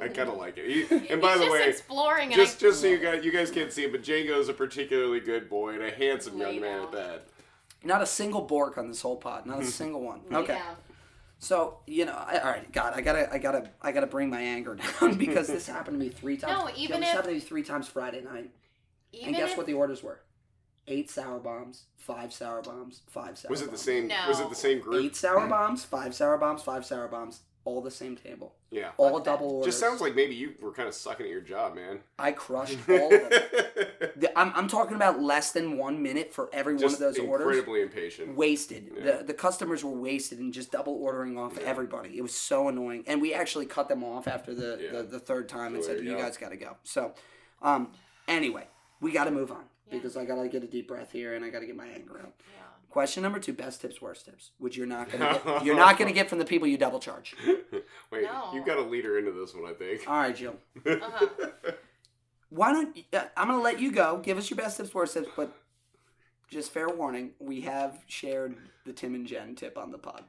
I 0.00 0.06
kind 0.08 0.28
of 0.28 0.36
like 0.36 0.56
it. 0.56 0.70
He, 0.88 1.08
and 1.08 1.20
by 1.20 1.30
He's 1.32 1.38
the 1.40 1.44
just 1.46 1.52
way, 1.52 1.68
exploring 1.68 2.26
and 2.28 2.34
just 2.36 2.58
I, 2.58 2.60
just 2.68 2.80
so 2.80 2.86
you 2.86 2.98
guys 2.98 3.24
you 3.24 3.32
guys 3.32 3.50
can't 3.50 3.72
see 3.72 3.82
it, 3.82 3.90
but 3.90 4.02
Django's 4.04 4.48
a 4.48 4.54
particularly 4.54 5.18
good 5.18 5.50
boy 5.50 5.70
and 5.74 5.82
a 5.82 5.90
handsome 5.90 6.38
Lay 6.38 6.52
young 6.52 6.60
man 6.60 6.76
down. 6.78 6.86
at 6.86 6.92
that. 6.92 7.26
not 7.82 8.02
a 8.02 8.06
single 8.06 8.42
bork 8.42 8.78
on 8.78 8.86
this 8.86 9.02
whole 9.02 9.16
pod. 9.16 9.46
Not 9.46 9.60
a 9.62 9.66
single 9.66 10.00
one. 10.00 10.20
Lay 10.30 10.38
Okay. 10.38 10.54
down. 10.54 10.76
So 11.38 11.78
you 11.86 12.04
know, 12.06 12.12
I, 12.14 12.38
all 12.38 12.50
right, 12.50 12.70
God, 12.72 12.94
I 12.96 13.00
gotta, 13.00 13.32
I 13.32 13.38
gotta, 13.38 13.70
I 13.82 13.92
gotta 13.92 14.06
bring 14.06 14.30
my 14.30 14.40
anger 14.40 14.74
down 15.00 15.14
because 15.16 15.46
this 15.46 15.66
happened 15.76 15.98
to 16.00 16.04
me 16.04 16.10
three 16.10 16.36
times. 16.36 16.58
No, 16.58 16.68
Yo, 16.68 16.74
even 16.76 17.00
this 17.00 17.08
if- 17.10 17.14
happened 17.14 17.30
to 17.30 17.34
me 17.34 17.40
three 17.40 17.62
times 17.62 17.88
Friday 17.88 18.22
night. 18.22 18.50
Even 19.12 19.28
and 19.28 19.36
guess 19.36 19.52
if, 19.52 19.56
what 19.56 19.66
the 19.66 19.74
orders 19.74 20.02
were? 20.02 20.20
Eight 20.88 21.10
sour 21.10 21.38
bombs, 21.38 21.84
five 21.96 22.32
sour 22.32 22.60
bombs, 22.62 23.02
five 23.06 23.38
sour. 23.38 23.50
Was 23.50 23.60
it 23.62 23.66
the 23.66 23.70
bombs. 23.70 23.80
same? 23.82 24.10
Was 24.28 24.40
it 24.40 24.48
the 24.48 24.54
same 24.54 24.80
group? 24.80 25.04
Eight 25.04 25.16
sour 25.16 25.46
bombs, 25.46 25.84
five 25.84 26.14
sour 26.14 26.36
bombs, 26.36 26.62
five 26.62 26.84
sour 26.84 27.08
bombs, 27.08 27.40
all 27.66 27.80
the 27.80 27.90
same 27.90 28.14
table, 28.16 28.54
Yeah. 28.70 28.90
all 28.98 29.14
Fuck 29.14 29.24
that. 29.24 29.30
double 29.30 29.50
orders. 29.52 29.66
Just 29.74 29.80
sounds 29.80 30.00
like 30.02 30.14
maybe 30.14 30.34
you 30.34 30.52
were 30.60 30.70
kind 30.72 30.86
of 30.86 30.94
sucking 30.94 31.24
at 31.24 31.32
your 31.32 31.40
job, 31.40 31.74
man. 31.74 32.00
I 32.18 32.32
crushed 32.32 32.78
all 32.88 33.06
of 33.14 33.30
them. 33.30 33.30
The- 34.16 34.32
I'm, 34.38 34.52
I'm 34.54 34.68
talking 34.68 34.96
about 34.96 35.20
less 35.22 35.52
than 35.52 35.78
one 35.78 36.02
minute 36.02 36.32
for 36.34 36.50
every 36.52 36.74
one 36.74 36.80
Just 36.82 36.94
of 36.96 37.00
those 37.00 37.18
orders. 37.18 37.46
incredibly 37.46 37.80
impatient. 37.82 38.36
Wasted. 38.36 38.92
Yeah. 38.96 39.18
The 39.18 39.24
the 39.24 39.34
customers 39.34 39.82
were 39.82 39.92
wasted 39.92 40.40
and 40.40 40.52
just 40.52 40.70
double 40.72 40.92
ordering 40.94 41.38
off 41.38 41.56
everybody. 41.58 42.18
It 42.18 42.22
was 42.22 42.34
so 42.34 42.68
annoying. 42.68 43.04
And 43.06 43.22
we 43.22 43.32
actually 43.32 43.66
cut 43.66 43.88
them 43.88 44.04
off 44.04 44.28
after 44.28 44.54
the, 44.54 44.78
Yeah. 44.82 44.92
the, 44.98 45.02
the 45.04 45.18
third 45.18 45.48
time 45.48 45.74
and 45.74 45.82
So 45.82 45.88
said, 45.88 45.96
there 45.98 46.04
You 46.04 46.10
you 46.10 46.16
go. 46.16 46.22
guys 46.22 46.36
gotta 46.36 46.56
go. 46.56 46.76
So 46.84 47.14
um 47.62 47.92
anyway, 48.28 48.66
we 49.00 49.10
gotta 49.10 49.30
move 49.30 49.50
on. 49.50 49.64
Yeah. 49.88 49.94
Because 49.98 50.16
I 50.18 50.24
gotta 50.26 50.48
get 50.48 50.62
a 50.62 50.66
deep 50.66 50.88
breath 50.88 51.12
here 51.12 51.34
and 51.34 51.44
I 51.44 51.48
gotta 51.48 51.66
get 51.66 51.76
my 51.76 51.86
anger 51.86 52.18
out. 52.20 52.34
Yeah. 52.38 52.63
Question 52.94 53.24
number 53.24 53.40
two, 53.40 53.52
best 53.52 53.80
tips, 53.80 54.00
worst 54.00 54.24
tips, 54.24 54.52
which 54.58 54.76
you're 54.76 54.86
not 54.86 55.10
gonna 55.10 55.40
get 55.44 55.64
you're 55.64 55.74
not 55.74 55.98
gonna 55.98 56.12
get 56.12 56.28
from 56.28 56.38
the 56.38 56.44
people 56.44 56.68
you 56.68 56.78
double 56.78 57.00
charge. 57.00 57.34
Wait, 58.12 58.22
No. 58.22 58.52
you 58.54 58.64
got 58.64 58.76
to 58.76 58.82
lead 58.82 59.04
her 59.04 59.18
into 59.18 59.32
this 59.32 59.52
one, 59.52 59.68
I 59.68 59.72
think. 59.74 60.08
All 60.08 60.14
right, 60.14 60.36
Jill. 60.36 60.54
Uh-huh. 60.86 61.26
Why 62.50 62.70
don't 62.72 62.96
uh, 63.12 63.24
I'm 63.36 63.48
gonna 63.48 63.60
let 63.60 63.80
you 63.80 63.90
go. 63.90 64.18
Give 64.18 64.38
us 64.38 64.48
your 64.48 64.56
best 64.58 64.76
tips, 64.76 64.94
worst 64.94 65.14
tips, 65.14 65.26
but 65.36 65.52
just 66.48 66.70
fair 66.70 66.88
warning, 66.88 67.32
we 67.40 67.62
have 67.62 67.98
shared 68.06 68.54
the 68.86 68.92
Tim 68.92 69.16
and 69.16 69.26
Jen 69.26 69.56
tip 69.56 69.76
on 69.76 69.90
the 69.90 69.98
pod. 69.98 70.22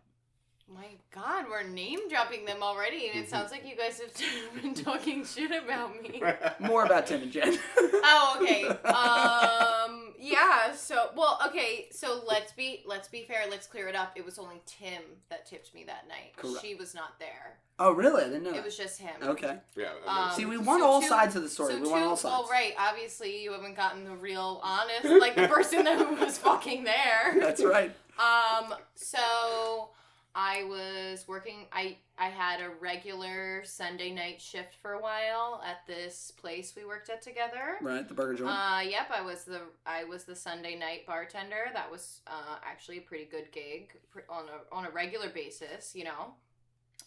My 0.68 0.88
God, 1.13 1.45
we're 1.47 1.61
name 1.61 2.09
dropping 2.09 2.45
them 2.45 2.63
already, 2.63 3.09
and 3.09 3.20
it 3.24 3.30
sounds 3.30 3.51
like 3.51 3.63
you 3.70 3.76
guys 3.78 4.01
have 4.01 4.59
been 4.63 4.74
talking 4.74 5.24
shit 5.24 5.51
about 5.51 6.01
me. 6.01 6.24
More 6.59 6.84
about 6.84 7.05
Tim 7.05 7.22
and 7.22 7.32
Jen. 7.32 7.59
Oh, 7.78 8.39
okay. 8.41 8.66
Um, 8.66 10.05
yeah. 10.20 10.74
So, 10.74 11.09
well, 11.16 11.39
okay. 11.47 11.88
So 11.91 12.22
let's 12.28 12.51
be 12.51 12.84
let's 12.86 13.07
be 13.07 13.24
fair. 13.24 13.43
Let's 13.49 13.68
clear 13.68 13.88
it 13.88 13.95
up. 13.95 14.13
It 14.16 14.26
was 14.26 14.38
only 14.39 14.61
Tim 14.66 15.01
that 15.30 15.45
tipped 15.45 15.74
me 15.74 15.84
that 15.86 16.07
night. 16.07 16.34
Correct. 16.38 16.61
She 16.66 16.76
was 16.76 16.93
not 16.95 17.20
there. 17.20 17.57
oh, 17.80 17.91
really? 17.91 18.24
I 18.24 18.28
didn't 18.28 18.43
know. 18.43 18.49
It 18.51 18.55
that. 18.55 18.66
was 18.66 18.78
just 18.78 18.99
him. 18.99 19.16
Okay. 19.22 19.57
yeah. 19.76 19.89
that 20.05 20.11
Um, 20.11 20.32
See, 20.32 20.45
we 20.45 20.57
want 20.57 20.82
so 20.82 20.88
all 20.88 21.01
two- 21.01 21.07
sides 21.07 21.36
of 21.36 21.43
the 21.43 21.49
story. 21.49 21.74
So 21.74 21.82
we 21.82 21.89
want 21.89 22.03
all 22.03 22.16
sides. 22.18 22.32
Well, 22.34 22.47
right. 22.49 22.74
Obviously, 22.80 23.43
you 23.43 23.51
haven't 23.51 23.76
gotten 23.76 24.03
the 24.05 24.16
real 24.16 24.59
honest, 24.63 25.05
like 25.05 25.36
the 25.36 25.47
person 25.47 25.84
that 25.86 26.20
was 26.20 26.38
fucking 26.38 26.84
there. 26.84 27.36
That's 27.39 27.63
right. 27.63 27.93
Um. 28.18 28.74
So, 28.95 29.89
I 30.38 30.65
was 30.65 31.25
working. 31.29 31.65
I 31.71 31.95
I 32.17 32.27
had 32.27 32.59
a 32.59 32.69
regular 32.81 33.63
Sunday 33.63 34.11
night 34.11 34.41
shift 34.41 34.75
for 34.81 34.91
a 34.93 35.01
while 35.01 35.63
at 35.65 35.88
this 35.88 36.31
place 36.31 36.73
we 36.75 36.83
worked 36.83 37.09
at 37.09 37.21
together. 37.21 37.77
Right, 37.81 38.05
the 38.05 38.13
burger 38.13 38.33
joint. 38.36 38.51
Uh, 38.51 38.81
yep, 38.81 39.09
I 39.15 39.21
was 39.21 39.45
the 39.45 39.61
I 39.86 40.03
was 40.03 40.25
the 40.25 40.36
Sunday 40.36 40.75
night 40.75 41.05
bartender. 41.07 41.67
That 41.73 41.89
was 41.89 42.19
uh, 42.27 42.57
actually 42.65 42.97
a 42.97 43.01
pretty 43.01 43.25
good 43.25 43.49
gig 43.53 43.93
on 44.29 44.45
a 44.49 44.75
on 44.75 44.86
a 44.86 44.89
regular 44.89 45.29
basis. 45.29 45.95
You 45.95 46.03
know, 46.03 46.33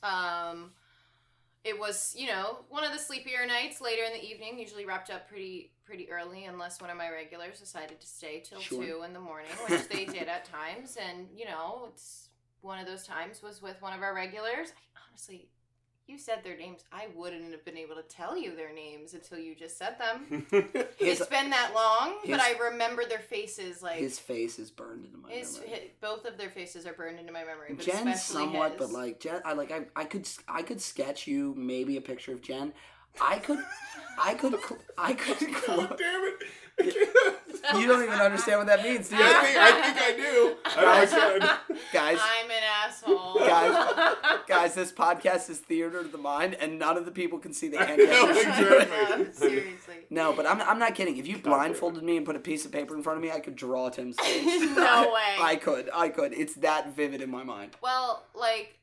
um, 0.03 0.71
it 1.65 1.79
was 1.79 2.15
you 2.17 2.29
know 2.29 2.61
one 2.71 2.83
of 2.83 2.93
the 2.93 2.99
sleepier 2.99 3.45
nights 3.47 3.83
later 3.83 4.05
in 4.05 4.13
the 4.15 4.25
evening. 4.25 4.59
Usually 4.59 4.87
wrapped 4.87 5.11
up 5.11 5.29
pretty 5.29 5.71
pretty 5.85 6.11
early, 6.11 6.47
unless 6.47 6.81
one 6.81 6.89
of 6.89 6.97
my 6.97 7.11
regulars 7.11 7.61
decided 7.61 8.01
to 8.01 8.07
stay 8.07 8.41
till 8.41 8.61
Sure. 8.61 8.83
two 8.83 9.03
in 9.03 9.13
the 9.13 9.21
morning, 9.21 9.51
which 9.69 9.87
they 9.89 10.07
did 10.07 10.29
at 10.29 10.45
times. 10.51 10.97
And 10.97 11.27
you 11.37 11.45
know, 11.45 11.89
it's 11.93 12.28
one 12.63 12.79
of 12.79 12.87
those 12.87 13.05
times 13.07 13.43
was 13.43 13.61
with 13.63 13.81
one 13.83 13.93
of 13.93 14.03
our 14.03 14.15
regulars. 14.15 14.69
I, 14.71 15.01
honestly. 15.11 15.49
You 16.07 16.17
said 16.17 16.39
their 16.43 16.57
names. 16.57 16.85
I 16.91 17.09
wouldn't 17.15 17.53
have 17.53 17.67
been 17.67 17.77
able 17.77 17.95
to 17.97 18.03
tell 18.03 18.35
you 18.35 18.57
their 18.57 18.73
names 18.73 19.13
until 19.13 19.39
you 19.39 19.55
just 19.55 19.77
said 19.77 19.97
them 19.99 20.47
his, 20.99 21.21
it's 21.21 21.27
been 21.27 21.51
that 21.51 21.73
long, 21.75 22.15
but 22.27 22.41
I 22.41 22.53
remember 22.71 23.05
their 23.05 23.19
faces. 23.19 23.83
Like 23.83 23.99
his 23.99 24.19
face 24.19 24.59
is 24.59 24.71
burned 24.71 25.05
into 25.05 25.19
my 25.19 25.31
his, 25.31 25.59
memory. 25.59 25.71
hi- 25.71 25.91
both 26.01 26.25
of 26.25 26.39
their 26.39 26.49
faces 26.49 26.87
are 26.87 26.95
burned 26.95 27.19
into 27.19 27.31
my 27.31 27.45
memory. 27.45 27.75
But 27.75 27.85
Jen 27.85 28.17
somewhat, 28.17 28.71
his. 28.71 28.79
but 28.81 28.91
like 28.91 29.21
Jen, 29.21 29.43
I 29.45 29.53
like 29.53 29.71
I, 29.71 29.83
I 29.95 30.05
could 30.05 30.27
I 30.49 30.63
could 30.63 30.81
sketch 30.81 31.27
you 31.27 31.55
maybe 31.59 31.99
a 31.99 32.01
picture 32.01 32.33
of 32.33 32.41
Jen. 32.41 32.73
I 33.21 33.39
could 33.39 33.59
I 34.19 34.33
could 34.33 34.55
cl- 34.65 34.81
I 34.97 35.13
could 35.13 35.53
clo- 35.57 35.77
God 35.89 35.99
damn 35.99 36.33
it! 36.79 37.35
I 37.65 37.73
can't. 37.73 37.81
You 37.83 37.89
don't 37.89 38.03
even 38.03 38.19
understand 38.19 38.59
what 38.59 38.67
that 38.69 38.83
means, 38.83 39.09
do 39.09 39.17
you? 39.17 39.23
I 39.25 39.43
think 39.43 39.57
I 39.59 39.83
think 39.83 39.97
I 40.03 40.17
do. 40.17 40.57
I, 40.65 41.03
I 41.03 41.07
could. 41.07 41.77
Guys, 41.93 42.19
I'm 42.21 42.51
an 42.51 42.63
asshole. 42.85 43.35
Guys- 43.39 44.17
guys, 44.47 44.75
this 44.75 44.93
podcast 44.93 45.49
is 45.51 45.59
theater 45.59 45.99
of 45.99 46.13
the 46.13 46.19
mind, 46.19 46.55
and 46.55 46.79
none 46.79 46.97
of 46.97 47.05
the 47.05 47.11
people 47.11 47.39
can 47.39 47.53
see 47.53 47.69
the 47.69 47.79
hand 47.79 48.01
I 48.01 48.07
gestures 48.07 48.45
know, 48.45 48.77
exactly. 48.79 49.25
No, 49.25 49.33
seriously. 49.33 49.95
No, 50.11 50.33
but 50.33 50.47
I'm, 50.47 50.61
I'm 50.63 50.79
not 50.79 50.95
kidding. 50.95 51.17
If 51.19 51.27
you 51.27 51.39
blindfolded 51.39 52.03
me 52.03 52.17
and 52.17 52.25
put 52.27 52.37
a 52.37 52.41
piece 52.41 52.65
of 52.65 52.73
paper 52.73 52.95
in 52.97 53.03
front 53.03 53.19
of 53.19 53.23
me, 53.23 53.31
I 53.31 53.41
could 53.41 53.57
draw 53.57 53.89
Tim's 53.91 54.17
face. 54.21 54.45
No 54.77 55.13
way. 55.13 55.37
I 55.41 55.57
could. 55.61 55.91
I 55.95 56.09
could. 56.09 56.33
It's 56.33 56.55
that 56.57 56.95
vivid 56.95 57.21
in 57.21 57.31
my 57.31 57.45
mind. 57.45 57.73
Well, 57.83 58.25
like, 58.35 58.79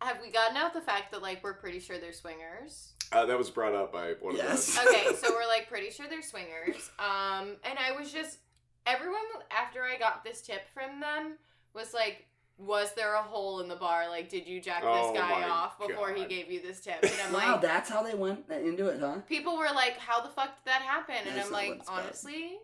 have 0.00 0.18
we 0.22 0.30
gotten 0.30 0.56
out 0.56 0.72
the 0.72 0.80
fact 0.80 1.12
that 1.12 1.22
like 1.22 1.42
we're 1.44 1.54
pretty 1.54 1.80
sure 1.80 1.98
they're 1.98 2.12
swingers? 2.12 2.92
Uh, 3.12 3.26
that 3.26 3.36
was 3.36 3.50
brought 3.50 3.74
up 3.74 3.92
by 3.92 4.12
one 4.20 4.36
Yes. 4.36 4.68
of 4.78 4.84
the. 4.84 4.90
okay, 4.90 5.14
so 5.16 5.30
we're 5.34 5.46
like 5.48 5.68
pretty 5.68 5.90
sure 5.90 6.06
they're 6.08 6.22
swingers. 6.22 6.90
Um, 6.98 7.56
and 7.64 7.78
I 7.78 7.92
was 7.98 8.12
just 8.12 8.38
everyone 8.86 9.20
after 9.50 9.82
I 9.82 9.98
got 9.98 10.24
this 10.24 10.40
tip 10.42 10.62
from 10.72 11.00
them 11.00 11.34
was 11.74 11.92
like, 11.92 12.26
was 12.56 12.92
there 12.94 13.14
a 13.14 13.22
hole 13.22 13.60
in 13.60 13.68
the 13.68 13.74
bar? 13.76 14.08
Like, 14.08 14.28
did 14.28 14.46
you 14.46 14.60
jack 14.60 14.82
Oh 14.84 15.12
this 15.12 15.20
guy 15.20 15.48
off 15.48 15.78
before 15.78 16.12
he 16.12 16.24
gave 16.26 16.50
you 16.52 16.60
this 16.62 16.80
tip? 16.80 16.98
And 17.02 17.12
I'm 17.26 17.32
wow, 17.32 17.52
like, 17.52 17.62
that's 17.62 17.88
how 17.90 18.02
they 18.02 18.14
went 18.14 18.44
into 18.50 18.86
it, 18.88 19.00
huh? 19.00 19.16
people 19.28 19.56
were 19.56 19.70
like, 19.74 19.96
how 19.98 20.20
the 20.20 20.28
fuck 20.28 20.56
did 20.56 20.66
that 20.72 20.82
happen? 20.82 21.14
And 21.26 21.36
That's 21.36 21.46
I'm 21.48 21.52
like, 21.52 21.68
what 21.68 21.78
it's 21.78 21.88
about. 21.88 22.02
honestly, 22.02 22.58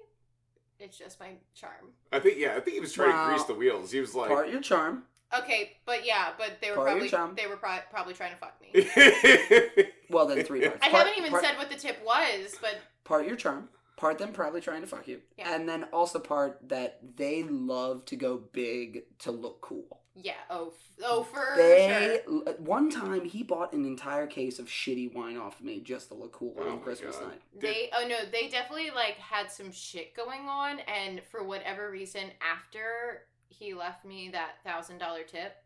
it's 0.78 0.96
just 0.98 1.18
my 1.18 1.30
charm. 1.54 1.92
I 2.12 2.20
think 2.20 2.38
yeah, 2.38 2.54
I 2.56 2.60
think 2.60 2.74
he 2.74 2.80
was 2.80 2.92
trying 2.92 3.10
Wow. 3.10 3.24
to 3.28 3.34
grease 3.34 3.44
the 3.46 3.54
wheels. 3.54 3.90
He 3.90 3.98
was 4.00 4.14
like, 4.14 4.28
Part 4.28 4.50
your 4.50 4.60
charm. 4.60 5.04
Okay, 5.36 5.72
but 5.86 6.06
yeah, 6.06 6.28
but 6.38 6.58
they 6.60 6.70
were 6.70 6.76
Part 6.76 6.88
of 6.88 6.92
probably 6.92 7.08
your 7.08 7.34
they 7.34 7.46
were 7.46 7.56
pro- 7.56 7.78
probably 7.90 8.14
trying 8.14 8.32
to 8.32 8.36
fuck 8.38 8.60
me. 8.60 9.84
Well, 10.08 10.26
then 10.26 10.44
three 10.44 10.60
parts. 10.60 10.78
I 10.82 10.88
Part- 10.90 11.06
haven't 11.06 11.18
even 11.18 11.30
part, 11.32 11.42
said 11.44 11.56
what 11.58 11.68
the 11.68 11.76
tip 11.76 11.98
was, 12.04 12.54
but 12.60 12.76
part 13.04 13.26
your 13.26 13.34
charm. 13.36 13.68
Part 13.96 14.18
them 14.18 14.32
probably 14.32 14.60
trying 14.60 14.82
to 14.82 14.86
fuck 14.86 15.08
you, 15.08 15.20
Yeah. 15.38 15.54
and 15.54 15.68
then 15.68 15.84
also 15.92 16.18
part 16.20 16.60
that 16.68 17.00
they 17.16 17.42
love 17.42 18.04
to 18.06 18.16
go 18.16 18.36
big 18.52 19.04
to 19.20 19.30
look 19.32 19.60
cool. 19.62 20.02
yeah, 20.14 20.34
oh, 20.50 20.68
f- 20.68 21.04
oh 21.04 21.22
for 21.24 21.54
They 21.56 22.20
sure. 22.26 22.54
one 22.58 22.88
time 22.90 23.24
he 23.24 23.42
bought 23.42 23.72
an 23.72 23.84
entire 23.86 24.26
case 24.26 24.58
of 24.58 24.66
shitty 24.66 25.12
wine 25.14 25.36
off 25.38 25.60
me 25.62 25.80
just 25.80 26.08
to 26.08 26.14
look 26.14 26.32
cool 26.32 26.54
Oh 26.58 26.68
on 26.68 26.76
my 26.76 26.82
Christmas 26.82 27.16
God. 27.16 27.28
night. 27.28 27.40
They 27.58 27.90
oh 27.96 28.06
no, 28.06 28.16
they 28.30 28.48
definitely 28.48 28.90
like 28.94 29.16
had 29.16 29.50
some 29.50 29.72
shit 29.72 30.14
going 30.14 30.42
on, 30.46 30.78
and 30.80 31.20
for 31.32 31.42
whatever 31.42 31.90
reason, 31.90 32.30
after 32.40 33.22
he 33.48 33.74
left 33.74 34.04
me 34.04 34.28
that 34.30 34.52
thousand 34.64 34.98
dollar 34.98 35.22
tip, 35.22 35.56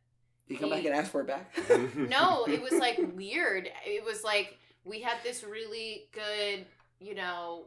You 0.48 0.56
come 0.58 0.70
He- 0.70 0.76
back 0.76 0.84
and 0.84 0.94
ask 0.94 1.10
for 1.10 1.20
it 1.22 1.26
back. 1.26 1.52
no, 1.96 2.44
it 2.46 2.60
was 2.62 2.72
like 2.72 2.98
weird. 3.14 3.68
It 3.86 4.04
was 4.04 4.22
like 4.24 4.58
we 4.84 5.00
had 5.00 5.18
this 5.22 5.44
really 5.44 6.08
good, 6.12 6.64
you 7.00 7.14
know, 7.14 7.66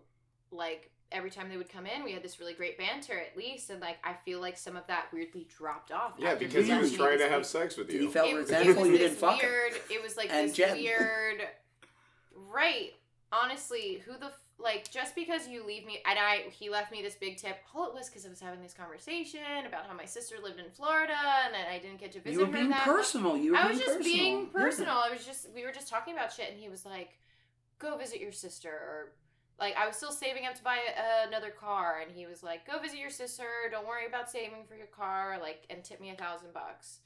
like 0.52 0.90
every 1.12 1.30
time 1.30 1.48
they 1.48 1.58
would 1.58 1.70
come 1.70 1.86
in, 1.86 2.04
we 2.04 2.12
had 2.12 2.24
this 2.24 2.40
really 2.40 2.54
great 2.56 2.76
banter 2.78 3.14
at 3.20 3.38
least, 3.38 3.70
and 3.70 3.80
like 3.80 3.98
I 4.04 4.14
feel 4.26 4.40
like 4.42 4.58
some 4.58 4.76
of 4.76 4.88
that 4.88 5.06
weirdly 5.14 5.48
dropped 5.56 5.92
off. 5.92 6.14
yeah, 6.18 6.34
because 6.36 6.66
he 6.68 6.74
was 6.74 6.92
trying 6.94 7.20
to 7.20 7.30
have 7.30 7.42
big- 7.42 7.46
sex 7.46 7.78
with 7.78 7.90
He 7.90 7.98
you. 8.00 8.10
felt 8.12 8.30
it, 8.30 8.34
was- 8.36 8.50
resentful 8.50 8.86
it 8.86 8.92
you 8.92 8.98
didn't 8.98 9.18
fuck 9.18 9.40
him. 9.42 9.50
weird. 9.50 9.74
It 9.92 10.02
was 10.02 10.18
like 10.18 10.30
And 10.32 10.50
this 10.50 10.56
Jen. 10.58 10.76
weird. 10.78 11.42
Right. 12.36 12.92
Honestly, 13.32 14.02
who 14.06 14.14
the 14.18 14.28
f- 14.28 14.43
like 14.64 14.90
just 14.90 15.14
because 15.16 15.48
you 15.48 15.66
leave 15.66 15.86
me 15.86 16.00
and 16.08 16.18
I 16.18 16.44
he 16.50 16.70
left 16.70 16.92
me 16.92 17.02
this 17.02 17.16
big 17.16 17.38
tip. 17.38 17.58
All 17.76 17.88
it 17.88 17.94
was 17.94 18.08
because 18.10 18.26
I 18.26 18.30
was 18.30 18.40
having 18.40 18.62
this 18.62 18.74
conversation 18.74 19.66
about 19.68 19.86
how 19.88 19.94
my 19.96 20.06
sister 20.06 20.36
lived 20.42 20.60
in 20.60 20.72
Florida 20.72 21.14
and 21.46 21.54
that 21.54 21.68
I 21.70 21.80
didn't 21.80 22.00
get 22.00 22.14
to 22.14 22.20
visit 22.22 22.34
You 22.34 22.40
were 22.40 22.52
her 22.52 22.58
being 22.58 22.70
that 22.70 22.84
personal. 22.86 23.36
You 23.38 23.52
were 23.52 23.58
I 23.58 23.68
was 23.68 23.78
being 23.78 23.86
just 23.86 23.98
personal. 23.98 24.18
being 24.24 24.40
Yeah. 24.56 24.62
personal. 24.62 24.94
I 24.96 25.10
was 25.12 25.26
just 25.26 25.48
we 25.54 25.64
were 25.66 25.72
just 25.72 25.90
talking 25.90 26.14
about 26.14 26.32
shit, 26.32 26.50
and 26.50 26.60
he 26.60 26.70
was 26.70 26.86
like, 26.86 27.20
"Go 27.80 27.98
visit 27.98 28.20
your 28.22 28.32
sister," 28.32 28.70
or 28.70 29.12
like 29.60 29.76
I 29.78 29.86
was 29.86 29.96
still 29.96 30.12
saving 30.12 30.46
up 30.46 30.56
to 30.56 30.64
buy 30.64 30.78
uh, 30.98 31.28
another 31.28 31.50
car, 31.52 32.00
and 32.02 32.12
he 32.16 32.26
was 32.26 32.42
like, 32.42 32.66
"Go 32.66 32.80
visit 32.80 32.98
your 33.00 33.10
sister. 33.10 33.46
Don't 33.70 33.88
worry 33.88 34.08
about 34.08 34.30
saving 34.32 34.64
for 34.68 34.76
your 34.76 34.88
car." 34.88 35.38
Like, 35.42 35.66
and 35.70 35.84
tip 35.84 36.00
me 36.02 36.10
a 36.10 36.16
thousand 36.16 36.54
bucks, 36.54 37.00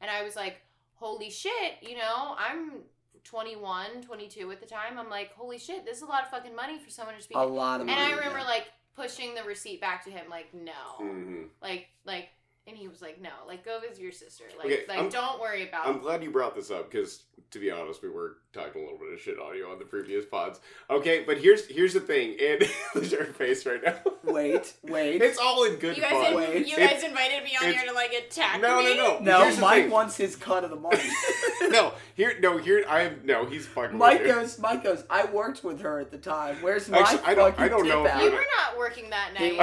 and 0.00 0.10
I 0.10 0.22
was 0.22 0.34
like, 0.34 0.62
"Holy 0.94 1.30
shit!" 1.30 1.74
You 1.82 1.96
know, 1.96 2.34
I'm 2.38 2.82
21, 3.24 4.02
22 4.02 4.50
at 4.50 4.60
the 4.60 4.66
time. 4.66 4.98
I'm 4.98 5.08
like, 5.10 5.32
"Holy 5.34 5.58
shit, 5.58 5.84
this 5.84 5.98
is 5.98 6.02
a 6.02 6.06
lot 6.06 6.24
of 6.24 6.30
fucking 6.30 6.54
money 6.54 6.78
for 6.78 6.90
someone 6.90 7.14
to 7.18 7.28
be." 7.28 7.34
A 7.34 7.40
lot 7.40 7.80
of 7.80 7.86
money. 7.86 7.98
and. 8.00 8.12
I 8.12 8.16
remember 8.16 8.38
yeah. 8.38 8.44
like 8.44 8.72
pushing 8.94 9.34
the 9.34 9.42
receipt 9.44 9.80
back 9.80 10.04
to 10.04 10.10
him, 10.10 10.26
like, 10.28 10.52
"No." 10.52 10.72
Mhm. 11.00 11.48
like 11.60 11.88
like 12.04 12.28
and 12.66 12.76
he 12.76 12.86
was 12.88 13.02
like 13.02 13.20
no 13.20 13.30
like 13.48 13.64
go 13.64 13.80
visit 13.80 14.00
your 14.00 14.12
sister 14.12 14.44
like 14.56 14.66
Okay, 14.66 14.80
like 14.88 14.98
I'm- 14.98 15.08
don't 15.10 15.40
worry 15.40 15.68
about 15.68 15.86
it. 15.86 15.90
I'm 15.90 15.98
glad 15.98 16.22
you 16.22 16.30
brought 16.30 16.54
this 16.54 16.70
up 16.70 16.90
because, 16.90 17.24
to 17.50 17.58
be 17.58 17.70
honest, 17.70 18.02
we 18.02 18.08
were 18.08 18.36
talking 18.52 18.80
a 18.82 18.84
little 18.84 18.98
bit 18.98 19.12
of 19.12 19.20
shit 19.20 19.38
on 19.38 19.56
you 19.56 19.66
on 19.66 19.78
the 19.78 19.84
previous 19.84 20.24
pods. 20.24 20.60
Okay, 20.88 21.24
but 21.26 21.38
here's 21.38 21.66
here's 21.66 21.92
the 21.92 22.00
thing, 22.00 22.36
and 22.40 22.60
look 22.94 23.04
at 23.04 23.12
her 23.12 23.24
face 23.32 23.66
right 23.66 23.82
now. 23.84 23.96
Wait, 24.24 24.74
wait. 24.84 25.20
It's 25.20 25.38
all 25.38 25.64
in 25.64 25.74
good 25.76 25.96
you 25.96 26.02
guys 26.02 26.12
fun. 26.12 26.26
in- 26.28 26.34
Wait. 26.36 26.66
you 26.68 26.74
It's- 26.76 26.92
guys 26.94 27.02
invited 27.02 27.42
me 27.42 27.50
on 27.60 27.72
here 27.72 27.84
to 27.86 27.92
like 27.92 28.12
attack 28.12 28.60
no, 28.60 28.78
me 28.82 28.96
no, 28.96 29.18
no, 29.18 29.18
no, 29.18 29.42
Here's 29.44 29.58
Mike 29.58 29.90
wants 29.90 30.16
his 30.16 30.36
cut 30.36 30.62
of 30.62 30.70
the 30.70 30.76
money. 30.76 31.02
no, 31.70 31.92
here, 32.14 32.38
no, 32.40 32.58
here. 32.58 32.84
I 32.88 33.00
am 33.02 33.20
no. 33.24 33.44
He's 33.46 33.66
fucking. 33.66 33.98
Mike 33.98 34.20
with 34.20 34.28
you. 34.28 34.34
goes. 34.34 34.58
Mike 34.60 34.84
goes. 34.84 35.02
I 35.10 35.24
worked 35.24 35.64
with 35.64 35.80
her 35.80 35.98
at 35.98 36.12
the 36.12 36.18
time. 36.18 36.56
Where's 36.62 36.88
my 36.88 36.98
Actually, 36.98 37.20
I 37.24 37.34
don't- 37.34 37.58
I 37.58 37.66
don't 37.68 37.82
tip 37.84 37.92
know 37.92 38.06
if 38.06 38.22
you 38.22 38.30
were 38.30 38.46
not 38.60 38.78
working 38.78 39.10
that 39.10 39.34
night 39.34 39.58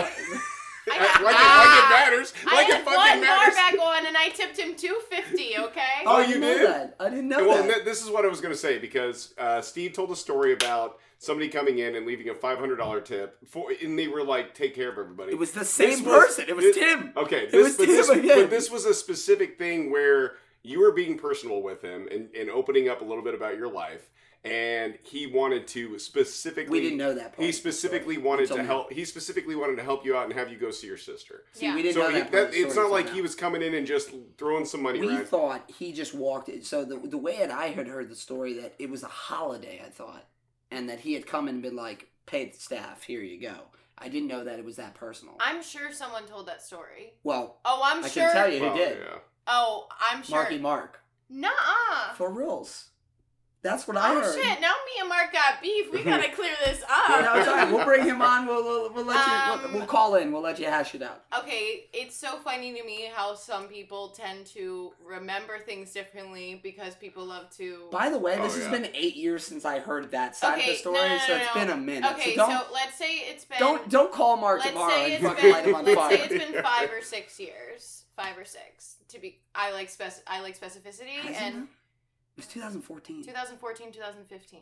I 0.91 0.97
like, 0.99 1.07
had, 1.07 1.23
like, 1.23 1.35
Ah! 1.37 1.63
it, 1.63 1.69
like 1.69 1.83
it 1.83 2.11
matters. 2.11 2.33
I 2.47 2.55
Like 2.55 2.67
had 2.67 2.81
it 2.81 2.85
one 2.85 2.95
fucking 2.95 3.21
bar 3.21 3.37
matters. 3.37 3.55
back 3.55 3.73
on 3.79 4.05
and 4.07 4.17
I 4.17 4.29
tipped 4.29 4.57
him 4.57 4.75
250 4.75 5.57
okay 5.59 5.81
Oh, 6.05 6.19
you 6.21 6.33
didn't 6.35 6.41
did? 6.41 6.67
that. 6.67 6.95
I 6.99 7.09
didn't 7.09 7.27
know 7.27 7.47
well, 7.47 7.63
that. 7.67 7.85
this 7.85 8.01
is 8.03 8.09
what 8.09 8.25
I 8.25 8.27
was 8.27 8.41
going 8.41 8.53
to 8.53 8.59
say 8.59 8.77
because 8.79 9.33
uh, 9.37 9.61
Steve 9.61 9.93
told 9.93 10.11
a 10.11 10.15
story 10.15 10.53
about 10.53 10.99
somebody 11.17 11.49
coming 11.49 11.79
in 11.79 11.95
and 11.95 12.05
leaving 12.05 12.29
a 12.29 12.33
five 12.35 12.57
hundred 12.59 12.77
dollar 12.77 13.01
tip 13.01 13.37
for, 13.45 13.71
and 13.83 13.99
they 13.99 14.07
were 14.07 14.23
like, 14.23 14.53
"Take 14.55 14.73
care 14.73 14.89
of 14.89 14.97
everybody." 14.97 15.31
It 15.33 15.37
was 15.37 15.51
the 15.51 15.65
same 15.65 16.03
was- 16.05 16.15
person. 16.27 16.45
It 16.47 16.55
was 16.55 16.63
this- 16.65 16.75
Tim. 16.77 17.11
Okay, 17.17 17.43
It 17.45 17.51
this, 17.51 17.67
was 17.67 17.77
but, 17.77 17.85
Tim 17.87 17.95
this, 17.95 18.09
again. 18.09 18.41
but 18.43 18.49
this 18.49 18.71
was 18.71 18.85
a 18.85 18.93
specific 18.93 19.57
thing 19.57 19.91
where 19.91 20.35
you 20.63 20.79
were 20.79 20.91
being 20.93 21.17
personal 21.17 21.61
with 21.61 21.81
him 21.81 22.07
and, 22.11 22.29
and 22.35 22.49
opening 22.49 22.87
up 22.89 23.01
a 23.01 23.03
little 23.05 23.23
bit 23.23 23.33
about 23.33 23.57
your 23.57 23.69
life, 23.69 24.09
and 24.45 24.97
he 25.03 25.27
wanted 25.27 25.67
to 25.67 25.99
specifically. 25.99 26.79
We 26.79 26.81
didn't 26.81 26.97
know 26.97 27.13
that 27.13 27.33
part. 27.35 27.45
He 27.45 27.51
specifically 27.51 28.17
wanted 28.17 28.47
to 28.49 28.63
help. 28.63 28.91
He 28.91 29.03
specifically 29.05 29.55
wanted 29.55 29.75
to 29.77 29.83
help 29.83 30.05
you 30.05 30.15
out 30.15 30.25
and 30.25 30.33
have 30.33 30.49
you 30.51 30.57
go 30.57 30.71
see 30.71 30.87
your 30.87 30.97
sister. 30.97 31.43
See, 31.53 31.65
Yeah. 31.65 31.75
we 31.75 31.81
didn't 31.81 31.95
So 31.95 32.01
know 32.01 32.09
he, 32.09 32.19
that. 32.21 32.31
part 32.31 32.51
that, 32.51 32.57
it's 32.59 32.75
not 32.75 32.89
like 32.91 33.01
until 33.05 33.15
he 33.15 33.21
was 33.21 33.35
coming 33.35 33.61
in 33.61 33.73
and 33.73 33.85
just 33.85 34.11
throwing 34.37 34.65
some 34.65 34.81
money 34.81 35.01
We 35.01 35.09
around. 35.09 35.25
thought 35.27 35.69
he 35.77 35.91
just 35.91 36.13
walked 36.13 36.47
in. 36.49 36.61
So 36.63 36.85
the 36.85 36.97
the 36.99 37.17
way 37.17 37.37
that 37.39 37.51
I 37.51 37.67
had 37.67 37.87
heard 37.87 38.09
the 38.09 38.15
story 38.15 38.53
that 38.61 38.75
it 38.79 38.89
was 38.89 39.03
a 39.03 39.07
holiday, 39.07 39.81
I 39.85 39.89
thought, 39.89 40.25
and 40.71 40.89
that 40.89 41.01
he 41.01 41.13
had 41.13 41.25
come 41.27 41.47
and 41.47 41.61
been 41.61 41.75
like, 41.75 42.07
"Pay 42.25 42.45
the 42.45 42.57
staff. 42.59 43.03
Here 43.03 43.21
you 43.21 43.39
go." 43.41 43.55
I 44.01 44.07
didn't 44.07 44.29
know 44.29 44.45
that 44.45 44.57
it 44.59 44.63
was 44.63 44.77
that 44.77 44.93
personal. 44.95 45.35
I'm 45.41 45.61
sure 45.61 45.91
someone 45.91 46.25
told 46.25 46.47
that 46.47 46.61
story 46.61 47.15
well, 47.25 47.59
oh 47.65 47.81
I'm 47.83 48.01
I 48.05 48.07
sure 48.07 48.23
I 48.23 48.31
can 48.31 48.35
tell 48.35 48.53
you 48.53 48.61
Well, 48.61 48.71
who 48.71 48.77
did. 48.77 48.97
yeah. 49.01 49.17
oh 49.47 49.89
I'm 50.09 50.23
sure 50.23 50.37
Marky 50.37 50.57
Mark. 50.57 51.01
Nuh-uh. 51.29 52.13
For 52.13 52.31
reals. 52.31 52.91
That's 53.61 53.87
what 53.89 53.97
I 53.97 54.15
oh 54.15 54.21
heard. 54.21 54.35
shit 54.35 54.61
now 54.61 54.71
me 54.85 55.01
and 55.01 55.09
Mark 55.09 55.33
got 55.33 55.61
beef 55.61 55.91
we 55.91 56.01
gotta 56.03 56.29
clear 56.33 56.51
this 56.63 56.79
Yeah, 56.81 57.21
no, 57.21 57.31
up 57.31 57.37
it's 57.37 57.47
all 57.47 57.55
right. 57.55 57.71
We'll 57.71 57.83
bring 57.85 58.05
him 58.05 58.21
on. 58.21 58.47
We'll, 58.47 58.63
we'll, 58.63 58.93
we'll 58.93 59.05
let 59.05 59.15
you. 59.27 59.33
Um, 59.33 59.59
We'll, 59.71 59.79
we'll 59.79 59.87
call 59.87 60.15
in. 60.15 60.31
We'll 60.31 60.41
let 60.41 60.59
you 60.59 60.65
hash 60.67 60.95
it 60.95 61.01
out. 61.01 61.23
Okay, 61.39 61.87
it's 61.91 62.15
so 62.15 62.37
funny 62.37 62.73
to 62.73 62.83
me 62.85 63.09
how 63.13 63.35
some 63.35 63.67
people 63.67 64.09
tend 64.09 64.45
to 64.47 64.93
remember 65.05 65.59
things 65.59 65.91
differently 65.91 66.59
because 66.63 66.95
people 66.95 67.25
love 67.25 67.49
to. 67.57 67.87
By 67.91 68.09
the 68.09 68.17
way, 68.17 68.37
Oh, 68.39 68.43
this 68.43 68.55
has 68.57 68.67
been 68.71 68.87
eight 68.93 69.15
years 69.17 69.45
since 69.45 69.65
I 69.65 69.79
heard 69.79 70.11
that 70.11 70.35
side 70.37 70.59
of 70.59 70.65
the 70.65 70.75
story, 70.75 70.95
no, 70.95 71.07
no, 71.09 71.17
so 71.17 71.33
no, 71.35 71.39
it's 71.43 71.55
no. 71.55 71.61
been 71.61 71.69
a 71.71 71.77
minute. 71.77 72.11
Okay, 72.13 72.35
so 72.35 72.45
so, 72.45 72.51
don't 72.51 72.71
let's 72.73 72.95
say 72.97 73.11
it's 73.29 73.43
been. 73.45 73.59
don't 73.59 73.89
don't 73.89 74.11
call 74.13 74.37
Mark 74.37 74.59
let's 74.59 74.71
tomorrow 74.71 74.91
say 74.93 75.03
and 75.05 75.13
it's 75.15 75.23
fucking 75.23 75.41
been. 75.43 75.51
light 75.51 75.65
him 75.65 75.75
on 75.75 75.85
let's 75.85 75.99
fire. 75.99 76.17
say 76.17 76.23
it's 76.35 76.45
been 76.51 76.63
five 76.63 76.89
or 76.91 77.01
six 77.15 77.39
years. 77.39 78.05
five 78.15 78.37
or 78.37 78.45
six. 78.45 78.95
To 79.09 79.19
be, 79.19 79.39
I 79.55 79.71
like 79.73 79.89
spec. 79.89 80.13
I 80.27 80.41
like 80.41 80.57
specificity. 80.59 81.17
Has 81.21 81.35
it 81.35 81.41
and 81.41 81.55
now? 81.55 81.63
It's 82.39 82.47
2014. 82.47 83.25
2014, 83.25 83.91
2015. 83.91 84.61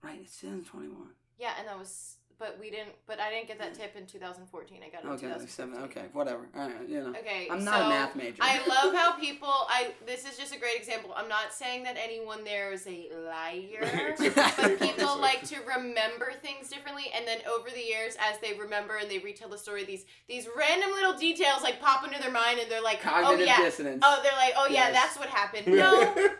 Right, 0.00 0.20
it's 0.22 0.38
2021. 0.38 1.08
Yeah, 1.40 1.54
and 1.58 1.66
that 1.66 1.76
was. 1.76 2.18
But 2.40 2.56
we 2.58 2.70
didn't. 2.70 2.88
But 3.06 3.20
I 3.20 3.30
didn't 3.30 3.46
get 3.48 3.58
that 3.58 3.74
tip 3.74 3.94
in 3.96 4.06
2014. 4.06 4.78
I 4.82 4.88
got 4.88 5.04
it 5.04 5.06
in 5.06 5.12
Okay, 5.12 5.26
like 5.28 5.40
2015. 5.46 5.84
Okay, 5.84 6.06
whatever. 6.14 6.48
All 6.56 6.62
right, 6.68 6.88
you 6.88 7.00
know. 7.00 7.10
Okay. 7.10 7.46
I'm 7.50 7.62
not 7.64 7.78
so 7.80 7.86
a 7.86 7.88
math 7.90 8.16
major. 8.16 8.38
I 8.40 8.66
love 8.66 8.94
how 8.94 9.12
people. 9.20 9.52
I. 9.68 9.92
This 10.06 10.24
is 10.24 10.36
just 10.38 10.52
a 10.54 10.58
great 10.58 10.76
example. 10.76 11.12
I'm 11.14 11.28
not 11.28 11.52
saying 11.52 11.84
that 11.84 11.96
anyone 12.02 12.42
there 12.42 12.72
is 12.72 12.86
a 12.88 13.10
liar. 13.28 14.16
But 14.34 14.80
people 14.80 15.18
like 15.20 15.42
to 15.48 15.56
remember 15.68 16.32
things 16.42 16.68
differently 16.70 17.04
and 17.14 17.26
then 17.28 17.38
over 17.46 17.68
the 17.70 17.80
years 17.82 18.16
as 18.18 18.38
they 18.40 18.54
remember 18.58 18.96
and 18.96 19.10
they 19.10 19.18
retell 19.18 19.48
the 19.50 19.58
story 19.58 19.84
these 19.84 20.04
these 20.28 20.48
random 20.56 20.90
little 20.92 21.12
details 21.14 21.62
like 21.62 21.80
pop 21.80 22.04
into 22.06 22.18
their 22.20 22.30
mind 22.30 22.58
and 22.58 22.70
they're 22.70 22.82
like 22.82 23.00
oh, 23.04 23.10
Cognitive 23.10 23.40
oh 23.40 23.44
yeah 23.44 23.58
dissonance. 23.58 24.00
oh 24.02 24.20
they're 24.22 24.32
like 24.32 24.54
oh 24.56 24.66
yeah 24.70 24.88
Yes. 24.88 24.92
that's 24.94 25.18
what 25.18 25.28
happened 25.28 25.66
no 25.66 26.00
it 26.16 26.32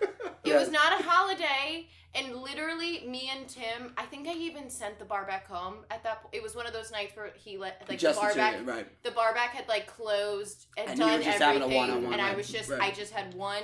Yeah. 0.45 0.59
was 0.59 0.71
not 0.71 0.99
a 1.01 1.03
holiday 1.03 1.87
and 2.15 2.35
literally 2.37 3.05
me 3.07 3.31
and 3.35 3.49
tim 3.49 3.93
i 3.97 4.05
think 4.05 4.27
i 4.27 4.33
even 4.33 4.69
sent 4.69 4.99
the 4.99 5.05
bar 5.05 5.25
back 5.25 5.47
home 5.47 5.77
at 5.91 6.03
that 6.03 6.23
point 6.23 6.35
it 6.35 6.43
was 6.43 6.57
one 6.57 6.67
of 6.67 6.73
those 6.73 6.91
nights 6.91 7.17
where 7.17 7.31
he 7.37 7.57
let 7.57 7.83
like 7.89 7.99
Just 7.99 8.21
the 8.21 8.27
bar 8.27 8.35
back 8.35 8.67
right. 8.67 9.03
the 9.03 9.13
bar 9.13 9.33
back 9.33 9.51
had 9.51 9.69
like 9.69 9.87
closed 9.87 10.67
and, 10.77 10.91
And 10.91 10.99
done 10.99 11.23
just 11.23 11.39
having 11.39 11.63
a 11.63 11.67
everything 11.67 12.13
and 12.13 12.21
i 12.21 12.35
was 12.35 12.49
just 12.49 12.71
right. 12.71 12.81
i 12.81 12.91
just 12.91 13.13
had 13.13 13.35
one 13.35 13.63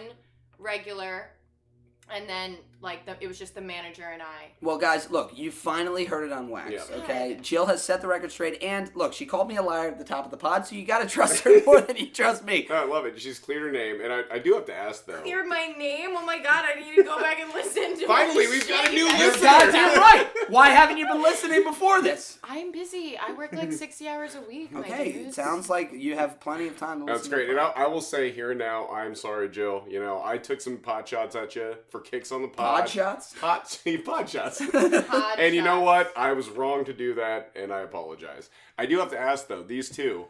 regular 0.58 1.30
and 2.14 2.28
then 2.28 2.56
like 2.86 3.04
the, 3.04 3.14
it 3.20 3.28
was 3.28 3.38
just 3.38 3.54
the 3.54 3.60
manager 3.60 4.04
and 4.12 4.22
i 4.22 4.46
Well, 4.62 4.78
guys, 4.78 5.10
look, 5.10 5.36
you 5.36 5.50
finally 5.50 6.06
heard 6.06 6.24
it 6.24 6.32
on 6.32 6.48
wax. 6.48 6.70
Yeah. 6.72 6.96
Okay, 7.02 7.34
Good. 7.34 7.42
Jill 7.42 7.66
has 7.66 7.82
set 7.82 8.00
the 8.00 8.06
record 8.08 8.32
straight, 8.32 8.62
and 8.62 8.90
look, 8.94 9.12
she 9.12 9.26
called 9.26 9.48
me 9.48 9.56
a 9.56 9.62
liar 9.62 9.88
at 9.88 9.98
the 9.98 10.04
top 10.04 10.24
of 10.24 10.30
the 10.30 10.36
pod, 10.38 10.66
so 10.66 10.74
you 10.74 10.86
got 10.86 11.00
to 11.02 11.06
trust 11.08 11.42
her 11.44 11.60
more 11.66 11.82
than 11.82 11.96
you 11.98 12.06
trust 12.08 12.44
me. 12.44 12.66
No, 12.70 12.76
I 12.76 12.84
love 12.86 13.04
it. 13.04 13.20
She's 13.20 13.38
cleared 13.38 13.62
her 13.62 13.70
name, 13.72 14.00
and 14.00 14.12
I, 14.12 14.22
I 14.32 14.38
do 14.38 14.54
have 14.54 14.64
to 14.66 14.74
ask 14.74 15.04
though. 15.06 15.20
clear 15.20 15.44
my 15.46 15.66
name 15.78 16.10
oh 16.16 16.24
my 16.24 16.38
god 16.38 16.64
i 16.64 16.80
need 16.80 16.94
to 16.96 17.02
go 17.02 17.18
back 17.20 17.38
and 17.40 17.52
listen 17.52 17.96
to 17.96 18.02
it. 18.04 18.06
Finally, 18.06 18.46
my 18.46 18.50
we've 18.50 18.68
got 18.68 18.84
a 18.84 18.86
shit. 18.86 18.94
new 18.94 19.06
You're 19.06 19.28
listener. 19.32 19.48
goddamn 19.48 19.98
right. 20.00 20.26
Why 20.48 20.68
haven't 20.68 20.96
you 20.98 21.06
been 21.06 21.22
listening 21.22 21.64
before 21.64 22.00
this? 22.02 22.38
i'm 22.44 22.70
busy 22.72 23.16
i 23.18 23.32
work 23.32 23.52
like 23.52 23.72
60 23.84 24.08
hours 24.08 24.34
a 24.36 24.40
week 24.42 24.70
Okay, 24.76 25.10
it 25.10 25.34
sounds 25.34 25.68
like 25.68 25.90
you 25.92 26.14
have 26.14 26.38
plenty 26.40 26.68
of 26.68 26.76
time 26.78 27.00
to 27.00 27.04
listen. 27.06 27.14
That's 27.16 27.28
to 27.28 27.34
great. 27.34 27.46
the 27.46 27.50
And 27.52 27.60
pod. 27.60 27.72
I, 27.76 27.84
I 27.84 27.86
will 27.88 28.00
say 28.00 28.30
here 28.30 28.50
and 28.50 28.58
now, 28.58 28.86
I'm 28.88 29.14
sorry, 29.14 29.48
Jill. 29.48 29.84
You 29.88 30.00
know, 30.00 30.20
I 30.24 30.38
took 30.38 30.60
some 30.60 30.76
pot 30.76 31.08
shots 31.08 31.34
at 31.34 31.56
you 31.56 31.74
for 31.88 32.00
kicks 32.00 32.30
on 32.30 32.42
the 32.42 32.48
pod. 32.48 32.75
Pod 32.80 32.88
shots. 32.88 33.34
Pot, 33.40 33.82
pot 34.04 34.28
shots. 34.28 34.62
Pod 34.72 35.38
and 35.38 35.54
you 35.54 35.62
know 35.62 35.80
what? 35.80 36.12
I 36.16 36.32
was 36.32 36.48
wrong 36.48 36.84
to 36.84 36.92
do 36.92 37.14
that, 37.14 37.50
and 37.54 37.72
I 37.72 37.80
apologize. 37.80 38.50
I 38.78 38.86
do 38.86 38.98
have 38.98 39.10
to 39.10 39.18
ask 39.18 39.48
though, 39.48 39.62
these 39.62 39.88
two, 39.90 40.26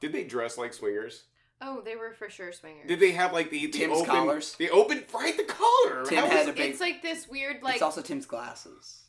did 0.00 0.12
they 0.12 0.24
dress 0.24 0.56
like 0.58 0.72
swingers? 0.74 1.24
oh 1.60 1.80
they 1.84 1.96
were 1.96 2.12
for 2.14 2.30
sure 2.30 2.52
swingers 2.52 2.86
Did 2.86 3.00
they 3.00 3.10
have 3.10 3.32
like 3.32 3.50
the, 3.50 3.66
the 3.66 3.72
Tim's 3.72 3.94
open 3.98 4.06
collars? 4.06 4.54
The 4.54 4.70
open 4.70 5.02
right 5.12 5.36
the 5.36 5.42
collar. 5.42 6.04
Tim 6.06 6.18
How 6.18 6.26
had 6.28 6.38
was- 6.46 6.48
a 6.48 6.52
big. 6.52 6.70
it's 6.70 6.80
like 6.80 7.02
this 7.02 7.26
weird 7.28 7.62
like 7.64 7.74
it's 7.74 7.82
also 7.82 8.00
Tim's 8.00 8.26
glasses. 8.26 9.02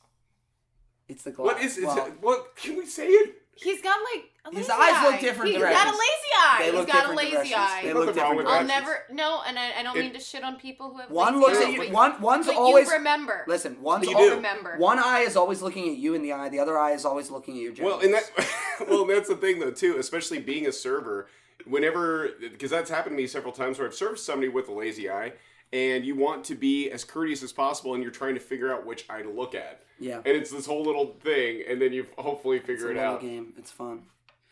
It's 1.07 1.23
the 1.23 1.31
glass. 1.31 1.53
what 1.53 1.63
is 1.63 1.77
it? 1.77 1.85
well, 1.85 2.11
what 2.21 2.55
can 2.55 2.75
we 2.77 2.85
say 2.85 3.07
it? 3.07 3.38
He's 3.61 3.81
got 3.81 3.97
like 4.13 4.25
a 4.45 4.55
His 4.57 4.69
eyes 4.69 4.79
eye. 4.79 5.09
look 5.11 5.19
different 5.21 5.51
He's 5.51 5.61
got 5.61 5.87
a 5.87 5.91
lazy 5.91 6.31
eye 6.39 6.55
They 6.59 6.65
he's 6.65 6.73
look 6.73 6.87
got 6.87 7.09
a 7.09 7.13
lazy 7.13 7.31
directions. 7.31 7.55
eye 7.57 7.81
They 7.83 7.93
look 7.93 8.13
different 8.13 8.39
I'll 8.39 8.43
directions. 8.63 8.67
never 8.67 9.03
no, 9.11 9.41
and 9.47 9.59
I, 9.59 9.79
I 9.79 9.83
don't 9.83 9.97
It- 9.97 10.01
mean 10.01 10.13
to 10.13 10.19
shit 10.19 10.43
on 10.43 10.55
people 10.57 10.89
who 10.91 10.99
have 10.99 11.09
One 11.11 11.35
lazy 11.35 11.39
looks 11.45 11.57
eyes, 11.57 11.63
at 11.65 11.71
you. 11.73 11.77
but- 11.79 11.91
One 11.91 12.21
one's 12.21 12.45
but 12.47 12.55
always. 12.55 12.87
you 12.87 12.93
remember. 12.93 13.43
Listen, 13.47 13.81
one's 13.81 14.07
You 14.07 14.15
al- 14.17 14.23
do. 14.29 14.35
remember. 14.35 14.75
One 14.77 14.99
eye 14.99 15.21
is 15.21 15.35
always 15.35 15.61
looking 15.61 15.89
at 15.89 15.97
you 15.97 16.13
in 16.15 16.21
the 16.21 16.33
eye. 16.33 16.49
The 16.49 16.59
other 16.59 16.77
eye 16.79 16.91
is 16.93 17.05
always 17.05 17.29
looking 17.29 17.55
at 17.57 17.61
your 17.61 17.73
Well, 17.85 17.99
genitals. 17.99 18.31
and 18.37 18.47
that 18.79 18.87
well, 18.89 19.05
that's 19.05 19.27
the 19.29 19.35
thing 19.35 19.59
though 19.59 19.71
too. 19.71 19.97
Especially 19.97 20.39
being 20.39 20.65
a 20.67 20.71
server, 20.71 21.27
whenever 21.65 22.29
because 22.39 22.71
that's 22.71 22.89
happened 22.89 23.15
to 23.15 23.21
me 23.21 23.27
several 23.27 23.53
times 23.53 23.77
where 23.77 23.87
I've 23.87 23.95
served 23.95 24.19
somebody 24.19 24.49
with 24.49 24.67
a 24.69 24.73
lazy 24.73 25.09
eye, 25.09 25.33
and 25.71 26.05
you 26.05 26.15
want 26.15 26.43
to 26.45 26.55
be 26.55 26.89
as 26.89 27.03
courteous 27.03 27.43
as 27.43 27.51
possible, 27.51 27.93
and 27.93 28.03
you're 28.03 28.11
trying 28.11 28.33
to 28.35 28.39
figure 28.39 28.73
out 28.73 28.85
which 28.85 29.05
eye 29.09 29.21
to 29.21 29.29
look 29.29 29.53
at, 29.55 29.81
yeah. 29.99 30.17
and 30.17 30.27
it's 30.27 30.51
this 30.51 30.65
whole 30.65 30.83
little 30.83 31.15
thing, 31.23 31.63
and 31.67 31.81
then 31.81 31.93
you 31.93 32.05
hopefully 32.17 32.57
It's 32.57 32.65
figure 32.65 32.87
a 32.89 32.91
it 32.91 32.97
out. 32.97 33.21
game. 33.21 33.53
It's 33.57 33.71
fun. 33.71 34.03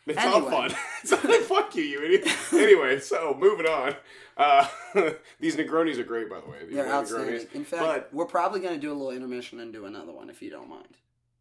It's 0.05 0.17
Anyway. 0.17 0.39
all 0.39 0.49
fun. 0.49 0.71
it's 1.03 1.11
all 1.11 1.19
like, 1.29 1.41
fuck 1.41 1.75
you, 1.75 1.83
you 1.83 2.01
idiot. 2.01 2.27
anyway, 2.53 2.99
so 2.99 3.35
moving 3.37 3.65
on. 3.65 3.93
Uh, 4.37 4.65
these 5.41 5.57
Negronis 5.57 5.97
are 5.97 6.03
great, 6.05 6.29
by 6.29 6.39
the 6.39 6.49
way. 6.49 6.59
These 6.65 6.75
They're 6.75 6.85
little 6.85 6.99
outstanding. 7.01 7.35
Negronis. 7.41 7.55
In 7.55 7.65
fact, 7.65 7.83
But- 7.83 8.13
we're 8.13 8.25
probably 8.25 8.61
going 8.61 8.75
to 8.75 8.79
do 8.79 8.89
a 8.91 8.93
little 8.95 9.11
intermission 9.11 9.59
and 9.59 9.73
do 9.73 9.85
another 9.85 10.13
one 10.13 10.29
if 10.29 10.41
you 10.41 10.49
don't 10.49 10.69
mind. 10.69 10.95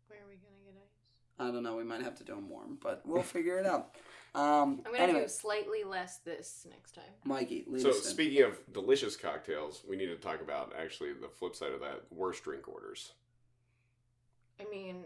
Where 0.09 0.19
are 0.19 0.23
we 0.29 0.35
gonna 0.35 0.65
get 0.65 0.75
ice? 0.83 1.11
I 1.39 1.53
don't 1.53 1.63
know. 1.63 1.77
We 1.77 1.85
might 1.85 2.03
have 2.03 2.17
to 2.17 2.25
do 2.25 2.35
them 2.35 2.49
warm, 2.49 2.79
but 2.83 3.03
we'll 3.05 3.23
figure 3.23 3.57
it 3.59 3.67
out. 3.67 3.95
Um, 4.37 4.83
I'm 4.85 4.93
gonna 4.93 4.99
anyway, 5.05 5.23
do 5.23 5.29
slightly 5.29 5.83
less 5.85 6.19
this 6.19 6.67
next 6.71 6.95
time. 6.95 7.05
Mikey, 7.25 7.65
lead 7.67 7.81
So 7.81 7.91
us 7.91 8.05
in. 8.05 8.11
speaking 8.11 8.43
of 8.43 8.59
delicious 8.73 9.17
cocktails, 9.17 9.83
we 9.89 9.97
need 9.97 10.07
to 10.09 10.17
talk 10.17 10.43
about 10.43 10.75
actually 10.79 11.15
the 11.15 11.29
flip 11.29 11.57
side 11.57 11.73
of 11.73 11.81
that: 11.81 12.03
worst 12.11 12.45
drink 12.45 12.69
orders. 12.69 13.13
I 14.61 14.65
mean, 14.71 15.05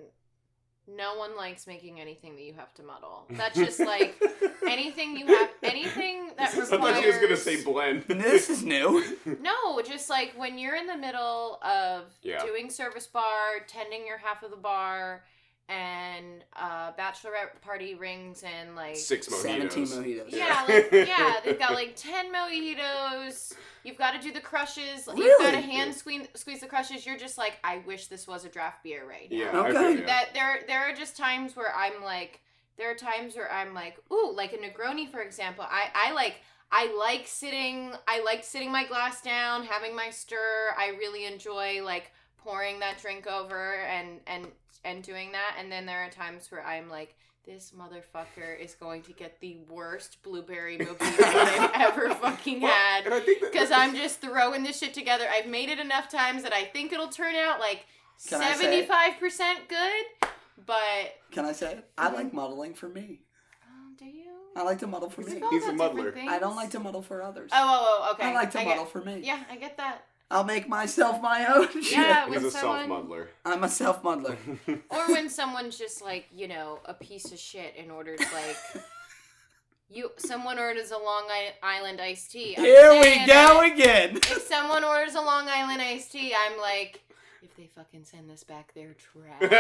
no 0.89 1.15
one 1.17 1.37
likes 1.37 1.67
making 1.69 2.01
anything 2.01 2.35
that 2.35 2.43
you 2.43 2.55
have 2.55 2.75
to 2.75 2.83
muddle. 2.83 3.27
That's 3.31 3.57
just 3.57 3.79
like 3.79 4.21
anything 4.67 5.17
you 5.17 5.27
have, 5.27 5.51
anything 5.63 6.31
that 6.39 6.51
requires. 6.53 6.73
I 6.73 6.79
thought 6.79 7.01
she 7.01 7.07
was 7.07 7.19
gonna 7.19 7.37
say 7.37 7.63
blend. 7.63 8.05
this 8.09 8.51
is 8.51 8.65
new. 8.65 9.05
No, 9.41 9.81
just 9.83 10.11
like 10.11 10.33
when 10.37 10.59
you're 10.59 10.75
in 10.77 10.87
the 10.89 10.97
middle 10.97 11.61
of 11.63 12.05
Yeah. 12.23 12.45
doing 12.45 12.69
service 12.71 13.07
bar, 13.07 13.61
tending 13.69 14.07
your 14.07 14.19
half 14.19 14.43
of 14.43 14.51
the 14.51 14.57
bar, 14.57 15.23
and 15.71 16.45
uh, 16.57 16.91
bachelorette 16.99 17.61
party 17.63 17.95
rings 17.95 18.43
and 18.43 18.75
like 18.75 18.97
Six 18.97 19.29
mojitos. 19.29 19.43
17 19.43 19.87
mojitos. 19.87 20.25
yeah, 20.29 20.65
like 20.69 20.89
yeah, 20.93 21.35
they've 21.45 21.59
got 21.59 21.75
like 21.75 21.95
ten 21.97 22.33
mojitos. 22.33 23.55
You've 23.85 23.97
got 23.97 24.11
to 24.13 24.21
do 24.21 24.33
the 24.33 24.41
crushes. 24.41 25.09
You've 25.15 25.39
got 25.39 25.53
to 25.53 25.61
hand 25.61 25.95
squeeze 25.95 26.27
squeeze 26.35 26.61
the 26.61 26.67
crushes. 26.67 27.07
You're 27.07 27.17
just 27.17 27.39
like, 27.39 27.59
I 27.63 27.79
wish 27.87 28.09
this 28.09 28.27
was 28.27 28.45
a 28.45 28.49
draft 28.49 28.83
beer 28.83 29.09
right 29.09 29.31
now. 29.31 29.37
Yeah. 29.37 29.61
Okay. 29.61 29.73
feel 29.73 30.01
ya. 30.01 30.07
That 30.07 30.29
there 30.35 30.61
there 30.67 30.81
are 30.81 30.95
just 30.95 31.17
times 31.17 31.57
where 31.57 31.75
I'm 31.75 32.03
like, 32.03 32.41
there 32.77 32.91
are 32.91 32.95
times 32.95 33.37
where 33.37 33.51
I'm 33.51 33.73
like, 33.73 33.97
ooh, 34.13 34.33
like 34.35 34.53
a 34.53 34.57
Negroni 34.59 35.11
for 35.11 35.21
example. 35.21 35.65
I 35.69 35.89
I 35.95 36.13
like. 36.13 36.37
I 36.73 36.95
like 36.97 37.27
sitting 37.27 37.91
I 38.07 38.23
like 38.23 38.45
sitting 38.45 38.71
my 38.71 38.87
glass 38.87 39.23
down, 39.23 39.65
having 39.65 39.97
my 39.97 40.11
stir. 40.11 40.73
I 40.79 40.91
really 41.01 41.25
enjoy 41.27 41.83
like 41.83 42.13
pouring 42.39 42.79
that 42.79 42.99
drink 43.03 43.27
over 43.27 43.75
and 43.75 44.21
and 44.29 44.47
and 44.85 45.03
doing 45.03 45.33
that. 45.33 45.57
And 45.59 45.71
then 45.71 45.87
there 45.87 45.99
are 46.05 46.11
times 46.11 46.51
where 46.51 46.65
I'm 46.65 46.89
like, 46.89 47.15
this 47.47 47.73
motherfucker 47.77 48.59
is 48.61 48.75
going 48.75 49.03
to 49.03 49.13
get 49.13 49.41
the 49.41 49.57
worst 49.69 50.23
blueberry 50.23 50.77
mojito 50.79 51.23
I've 51.25 51.71
ever 51.75 52.15
fucking 52.15 52.61
Well, 52.61 52.71
had. 52.73 53.07
and 53.07 53.15
I 53.15 53.21
think 53.21 53.41
that 53.41 53.53
Because 53.53 53.71
I'm 53.71 53.95
just 53.97 54.21
throwing 54.21 54.63
this 54.63 54.79
shit 54.79 54.93
together. 54.95 55.25
I've 55.31 55.47
made 55.47 55.71
it 55.71 55.79
enough 55.79 56.09
times 56.11 56.43
that 56.43 56.53
I 56.53 56.65
think 56.65 56.93
it'll 56.93 57.09
turn 57.09 57.35
out 57.35 57.59
like 57.59 57.87
Can 58.29 58.43
I 58.43 58.53
say 58.55 58.81
it? 58.81 58.89
75% 58.89 59.69
good. 59.69 60.29
But 60.67 61.15
Can 61.31 61.47
I 61.47 61.53
say 61.53 61.73
it? 61.73 61.91
I 61.97 62.11
like 62.13 62.33
modeling 62.35 62.75
for 62.75 62.89
me. 62.89 63.21
oh, 63.65 63.95
do 63.99 64.05
you? 64.05 64.27
I 64.55 64.63
like 64.63 64.79
to 64.81 64.87
model 64.87 65.09
for 65.09 65.23
We've 65.23 65.41
me. 65.41 65.43
He's 65.51 65.65
a 65.65 65.69
got 65.69 65.77
muddler. 65.77 66.15
I 66.29 66.39
don't 66.39 66.57
like 66.57 66.71
to 66.73 66.81
model 66.81 67.01
for 67.03 67.23
others. 67.23 67.51
Oh, 67.55 67.59
oh, 67.59 68.07
oh, 68.09 68.13
okay. 68.13 68.25
I 68.29 68.35
like 68.35 68.51
to 68.51 68.59
get- 68.59 68.89
for 68.91 69.01
me. 69.01 69.23
Yeah, 69.25 69.43
I 69.51 69.57
get 69.57 69.79
that. 69.79 70.05
I'll 70.31 70.45
make 70.45 70.69
myself 70.69 71.21
my 71.21 71.45
own 71.47 71.69
shit. 71.83 71.93
Yeah, 71.93 72.27
He's 72.29 72.37
when 72.37 72.45
a 72.47 72.51
self 72.51 72.63
someone, 72.63 72.89
muddler. 72.89 73.29
I'm 73.45 73.65
a 73.65 73.69
self 73.69 74.05
muddler. 74.05 74.37
or 74.89 75.09
when 75.09 75.29
someone's 75.29 75.77
just 75.77 76.03
like, 76.03 76.27
you 76.35 76.47
know, 76.49 76.79
a 76.85 76.95
piece 76.95 77.33
of 77.33 77.39
shit 77.39 77.75
and 77.79 77.91
orders 77.91 78.21
like, 78.33 78.57
you, 79.91 80.13
someone 80.19 80.59
orders 80.59 80.93
a 80.93 80.99
Long 80.99 81.25
Island 81.63 82.01
iced 82.01 82.31
tea. 82.31 82.55
I'm 82.57 82.63
Here 82.65 82.93
we 82.93 83.27
go 83.27 83.63
it. 83.63 83.73
again. 83.73 84.17
If 84.19 84.43
someone 84.49 84.85
orders 84.85 85.15
a 85.17 85.21
Long 85.21 85.49
Island 85.49 85.83
iced 85.83 86.13
tea, 86.13 86.33
I'm 86.33 86.59
like, 86.61 87.01
if 87.43 87.57
they 87.57 87.67
fucking 87.75 88.05
send 88.05 88.31
this 88.31 88.45
back, 88.45 88.71
they're 88.75 88.95
trash. 88.95 89.51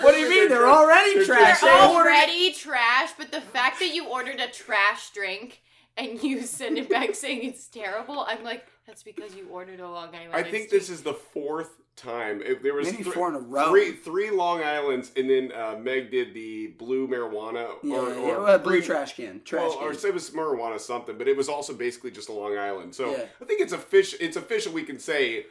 What 0.00 0.12
do 0.14 0.18
you 0.18 0.28
mean? 0.30 0.48
They're 0.48 0.66
already 0.68 1.14
They're 1.16 1.26
trash. 1.26 1.60
They're 1.60 1.70
They 1.70 1.86
ordered- 1.94 2.08
already 2.10 2.52
trash, 2.54 3.10
but 3.16 3.30
the 3.30 3.40
fact 3.40 3.78
that 3.80 3.94
you 3.94 4.06
ordered 4.08 4.40
a 4.40 4.48
trash 4.48 5.10
drink 5.10 5.60
and 5.96 6.22
you 6.22 6.42
send 6.42 6.78
it 6.78 6.88
back 6.88 7.14
saying 7.14 7.42
it's 7.42 7.66
terrible, 7.68 8.20
I'm 8.28 8.42
like, 8.44 8.64
that's 8.86 9.02
because 9.02 9.34
you 9.34 9.48
ordered 9.50 9.80
a 9.80 9.88
Long 9.88 10.14
Island. 10.14 10.34
I 10.34 10.42
think 10.42 10.70
tea. 10.70 10.76
this 10.76 10.90
is 10.90 11.02
the 11.02 11.14
fourth 11.14 11.70
time. 11.96 12.42
If 12.44 12.62
there 12.62 12.74
was 12.74 12.90
Maybe 12.90 13.02
thr- 13.04 13.10
four 13.10 13.28
in 13.30 13.34
a 13.34 13.40
row. 13.40 13.70
Three, 13.70 13.92
three 13.92 14.30
Long 14.30 14.62
Islands, 14.62 15.10
and 15.16 15.28
then 15.30 15.50
uh, 15.52 15.76
Meg 15.80 16.10
did 16.10 16.34
the 16.34 16.68
blue 16.78 17.08
marijuana 17.08 17.68
Yeah, 17.82 17.96
or, 17.96 18.08
yeah, 18.10 18.20
or 18.20 18.42
well, 18.42 18.58
blue 18.58 18.72
green- 18.72 18.82
trash 18.82 19.16
can. 19.16 19.40
Trash 19.44 19.62
well, 19.62 19.72
or 19.80 19.92
can. 19.94 20.06
it 20.08 20.14
was 20.14 20.30
marijuana 20.30 20.78
something, 20.78 21.16
but 21.18 21.26
it 21.26 21.36
was 21.36 21.48
also 21.48 21.72
basically 21.74 22.10
just 22.10 22.28
a 22.28 22.32
Long 22.32 22.56
Island. 22.56 22.94
So 22.94 23.10
Yeah. 23.10 23.24
I 23.40 23.44
think 23.44 23.60
it's 23.60 23.72
official. 23.72 24.18
It's 24.20 24.36
official. 24.36 24.72
We 24.72 24.82
can 24.84 24.98
say 24.98 25.46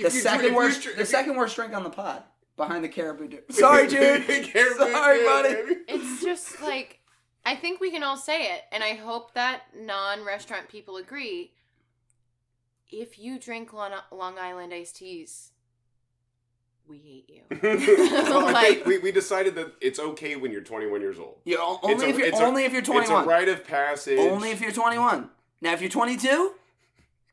The 0.00 0.10
second 0.10 0.40
drink- 0.40 0.56
worst. 0.56 0.82
drink- 0.82 0.98
The 0.98 1.06
second 1.06 1.36
worst 1.36 1.56
drink 1.56 1.74
on 1.74 1.82
the 1.82 1.90
pod. 1.90 2.22
Behind 2.56 2.84
the 2.84 2.88
caribou 2.88 3.26
dude. 3.26 3.42
Sorry, 3.52 3.88
dude. 3.88 4.26
Caribou 4.28 4.78
Sorry, 4.92 5.18
Dude, 5.18 5.26
buddy. 5.26 5.54
It's 5.88 6.22
just 6.22 6.62
like 6.62 7.00
I 7.46 7.54
think 7.56 7.80
we 7.80 7.90
can 7.90 8.02
all 8.02 8.16
say 8.16 8.54
it, 8.54 8.62
and 8.72 8.82
I 8.82 8.94
hope 8.94 9.34
that 9.34 9.62
non-restaurant 9.76 10.68
people 10.68 10.96
agree. 10.96 11.52
If 12.90 13.18
you 13.18 13.38
drink 13.38 13.72
Long, 13.72 13.92
Long 14.10 14.38
Island 14.38 14.72
iced 14.72 14.96
teas, 14.96 15.50
we 16.88 16.98
hate 16.98 17.28
you. 17.28 17.42
well, 18.24 18.52
Like- 18.52 18.86
we, 18.86 18.98
we 18.98 19.12
decided 19.12 19.54
that 19.56 19.72
it's 19.80 19.98
okay 19.98 20.36
when 20.36 20.52
you're 20.52 20.60
21 20.62 21.00
years 21.00 21.18
old. 21.18 21.36
Yeah, 21.44 21.56
o- 21.60 21.80
It's 21.84 22.02
only 22.02 22.06
a- 22.06 22.08
if 22.10 22.18
you're 22.18 22.26
it's 22.28 22.40
a- 22.40 22.44
only 22.44 22.64
if 22.64 22.72
you're 22.72 22.80
It's 22.80 22.88
a 22.88 22.92
21. 22.92 23.26
rite 23.26 23.48
of 23.48 23.64
passage. 23.64 24.18
Only 24.18 24.50
if 24.50 24.60
you're 24.60 24.72
21. 24.72 25.30
Now, 25.60 25.72
if 25.72 25.80
you're 25.80 25.90
22, 25.90 26.52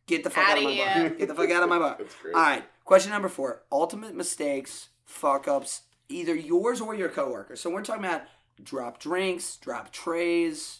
get 0.07 0.23
the 0.23 0.29
fuck 0.29 0.45
out 0.45 0.51
Outta 0.51 0.59
of 0.59 0.63
my 0.65 0.71
here. 0.71 0.85
bar. 1.09 1.09
Get 1.17 1.27
the 1.27 1.35
fuck 1.35 1.51
out 1.51 1.63
of 1.63 1.69
my 1.69 1.79
bar. 1.79 1.95
That's 1.99 2.15
great. 2.15 2.33
All 2.35 2.41
right. 2.41 2.63
Question 2.85 3.11
number 3.11 3.29
four: 3.29 3.61
ultimate 3.71 4.15
mistakes, 4.15 4.89
fuck 5.05 5.47
ups, 5.47 5.81
either 6.09 6.33
yours 6.35 6.81
or 6.81 6.95
your 6.95 7.09
coworker. 7.09 7.55
So 7.55 7.69
we're 7.69 7.83
talking 7.83 8.03
about 8.03 8.23
drop 8.63 8.99
drinks, 8.99 9.57
drop 9.57 9.91
trays, 9.91 10.79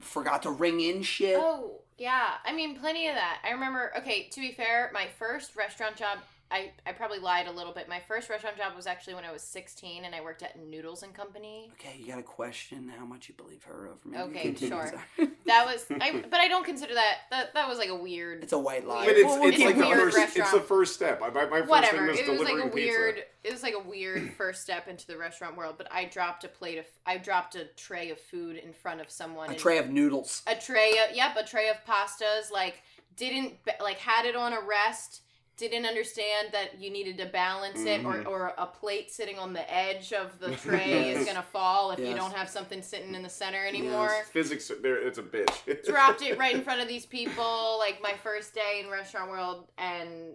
forgot 0.00 0.42
to 0.42 0.50
ring 0.50 0.80
in 0.80 1.02
shit. 1.02 1.36
Oh, 1.38 1.80
yeah. 1.96 2.34
I 2.44 2.52
mean, 2.52 2.78
plenty 2.78 3.08
of 3.08 3.14
that. 3.14 3.40
I 3.44 3.50
remember, 3.50 3.92
okay, 3.98 4.28
to 4.30 4.40
be 4.40 4.52
fair, 4.52 4.90
my 4.92 5.06
first 5.18 5.56
restaurant 5.56 5.96
job, 5.96 6.18
I, 6.50 6.70
I 6.86 6.92
probably 6.92 7.18
lied 7.18 7.46
a 7.48 7.50
little 7.50 7.72
bit. 7.72 7.88
My 7.88 8.00
first 8.00 8.28
restaurant 8.30 8.56
job 8.56 8.76
was 8.76 8.86
actually 8.86 9.14
when 9.14 9.24
I 9.24 9.32
was 9.32 9.42
16 9.42 10.04
and 10.04 10.14
I 10.14 10.20
worked 10.20 10.42
at 10.42 10.56
Noodles 10.58 11.02
and 11.02 11.12
Company. 11.12 11.72
Okay, 11.80 11.96
you 11.98 12.06
got 12.06 12.16
to 12.16 12.22
question 12.22 12.92
how 12.96 13.04
much 13.04 13.28
you 13.28 13.34
believe 13.34 13.64
her 13.64 13.88
over 13.88 14.08
me. 14.08 14.18
Okay, 14.18 14.42
Continue, 14.52 14.74
sure. 15.18 15.28
That 15.46 15.66
was, 15.66 15.84
I, 16.00 16.22
but 16.30 16.40
I 16.40 16.48
don't 16.48 16.64
consider 16.64 16.94
that, 16.94 17.16
that, 17.30 17.54
that 17.54 17.68
was 17.68 17.78
like 17.78 17.88
a 17.90 17.94
weird, 17.94 18.42
it's 18.42 18.52
a 18.52 18.58
white 18.58 18.86
lie. 18.86 19.04
But 19.04 19.16
it's, 19.16 19.24
Well, 19.24 19.42
it's 19.48 19.56
it's 19.56 19.62
a 19.62 19.66
like 19.66 19.76
the 19.76 19.86
weird 19.86 20.12
first. 20.12 20.36
It's 20.36 20.52
the 20.52 20.60
first 20.60 20.94
step. 20.94 21.20
I, 21.22 21.28
my, 21.30 21.44
my 21.46 21.58
first 21.60 21.70
whatever. 21.70 21.96
thing 21.98 22.06
was 22.08 22.18
It 22.20 22.28
was 22.28 22.38
like 22.38 22.48
delivering 22.48 22.70
a 22.70 22.74
weird, 22.74 23.14
pizza. 23.16 23.28
it 23.44 23.52
was 23.52 23.62
like 23.62 23.74
a 23.74 23.88
weird 23.88 24.32
first 24.38 24.62
step 24.62 24.88
into 24.88 25.06
the 25.06 25.18
restaurant 25.18 25.56
world, 25.56 25.74
but 25.76 25.88
I 25.92 26.04
dropped 26.06 26.44
a 26.44 26.48
plate 26.48 26.78
of, 26.78 26.86
I 27.04 27.18
dropped 27.18 27.56
a 27.56 27.64
tray 27.76 28.10
of 28.10 28.18
food 28.20 28.56
in 28.56 28.72
front 28.72 29.00
of 29.00 29.10
someone. 29.10 29.48
a 29.48 29.52
and- 29.52 29.58
tray 29.58 29.78
of 29.78 29.90
noodles. 29.90 30.42
a 30.46 30.54
tray 30.54 30.92
of 31.08 31.14
yep 31.16 31.36
a 31.36 31.44
tray 31.44 31.68
of 31.68 31.76
pastas 31.84 32.50
like 32.52 32.82
didn't 33.16 33.54
like 33.80 33.98
had 33.98 34.24
it 34.26 34.34
on 34.36 34.52
a 34.52 34.60
rest 34.60 35.20
didn't 35.56 35.86
understand 35.86 36.48
that 36.52 36.80
you 36.80 36.90
needed 36.90 37.16
to 37.18 37.26
balance 37.26 37.80
it 37.84 38.02
Mhm. 38.02 38.26
or, 38.26 38.28
or 38.28 38.52
a 38.58 38.66
plate 38.66 39.10
sitting 39.10 39.38
on 39.38 39.52
the 39.52 39.72
edge 39.72 40.12
of 40.12 40.38
the 40.40 40.50
tray 40.56 41.10
is 41.12 41.24
gonna 41.26 41.42
fall 41.42 41.92
if 41.92 42.00
you 42.00 42.14
don't 42.14 42.34
have 42.34 42.48
something 42.48 42.82
sitting 42.82 43.14
in 43.14 43.22
the 43.22 43.28
center 43.28 43.64
anymore 43.64 44.08
Yes. 44.10 44.28
Physics, 44.30 44.70
there, 44.82 44.96
it's 44.96 45.18
a 45.18 45.22
bitch. 45.22 45.84
dropped 45.86 46.22
it 46.22 46.38
right 46.38 46.54
in 46.56 46.62
front 46.62 46.80
of 46.80 46.88
these 46.88 47.06
people 47.06 47.76
like 47.78 48.02
my 48.02 48.14
first 48.22 48.54
day 48.54 48.80
in 48.84 48.90
restaurant 48.90 49.30
world 49.30 49.68
and 49.78 50.34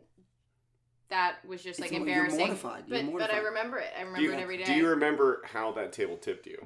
that 1.10 1.44
was 1.46 1.64
just 1.64 1.80
like 1.80 1.92
It's- 1.92 2.00
you're 2.00 2.08
embarrassing 2.08 2.40
mortified. 2.40 2.84
You're 2.88 3.04
but 3.04 3.18
but 3.20 3.34
i 3.34 3.40
remember 3.40 3.78
it 3.78 3.90
i 3.98 4.02
remember 4.02 4.22
you, 4.22 4.32
it 4.34 4.40
every 4.40 4.58
day 4.58 4.64
do 4.66 4.74
you 4.74 4.88
remember 4.90 5.42
how 5.44 5.72
that 5.74 5.92
table 5.92 6.18
tipped 6.18 6.46
you? 6.46 6.66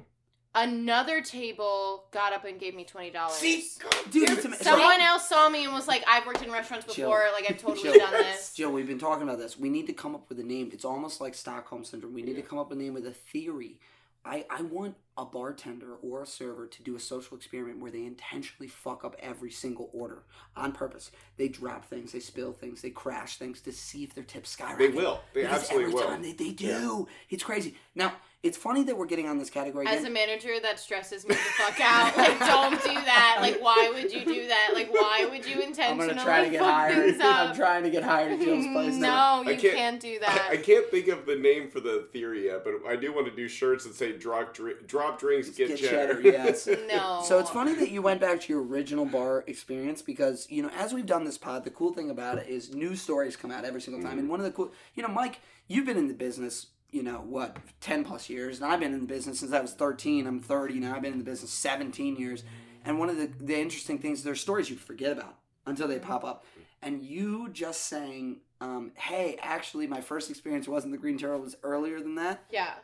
Another 0.54 1.20
table 1.20 2.04
got 2.12 2.32
up 2.32 2.44
and 2.44 2.58
gave 2.60 2.74
me 2.74 2.84
$20 2.84 3.30
See, 3.32 3.64
dude, 4.10 4.30
it's 4.30 4.44
ama- 4.44 4.56
so- 4.56 4.64
Someone 4.64 5.00
else 5.00 5.28
saw 5.28 5.48
me 5.48 5.64
and 5.64 5.72
was 5.74 5.88
like, 5.88 6.04
"I've 6.08 6.26
worked 6.26 6.42
in 6.42 6.50
restaurants 6.50 6.86
Jill. 6.94 7.08
before. 7.08 7.24
Like 7.32 7.50
I've 7.50 7.58
totally 7.60 7.82
Jill. 7.82 7.98
done 7.98 8.12
this." 8.12 8.52
Jill, 8.54 8.70
we've 8.72 8.86
been 8.86 8.98
talking 8.98 9.22
about 9.24 9.38
this. 9.38 9.58
We 9.58 9.68
need 9.70 9.86
to 9.88 9.92
come 9.92 10.14
up 10.14 10.28
with 10.28 10.38
a 10.40 10.44
name. 10.44 10.70
It's 10.72 10.84
almost 10.84 11.20
like 11.20 11.34
Stockholm 11.34 11.84
syndrome. 11.84 12.14
We 12.14 12.22
need 12.22 12.36
to 12.36 12.42
come 12.42 12.58
up 12.58 12.70
with 12.70 12.78
a 12.78 12.82
name 12.82 12.94
with 12.94 13.06
a 13.06 13.12
theory. 13.12 13.78
I, 14.26 14.46
I 14.48 14.62
want 14.62 14.94
a 15.18 15.26
bartender 15.26 15.96
or 15.96 16.22
a 16.22 16.26
server 16.26 16.66
to 16.66 16.82
do 16.82 16.96
a 16.96 16.98
social 16.98 17.36
experiment 17.36 17.78
where 17.80 17.90
they 17.90 18.06
intentionally 18.06 18.68
fuck 18.68 19.04
up 19.04 19.14
every 19.20 19.50
single 19.50 19.90
order 19.92 20.22
on 20.56 20.72
purpose. 20.72 21.10
They 21.36 21.48
drop 21.48 21.84
things, 21.84 22.12
they 22.12 22.20
spill 22.20 22.54
things, 22.54 22.80
they 22.80 22.88
crash 22.88 23.36
things 23.36 23.60
to 23.62 23.72
see 23.72 24.02
if 24.02 24.14
their 24.14 24.24
tips 24.24 24.48
skyrocket. 24.50 24.78
They 24.78 24.96
will. 24.96 25.20
They 25.34 25.42
Because 25.42 25.58
absolutely 25.64 25.84
every 25.92 25.94
will. 25.94 26.08
time 26.08 26.22
they, 26.22 26.32
they 26.32 26.52
do. 26.52 27.06
It's 27.28 27.42
crazy. 27.42 27.74
Now, 27.94 28.14
it's 28.44 28.58
funny 28.58 28.84
that 28.84 28.96
we're 28.96 29.06
getting 29.06 29.26
on 29.26 29.38
this 29.38 29.48
category 29.48 29.86
Again. 29.86 29.98
As 29.98 30.04
a 30.04 30.10
manager, 30.10 30.60
that 30.60 30.78
stresses 30.78 31.26
me 31.26 31.34
the 31.34 31.40
fuck 31.40 31.80
out. 31.80 32.16
Like, 32.16 32.38
don't 32.38 32.80
do 32.82 32.92
that. 32.92 33.38
Like, 33.40 33.60
why 33.60 33.90
would 33.94 34.12
you 34.12 34.24
do 34.24 34.46
that? 34.48 34.72
Like, 34.74 34.92
why 34.92 35.26
would 35.30 35.46
you 35.46 35.56
I'm 35.56 35.62
intentionally 35.68 36.08
gonna 36.08 36.22
try 36.22 36.44
to 36.44 36.50
get 36.50 36.60
fuck 36.60 36.74
hired. 36.74 37.06
things 37.06 37.20
up? 37.20 37.48
I'm 37.48 37.56
trying 37.56 37.82
to 37.84 37.90
get 37.90 38.02
hired 38.02 38.32
at 38.32 38.40
Jill's 38.40 38.66
place. 38.66 38.94
now. 38.98 39.42
no, 39.42 39.48
I 39.48 39.52
you 39.54 39.60
can't- 39.60 39.76
can't, 39.76 40.00
do 40.00 40.18
that. 40.20 40.48
I 40.50 40.58
can't 40.58 40.86
think 40.90 41.08
of 41.08 41.24
the 41.24 41.36
name 41.36 41.70
for 41.70 41.80
the 41.80 42.06
theory 42.12 42.44
yet, 42.46 42.62
but 42.64 42.74
I 42.86 42.96
do 42.96 43.14
want 43.14 43.26
to 43.26 43.34
do 43.34 43.48
shirts 43.48 43.84
that 43.84 43.94
say 43.94 44.12
"drop, 44.12 44.52
dri- 44.52 44.74
drop 44.86 45.18
drinks, 45.18 45.48
get, 45.48 45.68
Get 45.68 45.78
cheddar." 45.78 46.14
cheddar, 46.14 46.20
yes. 46.22 46.68
no. 46.88 47.22
So 47.24 47.38
it's 47.38 47.50
funny 47.50 47.74
that 47.76 47.90
you 47.90 48.02
went 48.02 48.20
back 48.20 48.40
to 48.42 48.52
your 48.52 48.62
original 48.62 49.06
bar 49.06 49.42
experience 49.46 50.02
because 50.02 50.46
you 50.50 50.62
know 50.62 50.70
as 50.76 50.92
we've 50.92 51.06
done 51.06 51.24
this 51.24 51.38
pod, 51.38 51.64
the 51.64 51.70
cool 51.70 51.92
thing 51.94 52.10
about 52.10 52.38
it 52.38 52.46
is 52.48 52.74
new 52.74 52.94
stories 52.94 53.36
come 53.36 53.50
out 53.50 53.64
every 53.64 53.80
single 53.80 54.02
time. 54.02 54.12
Mm-hmm. 54.12 54.18
And 54.20 54.28
one 54.28 54.40
of 54.40 54.44
the 54.44 54.52
cool, 54.52 54.70
you 54.94 55.02
know, 55.02 55.08
Mike, 55.08 55.40
you've 55.66 55.86
been 55.86 55.96
in 55.96 56.08
the 56.08 56.14
business, 56.14 56.66
you 56.94 57.02
know, 57.02 57.24
what 57.26 57.56
ten 57.80 58.04
plus 58.04 58.30
years, 58.30 58.60
and 58.60 58.72
I've 58.72 58.78
been 58.78 58.94
in 58.94 59.00
the 59.00 59.06
business 59.06 59.40
since 59.40 59.52
I 59.52 59.60
was 59.60 59.72
thirteen. 59.72 60.28
I'm 60.28 60.40
thirty 60.40 60.78
now. 60.78 60.94
I've 60.94 61.02
been 61.02 61.12
in 61.12 61.18
the 61.18 61.24
business 61.24 61.50
seventeen 61.50 62.14
years. 62.14 62.44
And 62.84 63.00
one 63.00 63.10
of 63.10 63.16
the 63.16 63.26
the 63.40 63.60
interesting 63.60 63.98
things, 63.98 64.22
there's 64.22 64.40
stories 64.40 64.70
you 64.70 64.76
forget 64.76 65.10
about 65.10 65.36
until 65.66 65.88
they 65.88 65.98
pop 65.98 66.22
up. 66.22 66.44
And 66.80 67.02
you 67.02 67.48
just 67.48 67.86
saying, 67.86 68.42
um, 68.60 68.92
"Hey, 68.94 69.36
actually, 69.42 69.88
my 69.88 70.00
first 70.00 70.30
experience 70.30 70.68
wasn't 70.68 70.92
the 70.92 70.98
Green 70.98 71.18
Turtle; 71.18 71.38
it 71.38 71.42
was 71.42 71.56
earlier 71.64 71.98
than 71.98 72.14
that." 72.14 72.44
yeah, 72.48 72.74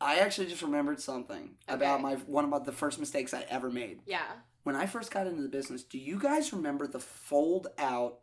I 0.00 0.16
actually 0.16 0.48
just 0.48 0.62
remembered 0.62 1.00
something 1.00 1.50
about 1.68 2.02
my 2.02 2.14
one 2.14 2.44
about 2.44 2.64
the 2.64 2.72
first 2.72 2.98
mistakes 2.98 3.32
I 3.32 3.44
ever 3.48 3.70
made 3.70 4.00
yeah. 4.06 4.24
when 4.64 4.74
I 4.74 4.86
first 4.86 5.12
got 5.12 5.28
into 5.28 5.42
the 5.42 5.48
business, 5.48 5.84
do 5.84 5.98
you 5.98 6.18
guys 6.18 6.52
remember 6.52 6.88
the 6.88 6.98
fold 6.98 7.68
out 7.78 8.18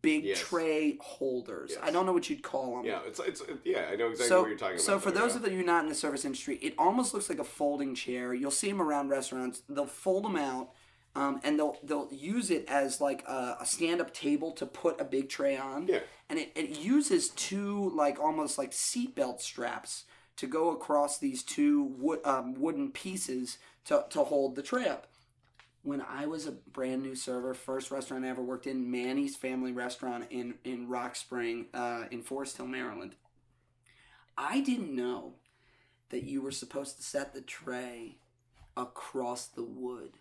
big 0.00 0.24
Yes. 0.24 0.40
tray 0.40 0.96
holders? 1.00 1.72
Yes. 1.74 1.80
I 1.82 1.90
don't 1.90 2.06
know 2.06 2.12
what 2.12 2.28
you'd 2.30 2.42
call 2.42 2.76
them. 2.76 2.84
Yeah, 2.84 3.00
it's 3.06 3.20
it's 3.20 3.42
yeah. 3.64 3.88
I 3.90 3.96
know 3.96 4.08
exactly 4.08 4.28
so, 4.28 4.40
what 4.40 4.48
you're 4.48 4.58
talking 4.58 4.74
about. 4.76 4.84
so 4.84 4.98
for 4.98 5.10
though, 5.10 5.20
those 5.20 5.36
yeah. 5.36 5.46
of 5.46 5.52
you 5.52 5.64
not 5.64 5.82
in 5.84 5.88
the 5.88 5.94
service 5.94 6.24
industry, 6.24 6.56
it 6.56 6.74
almost 6.78 7.14
looks 7.14 7.28
like 7.28 7.38
a 7.38 7.44
folding 7.44 7.94
chair. 7.94 8.34
You'll 8.34 8.50
see 8.50 8.68
them 8.68 8.80
around 8.80 9.08
restaurants. 9.08 9.62
They'll 9.68 9.86
fold 9.86 10.24
them 10.24 10.36
out, 10.36 10.70
um, 11.14 11.40
and 11.42 11.58
they'll 11.58 11.76
they'll 11.82 12.08
use 12.12 12.50
it 12.50 12.64
as 12.68 13.00
like 13.00 13.22
a, 13.26 13.56
a 13.60 13.66
stand 13.66 14.00
up 14.00 14.14
table 14.14 14.52
to 14.52 14.66
put 14.66 15.00
a 15.00 15.04
big 15.04 15.28
tray 15.28 15.56
on. 15.56 15.88
Yeah. 15.88 16.00
And 16.28 16.38
it, 16.38 16.52
it 16.54 16.78
uses 16.80 17.28
two 17.30 17.90
like 17.94 18.18
almost 18.18 18.56
like 18.58 18.70
seatbelt 18.70 19.40
straps 19.40 20.04
to 20.36 20.46
go 20.46 20.70
across 20.70 21.18
these 21.18 21.42
two 21.42 21.82
wood, 21.98 22.20
um, 22.24 22.54
wooden 22.54 22.90
pieces 22.90 23.58
to, 23.84 24.04
to 24.10 24.24
hold 24.24 24.56
the 24.56 24.62
tray 24.62 24.86
up. 24.88 25.06
When 25.82 26.00
I 26.00 26.26
was 26.26 26.46
a 26.46 26.52
brand 26.52 27.02
new 27.02 27.16
server, 27.16 27.54
first 27.54 27.90
restaurant 27.90 28.24
I 28.24 28.28
ever 28.28 28.42
worked 28.42 28.68
in, 28.68 28.90
Manny's 28.90 29.34
Family 29.34 29.72
Restaurant 29.72 30.26
in, 30.30 30.54
in 30.64 30.88
Rock 30.88 31.16
Spring, 31.16 31.66
uh, 31.74 32.04
in 32.10 32.22
Forest 32.22 32.56
Hill, 32.56 32.68
Maryland. 32.68 33.16
I 34.38 34.60
didn't 34.60 34.94
know 34.94 35.34
that 36.10 36.24
you 36.24 36.40
were 36.40 36.52
supposed 36.52 36.96
to 36.96 37.02
set 37.02 37.34
the 37.34 37.40
tray 37.40 38.18
across 38.76 39.48
the 39.48 39.64
wood. 39.64 40.18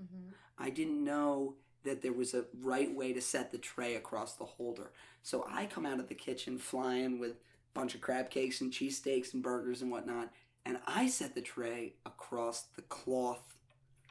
Mhm. 0.00 0.32
I 0.56 0.70
didn't 0.70 1.02
know 1.02 1.56
that 1.82 2.02
there 2.02 2.12
was 2.12 2.34
a 2.34 2.46
right 2.54 2.94
way 2.94 3.12
to 3.12 3.20
set 3.20 3.50
the 3.50 3.58
tray 3.58 3.94
across 3.96 4.36
the 4.36 4.44
holder. 4.44 4.92
So 5.22 5.44
I 5.48 5.66
come 5.66 5.86
out 5.86 6.00
of 6.00 6.08
the 6.08 6.14
kitchen 6.14 6.58
flying 6.58 7.18
with 7.18 7.32
a 7.32 7.36
bunch 7.74 7.94
of 7.94 8.00
crab 8.00 8.30
cakes 8.30 8.60
and 8.60 8.72
cheesesteaks 8.72 9.34
and 9.34 9.42
burgers 9.42 9.82
and 9.82 9.90
whatnot, 9.90 10.32
and 10.64 10.80
I 10.86 11.08
set 11.08 11.34
the 11.34 11.42
tray 11.42 11.96
across 12.06 12.62
the 12.62 12.82
cloth. 12.82 13.57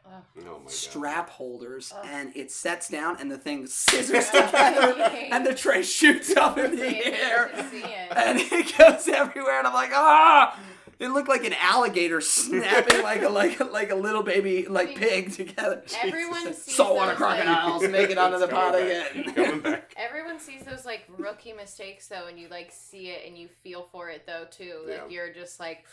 Oh 0.10 0.22
my 0.38 0.44
god, 0.44 0.72
strap 0.72 1.30
holders, 1.30 1.94
Ugh. 1.96 2.06
and 2.10 2.36
it 2.36 2.52
sets 2.52 2.90
down, 2.90 3.18
and 3.20 3.30
the 3.32 3.38
thing 3.38 3.68
scissors 3.68 4.28
together, 4.30 4.94
and 5.32 5.46
the 5.46 5.54
tray 5.54 5.84
shoots 5.84 6.36
up 6.36 6.58
in 6.58 6.76
the 6.76 7.06
air, 7.06 7.52
should 7.56 7.70
see 7.72 7.84
it. 7.84 8.12
and 8.16 8.40
it 8.40 8.78
goes 8.78 9.08
everywhere, 9.08 9.58
and 9.60 9.68
I'm 9.68 9.74
like, 9.74 9.92
ah! 9.94 10.58
It 11.00 11.10
looked 11.10 11.30
like 11.30 11.44
an 11.46 11.54
alligator 11.62 12.22
snapping 12.22 13.04
like 13.04 13.22
a 13.22 13.30
like 13.30 13.60
a, 13.60 13.66
like 13.66 13.92
a 13.92 13.96
little 13.96 14.24
baby 14.24 14.66
like 14.68 14.96
pig 14.96 15.32
together. 15.32 15.84
Everyone 16.02 16.42
Jesus. 16.48 16.64
sees 16.64 16.76
saltwater 16.76 17.12
those, 17.12 17.20
like- 17.22 17.44
crocodiles 17.44 17.88
make 17.90 18.10
it 18.10 18.18
onto 18.18 18.40
the 18.40 18.48
pot 18.48 18.74
back. 18.74 18.82
again. 19.16 19.34
Coming 19.36 19.60
back. 19.60 19.94
Everyone 19.98 20.40
sees 20.40 20.64
those 20.64 20.86
like 20.86 21.04
rookie 21.20 21.54
mistakes 21.54 22.08
though, 22.08 22.26
and 22.26 22.40
you 22.40 22.48
like 22.50 22.72
see 22.72 23.10
it 23.10 23.28
and 23.28 23.38
you 23.38 23.48
feel 23.48 23.84
for 23.92 24.10
it 24.10 24.26
though 24.26 24.46
too. 24.50 24.80
Like 24.88 25.04
Yeah. 25.08 25.08
you're 25.10 25.34
just 25.34 25.60
like, 25.60 25.86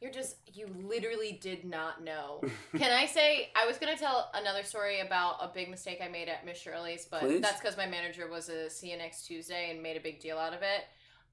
you're 0.00 0.12
just 0.12 0.36
you 0.52 0.66
literally 0.82 1.38
did 1.40 1.64
not 1.64 2.02
know. 2.02 2.42
Can 2.76 2.92
I 2.92 3.06
say 3.06 3.50
I 3.56 3.66
was 3.66 3.78
gonna 3.78 3.96
tell 3.96 4.30
another 4.34 4.62
story 4.62 5.00
about 5.00 5.36
a 5.40 5.48
big 5.52 5.70
mistake 5.70 6.00
I 6.02 6.08
made 6.08 6.28
at 6.28 6.44
Miss 6.44 6.58
Shirley's, 6.58 7.06
but 7.10 7.20
Please. 7.20 7.40
that's 7.40 7.60
because 7.60 7.76
my 7.76 7.86
manager 7.86 8.28
was 8.28 8.48
a 8.48 8.66
CNX 8.66 9.26
Tuesday 9.26 9.70
and 9.70 9.82
made 9.82 9.96
a 9.96 10.00
big 10.00 10.20
deal 10.20 10.38
out 10.38 10.52
of 10.54 10.62
it. 10.62 10.84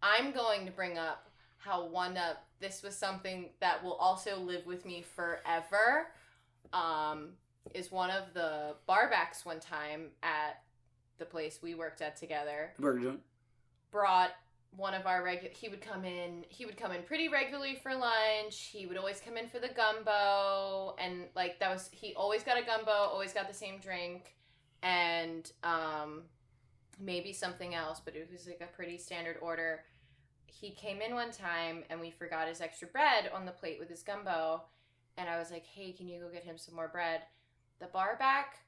I'm 0.01 0.31
going 0.31 0.65
to 0.65 0.71
bring 0.71 0.97
up 0.97 1.29
how 1.57 1.85
one 1.87 2.17
of 2.17 2.37
this 2.59 2.83
was 2.83 2.95
something 2.95 3.49
that 3.61 3.83
will 3.83 3.93
also 3.93 4.39
live 4.39 4.65
with 4.65 4.85
me 4.85 5.01
forever. 5.01 6.07
Um, 6.73 7.29
is 7.73 7.91
one 7.91 8.09
of 8.09 8.33
the 8.33 8.75
barbacks 8.89 9.45
one 9.45 9.59
time 9.59 10.07
at 10.21 10.61
the 11.17 11.25
place 11.25 11.59
we 11.61 11.75
worked 11.75 12.01
at 12.01 12.15
together 12.17 12.73
Burger 12.77 12.99
joint. 13.01 13.19
brought 13.91 14.31
one 14.75 14.93
of 14.93 15.05
our 15.05 15.23
regular 15.23 15.53
he 15.53 15.69
would 15.69 15.81
come 15.81 16.03
in 16.03 16.43
he 16.49 16.65
would 16.65 16.77
come 16.77 16.91
in 16.91 17.03
pretty 17.03 17.27
regularly 17.27 17.75
for 17.75 17.93
lunch. 17.93 18.69
He 18.71 18.85
would 18.85 18.97
always 18.97 19.19
come 19.19 19.37
in 19.37 19.47
for 19.47 19.59
the 19.59 19.69
gumbo 19.69 20.95
and 20.97 21.25
like 21.35 21.59
that 21.59 21.71
was 21.71 21.89
he 21.91 22.13
always 22.15 22.43
got 22.43 22.57
a 22.57 22.65
gumbo 22.65 22.91
always 22.91 23.33
got 23.33 23.47
the 23.47 23.53
same 23.53 23.79
drink 23.79 24.35
and 24.81 25.51
um 25.63 26.23
maybe 26.99 27.33
something 27.33 27.75
else 27.75 28.01
but 28.03 28.15
it 28.15 28.27
was 28.31 28.47
like 28.47 28.61
a 28.61 28.75
pretty 28.75 28.97
standard 28.97 29.37
order. 29.41 29.81
He 30.47 30.71
came 30.71 31.01
in 31.01 31.13
one 31.13 31.31
time 31.31 31.83
and 31.89 31.99
we 31.99 32.09
forgot 32.11 32.47
his 32.47 32.61
extra 32.61 32.87
bread 32.87 33.29
on 33.33 33.45
the 33.45 33.51
plate 33.51 33.79
with 33.79 33.89
his 33.89 34.01
gumbo 34.01 34.63
and 35.17 35.29
i 35.29 35.37
was 35.37 35.51
like 35.51 35.65
hey 35.65 35.91
can 35.91 36.07
you 36.07 36.19
go 36.19 36.29
get 36.29 36.43
him 36.43 36.57
some 36.57 36.75
more 36.75 36.87
bread? 36.87 37.21
The 37.79 37.87
bar 37.87 38.15
back 38.17 38.59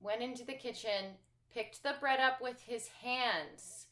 went 0.00 0.22
into 0.22 0.44
the 0.44 0.52
kitchen 0.52 1.16
picked 1.52 1.82
the 1.82 1.94
bread 2.00 2.20
up 2.20 2.40
with 2.40 2.60
his 2.60 2.88
hands 3.02 3.87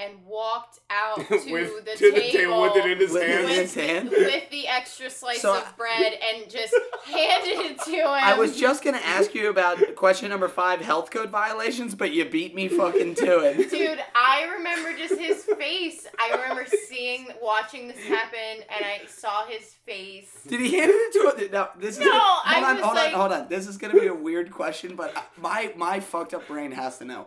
and 0.00 0.24
walked 0.24 0.78
out 0.90 1.16
to 1.28 1.52
with 1.52 1.84
the 1.84 1.92
to 1.96 2.10
table, 2.10 2.14
the 2.20 2.30
table 2.30 2.62
with 2.62 2.76
it 2.76 2.90
in 2.90 2.98
his 2.98 3.12
With 3.12 3.22
it 3.22 3.28
in 3.30 3.36
hand. 3.46 3.48
his 3.50 3.74
hand? 3.74 4.10
with 4.10 4.50
the 4.50 4.68
extra 4.68 5.10
slice 5.10 5.42
So- 5.42 5.58
of 5.58 5.76
bread 5.76 6.12
and 6.32 6.50
just 6.50 6.74
handed 7.06 7.58
it 7.66 7.80
to 7.82 7.90
him. 7.90 8.06
I 8.06 8.38
was 8.38 8.56
just 8.58 8.82
gonna 8.84 8.98
ask 9.04 9.34
you 9.34 9.50
about 9.50 9.94
question 9.96 10.30
number 10.30 10.48
five, 10.48 10.80
health 10.80 11.10
code 11.10 11.30
violations, 11.30 11.94
but 11.94 12.12
you 12.12 12.24
beat 12.24 12.54
me 12.54 12.68
fucking 12.68 13.14
to 13.16 13.38
it. 13.40 13.70
Dude, 13.70 14.02
I 14.14 14.48
remember 14.56 14.96
just 14.96 15.18
his 15.20 15.44
face. 15.58 16.06
I 16.18 16.34
remember 16.40 16.66
seeing, 16.88 17.28
watching 17.42 17.88
this 17.88 17.98
happen, 18.04 18.64
and 18.74 18.84
I 18.84 19.00
saw 19.06 19.46
his 19.46 19.64
face. 19.86 20.30
Did 20.46 20.60
he 20.60 20.76
hand 20.78 20.90
it 20.94 21.12
to 21.12 21.44
him? 21.44 21.50
No, 21.52 21.68
this 21.78 21.96
is 21.98 22.00
No, 22.00 22.10
gonna, 22.10 22.20
I 22.44 22.54
hold 22.54 22.64
on, 22.64 22.82
hold 22.82 22.94
like- 22.96 23.14
on, 23.14 23.20
hold 23.20 23.32
on. 23.32 23.48
This 23.48 23.66
is 23.66 23.76
gonna 23.76 23.94
be 24.00 24.06
a 24.06 24.14
weird 24.14 24.50
question, 24.50 24.96
but 24.96 25.14
my 25.36 25.72
my 25.76 26.00
fucked 26.00 26.34
up 26.34 26.46
brain 26.46 26.72
has 26.72 26.98
to 26.98 27.04
know. 27.04 27.26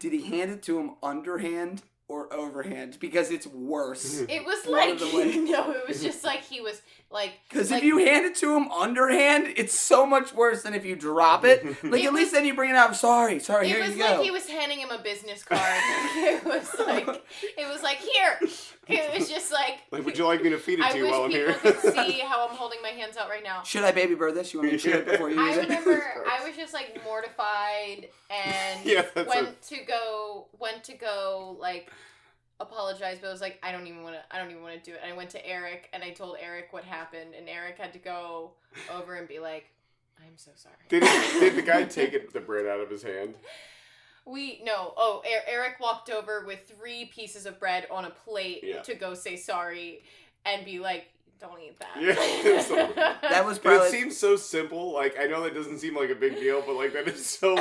Did 0.00 0.12
he 0.12 0.22
hand 0.26 0.50
it 0.50 0.62
to 0.64 0.78
him 0.78 0.92
underhand 1.02 1.82
or 2.08 2.32
overhand? 2.32 2.98
Because 3.00 3.30
it's 3.30 3.46
worse. 3.46 4.20
Mm-hmm. 4.20 4.30
It 4.30 4.44
was 4.44 4.64
One 4.66 4.72
like 4.76 4.90
of 4.94 5.00
the 5.00 5.06
ways. 5.16 5.36
no, 5.50 5.70
it 5.72 5.88
was 5.88 6.02
just 6.02 6.24
like 6.24 6.42
he 6.42 6.60
was 6.60 6.80
like 7.14 7.32
Because 7.48 7.70
like, 7.70 7.78
if 7.78 7.84
you 7.84 7.96
hand 7.98 8.26
it 8.26 8.34
to 8.36 8.54
him 8.56 8.68
underhand, 8.70 9.46
it's 9.56 9.72
so 9.78 10.04
much 10.04 10.34
worse 10.34 10.62
than 10.62 10.74
if 10.74 10.84
you 10.84 10.96
drop 10.96 11.44
it. 11.44 11.64
Like 11.84 12.02
It 12.02 12.06
at 12.06 12.12
was- 12.12 12.20
least 12.20 12.32
then 12.32 12.44
you 12.44 12.54
bring 12.54 12.70
it 12.70 12.76
out. 12.76 12.88
I'm 12.88 12.94
sorry, 12.94 13.38
sorry. 13.38 13.70
It 13.70 13.76
here 13.76 13.84
was 13.86 13.96
you 13.96 14.02
like 14.02 14.16
go. 14.16 14.22
he 14.22 14.30
was 14.30 14.46
handing 14.48 14.80
him 14.80 14.90
a 14.90 14.98
business 14.98 15.42
card. 15.44 15.60
it 15.62 16.44
was 16.44 16.68
like 16.86 17.06
it 17.08 17.66
was 17.72 17.82
like 17.82 17.98
here. 17.98 18.38
It 18.86 19.18
was 19.18 19.30
just 19.30 19.50
like 19.50 19.78
Like, 19.90 20.04
would 20.04 20.18
you 20.18 20.26
like 20.26 20.42
me 20.42 20.50
to 20.50 20.58
feed 20.58 20.78
it 20.80 20.84
I 20.84 20.92
to 20.92 20.98
you 20.98 21.06
while 21.08 21.22
I'm 21.24 21.30
people 21.30 21.52
here? 21.54 21.72
could 21.74 21.94
see 21.94 22.18
how 22.20 22.46
I'm 22.46 22.54
holding 22.54 22.82
my 22.82 22.90
hands 22.90 23.16
out 23.16 23.30
right 23.30 23.42
now. 23.44 23.62
Should 23.62 23.84
I 23.84 23.92
baby 23.92 24.14
bird 24.14 24.34
this? 24.34 24.52
You 24.52 24.60
want 24.60 24.72
me 24.72 24.78
to 24.78 24.82
chew 24.82 24.90
it 24.98 25.06
before 25.06 25.30
you 25.30 25.40
I 25.40 25.48
use 25.48 25.56
it? 25.58 25.62
remember 25.68 26.04
I 26.30 26.46
was 26.46 26.54
just 26.56 26.74
like 26.74 27.00
mortified 27.04 28.08
and 28.30 28.84
Yeah, 28.84 29.04
that's 29.14 29.28
went 29.28 29.62
to 29.62 29.76
go 29.86 30.46
went 30.58 30.84
to 30.84 30.94
go 30.94 31.56
like 31.60 31.90
apologize 32.60 33.18
but 33.20 33.28
I 33.28 33.32
was 33.32 33.40
like 33.40 33.58
I 33.62 33.72
don't 33.72 33.86
even 33.86 34.02
want 34.02 34.14
to 34.16 34.22
I 34.34 34.38
don't 34.38 34.50
even 34.50 34.62
want 34.62 34.82
to 34.82 34.90
do 34.90 34.94
it 34.94 35.00
and 35.02 35.12
I 35.12 35.16
went 35.16 35.30
to 35.30 35.46
Eric 35.46 35.88
and 35.92 36.02
I 36.04 36.10
told 36.10 36.36
Eric 36.40 36.72
what 36.72 36.84
happened 36.84 37.34
and 37.36 37.48
Eric 37.48 37.78
had 37.78 37.92
to 37.94 37.98
go 37.98 38.52
over 38.94 39.16
and 39.16 39.26
be 39.28 39.38
like 39.40 39.66
I'm 40.20 40.36
so 40.36 40.52
sorry. 40.54 40.76
Did, 40.88 41.02
did 41.40 41.56
the 41.56 41.62
guy 41.62 41.82
take 41.84 42.12
it, 42.12 42.32
the 42.32 42.40
bread 42.40 42.66
out 42.66 42.80
of 42.80 42.88
his 42.88 43.02
hand? 43.02 43.34
We 44.24 44.62
no. 44.64 44.94
Oh, 44.96 45.22
Er- 45.26 45.42
Eric 45.46 45.80
walked 45.80 46.08
over 46.08 46.44
with 46.46 46.60
three 46.78 47.06
pieces 47.06 47.44
of 47.44 47.58
bread 47.58 47.86
on 47.90 48.04
a 48.06 48.10
plate 48.10 48.60
Yeah. 48.62 48.80
to 48.82 48.94
go 48.94 49.12
say 49.14 49.36
sorry 49.36 50.02
and 50.46 50.64
be 50.64 50.78
like, 50.78 51.06
"Don't 51.46 51.60
eat 51.60 51.78
that." 51.78 52.00
Yeah, 52.00 52.60
so- 52.60 52.92
That 53.22 53.44
was 53.44 53.58
But 53.58 53.86
it 53.86 53.90
seems 53.90 54.16
so 54.16 54.36
simple. 54.36 54.92
Like 54.92 55.16
I 55.18 55.24
know 55.26 55.42
that 55.44 55.54
doesn't 55.54 55.78
seem 55.78 55.96
like 55.96 56.10
a 56.10 56.14
big 56.14 56.36
deal, 56.36 56.62
but 56.66 56.74
like 56.74 56.92
that 56.92 57.06
is 57.08 57.24
so. 57.26 57.54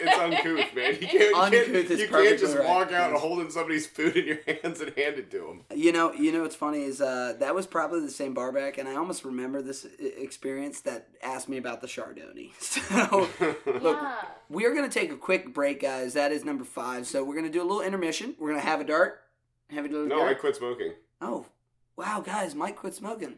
It's 0.00 0.18
uncouth, 0.18 0.74
man. 0.74 0.92
You 1.00 1.06
can't, 1.08 1.12
you 1.12 1.36
Uncouth 1.36 1.64
can't, 1.66 1.90
is 1.90 2.00
you 2.00 2.08
can't 2.08 2.38
just 2.38 2.56
right. 2.56 2.66
walk 2.66 2.92
out 2.92 3.12
Yes. 3.12 3.20
holding 3.20 3.50
somebody's 3.50 3.86
food 3.86 4.16
in 4.16 4.26
your 4.26 4.38
hands 4.46 4.80
and 4.80 4.96
hand 4.96 5.16
it 5.18 5.30
to 5.32 5.38
them. 5.38 5.60
You 5.74 5.92
know, 5.92 6.12
you 6.12 6.30
know 6.32 6.42
what's 6.42 6.54
funny 6.56 6.82
is 6.84 7.00
uh, 7.00 7.34
that 7.40 7.54
was 7.54 7.66
probably 7.66 8.00
the 8.00 8.10
same 8.10 8.32
barback, 8.34 8.78
and 8.78 8.88
I 8.88 8.94
almost 8.96 9.24
remember 9.24 9.60
this 9.62 9.86
experience 10.00 10.80
that 10.82 11.08
asked 11.22 11.48
me 11.48 11.56
about 11.56 11.80
the 11.80 11.86
Chardonnay. 11.86 12.50
So 12.88 13.28
look, 13.66 13.98
yeah. 14.00 14.16
we're 14.48 14.74
gonna 14.74 14.88
take 14.88 15.10
a 15.12 15.16
quick 15.16 15.52
break, 15.52 15.80
guys. 15.82 16.14
That 16.14 16.32
is 16.32 16.44
number 16.44 16.64
five. 16.64 17.06
So 17.06 17.24
we're 17.24 17.34
gonna 17.34 17.50
do 17.50 17.60
a 17.60 17.64
little 17.64 17.80
intermission. 17.82 18.34
We're 18.38 18.50
gonna 18.50 18.60
have 18.60 18.80
a 18.80 18.84
dart. 18.84 19.20
Have 19.70 19.84
a 19.84 19.88
little 19.88 20.06
no, 20.06 20.26
I 20.26 20.34
quit 20.34 20.56
smoking. 20.56 20.92
Oh, 21.20 21.46
wow, 21.98 22.20
guys, 22.24 22.54
Mike 22.54 22.76
quit 22.76 22.94
smoking. 22.94 23.34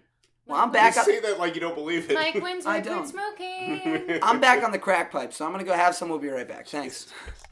Well, 0.46 0.60
I'm 0.60 0.70
back 0.70 0.94
You 0.94 1.00
up. 1.00 1.06
say 1.06 1.20
that 1.20 1.38
like 1.38 1.54
you 1.54 1.60
don't 1.60 1.74
believe 1.74 2.10
it. 2.10 2.14
Mike 2.14 2.34
wins 2.34 2.66
I 2.66 2.80
quit 2.80 2.92
don't. 2.92 3.06
smoking. 3.08 4.18
I'm 4.22 4.40
back 4.40 4.62
on 4.62 4.70
the 4.72 4.78
crack 4.78 5.10
pipe, 5.10 5.32
so 5.32 5.44
I'm 5.44 5.52
gonna 5.52 5.64
go 5.64 5.72
have 5.74 5.94
some. 5.94 6.08
We'll 6.08 6.18
be 6.18 6.28
right 6.28 6.46
back. 6.46 6.68
Thanks. 6.68 7.06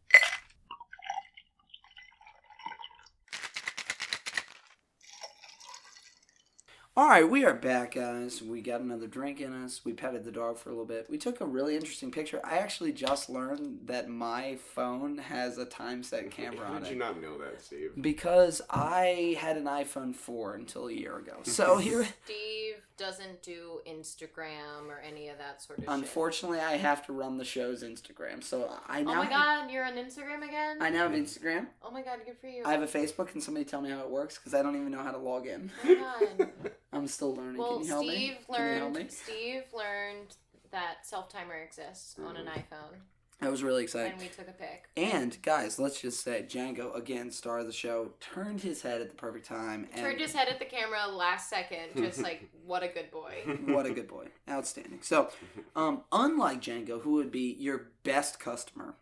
All 6.99 7.07
right, 7.07 7.29
we 7.29 7.45
are 7.45 7.53
back, 7.53 7.93
guys. 7.95 8.41
We 8.41 8.59
got 8.59 8.81
another 8.81 9.07
drink 9.07 9.39
in 9.39 9.53
us. 9.53 9.85
We 9.85 9.93
petted 9.93 10.25
the 10.25 10.33
dog 10.33 10.57
for 10.57 10.67
a 10.67 10.73
little 10.73 10.83
bit. 10.85 11.09
We 11.09 11.17
took 11.17 11.39
a 11.39 11.45
really 11.45 11.77
interesting 11.77 12.11
picture. 12.11 12.41
I 12.43 12.57
actually 12.57 12.91
just 12.91 13.29
learned 13.29 13.83
that 13.85 14.09
my 14.09 14.57
phone 14.75 15.17
has 15.17 15.57
a 15.57 15.63
time 15.63 16.03
set 16.03 16.29
camera 16.31 16.67
How 16.67 16.73
on 16.73 16.81
did 16.81 16.89
you 16.89 16.97
it 16.97 16.99
not 16.99 17.21
know 17.21 17.37
that, 17.37 17.61
Steve? 17.61 17.91
because 18.01 18.61
I 18.69 19.37
had 19.39 19.55
an 19.55 19.63
iPhone 19.63 20.13
4 20.13 20.55
until 20.55 20.89
a 20.89 20.91
year 20.91 21.17
ago. 21.17 21.37
So 21.43 21.77
here, 21.77 22.05
Steve 22.25 22.75
doesn't 22.99 23.41
do 23.41 23.79
Instagram 23.87 24.87
or 24.89 24.99
any 24.99 25.29
of 25.29 25.37
that 25.37 25.61
sort 25.61 25.79
of 25.79 25.85
unfortunately, 25.87 26.59
I 26.59 26.73
have 26.77 27.05
to 27.05 27.13
run 27.13 27.37
the 27.37 27.45
show's 27.45 27.81
Instagram. 27.83 28.43
So 28.43 28.69
I 28.87 28.99
oh 28.99 29.03
now 29.03 29.11
Oh 29.11 29.15
my 29.15 29.25
have- 29.25 29.31
god, 29.31 29.71
you're 29.71 29.85
on 29.85 29.93
Instagram 29.93 30.47
again? 30.47 30.77
I 30.81 30.89
now 30.89 31.07
have 31.09 31.11
Instagram. 31.13 31.67
oh 31.81 31.89
my 31.91 32.01
god, 32.01 32.19
good 32.25 32.37
for 32.37 32.47
you. 32.47 32.63
I 32.65 32.71
have 32.71 32.81
a 32.81 32.87
Facebook. 32.87 33.29
Can 33.29 33.41
somebody 33.41 33.65
tell 33.65 33.81
me 33.81 33.89
how 33.89 34.01
it 34.01 34.09
works? 34.09 34.37
Because 34.37 34.53
I 34.53 34.61
don't 34.61 34.75
even 34.75 34.91
know 34.91 35.01
how 35.01 35.11
to 35.11 35.17
log 35.17 35.47
in. 35.47 35.71
oh 35.85 36.27
my 36.37 36.45
god. 36.45 36.51
I'm 36.93 37.07
still 37.07 37.35
learning. 37.35 37.57
Well, 37.57 37.77
Can 37.77 37.85
you 37.85 37.91
help 37.91 38.05
Steve 38.05 38.19
me? 38.19 38.37
Can 38.55 38.65
you 38.73 38.79
help 38.79 38.91
me? 38.93 38.99
learned. 38.99 39.11
Steve 39.11 39.63
learned 39.73 40.35
that 40.71 40.95
self 41.05 41.29
timer 41.29 41.55
exists 41.55 42.15
on 42.23 42.35
an 42.35 42.45
mm. 42.45 42.53
iPhone, 42.53 42.97
I 43.41 43.49
was 43.49 43.63
really 43.63 43.83
excited. 43.83 44.11
and 44.11 44.21
we 44.21 44.27
took 44.27 44.49
a 44.49 44.51
pic. 44.51 44.89
And 44.97 45.41
guys, 45.41 45.79
let's 45.79 46.01
just 46.01 46.23
say 46.23 46.45
Django 46.47 46.93
again, 46.95 47.31
star 47.31 47.59
of 47.59 47.67
the 47.67 47.73
show, 47.73 48.11
turned 48.19 48.61
his 48.61 48.81
head 48.81 49.01
at 49.01 49.09
the 49.09 49.15
perfect 49.15 49.45
time. 49.45 49.87
And 49.93 50.01
Turned 50.01 50.19
his 50.19 50.33
head 50.33 50.49
at 50.49 50.59
the 50.59 50.65
camera 50.65 51.07
last 51.07 51.49
second, 51.49 51.95
just 51.95 52.19
like 52.23 52.49
what 52.65 52.83
a 52.83 52.89
good 52.89 53.11
boy. 53.11 53.35
what 53.73 53.85
a 53.85 53.91
good 53.91 54.07
boy, 54.07 54.27
outstanding. 54.49 54.99
So, 55.01 55.29
um, 55.75 56.01
unlike 56.11 56.61
Django, 56.61 57.01
who 57.01 57.13
would 57.13 57.31
be 57.31 57.55
your 57.59 57.91
best 58.03 58.39
customer, 58.39 58.95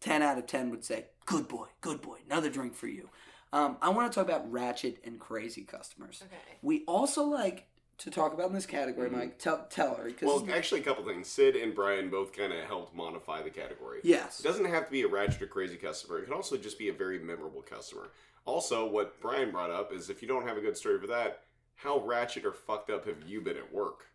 ten 0.00 0.20
out 0.22 0.36
of 0.36 0.46
ten 0.46 0.70
would 0.70 0.84
say, 0.84 1.06
"Good 1.24 1.48
boy, 1.48 1.68
good 1.80 2.02
boy, 2.02 2.18
another 2.26 2.50
drink 2.50 2.74
for 2.74 2.88
you." 2.88 3.08
Um, 3.52 3.76
I 3.80 3.88
want 3.90 4.10
to 4.10 4.14
talk 4.14 4.28
about 4.28 4.50
ratchet 4.50 4.98
and 5.04 5.18
crazy 5.20 5.62
customers. 5.62 6.22
Okay. 6.26 6.58
We 6.60 6.82
also 6.86 7.22
like 7.24 7.68
to 7.98 8.10
talk 8.10 8.32
about 8.32 8.48
in 8.48 8.54
this 8.54 8.66
category, 8.66 9.08
Mike. 9.10 9.38
Tell 9.38 9.66
tell 9.70 9.94
her 9.94 10.04
because 10.04 10.26
Well, 10.26 10.46
actually, 10.52 10.80
a 10.80 10.84
couple 10.84 11.04
things. 11.04 11.28
Sid 11.28 11.56
and 11.56 11.74
Brian 11.74 12.10
both 12.10 12.32
kind 12.32 12.52
of 12.52 12.64
helped 12.64 12.94
modify 12.94 13.42
the 13.42 13.50
category. 13.50 14.00
yes, 14.02 14.40
It 14.40 14.42
doesn't 14.42 14.64
have 14.64 14.86
to 14.86 14.90
be 14.92 15.02
a 15.02 15.08
ratchet 15.08 15.42
or 15.42 15.46
crazy 15.46 15.76
customer. 15.76 16.18
It 16.18 16.24
can 16.24 16.34
also 16.34 16.56
just 16.56 16.78
be 16.78 16.88
a 16.88 16.92
very 16.92 17.18
memorable 17.18 17.62
customer. 17.62 18.10
Also, 18.46 18.86
what 18.86 19.20
Brian 19.20 19.50
brought 19.50 19.70
up 19.70 19.92
is 19.92 20.10
if 20.10 20.20
you 20.22 20.28
don't 20.28 20.46
have 20.46 20.56
a 20.56 20.60
good 20.60 20.76
story 20.76 20.98
for 21.00 21.06
that, 21.06 21.42
how 21.76 21.98
ratchet 22.00 22.44
or 22.44 22.52
fucked 22.52 22.90
up 22.90 23.06
have 23.06 23.22
you 23.26 23.40
been 23.40 23.56
at 23.56 23.72
work 23.72 24.06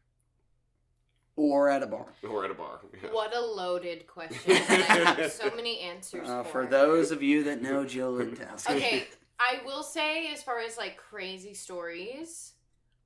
or 1.35 1.69
at 1.69 1.81
a 1.81 1.87
bar. 1.87 2.05
or 2.29 2.43
at 2.45 2.51
a 2.51 2.53
bar? 2.53 2.79
Yeah. 3.01 3.09
What 3.11 3.33
a 3.35 3.39
loaded 3.39 4.05
question. 4.07 4.51
and 4.57 4.83
I 4.83 5.13
have 5.21 5.31
so 5.31 5.49
many 5.55 5.79
answers 5.79 6.27
Uh, 6.29 6.43
for. 6.43 6.63
for 6.63 6.65
those 6.67 7.11
of 7.11 7.23
you 7.23 7.43
that 7.45 7.61
know 7.61 7.85
Jill 7.85 8.13
Lentowski. 8.15 8.75
Okay, 8.75 9.07
I 9.39 9.61
will 9.65 9.83
say 9.83 10.31
as 10.33 10.43
far 10.43 10.59
as 10.59 10.77
like 10.77 10.97
crazy 10.97 11.53
stories, 11.53 12.53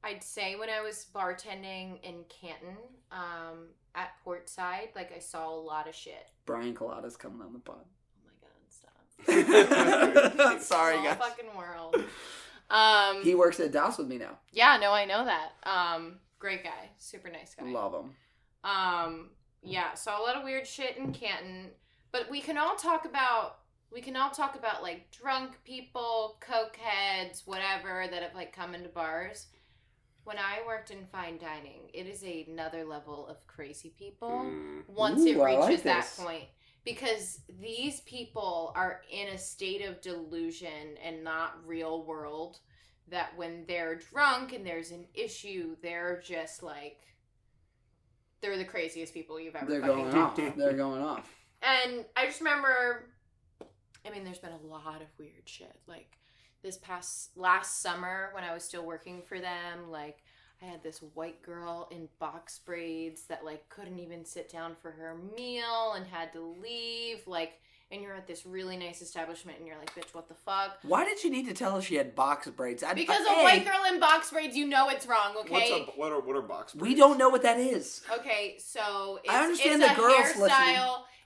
I'd 0.03 0.23
say 0.23 0.55
when 0.55 0.69
I 0.69 0.81
was 0.81 1.05
bartending 1.15 2.01
in 2.03 2.23
Canton, 2.29 2.77
um, 3.11 3.67
at 3.95 4.09
Portside, 4.25 4.89
like 4.95 5.13
I 5.15 5.19
saw 5.19 5.49
a 5.49 5.55
lot 5.55 5.87
of 5.87 5.95
shit. 5.95 6.27
Brian 6.45 6.73
Colada's 6.75 7.15
coming 7.15 7.41
on 7.41 7.53
the 7.53 7.59
pod. 7.59 7.85
Oh 7.85 9.27
my 9.27 9.27
god, 9.27 9.47
stop. 10.39 10.61
Sorry, 10.61 10.95
guys. 10.97 11.17
fucking 11.17 11.55
world. 11.55 11.95
Um, 12.69 13.23
He 13.23 13.35
works 13.35 13.59
at 13.59 13.71
DOS 13.71 13.97
with 13.99 14.07
me 14.07 14.17
now. 14.17 14.37
yeah, 14.51 14.77
no, 14.81 14.91
I 14.91 15.05
know 15.05 15.25
that. 15.25 15.51
Um, 15.63 16.15
great 16.39 16.63
guy, 16.63 16.89
super 16.97 17.29
nice 17.29 17.55
guy. 17.55 17.65
Love 17.69 17.93
him. 17.93 18.11
Um, 18.63 19.29
yeah, 19.61 19.93
saw 19.93 20.19
a 20.19 20.23
lot 20.23 20.35
of 20.35 20.43
weird 20.43 20.65
shit 20.65 20.97
in 20.97 21.13
Canton, 21.13 21.67
but 22.11 22.29
we 22.31 22.41
can 22.41 22.57
all 22.57 22.75
talk 22.75 23.05
about 23.05 23.57
we 23.91 24.01
can 24.01 24.15
all 24.15 24.31
talk 24.31 24.55
about 24.55 24.81
like 24.81 25.11
drunk 25.11 25.51
people, 25.65 26.37
coke 26.39 26.77
heads, 26.77 27.43
whatever 27.45 28.05
that 28.09 28.23
have 28.23 28.33
like 28.33 28.51
come 28.55 28.73
into 28.73 28.89
bars. 28.89 29.47
When 30.23 30.37
I 30.37 30.59
worked 30.65 30.91
in 30.91 31.05
fine 31.07 31.37
dining, 31.37 31.89
it 31.93 32.07
is 32.07 32.23
another 32.23 32.85
level 32.85 33.27
of 33.27 33.45
crazy 33.47 33.93
people 33.97 34.29
Mm. 34.45 34.87
once 34.87 35.25
it 35.25 35.35
Ooh, 35.35 35.41
I 35.41 35.49
reaches 35.55 35.69
like 35.69 35.83
that 35.83 36.01
this. 36.03 36.19
point 36.19 36.45
because 36.85 37.41
these 37.59 38.01
people 38.01 38.71
are 38.75 39.01
in 39.11 39.29
a 39.29 39.37
state 39.37 39.83
of 39.85 40.01
delusion 40.01 40.97
and 41.03 41.23
not 41.23 41.65
real 41.65 42.03
world 42.05 42.59
that 43.09 43.35
when 43.37 43.65
they're 43.67 43.95
drunk 43.95 44.53
and 44.53 44.65
there's 44.65 44.91
an 44.91 45.05
issue 45.13 45.75
they're 45.81 46.21
just 46.21 46.63
like 46.63 47.01
they're 48.41 48.57
the 48.57 48.65
craziest 48.65 49.13
people 49.13 49.39
you've 49.39 49.55
ever 49.55 49.69
They're 49.69 49.81
going 49.81 50.11
talked 50.11 50.39
off. 50.39 50.53
to. 50.53 50.53
They're 50.57 50.73
going 50.73 51.01
off. 51.01 51.29
And 51.61 52.03
I 52.17 52.25
just 52.25 52.41
remember, 52.41 53.09
I 54.05 54.09
mean, 54.09 54.25
there's 54.25 54.39
been 54.39 54.51
a 54.51 54.67
lot 54.67 55.01
of 55.01 55.07
weird 55.17 55.43
shit. 55.47 55.73
Like 55.87 56.17
this 56.63 56.77
past 56.77 57.29
last 57.35 57.81
summer 57.81 58.29
when 58.33 58.43
I 58.43 58.53
was 58.53 58.63
still 58.63 58.85
working 58.85 59.21
for 59.21 59.39
them, 59.39 59.91
like 59.91 60.23
I 60.61 60.65
had 60.65 60.81
this 60.81 60.99
white 61.13 61.41
girl 61.43 61.89
in 61.91 62.07
box 62.19 62.59
braids 62.65 63.23
that 63.23 63.43
like 63.45 63.67
couldn't 63.69 63.99
even 63.99 64.25
sit 64.25 64.49
down 64.49 64.75
for 64.81 64.91
her 64.91 65.15
meal 65.35 65.93
and 65.95 66.07
had 66.07 66.31
to 66.33 66.41
leave. 66.61 67.27
Like, 67.27 67.59
and 67.91 68.01
you're 68.01 68.15
at 68.15 68.25
this 68.27 68.45
really 68.45 68.77
nice 68.77 69.01
establishment 69.01 69.57
and 69.59 69.67
you're 69.67 69.77
like, 69.77 69.93
bitch, 69.93 70.15
what 70.15 70.27
the 70.29 70.33
fuck? 70.33 70.77
Why 70.83 71.03
did 71.03 71.23
you 71.23 71.29
need 71.29 71.47
to 71.47 71.53
tell 71.53 71.75
us 71.75 71.83
she 71.83 71.95
had 71.95 72.15
box 72.15 72.47
braids? 72.49 72.81
I, 72.81 72.93
Because 72.93 73.23
I, 73.29 73.41
a 73.41 73.43
white 73.43 73.65
girl 73.65 73.83
in 73.91 73.99
box 73.99 74.31
braids, 74.31 74.55
you 74.55 74.65
know 74.67 74.89
it's 74.89 75.05
wrong, 75.05 75.33
What's 75.35 75.51
okay? 75.51 75.81
up? 75.81 75.97
What 75.97 76.11
are 76.13 76.21
what 76.21 76.35
are 76.37 76.41
box? 76.41 76.73
Braids? 76.73 76.87
We 76.87 76.95
don't 76.95 77.17
know 77.17 77.29
what 77.29 77.43
that 77.43 77.59
is. 77.59 78.01
Okay, 78.19 78.55
so 78.57 79.19
it's, 79.23 79.33
I 79.33 79.43
understand 79.43 79.83
it's 79.83 79.91
the 79.91 79.97
a 79.97 80.01
girls 80.01 80.37
listening. 80.37 80.75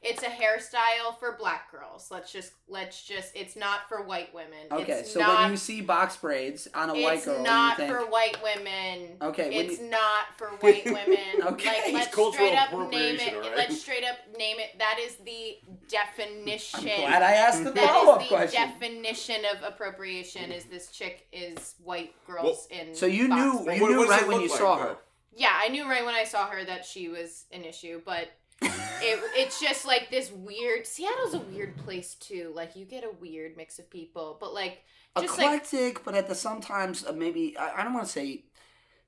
Hairstyle. 0.07 0.11
it's 0.11 0.23
a 0.23 0.75
hairstyle 0.75 1.17
for 1.19 1.35
black 1.37 1.71
girls. 1.71 2.07
Let's 2.11 2.31
just 2.31 2.53
let's 2.67 3.03
just 3.03 3.35
it's 3.35 3.55
not 3.55 3.87
for 3.89 4.03
white 4.03 4.33
women. 4.33 4.67
Okay, 4.71 4.93
it's 4.93 5.13
so 5.13 5.19
not, 5.19 5.41
when 5.41 5.51
you 5.51 5.57
see 5.57 5.81
box 5.81 6.17
braids 6.17 6.67
on 6.73 6.89
a 6.89 6.93
white 6.93 7.23
girl, 7.23 7.35
it's 7.35 7.43
not 7.43 7.77
you 7.79 7.85
think, 7.87 7.97
for 7.97 8.05
white 8.09 8.37
women. 8.43 9.17
Okay, 9.21 9.55
it's 9.55 9.79
you- 9.79 9.89
not 9.89 10.25
for 10.37 10.47
white 10.59 10.85
women. 10.85 11.41
Okay. 11.43 11.81
like 11.85 11.93
let's 11.93 12.15
cultural 12.15 12.33
straight 12.47 12.55
up 12.57 12.71
name 12.91 13.15
it. 13.19 13.33
alright? 13.33 13.57
Let's 13.57 13.81
straight 13.81 14.03
up 14.03 14.17
name 14.37 14.57
it. 14.59 14.77
That 14.79 14.99
is 15.01 15.15
the 15.17 15.57
definition. 15.89 16.79
I'm 16.89 16.99
glad 17.01 17.23
I 17.23 17.31
asked 17.33 17.63
the 17.63 17.71
follow 17.73 18.13
up 18.13 18.21
is 18.23 18.29
the 18.29 18.35
question. 18.35 18.61
definition 18.69 19.43
of 19.55 19.63
appropriation. 19.63 20.51
Is 20.51 20.65
this 20.65 20.91
chick 20.91 21.27
is 21.31 21.75
white 21.83 22.13
girls 22.25 22.67
in? 22.71 22.95
So 22.95 23.05
you 23.05 23.27
box 23.27 23.41
knew 23.41 23.63
braids. 23.65 23.81
you 23.81 23.87
knew 23.89 23.97
what 23.99 24.09
does 24.09 24.19
right 24.21 24.27
when 24.27 24.41
you 24.41 24.49
like, 24.49 24.57
saw 24.59 24.75
though? 24.77 24.83
her. 24.83 24.97
Yeah, 25.35 25.53
I 25.53 25.67
knew 25.67 25.87
right 25.87 26.03
when 26.03 26.15
I 26.15 26.23
saw 26.23 26.47
her 26.49 26.63
that 26.65 26.83
she 26.85 27.09
was 27.09 27.45
an 27.51 27.63
issue, 27.63 28.01
but 28.03 28.29
it, 28.61 29.19
it's 29.35 29.59
just 29.59 29.85
like 29.85 30.09
this 30.09 30.31
weird. 30.31 30.85
Seattle's 30.85 31.33
a 31.33 31.39
weird 31.39 31.77
place 31.77 32.15
too. 32.15 32.51
Like 32.55 32.75
you 32.75 32.85
get 32.85 33.03
a 33.03 33.11
weird 33.19 33.57
mix 33.57 33.79
of 33.79 33.89
people, 33.89 34.37
but 34.39 34.53
like 34.53 34.83
just 35.19 35.37
like 35.37 35.47
eclectic, 35.47 36.03
but 36.03 36.15
at 36.15 36.27
the 36.27 36.35
sometimes 36.35 37.05
uh, 37.05 37.13
maybe 37.13 37.57
I, 37.57 37.81
I 37.81 37.83
don't 37.83 37.93
want 37.93 38.05
to 38.05 38.11
say, 38.11 38.43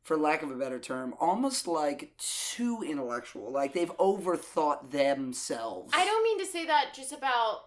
for 0.03 0.17
lack 0.17 0.41
of 0.41 0.51
a 0.51 0.55
better 0.55 0.79
term, 0.79 1.13
almost 1.19 1.67
like 1.67 2.13
too 2.17 2.83
intellectual. 2.83 3.51
Like 3.51 3.73
they've 3.73 3.95
overthought 3.97 4.91
themselves. 4.91 5.91
I 5.95 6.05
don't 6.05 6.23
mean 6.23 6.39
to 6.39 6.45
say 6.45 6.65
that 6.65 6.93
just 6.95 7.11
about 7.11 7.61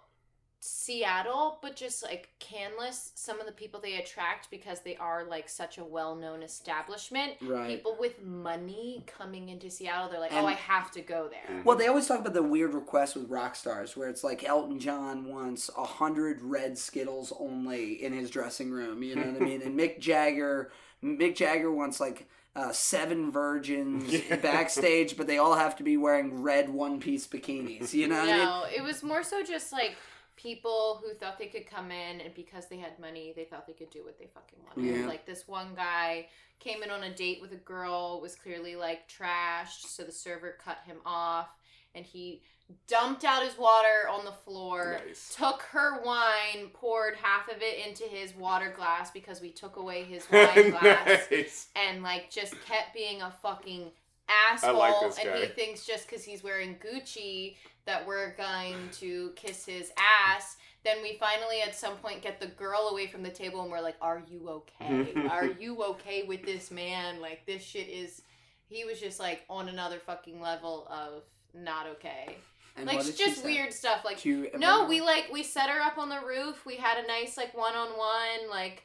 Seattle, 0.64 1.58
but 1.60 1.74
just 1.74 2.04
like 2.04 2.28
Canlis, 2.38 3.10
some 3.16 3.40
of 3.40 3.46
the 3.46 3.52
people 3.52 3.80
they 3.80 3.96
attract 3.96 4.48
because 4.50 4.80
they 4.80 4.96
are 4.96 5.24
like 5.24 5.48
such 5.48 5.76
a 5.78 5.84
well-known 5.84 6.42
establishment. 6.42 7.32
Right. 7.42 7.68
People 7.76 7.96
with 7.98 8.22
money 8.22 9.02
coming 9.06 9.48
into 9.48 9.68
Seattle, 9.70 10.08
they're 10.08 10.20
like, 10.20 10.32
And- 10.32 10.44
"Oh, 10.44 10.48
I 10.48 10.52
have 10.52 10.92
to 10.92 11.00
go 11.02 11.28
there." 11.28 11.62
Well, 11.64 11.76
they 11.76 11.88
always 11.88 12.06
talk 12.06 12.20
about 12.20 12.34
the 12.34 12.44
weird 12.44 12.74
request 12.74 13.16
with 13.16 13.28
rock 13.28 13.56
stars, 13.56 13.96
where 13.96 14.08
it's 14.08 14.22
like 14.22 14.44
Elton 14.44 14.78
John 14.78 15.26
wants 15.28 15.68
a 15.76 15.84
hundred 15.84 16.40
red 16.42 16.78
Skittles 16.78 17.32
only 17.40 18.02
in 18.02 18.12
his 18.12 18.30
dressing 18.30 18.70
room. 18.70 19.02
You 19.02 19.16
know 19.16 19.22
what 19.32 19.42
I 19.42 19.44
mean? 19.44 19.62
And 19.62 19.78
Mick 19.78 19.98
Jagger, 20.00 20.70
Mick 21.02 21.34
Jagger 21.34 21.72
wants 21.72 21.98
like 21.98 22.28
uh, 22.54 22.70
seven 22.70 23.32
virgins 23.32 24.12
Yeah. 24.28 24.36
backstage, 24.36 25.16
but 25.16 25.26
they 25.26 25.38
all 25.38 25.54
have 25.56 25.74
to 25.76 25.82
be 25.82 25.96
wearing 25.96 26.42
red 26.42 26.68
one 26.68 27.00
piece 27.00 27.26
bikinis. 27.26 27.92
You 27.92 28.06
know 28.08 28.20
what 28.20 28.28
I 28.28 28.32
mean? 28.36 28.44
No, 28.44 28.64
it 28.76 28.82
was 28.82 29.02
more 29.02 29.22
so 29.24 29.42
just 29.42 29.72
like 29.72 29.96
people 30.36 31.00
who 31.02 31.14
thought 31.14 31.38
they 31.38 31.46
could 31.46 31.66
come 31.66 31.90
in 31.90 32.20
and 32.20 32.34
because 32.34 32.68
they 32.68 32.78
had 32.78 32.98
money, 32.98 33.32
they 33.34 33.44
thought 33.44 33.66
they 33.66 33.72
could 33.72 33.90
do 33.90 34.04
what 34.04 34.18
they 34.18 34.26
fucking 34.26 34.58
wanted. 34.66 35.00
Yeah. 35.00 35.06
Like 35.06 35.26
this 35.26 35.46
one 35.46 35.74
guy 35.74 36.28
came 36.58 36.82
in 36.82 36.90
on 36.90 37.04
a 37.04 37.14
date 37.14 37.40
with 37.40 37.52
a 37.52 37.56
girl, 37.56 38.20
was 38.20 38.34
clearly 38.34 38.76
like 38.76 39.08
trashed, 39.08 39.86
so 39.86 40.04
the 40.04 40.12
server 40.12 40.56
cut 40.62 40.78
him 40.86 40.98
off 41.04 41.56
and 41.94 42.04
he 42.04 42.42
dumped 42.86 43.24
out 43.24 43.44
his 43.44 43.58
water 43.58 44.08
on 44.10 44.24
the 44.24 44.32
floor. 44.32 45.00
Nice. 45.06 45.34
Took 45.36 45.62
her 45.72 46.02
wine, 46.02 46.70
poured 46.72 47.16
half 47.16 47.48
of 47.48 47.60
it 47.60 47.86
into 47.86 48.04
his 48.04 48.34
water 48.34 48.72
glass 48.74 49.10
because 49.10 49.40
we 49.40 49.50
took 49.50 49.76
away 49.76 50.04
his 50.04 50.26
wine 50.30 50.70
glass 50.80 51.26
nice. 51.30 51.68
and 51.76 52.02
like 52.02 52.30
just 52.30 52.54
kept 52.66 52.94
being 52.94 53.22
a 53.22 53.30
fucking 53.42 53.90
I 54.28 54.54
asshole 54.54 54.78
like 54.78 54.94
this 55.02 55.18
and 55.18 55.38
he 55.38 55.46
thinks 55.46 55.84
just 55.84 56.08
because 56.08 56.24
he's 56.24 56.42
wearing 56.42 56.76
gucci 56.76 57.56
that 57.86 58.06
we're 58.06 58.34
going 58.36 58.76
to 58.92 59.32
kiss 59.36 59.66
his 59.66 59.90
ass 59.98 60.56
then 60.84 61.00
we 61.00 61.16
finally 61.18 61.60
at 61.64 61.76
some 61.76 61.96
point 61.96 62.22
get 62.22 62.40
the 62.40 62.46
girl 62.46 62.88
away 62.90 63.06
from 63.06 63.22
the 63.22 63.30
table 63.30 63.62
and 63.62 63.70
we're 63.70 63.80
like 63.80 63.96
are 64.00 64.22
you 64.28 64.48
okay? 64.48 65.12
Are 65.30 65.46
you 65.46 65.82
okay 65.84 66.24
with 66.24 66.44
this 66.44 66.70
man? 66.70 67.20
Like 67.20 67.46
this 67.46 67.62
shit 67.62 67.88
is 67.88 68.22
he 68.68 68.84
was 68.84 69.00
just 69.00 69.20
like 69.20 69.42
on 69.48 69.68
another 69.68 69.98
fucking 69.98 70.40
level 70.40 70.88
of 70.90 71.22
not 71.54 71.86
okay. 71.86 72.36
And 72.76 72.86
like 72.86 73.02
she 73.02 73.12
just 73.12 73.44
weird 73.44 73.72
stuff 73.72 74.04
like 74.04 74.18
no, 74.56 74.86
we 74.86 75.00
like 75.00 75.28
we 75.32 75.42
set 75.42 75.68
her 75.68 75.80
up 75.80 75.98
on 75.98 76.08
the 76.08 76.20
roof. 76.26 76.64
We 76.66 76.76
had 76.76 77.02
a 77.02 77.06
nice 77.06 77.36
like 77.36 77.56
one 77.56 77.74
on 77.74 77.90
one 77.90 78.50
like 78.50 78.84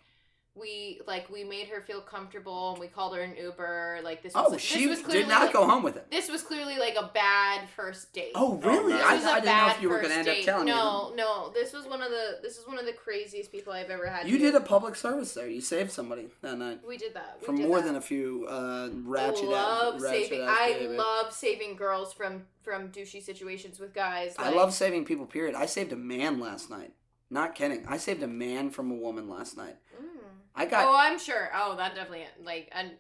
we 0.59 1.01
like 1.07 1.29
we 1.29 1.43
made 1.43 1.67
her 1.67 1.81
feel 1.81 2.01
comfortable 2.01 2.71
and 2.71 2.79
we 2.79 2.87
called 2.87 3.15
her 3.15 3.21
an 3.21 3.35
Uber. 3.35 3.99
Like 4.03 4.23
this 4.23 4.33
was 4.33 4.45
Oh, 4.47 4.51
this 4.51 4.61
she 4.61 4.87
was 4.87 4.99
clearly 5.01 5.21
did 5.23 5.29
not 5.29 5.43
like- 5.43 5.53
go 5.53 5.65
home 5.67 5.83
with 5.83 5.95
him. 5.95 6.03
This 6.11 6.29
was 6.29 6.41
clearly 6.41 6.77
like 6.77 6.95
a 6.95 7.11
bad 7.13 7.67
first 7.75 8.13
date. 8.13 8.31
Oh, 8.35 8.57
really? 8.57 8.93
nice. 8.93 9.03
I, 9.03 9.15
This 9.15 9.23
was 9.23 9.31
I 9.33 9.37
a 9.37 9.41
didn't 9.41 9.57
know 9.57 9.67
if 9.69 9.81
you 9.81 9.89
were 9.89 9.97
going 10.01 10.09
to 10.11 10.17
end 10.17 10.27
up 10.29 10.37
telling 10.43 10.65
No, 10.65 11.13
no. 11.15 11.51
This 11.53 11.73
was 11.73 11.85
one 11.85 12.01
of 12.01 12.09
the 12.09 12.39
this 12.41 12.57
is 12.57 12.67
one 12.67 12.77
of 12.79 12.85
the 12.85 12.93
craziest 12.93 13.51
people 13.51 13.73
I've 13.73 13.89
ever 13.89 14.07
had. 14.07 14.27
You 14.27 14.37
did 14.37 14.55
a 14.55 14.61
public 14.61 14.95
service 14.95 15.33
there. 15.33 15.47
You 15.47 15.61
saved 15.61 15.91
somebody 15.91 16.27
that 16.41 16.57
night. 16.57 16.79
We 16.87 16.97
did 16.97 17.13
that. 17.13 17.37
We 17.41 17.45
From 17.45 17.57
did 17.57 17.67
more 17.67 17.79
that. 17.79 17.85
than 17.87 17.95
a 17.95 18.01
few 18.01 18.45
uh, 18.49 18.89
I 18.89 19.31
love 19.43 20.01
ratchet 20.01 20.29
saving. 20.29 20.41
ass 20.41 20.57
I 20.59 20.87
love 20.89 21.33
saving 21.33 21.75
girls 21.75 22.13
from 22.13 22.43
from 22.63 22.89
douchey 22.89 23.23
situations 23.23 23.79
with 23.79 23.93
guys. 23.93 24.35
I 24.37 24.49
love 24.49 24.73
saving 24.73 25.05
people. 25.05 25.25
Period. 25.25 25.55
I 25.55 25.65
saved 25.67 25.93
a 25.93 25.95
man 25.95 26.39
last 26.39 26.69
night. 26.69 26.93
Not 27.29 27.55
kidding. 27.55 27.85
I 27.87 27.97
saved 27.97 28.23
a 28.23 28.27
man 28.27 28.69
from 28.69 28.89
a 28.91 28.95
woman 28.95 29.29
last 29.29 29.57
night. 29.57 29.75
Mm. 30.01 30.16
I 30.57 30.65
got. 30.65 30.87
Oh, 30.87 30.95
I'm 30.95 31.19
sure. 31.19 31.49
Oh, 31.55 31.75
that 31.77 31.95
definitely 31.95 32.25
like 32.43 32.69
and 32.73 32.91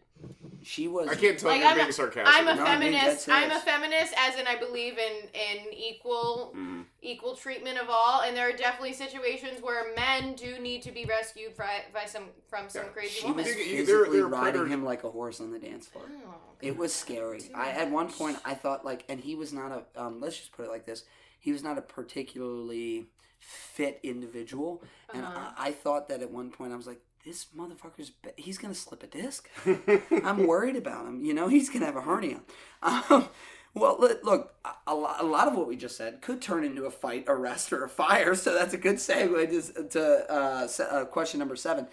she 0.63 0.87
was. 0.87 1.07
I 1.07 1.15
can't 1.15 1.37
tell 1.39 1.49
Like, 1.49 1.61
you're 1.61 1.69
I'm 1.69 1.89
a- 1.89 1.93
sarcastic. 1.93 2.35
I'm 2.35 2.47
a 2.47 2.55
No, 2.55 2.63
I'm 2.63 2.79
feminist. 2.81 3.29
I'm 3.29 3.51
a 3.51 3.59
feminist, 3.59 4.13
as 4.17 4.35
in 4.35 4.47
I 4.47 4.55
believe 4.57 4.97
in 4.97 5.29
in 5.33 5.71
equal 5.73 6.53
Mhm. 6.55 6.85
equal 7.01 7.35
treatment 7.35 7.77
of 7.77 7.89
all. 7.89 8.21
And 8.21 8.35
there 8.35 8.49
are 8.49 8.51
definitely 8.51 8.93
situations 8.93 9.61
where 9.61 9.93
men 9.95 10.33
do 10.35 10.59
need 10.59 10.81
to 10.83 10.91
be 10.91 11.05
rescued 11.05 11.55
by, 11.55 11.83
by 11.93 12.05
some 12.05 12.29
from 12.49 12.69
some 12.69 12.85
Yeah. 12.85 12.89
crazy 12.89 13.19
She 13.21 13.27
woman. 13.27 13.45
was 13.45 13.55
You- 13.55 13.63
you- 13.63 13.77
physically 13.77 13.85
they're- 13.85 14.11
they're 14.11 14.27
riding 14.27 14.41
predators. 14.53 14.69
him 14.71 14.83
like 14.83 15.03
a 15.03 15.11
horse 15.11 15.39
on 15.39 15.51
the 15.51 15.59
dance 15.59 15.87
floor. 15.87 16.05
Oh, 16.27 16.33
It 16.61 16.75
was 16.75 16.93
scary. 16.93 17.41
Too 17.41 17.51
I 17.55 17.69
at 17.69 17.89
one 17.89 18.11
point 18.11 18.39
I 18.43 18.53
thought 18.55 18.83
like, 18.83 19.05
and 19.07 19.19
he 19.21 19.35
was 19.35 19.53
not 19.53 19.71
a. 19.71 20.01
Um, 20.01 20.19
let's 20.19 20.37
just 20.37 20.51
put 20.51 20.65
it 20.65 20.69
like 20.69 20.85
this: 20.85 21.05
he 21.39 21.51
was 21.51 21.63
not 21.63 21.77
a 21.77 21.81
particularly 21.81 23.07
fit 23.39 23.99
individual, 24.03 24.83
and 25.13 25.23
Uh-huh. 25.23 25.51
I, 25.55 25.67
I 25.67 25.71
thought 25.71 26.07
that 26.09 26.21
at 26.21 26.31
one 26.31 26.49
point 26.51 26.73
I 26.73 26.75
was 26.75 26.87
like, 26.87 26.99
this 27.25 27.47
motherfucker's 27.57 28.09
be- 28.09 28.29
he's 28.37 28.57
gonna 28.57 28.75
slip 28.75 29.03
a 29.03 29.07
disc. 29.07 29.49
I'm 30.23 30.47
worried 30.47 30.75
about 30.75 31.05
him. 31.05 31.23
You 31.23 31.33
know, 31.33 31.47
he's 31.47 31.69
gonna 31.69 31.85
have 31.85 31.95
a 31.95 32.01
hernia. 32.01 32.41
Um, 32.81 33.29
well, 33.73 33.97
look, 33.99 34.23
look 34.23 34.53
a, 34.65 34.71
a 34.87 34.95
lot, 34.95 35.21
a 35.21 35.25
lot 35.25 35.47
of 35.47 35.55
what 35.55 35.67
we 35.67 35.75
just 35.75 35.97
said 35.97 36.21
could 36.21 36.41
turn 36.41 36.63
into 36.63 36.85
a 36.85 36.91
fight, 36.91 37.25
arrest, 37.27 37.71
or 37.73 37.83
a 37.83 37.89
fire. 37.89 38.35
So 38.47 38.53
that's 38.53 38.73
a 38.73 38.77
good 38.77 38.95
segue 38.95 39.49
to, 39.49 39.83
to 39.89 40.31
uh, 40.33 40.67
uh, 40.83 41.05
question 41.05 41.39
number 41.39 41.55
seven. 41.55 41.87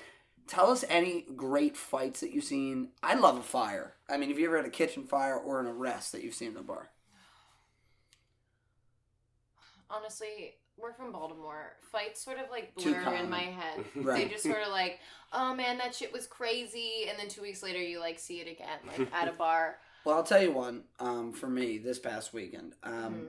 Tell 0.47 0.71
us 0.71 0.85
any 0.89 1.25
great 1.35 1.77
fights 1.77 2.21
that 2.21 2.33
you've 2.33 2.45
seen. 2.45 2.89
I 3.03 3.15
love 3.15 3.39
a 3.39 3.43
fire. 3.43 3.95
I 4.11 4.19
mean, 4.19 4.29
have 4.29 4.39
you 4.39 4.47
ever 4.47 4.59
had 4.59 4.67
a 4.67 4.71
kitchen 4.71 5.05
fire 5.05 5.37
or 5.37 5.59
an 5.59 5.67
arrest 5.67 6.13
that 6.13 6.23
you've 6.23 6.35
seen 6.35 6.53
in 6.53 6.57
a 6.59 6.63
bar? 6.63 6.91
honestly, 9.95 10.57
we're 10.77 10.93
from 10.93 11.13
Baltimore. 11.13 11.73
Fights 11.93 12.23
sort 12.25 12.39
of 12.39 12.51
like 12.51 12.75
blur 12.75 13.15
in 13.15 13.31
my 13.31 13.41
head. 13.43 13.85
They 14.05 14.27
just 14.27 14.43
sort 14.45 14.63
of 14.63 14.69
like, 14.71 14.99
oh 15.33 15.55
man, 15.55 15.79
that 15.79 15.95
shit 15.95 16.13
was 16.13 16.27
crazy, 16.27 17.07
and 17.09 17.19
then 17.19 17.29
two 17.29 17.43
weeks 17.43 17.63
later 17.63 17.81
you 17.81 18.01
like 18.01 18.19
see 18.19 18.41
it 18.41 18.49
again, 18.51 18.79
like 18.87 19.09
at 19.15 19.29
a 19.29 19.33
bar. 19.33 19.79
Well, 20.05 20.17
I'll 20.17 20.23
tell 20.25 20.43
you 20.43 20.53
one. 20.53 20.85
Um, 21.01 21.33
for 21.33 21.47
me, 21.49 21.79
this 21.79 21.99
past 21.99 22.33
weekend, 22.35 22.75
um, 22.83 22.93
Mhm. 22.93 23.29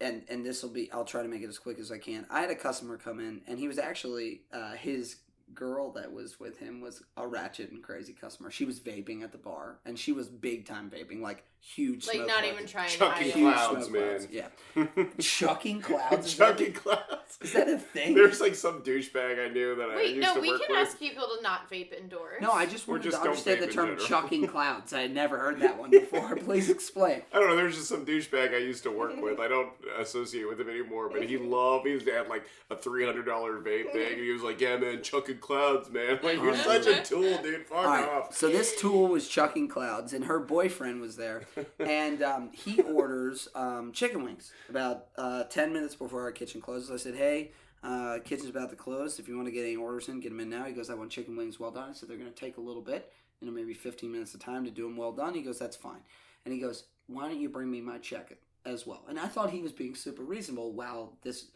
and 0.00 0.22
and 0.28 0.46
this 0.46 0.62
will 0.62 0.70
be. 0.70 0.90
I'll 0.92 1.04
try 1.04 1.22
to 1.22 1.28
make 1.28 1.42
it 1.42 1.48
as 1.48 1.58
quick 1.58 1.78
as 1.78 1.90
I 1.90 1.98
can. 1.98 2.26
I 2.30 2.40
had 2.40 2.50
a 2.50 2.54
customer 2.54 2.96
come 2.96 3.18
in, 3.20 3.42
and 3.46 3.58
he 3.58 3.66
was 3.66 3.78
actually 3.78 4.42
uh, 4.52 4.72
his 4.72 5.16
girl 5.52 5.92
that 5.92 6.12
was 6.12 6.38
with 6.40 6.58
him 6.58 6.80
was 6.80 7.02
a 7.16 7.26
ratchet 7.26 7.70
and 7.70 7.82
crazy 7.82 8.12
customer. 8.12 8.50
She 8.50 8.64
was 8.64 8.80
vaping 8.80 9.22
at 9.22 9.32
the 9.32 9.38
bar, 9.38 9.78
and 9.84 9.98
she 9.98 10.12
was 10.12 10.28
big 10.28 10.66
time 10.66 10.90
vaping, 10.90 11.20
like 11.20 11.44
huge. 11.74 12.06
Like 12.06 12.16
smoke 12.16 12.28
not 12.28 12.38
clouds. 12.40 12.52
even 12.54 12.66
trying 12.66 12.88
to 12.90 12.96
Chucky 12.98 13.14
hide 13.14 13.26
it. 13.26 13.34
Huge 13.34 13.54
Clouds, 13.54 13.90
man. 13.90 14.02
clouds, 14.18 14.28
Yeah, 14.30 14.86
chucking 15.20 15.80
clouds. 15.80 16.26
is 16.26 16.36
that- 16.36 16.74
Clouds. 16.74 17.38
Is 17.40 17.52
that 17.52 17.68
a 17.68 17.78
thing? 17.78 18.14
There's 18.14 18.40
like 18.40 18.54
some 18.54 18.80
douchebag 18.82 19.44
I 19.44 19.52
knew 19.52 19.74
that 19.76 19.90
I 19.90 19.96
Wait, 19.96 20.14
used 20.16 20.20
no, 20.28 20.34
to 20.34 20.40
we 20.40 20.50
work 20.50 20.62
can 20.66 20.76
with. 20.76 20.86
ask 20.88 20.98
people 20.98 21.24
to 21.36 21.42
not 21.42 21.68
vape 21.68 21.92
indoors. 21.92 22.40
No, 22.40 22.52
I 22.52 22.64
just 22.64 22.86
Or 22.88 22.92
wanted 22.92 23.04
just 23.10 23.16
to 23.18 23.24
don't 23.24 23.28
understand 23.30 23.60
the 23.62 23.66
term 23.66 23.86
general. 23.88 24.06
chucking 24.06 24.46
clouds. 24.54 24.92
I 24.92 25.00
had 25.02 25.14
never 25.14 25.36
heard 25.38 25.60
that 25.60 25.76
one 25.78 25.90
before. 25.90 26.36
Please 26.44 26.70
explain. 26.70 27.22
I 27.32 27.40
don't 27.40 27.48
know. 27.48 27.56
There's 27.56 27.74
just 27.76 27.88
some 27.88 28.06
douchebag 28.06 28.54
I 28.54 28.58
used 28.58 28.84
to 28.84 28.90
work 28.90 29.20
with. 29.20 29.40
I 29.40 29.48
don't 29.48 29.70
associate 29.98 30.48
with 30.48 30.60
him 30.60 30.70
anymore, 30.70 31.08
but 31.10 31.24
he 31.24 31.36
loved. 31.36 31.86
He 31.86 31.92
used 31.92 32.06
to 32.06 32.12
have 32.12 32.28
like 32.28 32.44
a 32.70 32.76
three 32.76 33.04
hundred 33.04 33.24
dollar 33.26 33.54
vape 33.58 33.92
thing, 33.92 34.12
and 34.12 34.20
he 34.22 34.30
was 34.30 34.42
like, 34.42 34.60
"Yeah, 34.60 34.76
man, 34.76 35.02
chucking 35.02 35.38
clouds, 35.38 35.90
man. 35.90 36.20
Like 36.22 36.36
you're 36.38 36.56
such 36.56 36.86
a 36.86 37.02
tool, 37.02 37.42
dude. 37.42 37.66
Fuck 37.66 37.78
All 37.78 37.84
right, 37.86 38.08
off." 38.08 38.34
so 38.36 38.48
this 38.48 38.80
tool 38.80 39.08
was 39.08 39.28
chucking 39.28 39.68
clouds, 39.68 40.12
and 40.12 40.24
her 40.26 40.38
boyfriend 40.38 41.00
was 41.00 41.16
there, 41.16 41.42
and 41.78 42.22
um, 42.22 42.50
he 42.52 42.80
orders 42.82 43.48
um, 43.54 43.92
chicken 43.92 44.24
wings 44.24 44.52
about 44.68 45.06
uh, 45.16 45.44
ten 45.44 45.72
minutes 45.72 45.94
before 45.94 46.22
our 46.22 46.32
kitchen 46.32 46.60
closes. 46.60 46.90
I 46.90 46.96
said, 46.96 47.14
"Hey, 47.14 47.52
uh, 47.82 48.18
kitchen's 48.24 48.50
about 48.50 48.70
to 48.70 48.76
close. 48.76 49.18
If 49.18 49.28
you 49.28 49.36
want 49.36 49.46
to 49.48 49.52
get 49.52 49.62
any 49.64 49.76
orders 49.76 50.08
in, 50.08 50.20
get 50.20 50.30
them 50.30 50.40
in 50.40 50.50
now." 50.50 50.64
He 50.64 50.72
goes, 50.72 50.90
"I 50.90 50.94
want 50.94 51.10
chicken 51.10 51.36
wings 51.36 51.58
well 51.60 51.70
done." 51.70 51.90
I 51.90 51.92
said, 51.92 52.08
"They're 52.08 52.16
going 52.16 52.32
to 52.32 52.36
take 52.36 52.56
a 52.56 52.60
little 52.60 52.82
bit, 52.82 53.12
you 53.40 53.46
know, 53.46 53.52
maybe 53.52 53.74
fifteen 53.74 54.12
minutes 54.12 54.34
of 54.34 54.40
time 54.40 54.64
to 54.64 54.70
do 54.70 54.84
them 54.84 54.96
well 54.96 55.12
done." 55.12 55.34
He 55.34 55.42
goes, 55.42 55.58
"That's 55.58 55.76
fine," 55.76 56.00
and 56.44 56.54
he 56.54 56.60
goes, 56.60 56.84
"Why 57.06 57.28
don't 57.28 57.40
you 57.40 57.48
bring 57.48 57.70
me 57.70 57.80
my 57.80 57.98
check 57.98 58.36
as 58.64 58.86
well?" 58.86 59.04
And 59.08 59.18
I 59.18 59.26
thought 59.26 59.50
he 59.50 59.60
was 59.62 59.72
being 59.72 59.94
super 59.94 60.22
reasonable. 60.22 60.72
While 60.72 61.16
this. 61.22 61.46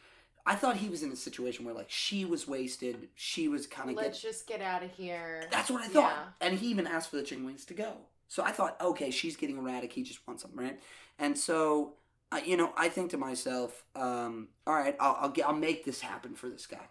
I 0.46 0.54
thought 0.54 0.78
he 0.78 0.88
was 0.88 1.02
in 1.02 1.12
a 1.12 1.16
situation 1.16 1.66
where 1.66 1.74
like 1.74 1.90
she 1.90 2.24
was 2.24 2.48
wasted, 2.48 3.08
she 3.14 3.48
was 3.48 3.66
kind 3.66 3.90
of 3.90 3.96
Let's 3.96 4.22
just 4.22 4.46
get 4.46 4.62
out 4.62 4.82
of 4.82 4.90
here. 4.92 5.44
that's 5.50 5.68
what 5.70 5.82
I 5.82 5.88
thought. 5.88 6.12
Yeah. 6.12 6.46
And 6.46 6.58
he 6.58 6.68
even 6.68 6.86
asked 6.86 7.10
for 7.10 7.16
the 7.16 7.22
chicken 7.22 7.44
wings 7.44 7.66
to 7.66 7.74
go. 7.74 7.92
So 8.28 8.42
I 8.44 8.52
thought, 8.52 8.80
okay, 8.80 9.10
she's 9.10 9.36
getting 9.36 9.56
erratic. 9.56 9.92
He 9.92 10.02
just 10.02 10.26
wants 10.26 10.42
something, 10.42 10.60
right? 10.60 10.78
And 11.18 11.36
so 11.36 11.94
I, 12.30 12.40
you 12.42 12.56
know, 12.56 12.72
I 12.76 12.88
think 12.88 13.10
to 13.10 13.18
myself, 13.18 13.84
um, 13.96 14.48
all 14.66 14.74
right, 14.74 14.96
I'll 15.00 15.16
I'll, 15.20 15.28
get, 15.30 15.46
I'll 15.46 15.54
make 15.54 15.84
this 15.84 16.00
happen 16.00 16.34
for 16.34 16.48
this 16.48 16.66
guy. 16.66 16.86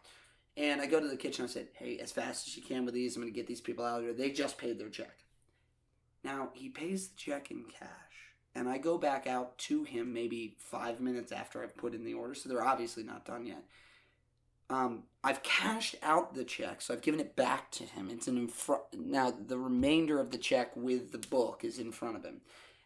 And 0.55 0.81
I 0.81 0.87
go 0.87 0.99
to 0.99 1.07
the 1.07 1.17
kitchen. 1.17 1.45
I 1.45 1.47
said, 1.47 1.67
"Hey, 1.73 1.99
as 1.99 2.11
fast 2.11 2.47
as 2.47 2.57
you 2.57 2.63
can 2.63 2.85
with 2.85 2.95
these, 2.95 3.15
I'm 3.15 3.21
going 3.21 3.31
to 3.31 3.35
get 3.37 3.45
these 3.45 3.61
people 3.61 3.85
out 3.85 3.99
of 3.99 4.05
here. 4.05 4.13
They 4.13 4.31
just 4.31 4.57
paid 4.57 4.79
their 4.79 4.89
check." 4.89 5.23
Now 6.23 6.49
he 6.53 6.69
pays 6.69 7.09
the 7.09 7.15
check 7.15 7.51
in 7.51 7.65
cash, 7.65 8.33
and 8.55 8.67
I 8.67 8.79
go 8.79 8.97
back 8.97 9.27
out 9.27 9.57
to 9.59 9.83
him 9.83 10.11
maybe 10.11 10.55
five 10.57 10.99
minutes 10.99 11.31
after 11.31 11.61
I've 11.61 11.77
put 11.77 11.93
in 11.93 12.03
the 12.03 12.15
order, 12.15 12.33
so 12.33 12.49
they're 12.49 12.67
obviously 12.67 13.03
not 13.03 13.25
done 13.25 13.45
yet. 13.45 13.63
Um, 14.69 15.03
I've 15.23 15.43
cashed 15.43 15.95
out 16.03 16.33
the 16.33 16.43
check, 16.43 16.81
so 16.81 16.93
I've 16.93 17.01
given 17.01 17.19
it 17.19 17.35
back 17.35 17.71
to 17.71 17.83
him. 17.83 18.09
It's 18.11 18.27
in 18.27 18.47
front 18.47 18.83
now. 18.93 19.31
The 19.31 19.57
remainder 19.57 20.19
of 20.19 20.31
the 20.31 20.37
check 20.37 20.75
with 20.75 21.11
the 21.11 21.17
book 21.17 21.61
is 21.63 21.79
in 21.79 21.91
front 21.91 22.17
of 22.17 22.25
him, 22.25 22.41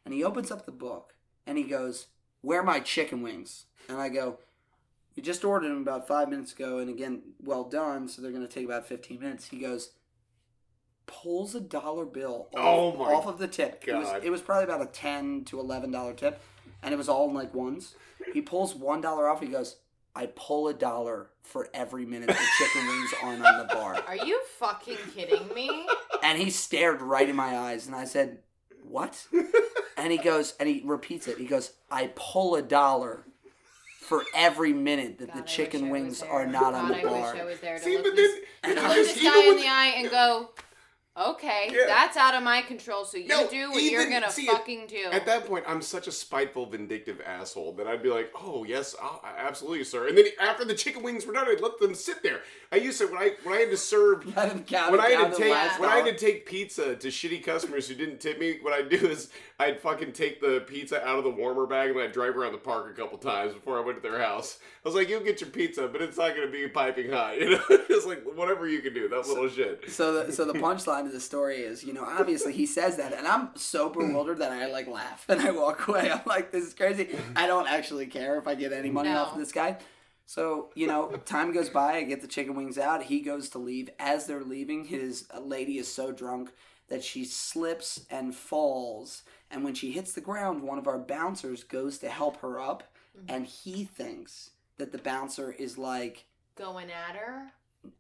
and 0.06 0.14
he 0.14 0.24
opens 0.24 0.52
up 0.52 0.66
the 0.66 0.72
book 0.72 1.16
and 1.48 1.58
he 1.58 1.64
goes, 1.64 2.08
"Where 2.42 2.60
are 2.60 2.64
my 2.64 2.80
chicken 2.80 3.22
wings?" 3.22 3.66
And 3.90 4.00
I 4.00 4.10
go, 4.10 4.38
"We 5.16 5.24
just 5.24 5.44
ordered 5.44 5.70
them 5.70 5.82
about 5.82 6.08
five 6.08 6.30
minutes 6.30 6.54
ago, 6.54 6.78
and 6.78 6.90
again, 6.90 7.22
well 7.44 7.64
done. 7.64 8.08
So 8.08 8.22
they're 8.22 8.32
going 8.32 8.48
to 8.48 8.54
take 8.54 8.66
about 8.66 8.88
fifteen 8.88 9.20
minutes." 9.20 9.48
He 9.48 9.58
goes, 9.58 9.92
pulls 11.12 11.54
a 11.56 11.60
dollar 11.60 12.06
bill 12.06 12.48
off, 12.56 12.96
Oh 12.98 13.04
off 13.04 13.28
of 13.28 13.38
the 13.38 13.48
tip. 13.48 13.84
It 13.88 13.94
was, 13.94 14.24
it 14.24 14.30
was 14.30 14.42
probably 14.42 14.64
about 14.64 14.82
a 14.82 14.86
ten 14.86 15.44
to 15.46 15.60
eleven 15.60 15.92
dollar 15.92 16.14
tip, 16.14 16.42
and 16.82 16.94
it 16.94 16.98
was 16.98 17.10
all 17.10 17.28
in 17.28 17.34
like 17.34 17.54
ones. 17.54 17.96
He 18.34 18.42
pulls 18.42 18.74
one 18.74 19.02
dollar 19.02 19.28
off. 19.28 19.42
He 19.42 19.48
goes, 19.48 19.78
"I 20.16 20.28
pull 20.28 20.68
a 20.68 20.74
dollar 20.74 21.30
for 21.44 21.70
every 21.74 22.06
minute 22.06 22.28
the 22.30 22.38
chicken 22.58 22.88
wings 22.88 23.14
aren't 23.24 23.46
on 23.46 23.58
the 23.68 23.74
bar." 23.74 23.96
Are 24.08 24.16
you 24.18 24.42
fucking 24.60 24.98
kidding 25.16 25.54
me? 25.54 25.88
And 26.24 26.38
he 26.38 26.52
stared 26.52 27.02
right 27.02 27.28
in 27.28 27.36
my 27.36 27.58
eyes, 27.58 27.88
and 27.88 27.96
I 27.96 28.06
said, 28.06 28.40
"What?" 28.84 29.26
And 29.98 30.12
he 30.12 30.20
goes, 30.20 30.54
and 30.60 30.70
he 30.70 30.82
repeats 30.86 31.28
it. 31.28 31.40
He 31.40 31.46
goes, 31.46 31.72
"I 31.90 32.12
pull 32.16 32.56
a 32.56 32.62
dollar 32.62 33.26
for 34.02 34.24
every 34.36 34.72
minute 34.72 35.18
that 35.18 35.34
God, 35.34 35.38
the 35.38 35.48
chicken 35.48 35.90
wings 35.90 36.22
are 36.22 36.46
not 36.46 36.76
on 36.76 36.90
God, 36.90 36.98
the 36.98 37.00
I 37.00 37.04
bar." 37.06 37.34
wish 37.34 37.42
I 37.42 37.46
was 37.46 37.60
there 37.60 37.78
to 37.80 37.84
See, 37.84 37.96
look 37.98 38.04
but 38.06 38.16
this, 38.16 38.32
then 38.64 38.72
And 38.78 38.80
I 38.80 38.88
look 38.90 38.98
was- 39.00 39.14
this 39.16 39.24
guy 39.24 39.40
in 39.42 39.48
when- 39.48 39.58
the 39.58 39.68
eye 39.68 39.94
and 39.98 40.12
go, 40.12 40.50
okay, 41.30 41.70
Yeah. 41.72 41.86
that's 41.88 42.18
out 42.18 42.34
of 42.34 42.44
my 42.44 42.62
control. 42.62 43.06
So 43.06 43.18
you 43.18 43.28
No, 43.28 43.48
do 43.50 43.72
what 43.72 43.84
you're 43.84 44.10
gonna 44.10 44.32
see, 44.32 44.48
fucking 44.48 44.88
do. 44.88 45.06
At 45.12 45.26
that 45.26 45.46
point, 45.46 45.66
I'm 45.68 45.82
such 45.82 46.08
a 46.08 46.12
spiteful, 46.12 46.66
vindictive 46.66 47.22
asshole 47.26 47.74
that 47.74 47.88
I'd 47.88 48.04
be 48.04 48.10
like, 48.10 48.32
"Oh 48.36 48.64
yes, 48.64 48.96
I'll, 49.02 49.24
absolutely, 49.38 49.84
sir." 49.84 50.08
And 50.08 50.18
then 50.18 50.26
after 50.40 50.66
the 50.66 50.74
chicken 50.76 51.04
wings 51.04 51.26
were 51.26 51.34
done, 51.34 51.48
I'd 51.48 51.62
let 51.62 51.80
them 51.80 51.96
sit 51.96 52.24
there. 52.24 52.42
I 52.72 52.78
used 52.78 53.00
to 53.00 53.08
when 53.08 53.18
I 53.18 53.32
when 53.44 53.56
I 53.56 53.60
had 53.62 53.70
to 53.72 53.78
serve 53.78 54.26
Let 54.36 54.52
him 54.52 54.64
count 54.64 54.92
when 54.92 55.00
I 55.00 55.10
had 55.10 55.32
to 55.32 55.38
take 55.38 55.52
last 55.52 55.80
when 55.80 55.90
I 55.90 55.98
had 55.98 56.06
to 56.06 56.18
take 56.18 56.46
pizza 56.46 56.96
to 56.96 57.08
shitty 57.10 57.44
customers 57.44 57.88
who 57.88 57.96
didn't 57.96 58.20
tip 58.20 58.40
me, 58.40 58.60
what 58.62 58.74
I'd 58.74 58.90
do 58.90 59.08
is 59.08 59.30
I'd 59.60 59.80
fucking 59.80 60.14
take 60.14 60.42
the 60.42 60.62
pizza 60.68 61.06
out 61.06 61.18
of 61.18 61.24
the 61.24 61.30
warmer 61.30 61.66
bag 61.68 61.92
and 61.92 62.00
I'd 62.00 62.12
drive 62.14 62.36
around 62.36 62.54
the 62.54 62.58
park 62.58 62.90
a 62.92 63.00
couple 63.00 63.18
times 63.18 63.54
before 63.54 63.78
I 63.78 63.82
went 63.82 64.02
to 64.02 64.10
their 64.10 64.20
house. 64.22 64.58
I 64.84 64.88
was 64.88 64.96
like, 64.96 65.10
"You'll 65.10 65.22
get 65.22 65.42
your 65.42 65.50
pizza, 65.50 65.88
but 65.88 66.02
it's 66.02 66.18
not 66.18 66.36
going 66.36 66.48
to 66.48 66.52
be 66.52 66.68
piping 66.68 67.12
hot." 67.12 67.32
You 67.42 67.52
know, 67.52 67.62
it's 67.70 68.06
like 68.06 68.24
whatever 68.36 68.68
you 68.68 68.82
can 68.82 68.94
do, 68.94 69.08
that 69.10 69.28
little 69.28 69.50
shit. 69.50 69.90
So 69.90 70.24
the 70.26 70.32
so 70.32 70.46
the 70.46 70.54
punchline 70.68 71.11
of 71.12 71.16
the 71.16 71.20
story 71.22 71.58
is, 71.58 71.84
you 71.84 71.94
know, 71.94 72.06
obviously 72.06 72.54
he 72.54 72.66
says 72.66 72.96
that, 72.98 73.14
and 73.14 73.28
I'm 73.28 73.50
so 73.56 73.90
hmm. 73.90 74.00
bewildered 74.00 74.40
that 74.40 74.52
I 74.52 74.68
like 74.68 74.88
laugh 74.88 75.26
and 75.28 75.42
I 75.42 75.52
walk 75.52 75.88
away. 75.88 76.10
I'm 76.10 76.22
like, 76.26 76.52
this 76.52 76.66
is 76.66 76.74
crazy. 76.74 77.06
Hmm. 77.06 77.38
I 77.38 77.48
don't 77.48 77.68
actually 77.68 78.08
care 78.08 78.38
if 78.38 78.48
I 78.48 78.56
get 78.56 78.74
any 78.74 78.90
money 78.90 79.10
No. 79.10 79.18
off 79.18 79.34
of 79.34 79.40
this 79.40 79.52
guy. 79.52 79.78
So 80.26 80.70
you 80.76 80.88
know, 80.88 81.10
time 81.26 81.52
goes 81.52 81.70
by. 81.70 81.96
I 81.98 82.04
get 82.04 82.22
the 82.22 82.28
chicken 82.28 82.56
wings 82.56 82.78
out. 82.78 83.04
He 83.04 83.20
goes 83.20 83.50
to 83.50 83.58
leave. 83.60 83.90
As 84.00 84.28
they're 84.28 84.44
leaving, 84.44 84.86
his 84.86 85.28
lady 85.40 85.78
is 85.78 85.94
so 85.94 86.12
drunk 86.12 86.52
that 86.88 87.04
she 87.04 87.26
slips 87.26 88.06
and 88.10 88.34
falls. 88.34 89.24
And 89.50 89.64
when 89.64 89.74
she 89.74 89.92
hits 89.92 90.14
the 90.14 90.22
ground, 90.22 90.64
one 90.64 90.78
of 90.78 90.88
our 90.88 90.98
bouncers 90.98 91.64
goes 91.64 91.98
to 92.00 92.10
help 92.10 92.38
her 92.38 92.60
up, 92.60 92.84
hmm. 93.18 93.26
and 93.28 93.46
he 93.46 93.84
thinks 93.84 94.52
that 94.78 94.92
the 94.92 94.98
bouncer 94.98 95.52
is 95.52 95.78
like, 95.78 96.26
Going 96.56 96.90
at 96.92 97.16
her, 97.16 97.52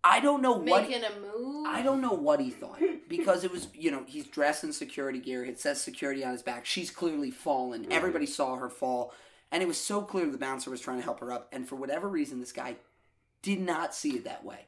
I 0.03 0.19
don't 0.19 0.41
know 0.41 0.53
what 0.53 0.87
making 0.87 1.03
a 1.03 1.09
move. 1.19 1.67
I 1.67 1.81
don't 1.81 2.01
know 2.01 2.13
what 2.13 2.39
he 2.39 2.49
thought 2.49 2.79
because 3.07 3.43
it 3.43 3.51
was, 3.51 3.67
you 3.73 3.91
know, 3.91 4.03
he's 4.07 4.25
dressed 4.27 4.63
in 4.63 4.73
security 4.73 5.19
gear. 5.19 5.43
It 5.43 5.59
says 5.59 5.81
security 5.81 6.23
on 6.23 6.31
his 6.31 6.43
back. 6.43 6.65
She's 6.65 6.91
clearly 6.91 7.31
fallen. 7.31 7.83
Mm-hmm. 7.83 7.91
Everybody 7.91 8.25
saw 8.25 8.55
her 8.55 8.69
fall. 8.69 9.13
And 9.51 9.61
it 9.61 9.67
was 9.67 9.77
so 9.77 10.01
clear 10.01 10.27
the 10.27 10.37
bouncer 10.37 10.69
was 10.69 10.81
trying 10.81 10.97
to 10.97 11.03
help 11.03 11.19
her 11.19 11.31
up. 11.31 11.49
And 11.51 11.67
for 11.67 11.75
whatever 11.75 12.07
reason, 12.07 12.39
this 12.39 12.53
guy 12.53 12.77
did 13.41 13.59
not 13.59 13.93
see 13.93 14.11
it 14.11 14.23
that 14.23 14.45
way. 14.45 14.67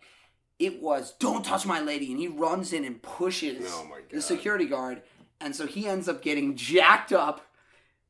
It 0.60 0.82
was, 0.82 1.14
don't 1.20 1.46
touch 1.46 1.66
my 1.66 1.80
lady. 1.80 2.12
And 2.12 2.20
he 2.20 2.28
runs 2.28 2.74
in 2.74 2.84
and 2.84 3.02
pushes 3.02 3.66
Oh 3.68 3.90
the 4.12 4.22
security 4.22 4.66
guard. 4.66 5.04
And 5.40 5.56
so 5.56 5.68
he 5.68 5.88
ends 5.88 6.08
up 6.08 6.22
getting 6.22 6.56
jacked 6.56 7.14
up 7.14 7.42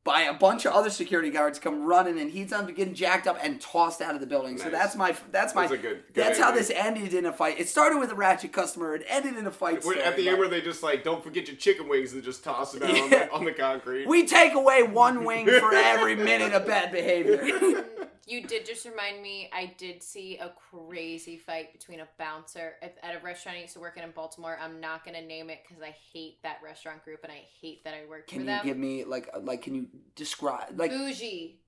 by 0.04 0.20
a 0.20 0.34
bunch 0.34 0.66
of 0.66 0.72
other 0.74 0.90
security 0.90 1.30
guards 1.30 1.58
come 1.58 1.82
running 1.84 2.20
and 2.20 2.30
he's 2.30 2.52
on 2.52 2.66
getting 2.74 2.92
jacked 2.92 3.26
up 3.26 3.38
and 3.42 3.58
tossed 3.58 4.02
out 4.02 4.14
of 4.14 4.20
the 4.20 4.26
building. 4.26 4.58
So 4.58 4.68
that's 4.68 4.94
my 4.94 5.16
that's 5.32 5.54
my 5.54 5.62
That's 5.62 5.72
a 5.72 5.76
good- 5.78 6.02
good 6.12 6.24
that's 6.24 6.38
how 6.38 6.50
this 6.50 6.70
ended 6.70 7.14
in 7.14 7.24
a 7.24 7.32
fight. 7.32 7.58
It 7.58 7.68
started 7.70 7.98
with 7.98 8.12
a 8.12 8.14
ratchet 8.14 8.52
customer. 8.52 8.94
It 8.94 9.04
ended 9.08 9.36
in 9.38 9.46
a 9.46 9.50
fight. 9.50 9.82
Story, 9.82 10.02
At 10.02 10.16
the 10.16 10.28
end 10.28 10.38
where 10.38 10.48
they 10.48 10.60
just 10.60 10.82
like, 10.82 11.04
"Don't 11.04 11.24
forget 11.24 11.48
your 11.48 11.56
chicken 11.56 11.88
wings," 11.88 12.12
and 12.12 12.22
just 12.22 12.44
toss 12.44 12.72
them 12.72 12.82
out 12.82 12.90
on, 13.00 13.10
the, 13.10 13.32
on 13.32 13.44
the 13.46 13.52
concrete. 13.52 14.06
we 14.06 14.26
take 14.26 14.52
away 14.54 14.82
one 14.82 15.24
wing 15.24 15.46
for 15.46 15.72
every 15.74 16.14
minute 16.16 16.52
of 16.52 16.66
bad 16.66 16.92
behavior. 16.92 17.84
You 18.26 18.42
did 18.42 18.64
just 18.64 18.86
remind 18.86 19.22
me. 19.22 19.50
I 19.52 19.74
did 19.76 20.02
see 20.02 20.38
a 20.38 20.52
crazy 20.70 21.36
fight 21.36 21.72
between 21.72 22.00
a 22.00 22.08
bouncer 22.18 22.74
at, 22.82 22.96
at 23.02 23.14
a 23.14 23.24
restaurant 23.24 23.58
I 23.58 23.62
used 23.62 23.74
to 23.74 23.80
work 23.80 23.96
in 23.96 24.02
in 24.02 24.10
Baltimore. 24.12 24.58
I'm 24.60 24.80
not 24.80 25.04
gonna 25.04 25.20
name 25.22 25.50
it 25.50 25.60
because 25.66 25.82
I 25.82 25.94
hate 26.12 26.42
that 26.42 26.58
restaurant 26.64 27.04
group 27.04 27.20
and 27.22 27.32
I 27.32 27.42
hate 27.60 27.84
that 27.84 27.94
I 27.94 28.08
worked 28.08 28.30
can 28.30 28.38
for 28.38 28.42
you 28.42 28.46
them. 28.46 28.64
give 28.64 28.76
me 28.76 29.04
like 29.04 29.28
uh, 29.34 29.40
like 29.40 29.62
can 29.62 29.74
you 29.74 29.88
describe 30.16 30.78
like 30.78 30.90
bougie. 30.90 31.60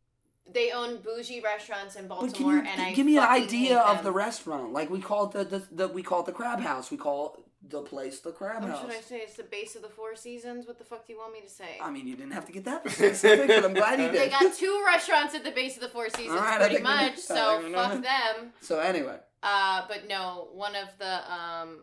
They 0.49 0.71
own 0.71 0.99
bougie 0.99 1.41
restaurants 1.41 1.97
in 1.97 2.07
but 2.07 2.21
Baltimore, 2.21 2.53
can 2.53 2.65
you 2.65 2.71
and 2.71 2.81
I 2.81 2.93
give 2.95 3.05
me 3.05 3.17
an 3.17 3.25
idea 3.25 3.79
of 3.81 4.05
the 4.05 4.13
restaurant? 4.13 4.73
Like 4.73 4.91
we 4.91 5.01
call 5.01 5.27
it 5.27 5.33
the, 5.33 5.59
the, 5.59 5.67
the 5.73 5.89
we 5.89 6.03
call 6.05 6.21
it 6.21 6.27
the 6.27 6.33
Crab 6.33 6.61
House. 6.61 6.91
We 6.91 6.97
call 6.97 7.46
the 7.69 7.83
place 7.83 8.21
the 8.21 8.33
Crab 8.33 8.63
house. 8.63 8.63
What 8.63 8.71
House. 8.73 8.81
should 8.83 8.91
I 8.99 9.01
say? 9.01 9.17
It's 9.19 9.35
the 9.35 9.43
base 9.43 9.75
of 9.77 9.83
the 9.83 9.89
Four 9.89 10.15
Seasons. 10.17 10.67
What 10.67 10.79
the 10.79 10.85
fuck 10.85 11.07
do 11.07 11.13
you 11.13 11.19
want 11.19 11.33
me 11.33 11.41
to 11.41 11.49
say? 11.49 11.79
I 11.83 11.91
mean, 11.91 12.07
you 12.07 12.15
didn't 12.17 12.33
have 12.33 12.47
to 12.47 12.53
get 12.53 12.65
that 12.65 12.89
specific, 12.91 13.49
but 13.49 13.65
I'm 13.65 13.75
glad 13.75 13.99
you 14.01 14.07
did. 14.13 14.21
they 14.21 14.29
got 14.29 14.55
two 14.55 14.83
restaurants 14.87 15.35
at 15.35 15.45
the 15.45 15.51
base 15.51 15.75
of 15.77 15.83
the 15.83 15.89
Four 15.89 16.09
Seasons, 16.11 16.39
right, 16.41 16.61
pretty 16.61 16.83
much. 16.83 17.17
So 17.19 17.63
fuck 17.73 18.03
them. 18.03 18.53
So 18.61 18.79
anyway, 18.79 19.19
Uh, 19.43 19.83
but 19.89 20.07
no, 20.09 20.49
one 20.53 20.75
of 20.77 20.89
the 20.99 21.33
um, 21.33 21.81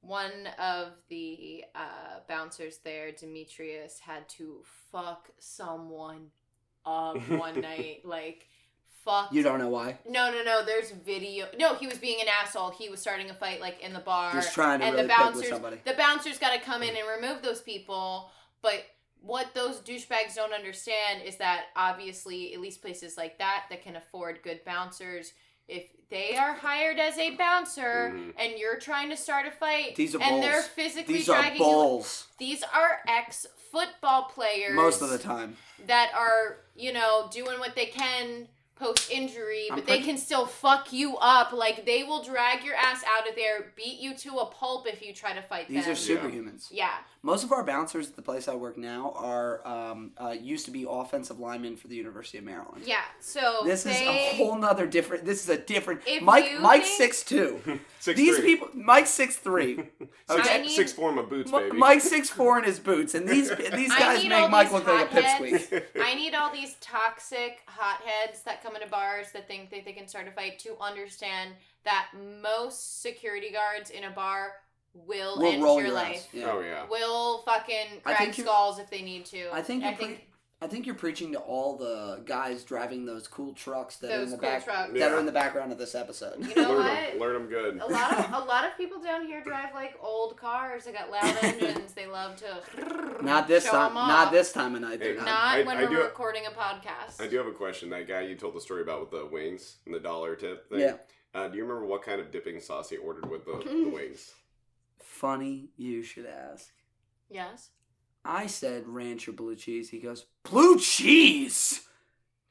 one 0.00 0.48
of 0.58 0.88
the 1.08 1.64
uh, 1.74 2.20
bouncers 2.28 2.78
there, 2.84 3.12
Demetrius, 3.12 3.98
had 4.00 4.28
to 4.30 4.62
fuck 4.92 5.30
someone 5.38 6.28
up 6.84 7.16
one 7.30 7.60
night. 7.70 8.02
Like, 8.04 8.46
fuck. 9.06 9.32
you 9.32 9.42
don't 9.42 9.58
know 9.58 9.70
why. 9.70 9.96
No, 10.06 10.30
no, 10.30 10.42
no. 10.42 10.62
There's 10.66 10.90
video. 10.90 11.46
No, 11.58 11.74
he 11.76 11.86
was 11.86 11.96
being 11.96 12.20
an 12.20 12.26
asshole. 12.42 12.70
He 12.72 12.90
was 12.90 13.00
starting 13.00 13.30
a 13.30 13.34
fight 13.34 13.60
like 13.62 13.80
in 13.80 13.94
the 13.94 14.00
bar. 14.00 14.32
Just 14.34 14.52
trying 14.52 14.80
to 14.80 14.84
and 14.86 14.94
really 14.96 15.06
the 15.06 15.14
bouncers, 15.14 15.48
somebody. 15.48 15.80
the 15.86 15.94
bouncers 15.94 16.38
got 16.38 16.52
to 16.52 16.60
come 16.60 16.82
in 16.82 16.94
and 16.94 17.06
remove 17.22 17.40
those 17.42 17.62
people. 17.62 18.30
But 18.60 18.84
what 19.22 19.54
those 19.54 19.80
douchebags 19.80 20.34
don't 20.34 20.52
understand 20.52 21.22
is 21.24 21.36
that 21.36 21.66
obviously, 21.74 22.52
at 22.52 22.60
least 22.60 22.82
places 22.82 23.16
like 23.16 23.38
that 23.38 23.64
that 23.70 23.82
can 23.82 23.96
afford 23.96 24.42
good 24.42 24.60
bouncers, 24.64 25.32
if 25.68 25.84
they 26.10 26.36
are 26.36 26.52
hired 26.54 26.98
as 27.00 27.18
a 27.18 27.34
bouncer 27.34 28.12
Mhm. 28.14 28.34
and 28.38 28.52
you're 28.56 28.78
trying 28.78 29.10
to 29.10 29.16
start 29.16 29.46
a 29.46 29.50
fight 29.50 29.96
These 29.96 30.14
are 30.14 30.22
and 30.22 30.40
they're 30.40 30.52
bulls. 30.60 30.66
physically 30.68 31.14
These 31.14 31.28
are 31.28 31.40
dragging 31.42 31.60
you, 31.66 32.04
these 32.38 32.62
are 32.62 33.00
ex 33.08 33.46
football 33.72 34.24
players 34.32 34.74
most 34.74 35.02
of 35.02 35.10
the 35.10 35.18
time. 35.18 35.56
that 35.86 36.12
are 36.14 36.58
you 36.76 36.92
know 36.92 37.28
doing 37.32 37.58
what 37.58 37.74
they 37.74 37.86
can 37.86 38.46
post 38.76 39.10
injury, 39.10 39.66
I'm 39.70 39.76
but 39.78 39.86
they 39.86 40.00
can 40.00 40.16
still 40.18 40.46
fuck 40.46 40.92
you 40.92 41.16
up. 41.16 41.52
Like 41.52 41.84
they 41.86 42.04
will 42.04 42.22
drag 42.22 42.64
your 42.64 42.74
ass 42.76 43.02
out 43.18 43.28
of 43.28 43.34
there, 43.34 43.72
beat 43.76 43.98
you 44.00 44.14
to 44.18 44.36
a 44.38 44.46
pulp 44.46 44.86
if 44.86 45.02
you 45.02 45.12
try 45.14 45.32
to 45.32 45.42
fight 45.42 45.66
them. 45.68 45.76
These 45.76 45.84
them. 45.86 45.92
are 45.92 46.28
superhumans. 46.28 46.68
yeah. 46.70 46.94
Most 47.22 47.42
of 47.42 47.50
our 47.50 47.64
bouncers 47.64 48.08
at 48.08 48.14
the 48.14 48.22
place 48.22 48.46
I 48.46 48.54
work 48.54 48.78
now 48.78 49.12
are 49.16 49.66
um, 49.66 50.12
uh, 50.16 50.28
used 50.30 50.64
to 50.66 50.70
be 50.70 50.86
offensive 50.88 51.40
linemen 51.40 51.76
for 51.76 51.88
the 51.88 51.96
University 51.96 52.38
of 52.38 52.44
Maryland. 52.44 52.84
Yeah. 52.86 53.00
So 53.18 53.62
This 53.64 53.82
they, 53.82 53.90
is 53.90 54.00
a 54.00 54.36
whole 54.36 54.56
nother 54.56 54.86
different. 54.86 55.24
This 55.24 55.42
is 55.42 55.48
a 55.48 55.58
different. 55.58 56.02
If 56.06 56.22
Mike 56.22 56.60
Mike's 56.60 56.96
six 56.96 57.24
two. 57.24 57.60
Six 57.98 58.16
These 58.20 58.36
three. 58.36 58.46
people. 58.54 58.68
Mike's 58.74 59.10
six 59.10 59.36
three. 59.36 59.80
I 60.28 60.36
Six, 60.36 60.48
need- 60.60 60.68
six 60.76 60.92
form 60.92 61.18
of 61.18 61.28
boots, 61.28 61.50
baby. 61.50 61.76
Mike's 61.76 62.04
six 62.08 62.30
four 62.30 62.56
in 62.58 62.62
his 62.64 62.78
boots, 62.78 63.16
and 63.16 63.26
these 63.26 63.48
these 63.74 63.88
guys 63.92 64.22
make 64.24 64.48
Mike 64.48 64.68
these 64.68 64.74
look 64.74 64.86
like 64.86 65.10
a 65.10 65.22
hotheads. 65.22 65.66
pipsqueak. 65.66 65.82
I 66.00 66.14
need 66.14 66.32
all 66.34 66.52
these 66.52 66.76
toxic 66.80 67.62
hotheads 67.66 68.42
that 68.42 68.62
come 68.66 68.74
into 68.76 68.88
bars 68.88 69.30
that 69.32 69.46
think 69.46 69.70
that 69.70 69.84
they 69.84 69.92
can 69.92 70.08
start 70.08 70.26
a 70.26 70.32
fight 70.32 70.58
to 70.60 70.76
understand 70.80 71.52
that 71.84 72.08
most 72.42 73.00
security 73.02 73.50
guards 73.52 73.90
in 73.90 74.04
a 74.04 74.10
bar 74.10 74.52
will, 74.94 75.38
We'll 75.38 75.52
end 75.52 75.62
roll 75.62 75.76
your 75.78 75.86
your 75.88 75.94
life. 75.94 76.26
Yeah. 76.32 76.50
Oh 76.52 76.60
yeah. 76.60 76.84
Will 76.90 77.42
fucking 77.42 78.00
I 78.04 78.14
crack 78.14 78.34
skulls 78.34 78.78
if 78.78 78.90
they 78.90 79.02
need 79.02 79.24
to. 79.26 79.50
I 79.52 79.62
think 79.62 79.84
I 79.84 79.90
you're 79.90 79.96
think 79.98 80.10
pretty- 80.10 80.25
I 80.62 80.66
think 80.68 80.86
you're 80.86 80.94
preaching 80.94 81.32
to 81.32 81.38
all 81.38 81.76
the 81.76 82.22
guys 82.24 82.64
driving 82.64 83.04
those 83.04 83.28
cool 83.28 83.52
trucks 83.52 83.96
that 83.96 84.10
are 84.10 84.14
in 84.14 84.20
Those 84.20 84.30
the 84.30 84.36
cool 84.38 84.48
back 84.48 84.64
trucks. 84.64 84.92
that 84.94 85.12
are 85.12 85.20
in 85.20 85.26
the 85.26 85.32
background 85.32 85.70
of 85.70 85.76
this 85.76 85.94
episode. 85.94 86.42
You 86.42 86.54
know 86.56 86.70
learn 86.70 86.76
what? 86.78 87.10
them, 87.10 87.20
learn 87.20 87.32
them 87.34 87.46
good. 87.48 87.78
A 87.80 87.86
lot 87.86 88.18
of 88.18 88.32
a 88.42 88.44
lot 88.46 88.64
of 88.64 88.74
people 88.78 88.98
down 89.02 89.26
here 89.26 89.42
drive 89.44 89.74
like 89.74 89.98
old 90.00 90.38
cars. 90.38 90.84
They 90.86 90.92
got 90.92 91.10
loud 91.10 91.36
engines. 91.42 91.92
They 91.92 92.06
love 92.06 92.36
to. 92.36 93.22
Not 93.22 93.48
this 93.48 93.64
show 93.64 93.72
time. 93.72 93.88
'em 93.88 93.94
Not 93.94 94.26
off. 94.28 94.32
this 94.32 94.50
time 94.52 94.74
of 94.74 94.80
night. 94.80 94.92
Hey, 95.02 95.08
they're 95.12 95.16
not. 95.16 95.24
Not 95.26 95.58
I- 95.58 95.62
when 95.64 95.76
I 95.76 95.82
we're 95.84 95.88
do- 95.90 96.02
recording 96.02 96.44
a 96.46 96.50
podcast. 96.50 97.20
I 97.20 97.26
do 97.26 97.36
have 97.36 97.46
a 97.46 97.52
question. 97.52 97.90
That 97.90 98.08
guy 98.08 98.22
you 98.22 98.34
told 98.34 98.54
the 98.54 98.60
story 98.62 98.80
about 98.80 99.00
with 99.00 99.10
the 99.10 99.26
wings 99.26 99.76
and 99.84 99.94
the 99.94 100.00
dollar 100.00 100.36
tip 100.36 100.70
thing. 100.70 100.80
Yeah. 100.80 100.94
Uh, 101.34 101.48
do 101.48 101.58
you 101.58 101.64
remember 101.64 101.84
what 101.84 102.00
kind 102.02 102.18
of 102.18 102.30
dipping 102.30 102.60
sauce 102.60 102.88
he 102.88 102.96
ordered 102.96 103.28
with 103.30 103.44
the, 103.44 103.58
the 103.62 103.90
wings? 103.90 104.32
Funny 105.02 105.68
you 105.76 106.02
should 106.02 106.24
ask. 106.24 106.70
Yes. 107.28 107.68
I 108.26 108.46
said 108.46 108.86
ranch 108.86 109.28
or 109.28 109.32
blue 109.32 109.56
cheese. 109.56 109.90
He 109.90 109.98
goes, 109.98 110.26
blue 110.44 110.78
cheese? 110.78 111.82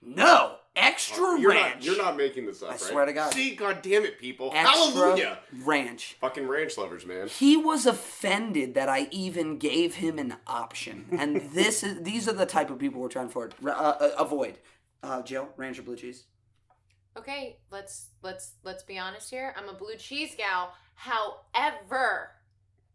No, 0.02 0.58
extra 0.76 1.18
Oh, 1.20 1.36
you're 1.36 1.52
ranch. 1.52 1.76
Not, 1.78 1.84
you're 1.84 1.98
not 1.98 2.16
making 2.18 2.46
this 2.46 2.62
up, 2.62 2.70
right? 2.70 2.80
I 2.80 2.84
right? 2.84 2.92
swear 2.92 3.06
to 3.06 3.14
God. 3.14 3.34
See, 3.34 3.56
God 3.56 3.82
damn 3.82 4.06
it, 4.06 4.20
people. 4.20 4.52
extra 4.54 4.72
Hallelujah. 4.94 5.40
ranch. 5.64 6.16
Fucking 6.22 6.48
ranch 6.48 6.78
lovers, 6.78 7.06
man. 7.06 7.28
He 7.28 7.58
was 7.58 7.86
offended 7.88 8.76
that 8.76 8.88
I 8.88 9.08
even 9.12 9.58
gave 9.58 9.96
him 9.96 10.20
an 10.20 10.36
option, 10.46 11.08
and 11.12 11.38
this 11.54 11.82
is 11.84 12.04
these 12.04 12.28
are 12.30 12.34
the 12.34 12.46
type 12.46 12.70
of 12.70 12.78
people 12.78 13.02
we're 13.02 13.08
trying 13.10 13.30
to 13.30 13.40
avoid. 13.40 13.54
Uh, 13.66 13.70
uh, 13.72 14.12
avoid. 14.20 14.60
Uh, 15.02 15.22
Jill, 15.24 15.50
ranch 15.58 15.80
or 15.80 15.84
blue 15.84 15.96
cheese? 15.96 16.26
Okay, 17.18 17.58
let's 17.72 18.10
let's 18.22 18.54
let's 18.64 18.84
be 18.84 19.00
honest 19.00 19.30
here. 19.32 19.56
I'm 19.58 19.70
a 19.70 19.74
blue 19.74 19.96
cheese 19.98 20.36
gal. 20.38 20.74
However, 20.96 22.32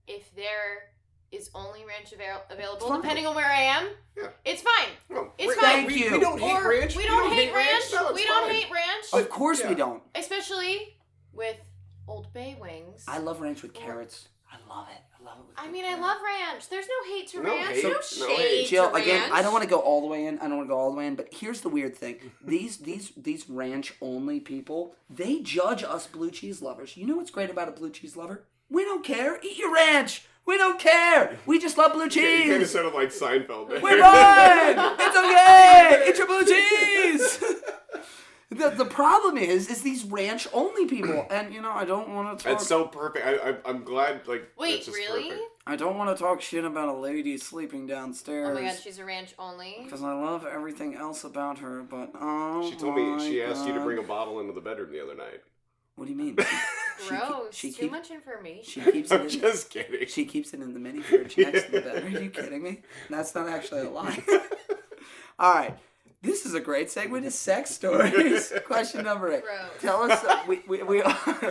if 0.06 0.34
there 0.36 0.89
is 1.32 1.50
only 1.54 1.84
ranch 1.84 2.12
avail- 2.12 2.42
available, 2.50 2.88
fine. 2.88 3.00
depending 3.00 3.26
on 3.26 3.34
where 3.36 3.46
I 3.46 3.62
am, 3.62 3.88
Yeah. 4.16 4.28
it's 4.44 4.62
fine. 4.62 4.88
No, 5.08 5.32
It's 5.38 5.56
ra- 5.56 5.62
fine. 5.62 5.86
We, 5.86 6.00
Thank 6.00 6.10
we 6.10 6.14
you. 6.16 6.20
don't 6.20 6.40
hate 6.40 6.52
or 6.56 6.68
ranch. 6.70 6.96
we 6.96 7.06
don't 7.06 7.32
hate 7.32 7.54
ranch. 7.54 7.84
No, 7.92 8.12
we 8.12 8.24
don't 8.24 8.46
fine. 8.46 8.54
hate 8.54 8.70
ranch, 8.70 9.06
Of 9.12 9.28
course 9.30 9.60
yeah. 9.60 9.68
we 9.68 9.74
don't. 9.76 10.02
especially 10.14 10.96
with 11.32 11.56
Old 12.08 12.32
Bay 12.32 12.56
wings. 12.60 13.04
I 13.06 13.18
love 13.18 13.40
ranch 13.40 13.62
with 13.62 13.72
carrots. 13.74 14.28
I 14.52 14.56
love 14.68 14.88
it. 14.88 15.00
I 15.20 15.22
love 15.24 15.38
it. 15.38 15.54
I 15.56 15.64
good 15.66 15.72
mean, 15.72 15.84
I 15.84 15.94
love 16.00 16.16
ranch. 16.24 16.68
There's 16.68 16.86
no 16.88 17.14
hate 17.14 17.28
to 17.28 17.42
No 17.42 17.54
ranch. 17.54 17.76
hate, 17.76 17.84
no 17.84 17.90
no 17.90 18.00
shade 18.00 18.36
hate. 18.36 18.66
Jill, 18.68 18.90
to 18.90 18.96
again, 18.96 19.20
ranch. 19.20 19.32
I 19.32 19.42
don't 19.42 19.52
want 19.52 19.62
to 19.62 19.70
go 19.70 19.78
all 19.78 20.00
the 20.00 20.08
way 20.08 20.24
in. 20.26 20.38
I 20.40 20.48
don't 20.48 20.56
want 20.56 20.68
to 20.68 20.72
go 20.74 20.78
all 20.78 20.90
the 20.90 20.96
way 20.96 21.06
in. 21.06 21.14
But 21.14 21.28
here's 21.32 21.60
the 21.60 21.68
weird 21.68 21.94
thing: 21.96 22.32
these 22.44 22.78
these 22.78 23.12
these 23.16 23.48
ranch 23.48 23.94
only 24.00 24.40
people, 24.40 24.96
they 25.08 25.38
judge 25.40 25.84
us 25.84 26.08
blue 26.08 26.32
cheese 26.32 26.60
lovers. 26.62 26.96
You 26.96 27.06
know 27.06 27.14
what's 27.16 27.30
great 27.30 27.50
about 27.50 27.68
a 27.68 27.72
blue 27.72 27.90
cheese 27.90 28.16
lover? 28.16 28.44
We 28.68 28.82
don't 28.84 29.04
care. 29.04 29.38
Eat 29.42 29.56
your 29.58 29.72
ranch. 29.72 30.26
We 30.46 30.56
don't 30.56 30.78
care. 30.80 31.38
We 31.46 31.58
just 31.58 31.78
love 31.78 31.92
blue 31.92 32.04
You 32.04 32.10
kind 32.10 32.52
of 32.52 32.60
cheese. 32.60 32.70
sounded 32.70 32.94
like 32.94 33.10
Seinfeld. 33.10 33.68
there. 33.68 33.80
We're 33.80 34.00
fine. 34.00 34.96
It's 34.98 35.16
okay. 35.16 36.04
Eat 36.08 36.18
your 36.18 36.26
blue 36.26 36.44
cheese. 36.44 37.44
The, 38.52 38.68
the 38.70 38.84
problem 38.84 39.36
is 39.36 39.70
is 39.70 39.82
these 39.82 40.04
ranch 40.04 40.48
only 40.52 40.84
people 40.86 41.24
and 41.30 41.54
you 41.54 41.62
know 41.62 41.70
I 41.70 41.84
don't 41.84 42.08
want 42.12 42.36
to 42.36 42.42
talk 42.44 42.52
That's 42.58 42.66
so 42.66 42.84
perfect. 42.84 43.24
I, 43.24 43.50
I, 43.50 43.54
I'm 43.64 43.84
glad. 43.84 44.26
Like, 44.26 44.48
Wait, 44.58 44.74
it's 44.74 44.86
just 44.86 44.98
really? 44.98 45.28
perfect. 45.28 45.44
I 45.68 45.76
don't 45.76 45.96
want 45.96 46.16
to 46.16 46.20
talk 46.20 46.40
shit 46.40 46.64
about 46.64 46.88
a 46.88 46.92
lady 46.92 47.36
sleeping 47.38 47.86
downstairs. 47.86 48.48
Oh 48.50 48.60
my 48.60 48.68
god, 48.68 48.76
she's 48.82 48.98
a 48.98 49.04
ranch 49.04 49.34
only. 49.38 49.76
Because 49.84 50.02
I 50.02 50.12
love 50.14 50.44
everything 50.44 50.96
else 50.96 51.22
about 51.22 51.60
her, 51.60 51.84
but 51.84 52.10
oh 52.20 52.68
She 52.68 52.76
told 52.76 52.96
me 52.96 53.04
my 53.04 53.24
she 53.24 53.40
asked 53.40 53.68
you 53.68 53.74
to 53.74 53.80
bring 53.80 53.98
a 53.98 54.02
bottle 54.02 54.40
into 54.40 54.52
the 54.52 54.60
bedroom 54.60 54.90
the 54.90 55.00
other 55.00 55.14
night. 55.14 55.42
What 55.94 56.06
do 56.06 56.10
you 56.10 56.18
mean? 56.18 56.36
She, 57.02 57.08
Gross. 57.08 57.54
she 57.54 57.72
Too 57.72 57.82
keep- 57.82 57.90
much 57.92 58.10
information. 58.10 58.82
she 58.84 58.92
keeps 58.92 59.10
I'm 59.12 59.22
in. 59.22 59.28
just 59.28 59.70
kidding. 59.70 60.06
She 60.08 60.24
keeps 60.24 60.52
it 60.52 60.60
in 60.60 60.74
the 60.74 60.80
mini 60.80 61.00
fridge 61.00 61.36
next 61.38 61.66
to 61.66 61.70
the 61.72 61.80
bed. 61.80 62.04
Are 62.04 62.08
you 62.08 62.30
kidding 62.30 62.62
me? 62.62 62.82
That's 63.08 63.34
not 63.34 63.48
actually 63.48 63.82
a 63.82 63.90
lie. 63.90 64.22
All 65.38 65.54
right, 65.54 65.78
this 66.22 66.44
is 66.44 66.52
a 66.54 66.60
great 66.60 66.88
segue 66.88 67.22
to 67.22 67.30
sex 67.30 67.70
stories. 67.70 68.52
Question 68.66 69.04
number 69.04 69.32
eight. 69.32 69.42
Gross. 69.42 69.70
Tell 69.80 70.02
us, 70.10 70.22
uh, 70.24 70.42
we, 70.46 70.60
we, 70.68 70.82
we 70.82 71.02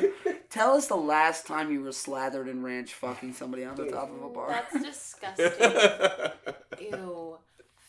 tell 0.51 0.75
us 0.75 0.87
the 0.87 0.95
last 0.95 1.47
time 1.47 1.71
you 1.71 1.81
were 1.81 1.91
slathered 1.91 2.47
in 2.47 2.61
ranch 2.63 2.93
fucking 2.93 3.33
somebody 3.33 3.65
on 3.65 3.75
the 3.75 3.85
top 3.89 4.11
of 4.13 4.21
a 4.21 4.29
bar. 4.29 4.49
That's 4.49 4.83
disgusting. 4.85 6.31
Ew. 6.79 7.37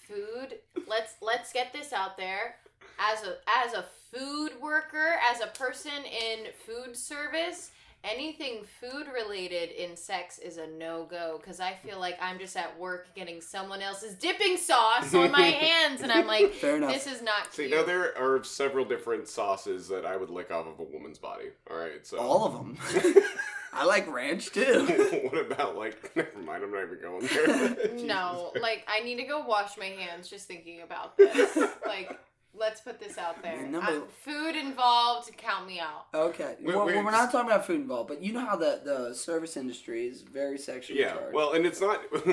Food. 0.08 0.58
Let's 0.88 1.14
let's 1.22 1.52
get 1.52 1.72
this 1.72 1.92
out 1.92 2.16
there. 2.16 2.56
As 3.00 3.22
a 3.24 3.36
as 3.64 3.72
a 3.72 3.84
food 4.12 4.52
worker, 4.60 5.14
as 5.32 5.40
a 5.40 5.46
person 5.48 5.92
in 6.04 6.46
food 6.66 6.96
service, 6.96 7.70
anything 8.04 8.64
food 8.80 9.06
related 9.14 9.70
in 9.70 9.96
sex 9.96 10.38
is 10.38 10.56
a 10.58 10.66
no 10.66 11.04
go 11.10 11.38
because 11.40 11.60
I 11.60 11.74
feel 11.74 11.98
like 12.00 12.18
I'm 12.20 12.38
just 12.38 12.56
at 12.56 12.78
work 12.78 13.06
getting 13.14 13.40
someone 13.40 13.82
else's 13.82 14.14
dipping 14.14 14.56
sauce 14.56 15.14
on 15.14 15.30
my 15.30 15.40
hands, 15.42 16.00
and 16.02 16.10
I'm 16.12 16.26
like, 16.26 16.52
Fair 16.60 16.76
enough. 16.76 16.92
this 16.92 17.06
is 17.06 17.22
not 17.22 17.52
See, 17.54 17.68
cute. 17.68 17.78
now 17.78 17.84
there 17.86 18.16
are 18.18 18.42
several 18.44 18.84
different 18.84 19.28
sauces 19.28 19.88
that 19.88 20.04
I 20.04 20.16
would 20.16 20.30
lick 20.30 20.50
off 20.50 20.66
of 20.66 20.78
a 20.80 20.82
woman's 20.84 21.18
body. 21.18 21.46
All 21.70 21.76
right, 21.76 22.06
so 22.06 22.18
All 22.18 22.44
of 22.46 22.52
them. 22.54 22.76
I 23.72 23.84
like 23.84 24.12
ranch 24.12 24.50
too. 24.50 24.84
what 25.30 25.46
about 25.46 25.76
like? 25.76 26.16
Never 26.16 26.38
mind. 26.44 26.64
I'm 26.64 26.72
not 26.72 26.82
even 26.82 26.98
going 27.00 27.26
there. 27.28 28.04
No, 28.04 28.52
like 28.60 28.84
I 28.88 29.00
need 29.04 29.16
to 29.18 29.22
go 29.24 29.44
wash 29.46 29.78
my 29.78 29.84
hands 29.86 30.28
just 30.28 30.48
thinking 30.48 30.82
about 30.82 31.16
this. 31.16 31.56
like, 31.86 32.18
let's 32.54 32.80
put 32.80 32.98
this 33.00 33.16
out 33.18 33.42
there. 33.42 33.66
No, 33.66 33.80
I'm- 33.80 34.02
food 34.24 34.56
involved, 34.56 35.36
count 35.36 35.66
me 35.66 35.80
out. 35.80 36.06
Okay. 36.14 36.56
Wait, 36.60 36.74
well, 36.76 36.86
wait, 36.86 36.96
we're 36.96 37.10
not 37.10 37.30
talking 37.32 37.50
about 37.50 37.66
food 37.66 37.80
involved, 37.80 38.08
but 38.08 38.22
you 38.22 38.32
know 38.32 38.44
how 38.44 38.56
the, 38.56 38.80
the 38.84 39.14
service 39.14 39.56
industry 39.56 40.06
is 40.06 40.22
very 40.22 40.58
sexually 40.58 41.00
Yeah, 41.00 41.14
charged. 41.14 41.34
well, 41.34 41.52
and 41.52 41.64
it's 41.66 41.80
not. 41.80 42.00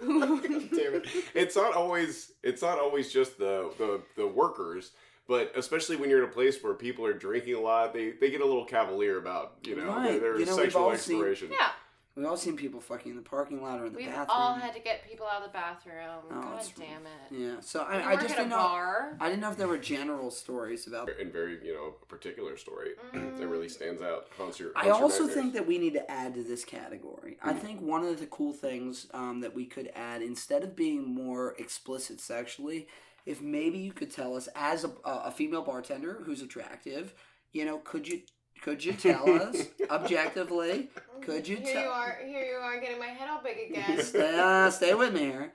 Damn 0.00 0.94
it! 0.94 1.06
It's 1.34 1.56
not 1.56 1.74
always. 1.74 2.32
It's 2.42 2.62
not 2.62 2.78
always 2.78 3.12
just 3.12 3.38
the 3.38 3.70
the 3.78 4.00
the 4.16 4.26
workers, 4.26 4.92
but 5.28 5.52
especially 5.56 5.96
when 5.96 6.10
you're 6.10 6.22
in 6.22 6.28
a 6.28 6.32
place 6.32 6.62
where 6.62 6.74
people 6.74 7.04
are 7.06 7.12
drinking 7.12 7.54
a 7.54 7.60
lot, 7.60 7.92
they 7.92 8.12
they 8.12 8.30
get 8.30 8.40
a 8.40 8.44
little 8.46 8.64
cavalier 8.64 9.18
about 9.18 9.54
you 9.64 9.76
know 9.76 9.86
Right. 9.86 10.10
their, 10.12 10.20
their 10.20 10.38
You 10.40 10.46
know, 10.46 10.52
we've 10.56 10.64
sexual 10.64 10.82
all 10.84 10.96
seen- 10.96 11.16
exploration. 11.16 11.48
Yeah, 11.52 11.68
We've 12.16 12.24
all 12.24 12.36
seen 12.38 12.56
people 12.56 12.80
fucking 12.80 13.10
in 13.10 13.16
the 13.16 13.22
parking 13.22 13.62
lot 13.62 13.78
or 13.78 13.86
in 13.86 13.92
the 13.92 13.98
we've 13.98 14.06
bathroom. 14.06 14.28
all 14.30 14.54
had 14.54 14.72
to 14.72 14.80
get 14.80 15.06
people 15.06 15.26
out 15.26 15.42
of 15.42 15.48
the 15.48 15.52
bathroom. 15.52 15.94
Oh, 16.30 16.40
God 16.40 16.52
it's- 16.54 16.72
damn 16.74 17.02
it. 17.06 17.30
Yeah. 17.30 17.60
So 17.60 17.82
I, 17.82 18.12
I 18.12 18.16
just 18.16 18.28
didn't 18.28 18.48
know. 18.48 18.56
bar. 18.56 19.18
I 19.20 19.28
didn't 19.28 19.42
know 19.42 19.50
if 19.50 19.58
there 19.58 19.68
were 19.68 19.76
general 19.76 20.30
stories 20.30 20.86
about. 20.86 21.10
And 21.20 21.30
very 21.30 21.58
you 21.62 21.74
know 21.74 21.94
particular 22.08 22.56
story 22.56 22.92
that 23.12 23.46
really 23.46 23.68
stands 23.68 24.00
out. 24.00 24.28
Haunts 24.38 24.58
your, 24.58 24.70
I 24.74 24.84
haunts 24.84 24.88
your 24.88 25.02
also 25.02 25.18
nightmares. 25.26 25.34
think 25.34 25.52
that 25.54 25.66
we 25.66 25.76
need 25.76 25.92
to 25.92 26.10
add 26.10 26.34
to 26.34 26.42
this 26.42 26.64
category. 26.64 27.36
I 27.42 27.52
think 27.52 27.82
one 27.82 28.02
of 28.02 28.18
the 28.18 28.26
cool 28.26 28.54
things 28.54 29.06
um, 29.12 29.40
that 29.42 29.54
we 29.54 29.66
could 29.66 29.90
add, 29.94 30.22
instead 30.22 30.62
of 30.62 30.74
being 30.74 31.04
more 31.14 31.54
explicit 31.58 32.18
sexually, 32.20 32.88
if 33.26 33.42
maybe 33.42 33.76
you 33.78 33.92
could 33.92 34.10
tell 34.10 34.36
us 34.36 34.48
as 34.54 34.84
a, 34.84 34.90
a 35.04 35.30
female 35.30 35.62
bartender 35.62 36.22
who's 36.24 36.40
attractive, 36.40 37.12
you 37.52 37.64
know, 37.66 37.78
could 37.78 38.08
you 38.08 38.22
could 38.62 38.84
you 38.84 38.92
tell 38.92 39.28
us 39.30 39.66
objectively? 39.90 40.88
Could 41.22 41.46
you 41.48 41.56
Here 41.56 41.72
tell? 41.74 41.82
you 41.84 41.88
are. 41.88 42.18
Here 42.24 42.44
you 42.44 42.56
are, 42.56 42.80
getting 42.80 42.98
my 42.98 43.06
head 43.06 43.28
all 43.30 43.40
big 43.42 43.70
again. 43.70 44.02
Stay, 44.02 44.38
uh, 44.38 44.70
stay 44.70 44.94
with 44.94 45.12
me 45.14 45.20
here. 45.20 45.52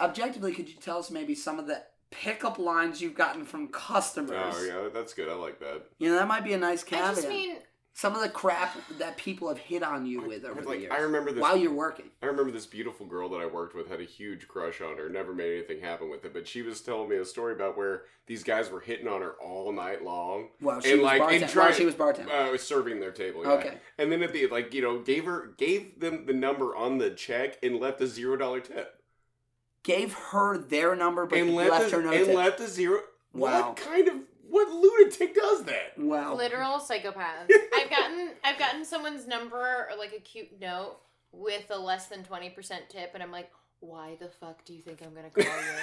Objectively, 0.00 0.52
could 0.52 0.68
you 0.68 0.74
tell 0.74 0.98
us 0.98 1.10
maybe 1.10 1.34
some 1.34 1.58
of 1.58 1.66
the 1.66 1.82
pickup 2.10 2.58
lines 2.58 3.00
you've 3.00 3.14
gotten 3.14 3.44
from 3.44 3.68
customers? 3.68 4.54
Oh 4.56 4.64
yeah, 4.64 4.88
that's 4.92 5.14
good. 5.14 5.28
I 5.28 5.34
like 5.34 5.60
that. 5.60 5.82
You 5.98 6.10
know, 6.10 6.16
that 6.16 6.28
might 6.28 6.44
be 6.44 6.52
a 6.52 6.58
nice 6.58 6.82
I 6.84 6.88
caveat. 6.88 7.14
just 7.16 7.28
mean, 7.28 7.56
some 7.96 8.16
of 8.16 8.20
the 8.22 8.28
crap 8.28 8.76
that 8.98 9.16
people 9.16 9.48
have 9.48 9.56
hit 9.56 9.82
on 9.84 10.04
you 10.04 10.20
with 10.20 10.44
over 10.44 10.60
the 10.60 10.76
years 10.76 10.92
I 10.92 10.98
remember 10.98 11.30
this. 11.30 11.40
while 11.40 11.56
you're 11.56 11.72
working. 11.72 12.06
I 12.20 12.26
remember 12.26 12.50
this 12.50 12.66
beautiful 12.66 13.06
girl 13.06 13.28
that 13.30 13.40
I 13.40 13.46
worked 13.46 13.76
with 13.76 13.88
had 13.88 14.00
a 14.00 14.04
huge 14.04 14.48
crush 14.48 14.80
on 14.80 14.96
her. 14.96 15.08
Never 15.08 15.32
made 15.32 15.56
anything 15.58 15.80
happen 15.80 16.10
with 16.10 16.24
it, 16.24 16.32
but 16.32 16.48
she 16.48 16.62
was 16.62 16.80
telling 16.80 17.08
me 17.08 17.16
a 17.16 17.24
story 17.24 17.52
about 17.54 17.76
where 17.76 18.02
these 18.26 18.42
guys 18.42 18.68
were 18.68 18.80
hitting 18.80 19.06
on 19.06 19.22
her 19.22 19.34
all 19.40 19.70
night 19.72 20.02
long. 20.02 20.48
Well, 20.60 20.80
she 20.80 20.90
And, 20.92 21.02
was 21.02 21.06
like, 21.06 21.20
and 21.22 21.44
bartending. 21.44 21.56
While 21.56 21.72
she 21.72 21.84
was 21.84 21.94
bartending. 21.94 22.48
Uh, 22.48 22.50
was 22.50 22.62
serving 22.66 22.98
their 22.98 23.12
table. 23.12 23.42
Yeah. 23.44 23.52
Okay. 23.52 23.78
And 23.96 24.10
then 24.10 24.22
at 24.24 24.32
the 24.32 24.48
like, 24.48 24.74
you 24.74 24.82
know, 24.82 24.98
gave 24.98 25.24
her 25.26 25.52
gave 25.56 26.00
them 26.00 26.26
the 26.26 26.32
number 26.34 26.74
on 26.74 26.98
the 26.98 27.10
check 27.10 27.58
and 27.62 27.78
left 27.78 28.00
a 28.00 28.08
zero 28.08 28.36
dollar 28.36 28.58
tip. 28.60 29.00
Gave 29.84 30.14
her 30.14 30.58
their 30.58 30.96
number, 30.96 31.26
but 31.26 31.38
and 31.38 31.54
left, 31.54 31.70
left, 31.70 31.90
her 31.92 32.02
no 32.02 32.10
and 32.10 32.26
tip. 32.26 32.34
left 32.34 32.58
a 32.60 32.66
zero. 32.66 33.00
Wow. 33.34 33.68
What 33.68 33.76
kind 33.76 34.08
of 34.08 34.14
what 34.54 34.68
lunatic 34.70 35.34
does 35.34 35.64
that? 35.64 35.98
wow. 35.98 36.34
literal 36.34 36.78
psychopath. 36.80 37.48
I've 37.74 37.90
gotten 37.90 38.30
I've 38.44 38.58
gotten 38.58 38.84
someone's 38.84 39.26
number 39.26 39.56
or 39.90 39.96
like 39.98 40.12
a 40.16 40.20
cute 40.20 40.60
note 40.60 40.96
with 41.32 41.70
a 41.70 41.78
less 41.78 42.06
than 42.06 42.22
twenty 42.22 42.50
percent 42.50 42.88
tip, 42.88 43.10
and 43.14 43.22
I'm 43.22 43.32
like, 43.32 43.50
why 43.80 44.16
the 44.20 44.28
fuck 44.28 44.64
do 44.64 44.72
you 44.72 44.82
think 44.82 45.02
I'm 45.04 45.14
gonna 45.14 45.30
call 45.30 45.44
you? 45.44 45.74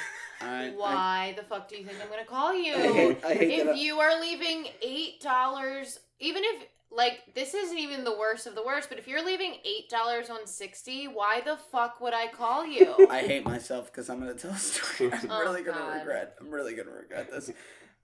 I, 0.48 0.70
Why 0.76 1.34
the 1.38 1.44
fuck 1.44 1.68
do 1.70 1.76
you 1.78 1.86
think 1.86 2.00
I'm 2.02 2.10
gonna 2.10 2.26
call 2.26 2.54
you? 2.56 2.74
I, 2.74 2.80
I 2.80 2.92
hate, 2.94 3.26
I 3.26 3.34
hate 3.36 3.60
if 3.60 3.66
that. 3.68 3.78
you 3.78 4.00
are 4.00 4.20
leaving 4.20 4.68
eight 4.82 5.22
dollars, 5.22 6.00
even 6.20 6.42
if 6.44 6.64
like 6.94 7.20
this 7.36 7.54
isn't 7.54 7.78
even 7.78 8.04
the 8.04 8.18
worst 8.18 8.48
of 8.48 8.56
the 8.56 8.64
worst, 8.64 8.90
but 8.90 8.98
if 8.98 9.08
you're 9.08 9.24
leaving 9.24 9.56
eight 9.66 9.88
dollars 9.90 10.30
on 10.30 10.48
sixty, 10.48 11.06
why 11.08 11.42
the 11.42 11.58
fuck 11.72 12.02
would 12.02 12.14
I 12.14 12.28
call 12.28 12.66
you? 12.66 13.08
I 13.12 13.22
hate 13.22 13.46
myself 13.46 13.92
because 13.92 14.10
I'm 14.10 14.20
going 14.20 14.34
to 14.36 14.40
tell 14.42 14.52
a 14.52 14.58
story. 14.58 15.12
I'm 15.14 15.30
Oh, 15.30 15.40
really 15.42 15.62
going 15.64 15.78
to 15.78 15.84
God. 15.84 15.98
regret. 16.00 16.36
I'm 16.42 16.50
really 16.52 16.74
going 16.74 16.88
to 16.88 16.94
regret 16.94 17.30
this. 17.32 17.52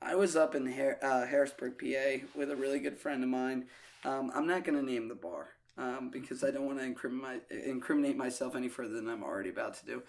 I 0.01 0.15
was 0.15 0.35
up 0.35 0.55
in 0.55 0.71
Har- 0.71 0.99
uh, 1.01 1.25
Harrisburg, 1.25 1.79
PA, 1.79 2.27
with 2.35 2.51
a 2.51 2.55
really 2.55 2.79
good 2.79 2.97
friend 2.97 3.23
of 3.23 3.29
mine. 3.29 3.65
Um, 4.05 4.31
I'm 4.33 4.47
not 4.47 4.63
going 4.63 4.77
to 4.77 4.85
name 4.85 5.07
the 5.07 5.15
bar 5.15 5.49
um, 5.77 6.09
because 6.11 6.43
I 6.43 6.51
don't 6.51 6.65
want 6.65 6.79
to 6.79 6.85
incriminate, 6.85 7.43
incriminate 7.49 8.15
myself 8.15 8.55
any 8.55 8.69
further 8.69 8.93
than 8.93 9.09
I'm 9.09 9.23
already 9.23 9.49
about 9.49 9.73
to 9.79 9.85
do. 9.85 10.03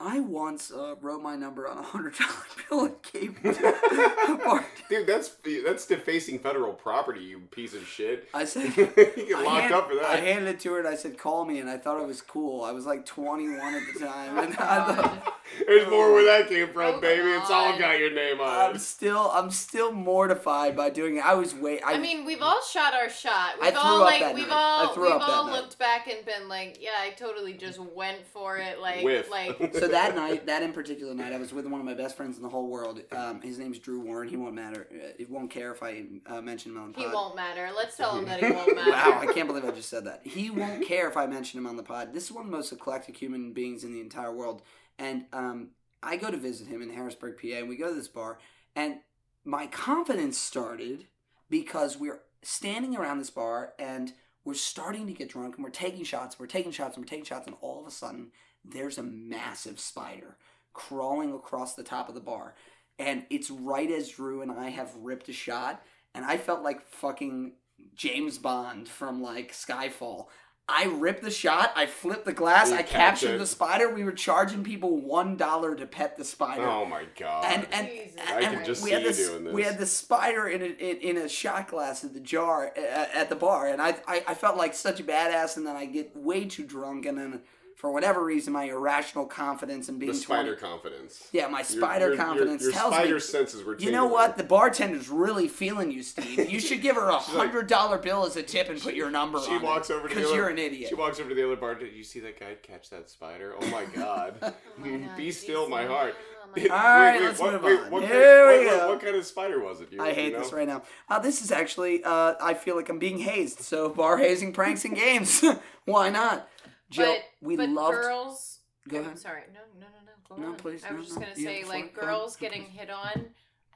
I 0.00 0.20
once 0.20 0.70
uh, 0.70 0.94
wrote 1.00 1.22
my 1.22 1.34
number 1.34 1.66
on 1.66 1.76
a 1.78 1.82
hundred 1.82 2.14
dollar 2.14 2.32
bill 2.70 2.84
and 2.84 2.94
gave 3.12 3.36
it 3.42 3.54
to 3.54 3.68
a 3.68 4.36
bartender. 4.44 4.64
Dude, 4.88 5.06
that's 5.08 5.36
that's 5.66 5.86
defacing 5.86 6.38
federal 6.38 6.72
property, 6.72 7.20
you 7.24 7.40
piece 7.50 7.74
of 7.74 7.84
shit. 7.84 8.28
I 8.32 8.44
said, 8.44 8.76
you 8.76 8.86
get 8.86 9.42
locked 9.42 9.62
hand- 9.62 9.74
up 9.74 9.88
for 9.88 9.96
that. 9.96 10.04
I 10.04 10.16
handed 10.16 10.48
it 10.54 10.60
to 10.60 10.72
her 10.74 10.78
and 10.78 10.88
I 10.88 10.94
said, 10.94 11.18
"Call 11.18 11.44
me," 11.44 11.58
and 11.58 11.68
I 11.68 11.78
thought 11.78 12.00
it 12.00 12.06
was 12.06 12.22
cool. 12.22 12.62
I 12.62 12.70
was 12.70 12.86
like 12.86 13.06
21 13.06 13.58
at 13.74 13.82
the 13.92 13.98
time, 13.98 14.38
and 14.38 14.54
I 14.54 14.94
thought, 14.94 15.34
There's 15.66 15.88
more 15.90 16.12
where 16.12 16.24
that 16.26 16.48
came 16.48 16.68
from, 16.72 16.94
Oh, 16.96 17.00
baby. 17.00 17.28
It's 17.30 17.50
all 17.50 17.76
got 17.78 17.98
your 17.98 18.12
name 18.12 18.40
on 18.40 18.70
I'm 18.70 18.78
still, 18.78 19.30
I'm 19.32 19.50
still 19.50 19.92
mortified 19.92 20.76
by 20.76 20.90
doing 20.90 21.16
it. 21.16 21.24
I 21.26 21.34
was 21.34 21.54
wait. 21.54 21.82
I, 21.84 21.94
I 21.94 21.98
mean, 21.98 22.24
we've 22.24 22.42
all 22.42 22.62
shot 22.62 22.94
our 22.94 23.08
shot. 23.08 23.54
We've 23.60 23.70
threw 23.70 23.80
all 23.80 24.02
up 24.02 24.10
like 24.10 24.20
that 24.20 24.34
we've 24.34 24.46
night. 24.48 24.54
All 24.54 24.94
we've 24.96 25.10
up 25.10 25.20
that 25.20 25.28
all 25.28 25.46
night. 25.46 25.52
looked 25.54 25.78
back 25.78 26.06
and 26.06 26.24
been 26.24 26.48
like, 26.48 26.78
yeah, 26.80 26.90
I 27.00 27.10
totally 27.10 27.54
just 27.54 27.78
went 27.80 28.24
for 28.32 28.58
it. 28.58 28.78
Like 28.80 29.02
Whiff. 29.02 29.30
like 29.30 29.56
so 29.74 29.87
that 29.88 30.14
night, 30.14 30.46
that 30.46 30.62
in 30.62 30.72
particular 30.72 31.14
night, 31.14 31.32
I 31.32 31.38
was 31.38 31.52
with 31.52 31.66
one 31.66 31.80
of 31.80 31.86
my 31.86 31.94
best 31.94 32.16
friends 32.16 32.36
in 32.36 32.42
the 32.42 32.48
whole 32.48 32.68
world. 32.68 33.00
Um, 33.12 33.40
his 33.42 33.58
name's 33.58 33.78
Drew 33.78 34.00
Warren. 34.00 34.28
He 34.28 34.36
won't 34.36 34.54
matter. 34.54 34.86
Uh, 34.92 35.12
It 35.18 35.28
won't 35.30 35.50
care 35.50 35.72
if 35.72 35.82
I 35.82 36.04
uh, 36.26 36.40
mention 36.40 36.72
him 36.72 36.78
on 36.82 36.92
the 36.92 36.94
pod. 36.98 37.06
he 37.08 37.12
won't 37.14 37.36
matter. 37.36 37.68
Let's 37.76 37.96
tell 37.96 38.16
him 38.18 38.24
that 38.26 38.42
he 38.42 38.50
won't 38.52 38.74
matter. 38.74 38.90
Wow, 38.90 39.18
I 39.20 39.26
can't 39.32 39.48
believe 39.48 39.64
I 39.64 39.70
just 39.72 39.88
said 39.88 40.04
that. 40.06 40.20
He 40.24 40.50
won't 40.50 40.86
care 40.86 41.08
if 41.08 41.16
I 41.16 41.26
mention 41.26 41.58
him 41.58 41.66
on 41.66 41.76
the 41.76 41.82
pod. 41.82 42.12
This 42.12 42.24
is 42.24 42.32
one 42.32 42.44
of 42.44 42.50
the 42.50 42.56
most 42.56 42.72
eclectic 42.72 43.16
human 43.16 43.52
beings 43.52 43.84
in 43.84 43.92
the 43.92 44.00
entire 44.00 44.32
world. 44.34 44.62
And 44.98 45.24
um, 45.32 45.70
I 46.02 46.16
go 46.16 46.30
to 46.30 46.36
visit 46.36 46.66
him 46.68 46.82
in 46.82 46.90
Harrisburg, 46.90 47.36
PA, 47.40 47.58
and 47.58 47.68
we 47.68 47.76
go 47.76 47.88
to 47.88 47.94
this 47.94 48.08
bar. 48.08 48.38
And 48.76 48.96
my 49.44 49.66
confidence 49.66 50.38
started 50.38 51.06
because 51.50 51.96
we're 51.98 52.20
standing 52.42 52.96
around 52.96 53.18
this 53.18 53.30
bar 53.30 53.72
and 53.78 54.12
we're 54.44 54.54
starting 54.54 55.06
to 55.06 55.12
get 55.12 55.28
drunk 55.28 55.56
and 55.56 55.64
we're 55.64 55.70
taking 55.70 56.04
shots, 56.04 56.38
we're 56.38 56.46
taking 56.46 56.72
shots, 56.72 56.96
and 56.96 57.04
we're 57.04 57.08
taking 57.08 57.24
shots, 57.24 57.46
and 57.46 57.56
all 57.60 57.80
of 57.80 57.86
a 57.86 57.90
sudden, 57.90 58.28
there's 58.70 58.98
a 58.98 59.02
massive 59.02 59.80
spider 59.80 60.36
crawling 60.72 61.32
across 61.32 61.74
the 61.74 61.82
top 61.82 62.08
of 62.08 62.14
the 62.14 62.20
bar. 62.20 62.54
And 62.98 63.24
it's 63.30 63.50
right 63.50 63.90
as 63.90 64.08
Drew 64.10 64.42
and 64.42 64.50
I 64.50 64.70
have 64.70 64.94
ripped 64.96 65.28
a 65.28 65.32
shot, 65.32 65.82
and 66.14 66.24
I 66.24 66.36
felt 66.36 66.62
like 66.62 66.88
fucking 66.88 67.52
James 67.94 68.38
Bond 68.38 68.88
from 68.88 69.22
like 69.22 69.52
Skyfall. 69.52 70.26
I 70.70 70.84
ripped 70.84 71.22
the 71.22 71.30
shot, 71.30 71.72
I 71.76 71.86
flipped 71.86 72.26
the 72.26 72.32
glass, 72.34 72.70
You 72.70 72.76
I 72.76 72.82
captured 72.82 73.36
it. 73.36 73.38
the 73.38 73.46
spider. 73.46 73.88
We 73.92 74.04
were 74.04 74.12
charging 74.12 74.62
people 74.62 74.98
one 74.98 75.36
dollar 75.36 75.74
to 75.74 75.86
pet 75.86 76.18
the 76.18 76.24
spider. 76.24 76.66
Oh 76.66 76.84
my 76.84 77.04
god. 77.18 77.46
And 77.46 77.66
and, 77.72 77.88
Jesus 77.88 78.16
and 78.28 78.44
I 78.44 78.54
could 78.54 78.66
just 78.66 78.82
we 78.82 78.90
see 78.90 78.94
had 78.94 79.02
you 79.02 79.08
this 79.08 79.54
we 79.54 79.62
had 79.62 79.78
this 79.78 79.92
spider 79.96 80.46
in 80.46 80.60
a, 80.60 80.66
in, 80.66 80.96
in 80.98 81.16
a 81.16 81.28
shot 81.28 81.68
glass 81.68 82.04
in 82.04 82.12
the 82.12 82.20
jar 82.20 82.66
at, 82.76 83.14
at 83.14 83.28
the 83.30 83.36
bar, 83.36 83.68
and 83.68 83.80
I, 83.80 83.96
I 84.06 84.22
I 84.28 84.34
felt 84.34 84.58
like 84.58 84.74
such 84.74 85.00
a 85.00 85.04
badass, 85.04 85.56
and 85.56 85.66
then 85.66 85.74
I 85.76 85.86
get 85.86 86.14
way 86.14 86.44
too 86.44 86.64
drunk, 86.66 87.06
and 87.06 87.16
then 87.16 87.40
for 87.78 87.92
whatever 87.92 88.24
reason, 88.24 88.52
my 88.52 88.64
irrational 88.64 89.24
confidence 89.24 89.88
in 89.88 90.00
being 90.00 90.10
the 90.10 90.18
spider 90.18 90.56
20 90.56 90.60
confidence. 90.60 91.28
yeah, 91.30 91.46
my 91.46 91.62
spider 91.62 92.06
your- 92.06 92.14
your- 92.16 92.24
confidence 92.24 92.62
your, 92.64 92.72
tells 92.72 92.92
spider 92.92 93.14
me 93.14 93.20
senses 93.20 93.62
were 93.62 93.78
you 93.78 93.92
know 93.92 94.06
what? 94.06 94.36
The 94.36 94.42
bartender's 94.42 95.08
really 95.08 95.46
feeling 95.46 95.92
you, 95.92 96.02
Steve. 96.02 96.50
You 96.50 96.58
should 96.58 96.82
give 96.82 96.96
her 96.96 97.08
a 97.08 97.18
hundred 97.18 97.68
dollar 97.68 97.96
bill 97.96 98.26
as 98.26 98.34
a 98.34 98.42
tip 98.42 98.68
and 98.68 98.82
put 98.82 98.94
your 98.94 99.10
number 99.12 99.40
She 99.40 99.52
on 99.52 99.62
walks 99.62 99.90
it. 99.90 99.94
over 99.94 100.08
to 100.08 100.14
the 100.14 100.20
because 100.20 100.34
you're 100.34 100.48
an 100.48 100.58
idiot. 100.58 100.88
She 100.88 100.96
walks 100.96 101.20
over 101.20 101.28
to 101.28 101.34
the 101.36 101.44
other 101.46 101.54
bar. 101.54 101.76
Did 101.76 101.92
you 101.94 102.02
see 102.02 102.18
that 102.18 102.40
guy 102.40 102.56
catch 102.62 102.90
that 102.90 103.08
spider? 103.08 103.54
Oh 103.60 103.66
my 103.68 103.84
god! 103.84 104.34
Oh 104.42 104.52
my 104.80 104.90
God, 104.98 105.16
Be 105.16 105.30
still, 105.30 105.68
my 105.68 105.86
heart. 105.86 106.16
Oh 106.18 106.46
my 106.48 106.52
Wait, 106.62 106.68
God. 106.68 106.74
All 106.74 107.00
right, 107.00 107.20
wait, 107.20 107.26
let's 107.26 107.40
what, 107.40 107.52
move 107.52 107.62
wait, 107.62 107.80
on. 107.80 107.90
What, 107.92 108.02
Here 108.04 108.46
kind, 108.46 108.58
we 108.60 108.66
what, 108.66 108.72
go. 108.72 108.78
what, 108.78 108.88
what 108.88 109.00
kind 109.04 109.16
of 109.16 109.24
spider 109.24 109.62
was 109.62 109.80
it? 109.80 109.92
You, 109.92 110.02
I 110.02 110.12
hate 110.12 110.26
you 110.26 110.32
know? 110.32 110.38
this 110.40 110.52
right 110.52 110.66
now. 110.66 110.82
Uh, 111.08 111.18
this 111.20 111.42
is 111.42 111.52
actually, 111.52 112.02
uh, 112.04 112.34
I 112.40 112.54
feel 112.54 112.74
like 112.74 112.88
I'm 112.88 112.98
being 112.98 113.18
hazed. 113.18 113.60
So 113.60 113.88
bar 113.90 114.16
hazing, 114.18 114.52
pranks, 114.52 114.84
and 114.84 114.96
games. 114.96 115.44
Why 115.84 116.08
not? 116.10 116.48
Jill, 116.90 117.06
but 117.06 117.24
we 117.40 117.56
but 117.56 117.68
loved. 117.68 117.92
girls. 117.94 118.58
Go 118.88 118.98
ahead. 118.98 119.10
I'm 119.10 119.16
sorry. 119.16 119.42
No, 119.52 119.60
no, 119.78 119.86
no, 119.86 120.04
no. 120.06 120.36
Go 120.36 120.42
No, 120.42 120.48
on. 120.52 120.56
please, 120.56 120.84
I 120.84 120.90
no, 120.90 120.96
was 120.96 121.06
just 121.08 121.18
no. 121.18 121.26
gonna 121.26 121.36
say, 121.36 121.64
like 121.64 121.94
girls 121.94 122.36
No, 122.40 122.48
getting 122.48 122.64
hit 122.64 122.90
on 122.90 123.26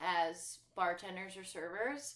as 0.00 0.58
bartenders 0.74 1.36
or 1.36 1.44
servers. 1.44 2.14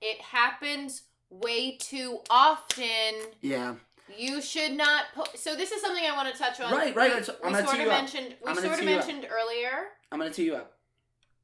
It 0.00 0.20
happens 0.20 1.02
way 1.30 1.76
too 1.76 2.18
often. 2.28 3.14
Yeah. 3.40 3.74
You 4.18 4.42
should 4.42 4.72
not 4.72 5.04
put. 5.14 5.38
So 5.38 5.54
this 5.56 5.70
is 5.72 5.80
something 5.80 6.04
I 6.04 6.14
want 6.16 6.32
to 6.32 6.38
touch 6.38 6.60
on. 6.60 6.72
Right, 6.72 6.94
right, 6.94 7.10
We, 7.14 7.34
I'm 7.44 7.52
we 7.52 7.58
gonna 7.60 7.64
sort 7.64 7.76
tee 7.76 7.80
of 7.82 7.86
you 7.86 7.92
up. 7.92 7.98
mentioned. 8.00 8.34
We 8.44 8.54
sort 8.54 8.58
of 8.78 8.82
you 8.82 8.96
up. 8.96 9.06
mentioned 9.06 9.26
earlier. 9.30 9.70
I'm 10.10 10.18
going 10.18 10.30
to 10.30 10.36
tee 10.36 10.44
you 10.44 10.56
up. 10.56 10.72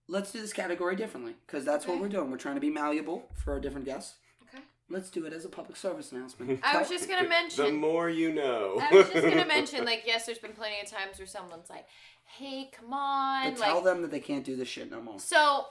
Let's 0.09 0.33
do 0.33 0.41
this 0.41 0.53
category 0.53 0.97
differently 0.97 1.35
because 1.47 1.65
that's 1.65 1.87
what 1.87 2.01
we're 2.01 2.09
doing. 2.09 2.31
We're 2.31 2.37
trying 2.37 2.57
to 2.57 2.61
be 2.61 2.69
malleable 2.70 3.29
for 3.35 3.53
our 3.53 3.61
different 3.61 3.87
guests. 3.87 4.16
Okay. 4.90 4.94
Let's 4.94 5.10
do 5.10 5.27
it 5.27 5.32
as 5.32 5.44
a 5.44 5.48
public 5.48 5.77
service 5.77 6.12
announcement. 6.12 6.60
I 6.62 6.78
was 6.78 6.89
just 6.89 7.09
gonna 7.09 7.28
mention. 7.28 7.65
The 7.65 7.73
more 7.73 8.09
you 8.09 8.32
know. 8.32 8.78
I 8.81 8.94
was 8.94 9.10
just 9.10 9.27
gonna 9.27 9.44
mention, 9.47 9.85
like, 9.85 10.02
yes, 10.06 10.27
there's 10.27 10.39
been 10.39 10.52
plenty 10.52 10.81
of 10.81 10.90
times 10.90 11.19
where 11.19 11.27
someone's 11.27 11.69
like, 11.70 11.86
"Hey, 12.24 12.70
come 12.73 12.93
on!" 12.93 13.51
But 13.52 13.60
like, 13.60 13.69
tell 13.70 13.82
them 13.82 14.02
that 14.02 14.10
they 14.10 14.20
can't 14.20 14.44
do 14.44 14.56
this 14.56 14.69
shit 14.69 14.90
no 14.90 15.01
more. 15.01 15.19
So 15.19 15.66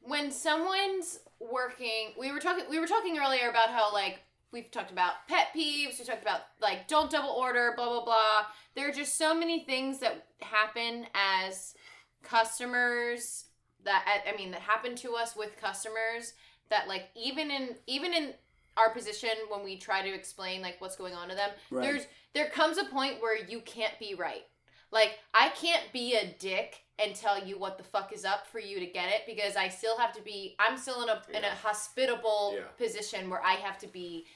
when 0.00 0.30
someone's 0.30 1.20
working, 1.40 2.12
we 2.18 2.32
were 2.32 2.40
talking 2.40 2.64
we 2.70 2.78
were 2.80 2.86
talking 2.86 3.18
earlier 3.18 3.48
about 3.50 3.68
how 3.68 3.92
like 3.92 4.20
we've 4.50 4.70
talked 4.70 4.90
about 4.90 5.12
pet 5.28 5.48
peeves, 5.54 5.98
we 5.98 6.04
talked 6.04 6.22
about 6.22 6.40
like 6.60 6.88
don't 6.88 7.10
double 7.10 7.30
order, 7.30 7.74
blah 7.76 7.88
blah 7.88 8.04
blah. 8.04 8.46
There 8.74 8.88
are 8.88 8.92
just 8.92 9.18
so 9.18 9.34
many 9.34 9.64
things 9.64 9.98
that 10.00 10.26
happen 10.40 11.06
as 11.14 11.74
customers 12.22 13.44
that 13.84 14.22
I 14.26 14.36
mean 14.36 14.50
that 14.52 14.60
happen 14.60 14.96
to 14.96 15.14
us 15.14 15.36
with 15.36 15.60
customers 15.60 16.32
that 16.70 16.88
like 16.88 17.08
even 17.16 17.50
in 17.50 17.74
even 17.86 18.12
in 18.14 18.32
our 18.76 18.90
position 18.90 19.30
when 19.50 19.64
we 19.64 19.76
try 19.76 20.02
to 20.02 20.12
explain 20.14 20.62
like 20.62 20.80
what's 20.80 20.96
going 20.96 21.14
on 21.14 21.28
to 21.28 21.34
them 21.34 21.50
Right. 21.70 21.82
there's 21.82 22.06
there 22.34 22.48
comes 22.50 22.78
a 22.78 22.84
point 22.84 23.20
where 23.20 23.36
you 23.36 23.60
can't 23.60 23.98
be 23.98 24.14
right 24.14 24.44
like 24.92 25.18
i 25.34 25.48
can't 25.50 25.82
be 25.92 26.14
a 26.14 26.34
dick 26.38 26.82
and 27.00 27.14
tell 27.14 27.44
you 27.44 27.58
what 27.58 27.76
the 27.78 27.84
fuck 27.84 28.12
is 28.12 28.24
up 28.24 28.46
for 28.46 28.58
you 28.60 28.78
to 28.80 28.86
get 28.86 29.08
it 29.08 29.22
because 29.26 29.56
i 29.56 29.68
still 29.68 29.96
have 29.98 30.12
to 30.12 30.22
be 30.22 30.54
i'm 30.58 30.76
still 30.76 31.02
in 31.02 31.08
a 31.08 31.22
in 31.36 31.44
a 31.44 31.50
hospitable 31.50 32.52
Yeah. 32.54 32.62
position 32.76 33.28
where 33.30 33.42
i 33.44 33.52
have 33.54 33.78
to 33.78 33.86
be 33.88 34.26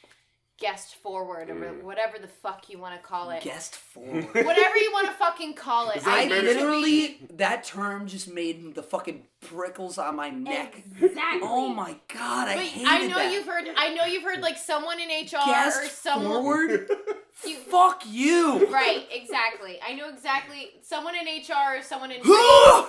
guest 0.59 0.95
forward 0.97 1.51
or 1.51 1.55
Mm. 1.55 1.83
whatever 1.83 2.19
the 2.19 2.29
fuck 2.29 2.69
you 2.69 2.79
want 2.79 2.95
to 3.01 3.05
call 3.07 3.31
it 3.31 3.43
Guest 3.43 3.75
forward. 3.75 4.25
whatever 4.33 4.77
you 4.77 4.91
want 4.93 5.07
to 5.09 5.13
fucking 5.15 5.55
call 5.55 5.91
it. 5.91 6.07
I 6.07 6.27
literally 6.27 7.19
that 7.33 7.65
term 7.65 8.07
just 8.07 8.29
made 8.33 8.75
the 8.75 8.83
fucking 8.83 9.27
prickles 9.41 9.99
on 9.99 10.15
my 10.17 10.31
neck. 10.31 10.83
exactly 11.01 11.41
Oh 11.43 11.69
my 11.69 11.97
god, 12.15 12.49
I 12.49 12.55
But 12.57 12.65
hated 12.65 12.89
I 12.89 13.07
know 13.07 13.15
that. 13.17 13.33
you've 13.33 13.47
heard. 13.47 13.65
I 13.77 13.95
know 13.95 14.05
you've 14.05 14.23
heard 14.23 14.41
like 14.41 14.57
someone 14.59 15.01
in 15.01 15.09
HR 15.09 15.45
Guest 15.47 15.83
or 15.85 15.89
someone. 15.89 16.31
forward. 16.43 16.91
You, 17.47 17.57
Fuck 17.71 18.03
you. 18.07 18.67
right, 18.71 19.07
exactly. 19.11 19.81
I 19.85 19.95
know 19.95 20.11
exactly. 20.11 20.69
Someone 20.83 21.15
in 21.15 21.25
HR 21.27 21.79
or 21.79 21.83
someone 21.83 22.11
in 22.13 22.21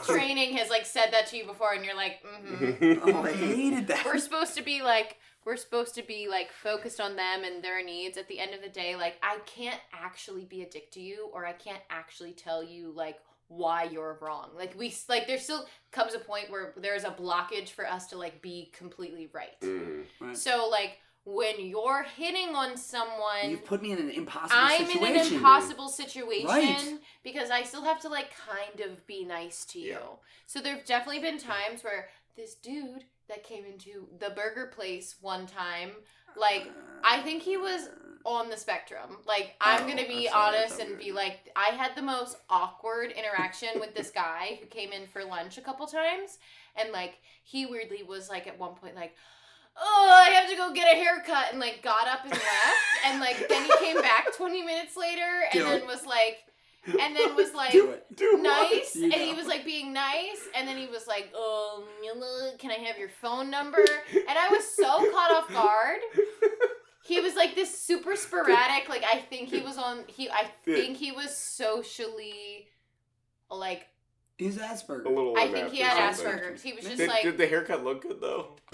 training 0.03 0.57
has 0.57 0.69
like 0.69 0.85
said 0.85 1.11
that 1.13 1.27
to 1.27 1.37
you 1.37 1.45
before, 1.45 1.73
and 1.73 1.83
you're 1.85 1.95
like, 1.95 2.19
mm-hmm. 2.23 3.09
oh, 3.09 3.23
I 3.23 3.31
hated 3.31 3.87
that. 3.87 4.05
we're 4.05 4.17
supposed 4.19 4.55
to 4.57 4.61
be 4.61 4.81
like, 4.81 5.15
we're 5.45 5.57
supposed 5.57 5.95
to 5.95 6.03
be 6.03 6.27
like 6.29 6.51
focused 6.51 6.99
on 6.99 7.15
them 7.15 7.43
and 7.43 7.63
their 7.63 7.83
needs. 7.83 8.17
At 8.17 8.27
the 8.27 8.39
end 8.39 8.53
of 8.53 8.61
the 8.61 8.69
day, 8.69 8.95
like 8.95 9.15
I 9.21 9.37
can't 9.45 9.79
actually 9.93 10.45
be 10.45 10.61
a 10.61 10.69
dick 10.69 10.91
to 10.91 11.01
you, 11.01 11.29
or 11.33 11.45
I 11.45 11.53
can't 11.53 11.81
actually 11.89 12.31
tell 12.33 12.63
you 12.63 12.91
like 12.95 13.19
why 13.47 13.83
you're 13.83 14.17
wrong. 14.21 14.49
Like 14.57 14.77
we 14.77 14.93
like 15.09 15.27
there 15.27 15.37
still 15.37 15.65
comes 15.91 16.13
a 16.13 16.19
point 16.19 16.49
where 16.49 16.73
there's 16.77 17.03
a 17.03 17.11
blockage 17.11 17.69
for 17.69 17.85
us 17.87 18.07
to 18.07 18.17
like 18.17 18.41
be 18.41 18.71
completely 18.77 19.29
right. 19.33 19.59
Mm. 19.61 20.03
Right. 20.19 20.37
So 20.37 20.67
like 20.69 20.97
when 21.25 21.53
you're 21.65 22.05
hitting 22.17 22.53
on 22.53 22.75
someone 22.75 23.49
You've 23.49 23.63
put 23.65 23.81
me 23.81 23.93
in 23.93 23.97
an 23.97 24.09
impossible 24.09 24.59
I'm 24.59 24.85
situation. 24.85 25.05
in 25.15 25.21
an 25.27 25.33
impossible 25.35 25.87
situation 25.87 26.47
Right. 26.47 26.99
because 27.23 27.49
I 27.49 27.63
still 27.63 27.83
have 27.83 28.01
to 28.01 28.09
like 28.09 28.27
kind 28.35 28.81
of 28.81 29.07
be 29.07 29.23
nice 29.23 29.63
to 29.65 29.79
you. 29.79 29.91
Yeah. 29.91 29.97
So 30.47 30.59
there've 30.59 30.83
definitely 30.83 31.21
been 31.21 31.37
times 31.37 31.81
where 31.81 32.09
this 32.35 32.55
dude 32.55 33.05
that 33.29 33.43
came 33.43 33.65
into 33.65 34.07
the 34.19 34.29
burger 34.31 34.67
place 34.67 35.15
one 35.21 35.45
time, 35.47 35.91
like 36.35 36.69
I 37.03 37.21
think 37.21 37.43
he 37.43 37.57
was 37.57 37.89
on 38.25 38.49
the 38.49 38.57
spectrum. 38.57 39.17
Like 39.25 39.55
I'm 39.61 39.83
Oh, 39.83 39.87
gonna 39.87 40.07
be 40.07 40.29
I'm 40.29 40.33
sorry, 40.33 40.57
I 40.57 40.59
honest 40.61 40.79
and 40.79 40.97
be 40.97 41.11
like, 41.11 41.49
I 41.55 41.69
had 41.69 41.95
the 41.95 42.01
most 42.01 42.37
awkward 42.49 43.11
interaction 43.11 43.69
with 43.79 43.95
this 43.95 44.11
guy 44.11 44.57
who 44.59 44.67
came 44.67 44.91
in 44.91 45.07
for 45.07 45.23
lunch 45.23 45.57
a 45.57 45.61
couple 45.61 45.85
times, 45.87 46.37
and 46.75 46.91
like 46.91 47.15
he 47.43 47.65
weirdly 47.65 48.03
was 48.03 48.29
like 48.29 48.47
at 48.47 48.59
one 48.59 48.75
point 48.75 48.95
like. 48.95 49.15
Oh, 49.75 50.09
I 50.11 50.29
have 50.35 50.47
to 50.51 50.55
go 50.55 50.71
get 50.71 50.93
a 50.93 50.95
haircut, 50.95 51.47
and 51.49 51.59
like 51.59 51.81
got 51.81 52.07
up 52.07 52.21
and 52.21 52.31
left, 52.31 52.45
and 53.07 53.19
like 53.19 53.49
then 53.49 53.65
he 53.65 53.71
came 53.79 53.99
back 54.03 54.27
twenty 54.37 54.61
minutes 54.61 54.95
later, 54.95 55.27
and 55.51 55.63
then 55.63 55.87
was 55.87 56.05
like, 56.05 56.43
and 56.87 57.15
then 57.15 57.35
was 57.35 57.53
like, 57.55 57.71
Do 57.71 57.91
it. 57.91 58.05
Do 58.15 58.39
nice. 58.41 58.95
and 58.95 59.13
he 59.13 59.33
was 59.33 59.47
like 59.47 59.65
being 59.65 59.93
nice. 59.93 60.41
And 60.55 60.67
then 60.67 60.77
he 60.77 60.87
was 60.87 61.07
like 61.07 61.31
um 61.35 61.83
can 62.59 62.71
i 62.71 62.75
have 62.75 62.97
your 62.97 63.09
phone 63.21 63.49
number? 63.49 63.83
And 64.13 64.37
i 64.37 64.49
was 64.49 64.63
so 64.75 65.11
caught 65.11 65.31
off 65.31 65.51
guard. 65.51 65.99
He 67.05 67.19
was 67.19 67.35
like 67.35 67.55
this 67.55 67.77
super 67.77 68.15
sporadic 68.15 68.87
like 68.87 69.03
i 69.03 69.17
think 69.19 69.49
he 69.49 69.59
was 69.69 69.77
on 69.77 70.03
he 70.07 70.29
i 70.29 70.45
think 70.63 70.95
he 70.97 71.11
was 71.11 71.35
socially 71.35 72.67
like 73.51 73.87
He's 74.43 74.57
Asperger. 74.57 75.05
A 75.05 75.09
little. 75.09 75.37
I 75.37 75.47
think 75.47 75.69
he 75.71 75.81
after 75.83 76.01
had 76.01 76.15
something. 76.15 76.33
Asperger's. 76.37 76.61
He 76.61 76.73
was 76.73 76.83
just 76.83 76.97
Did, 76.97 77.07
like, 77.07 77.23
did 77.23 77.37
the 77.37 77.47
haircut 77.47 77.81
look 77.85 78.01
good 78.01 78.19
though? 78.19 78.47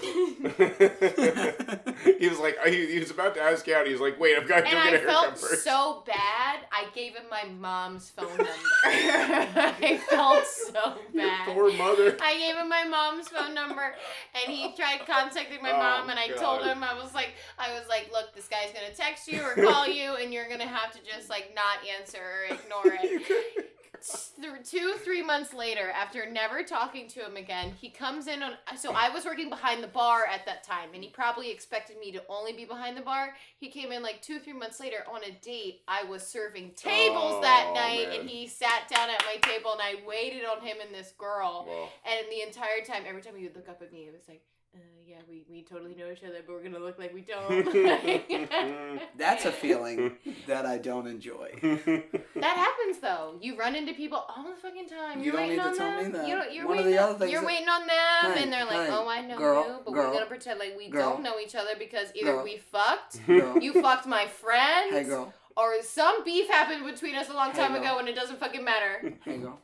he 2.18 2.28
was 2.28 2.40
like, 2.40 2.56
he, 2.66 2.90
he 2.92 2.98
was 2.98 3.12
about 3.12 3.34
to 3.36 3.40
ask 3.40 3.68
out. 3.68 3.86
He 3.86 3.92
was 3.92 4.00
like, 4.00 4.18
wait, 4.18 4.36
I've 4.36 4.48
got 4.48 4.62
to 4.62 4.64
and 4.66 4.72
go 4.72 4.78
I 4.78 4.84
get 4.90 4.94
a 4.94 4.98
haircut 4.98 5.12
felt 5.12 5.38
first. 5.38 5.62
so 5.62 6.02
bad. 6.06 6.60
I 6.72 6.86
gave 6.92 7.14
him 7.14 7.22
my 7.30 7.44
mom's 7.44 8.10
phone 8.10 8.26
number. 8.36 8.50
I 8.84 10.00
felt 10.08 10.44
so 10.46 10.96
Your 11.14 11.26
bad. 11.28 11.54
poor 11.54 11.72
mother. 11.74 12.16
I 12.20 12.36
gave 12.36 12.56
him 12.56 12.68
my 12.68 12.84
mom's 12.84 13.28
phone 13.28 13.54
number, 13.54 13.94
and 14.34 14.52
he 14.52 14.74
tried 14.74 15.06
contacting 15.06 15.62
my 15.62 15.70
Oh, 15.70 15.76
mom. 15.78 16.10
And 16.10 16.18
I 16.18 16.28
told 16.30 16.64
him 16.64 16.82
I 16.82 16.94
was 17.00 17.14
like, 17.14 17.34
I 17.58 17.72
was 17.78 17.86
like, 17.88 18.10
look, 18.12 18.34
this 18.34 18.48
guy's 18.48 18.72
gonna 18.74 18.92
text 18.92 19.28
you 19.28 19.40
or 19.42 19.54
call 19.54 19.86
you, 19.86 20.16
and 20.16 20.32
you're 20.32 20.48
gonna 20.48 20.66
have 20.66 20.90
to 20.94 20.98
just 21.04 21.30
like 21.30 21.54
not 21.54 21.78
answer 22.00 22.18
or 22.18 22.44
ignore 22.56 22.98
it. 23.02 23.76
Th- 24.02 24.52
two, 24.64 24.94
three 25.04 25.22
months 25.22 25.52
later, 25.52 25.90
after 25.90 26.28
never 26.30 26.62
talking 26.62 27.08
to 27.08 27.20
him 27.20 27.36
again, 27.36 27.72
he 27.80 27.90
comes 27.90 28.26
in 28.26 28.42
on. 28.42 28.52
So 28.76 28.92
I 28.92 29.10
was 29.10 29.24
working 29.24 29.48
behind 29.48 29.82
the 29.82 29.88
bar 29.88 30.24
at 30.26 30.46
that 30.46 30.64
time, 30.64 30.90
and 30.94 31.02
he 31.02 31.10
probably 31.10 31.50
expected 31.50 31.98
me 31.98 32.12
to 32.12 32.22
only 32.28 32.52
be 32.52 32.64
behind 32.64 32.96
the 32.96 33.02
bar. 33.02 33.34
He 33.58 33.68
came 33.70 33.92
in 33.92 34.02
like 34.02 34.22
two, 34.22 34.38
three 34.38 34.52
months 34.52 34.80
later 34.80 35.04
on 35.12 35.22
a 35.24 35.32
date. 35.42 35.82
I 35.88 36.04
was 36.04 36.26
serving 36.26 36.72
tables 36.76 37.34
oh, 37.36 37.40
that 37.42 37.66
Oh, 37.70 37.74
night, 37.74 38.08
man. 38.08 38.20
and 38.20 38.30
he 38.30 38.46
sat 38.46 38.88
down 38.88 39.10
at 39.10 39.22
my 39.26 39.36
table, 39.48 39.72
and 39.72 39.80
I 39.82 40.06
waited 40.06 40.44
on 40.44 40.60
him 40.64 40.78
and 40.84 40.94
this 40.94 41.12
girl. 41.18 41.68
And 42.04 42.26
the 42.30 42.42
entire 42.46 42.84
time, 42.86 43.02
every 43.06 43.22
time 43.22 43.34
he 43.36 43.44
would 43.44 43.56
look 43.56 43.68
up 43.68 43.82
at 43.82 43.92
me, 43.92 44.00
it 44.06 44.12
was 44.12 44.28
like, 44.28 44.42
uh, 44.74 44.78
yeah, 45.06 45.16
we, 45.28 45.44
we 45.50 45.62
totally 45.62 45.94
know 45.94 46.10
each 46.12 46.22
other, 46.22 46.38
but 46.46 46.52
we're 46.54 46.62
gonna 46.62 46.78
look 46.78 46.98
like 46.98 47.12
we 47.12 47.20
don't. 47.32 49.00
That's 49.18 49.44
a 49.44 49.52
feeling 49.52 50.12
that 50.46 50.64
I 50.66 50.78
don't 50.78 51.06
enjoy. 51.06 51.50
That 52.40 52.56
happens 52.56 52.98
though. 53.02 53.36
You 53.42 53.54
run 53.58 53.74
into 53.76 53.92
people 53.92 54.16
all 54.18 54.44
the 54.44 54.56
fucking 54.62 54.88
time. 54.88 55.18
You 55.18 55.24
You're 55.26 55.32
don't 55.34 55.42
waiting 55.42 55.56
need 55.58 55.62
to 55.62 55.68
on 55.68 55.76
tell 55.76 55.96
me 55.98 56.02
them. 56.04 56.12
that. 56.12 56.28
You 56.28 56.34
don't, 56.36 56.54
you're 56.54 56.66
One 56.66 56.78
of 56.78 56.84
waiting 56.84 56.96
the 56.96 57.02
on, 57.02 57.08
other 57.10 57.18
things 57.18 57.32
You're 57.32 57.40
that- 57.42 57.46
waiting 57.46 57.68
on 57.68 57.86
them, 57.86 58.32
Hey, 58.36 58.42
and 58.44 58.52
they're 58.52 58.64
like, 58.64 58.88
hey, 58.88 58.88
"Oh, 58.90 59.08
I 59.08 59.20
know 59.26 59.36
girl, 59.36 59.66
you, 59.66 59.76
but 59.84 59.92
girl, 59.92 60.06
we're 60.08 60.14
gonna 60.14 60.26
pretend 60.26 60.58
like 60.58 60.74
we 60.76 60.88
girl, 60.88 61.10
don't 61.10 61.22
know 61.22 61.38
each 61.38 61.54
other 61.54 61.70
because 61.78 62.08
either 62.14 62.32
girl. 62.34 62.44
we 62.44 62.56
fucked, 62.72 63.26
Girl. 63.26 63.58
you 63.58 63.82
fucked 63.82 64.06
my 64.06 64.26
friend, 64.26 64.94
Hey 64.94 65.04
girl. 65.04 65.34
or 65.56 65.82
some 65.82 66.24
beef 66.24 66.48
happened 66.48 66.86
between 66.86 67.14
us 67.14 67.28
a 67.28 67.34
long 67.34 67.50
Hey, 67.50 67.58
time 67.58 67.72
girl. 67.74 67.82
ago, 67.82 67.98
and 67.98 68.08
it 68.08 68.14
doesn't 68.14 68.38
fucking 68.40 68.64
matter." 68.64 69.12
Hey 69.24 69.36
girl. 69.38 69.58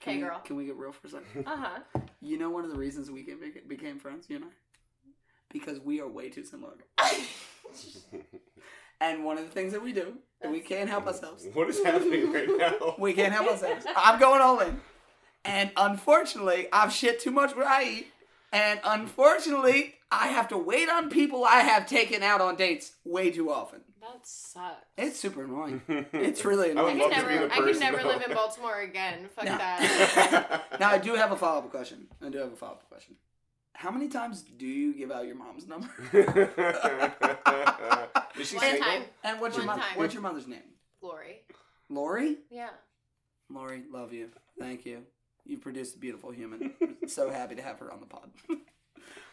Can 0.00 0.12
Hey, 0.14 0.18
we- 0.22 0.28
girl. 0.28 0.38
Can 0.44 0.54
we 0.56 0.66
get 0.66 0.76
real 0.76 0.92
for 0.92 1.08
a 1.08 1.10
second? 1.10 1.46
Uh 1.48 1.56
huh. 1.56 2.00
You 2.20 2.38
know 2.38 2.50
one 2.50 2.64
of 2.64 2.70
the 2.70 2.78
reasons 2.78 3.10
we 3.10 3.22
became, 3.22 3.40
became 3.66 3.98
friends, 3.98 4.26
you 4.28 4.36
and 4.36 4.46
I? 4.46 4.48
Because 5.50 5.80
we 5.80 6.00
are 6.00 6.08
way 6.08 6.28
too 6.28 6.44
similar. 6.44 6.74
And 9.00 9.24
one 9.24 9.38
of 9.38 9.44
the 9.44 9.50
things 9.50 9.72
that 9.72 9.82
we 9.82 9.92
do, 9.92 10.14
and 10.42 10.50
we 10.50 10.60
can't 10.60 10.88
help 10.88 11.06
ourselves. 11.06 11.46
what 11.52 11.68
is 11.68 11.82
happening 11.84 12.32
right 12.32 12.48
now? 12.48 12.96
We 12.98 13.12
can't 13.12 13.32
help 13.32 13.48
ourselves. 13.48 13.86
I'm 13.96 14.18
going 14.18 14.40
all 14.40 14.58
in. 14.60 14.80
And 15.44 15.70
unfortunately, 15.76 16.66
I've 16.72 16.92
shit 16.92 17.20
too 17.20 17.30
much 17.30 17.54
where 17.54 17.68
I 17.68 17.84
eat. 17.84 18.06
And 18.52 18.80
unfortunately, 18.84 19.94
I 20.10 20.28
have 20.28 20.48
to 20.48 20.58
wait 20.58 20.88
on 20.88 21.10
people 21.10 21.44
I 21.44 21.60
have 21.60 21.86
taken 21.86 22.22
out 22.24 22.40
on 22.40 22.56
dates 22.56 22.94
way 23.04 23.30
too 23.30 23.52
often. 23.52 23.82
That 24.00 24.20
sucks. 24.26 24.76
It's 24.96 25.18
super 25.18 25.44
annoying. 25.44 25.82
It's 26.12 26.44
really 26.44 26.70
I 26.76 26.82
would 26.82 26.90
I 26.90 26.92
annoying. 26.92 27.10
can 27.10 27.10
love 27.10 27.20
to 27.20 27.26
be 27.26 27.34
never, 27.34 27.46
the 27.48 27.52
I 27.52 27.56
can 27.56 27.64
person, 27.64 27.80
never 27.80 27.96
though. 27.98 28.08
live 28.08 28.22
in 28.22 28.34
Baltimore 28.34 28.80
again. 28.80 29.28
Fuck 29.34 29.44
No. 29.46 29.58
that. 29.58 30.62
now, 30.80 30.90
I 30.90 30.98
do 30.98 31.14
have 31.14 31.32
a 31.32 31.36
follow 31.36 31.58
up 31.60 31.70
question. 31.70 32.06
I 32.24 32.28
do 32.28 32.38
have 32.38 32.52
a 32.52 32.56
follow 32.56 32.72
up 32.74 32.88
question. 32.88 33.16
How 33.74 33.90
many 33.90 34.08
times 34.08 34.42
do 34.42 34.66
you 34.66 34.92
give 34.94 35.10
out 35.12 35.26
your 35.26 35.36
mom's 35.36 35.66
number? 35.68 35.88
Is 38.38 38.48
she 38.50 38.56
One 38.56 38.64
single? 38.64 38.84
time. 38.88 39.02
And 39.24 39.40
what's 39.40 39.56
your 39.56 39.66
One 39.66 39.76
mother, 39.78 39.88
time. 39.88 39.98
what's 39.98 40.14
your 40.14 40.22
mother's 40.22 40.46
name? 40.46 40.60
Glory. 41.00 41.42
Lori? 41.88 42.36
Yeah. 42.50 42.70
Lori, 43.50 43.82
love 43.92 44.12
you. 44.12 44.28
Thank 44.58 44.84
you. 44.86 45.02
You've 45.44 45.60
produced 45.62 45.96
a 45.96 45.98
beautiful 45.98 46.30
human. 46.30 46.72
so 47.06 47.30
happy 47.30 47.54
to 47.54 47.62
have 47.62 47.78
her 47.78 47.90
on 47.92 48.00
the 48.00 48.06
pod. 48.06 48.30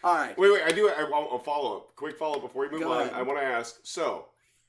All 0.04 0.16
right. 0.16 0.38
Wait, 0.38 0.52
wait. 0.54 0.62
I 0.64 0.72
do. 0.72 0.90
I 0.90 1.04
want 1.10 1.30
a 1.34 1.44
follow 1.44 1.78
up. 1.78 1.96
Quick 1.96 2.18
follow 2.18 2.36
up 2.38 2.42
before 2.44 2.64
we 2.64 2.70
move 2.72 2.82
Go 2.82 2.94
on. 2.94 3.02
ahead. 3.02 3.14
I 3.14 3.22
want 3.24 3.40
to 3.40 3.46
ask. 3.46 3.80
So, 3.84 4.26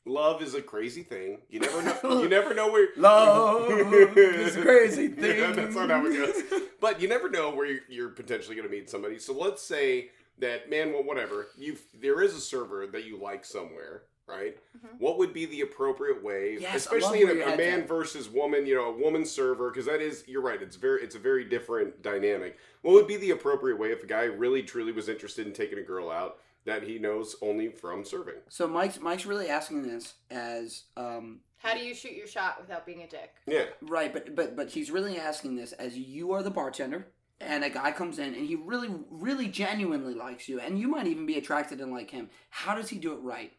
love 0.06 0.40
is 0.42 0.54
a 0.54 0.62
crazy 0.62 1.02
thing. 1.02 1.38
You 1.50 1.60
never 1.60 1.82
know. 1.82 1.98
you 2.22 2.28
never 2.28 2.54
know 2.54 2.70
where 2.70 2.88
Love 2.96 3.70
is 4.16 4.56
a 4.56 4.62
crazy 4.62 5.08
thing. 5.08 5.38
Yeah, 5.40 5.52
that's 5.52 5.74
not 5.74 5.90
how 5.90 6.06
it 6.06 6.12
goes. 6.14 6.60
But 6.80 7.00
you 7.00 7.08
never 7.08 7.28
know 7.28 7.50
where 7.50 7.66
you're, 7.66 7.80
you're 7.88 8.08
potentially 8.08 8.54
going 8.56 8.68
to 8.68 8.74
meet 8.74 8.88
somebody. 8.88 9.18
So 9.18 9.32
let's 9.32 9.62
say 9.62 10.10
that 10.38 10.70
man, 10.70 10.92
well, 10.92 11.02
whatever. 11.04 11.48
You 11.58 11.76
there 12.00 12.22
is 12.22 12.34
a 12.34 12.40
server 12.40 12.86
that 12.86 13.04
you 13.04 13.18
like 13.18 13.44
somewhere, 13.44 14.02
right? 14.28 14.56
Mhm. 14.78 14.98
What 15.00 15.18
would 15.18 15.32
be 15.32 15.46
the 15.46 15.62
appropriate 15.62 16.22
way, 16.22 16.58
Yes, 16.60 16.76
especially 16.76 17.22
in 17.22 17.28
a, 17.30 17.54
a 17.54 17.56
man 17.56 17.80
at. 17.80 17.88
versus 17.88 18.28
woman? 18.28 18.66
You 18.66 18.74
know, 18.76 18.84
a 18.86 18.96
woman 18.96 19.24
server 19.24 19.70
because 19.70 19.86
that 19.86 20.00
is 20.00 20.24
you're 20.26 20.42
right. 20.42 20.60
It's 20.62 20.76
very 20.76 21.02
it's 21.02 21.14
a 21.16 21.18
very 21.20 21.44
different 21.44 22.02
dynamic. 22.02 22.58
What 22.82 22.92
would 22.92 23.06
be 23.08 23.16
the 23.16 23.30
appropriate 23.30 23.78
way 23.78 23.90
if 23.92 24.02
a 24.04 24.06
guy 24.06 24.24
really 24.24 24.62
truly 24.62 24.92
was 24.92 25.08
interested 25.08 25.46
in 25.46 25.52
taking 25.52 25.78
a 25.78 25.82
girl 25.82 26.10
out 26.10 26.38
that 26.66 26.82
he 26.82 26.98
knows 26.98 27.36
only 27.40 27.68
from 27.68 28.04
serving? 28.04 28.34
So 28.48 28.66
Mike's 28.68 29.00
Mike's 29.00 29.26
really 29.26 29.48
asking 29.48 29.82
this 29.88 30.14
as 30.30 30.84
um 30.96 31.40
How 31.58 31.74
do 31.74 31.80
you 31.80 31.94
shoot 31.94 32.12
your 32.12 32.26
shot 32.26 32.60
without 32.60 32.84
being 32.84 33.02
a 33.02 33.06
dick? 33.06 33.34
Yeah. 33.46 33.64
right, 33.82 34.12
but 34.12 34.34
but 34.36 34.54
but 34.56 34.70
he's 34.70 34.90
really 34.90 35.18
asking 35.18 35.56
this 35.56 35.72
as 35.72 35.96
you 35.96 36.32
are 36.32 36.42
the 36.42 36.50
bartender 36.50 37.06
and 37.40 37.64
a 37.64 37.70
guy 37.70 37.92
comes 37.92 38.18
in 38.18 38.34
and 38.34 38.46
he 38.46 38.56
really 38.56 38.90
really 39.10 39.48
genuinely 39.48 40.14
likes 40.14 40.48
you 40.48 40.60
and 40.60 40.78
you 40.78 40.88
might 40.88 41.06
even 41.06 41.26
be 41.26 41.36
attracted 41.38 41.80
and 41.80 41.90
like 41.92 42.10
him. 42.10 42.28
How 42.50 42.74
does 42.74 42.88
he 42.88 42.98
do 42.98 43.12
it 43.12 43.20
right? 43.22 43.52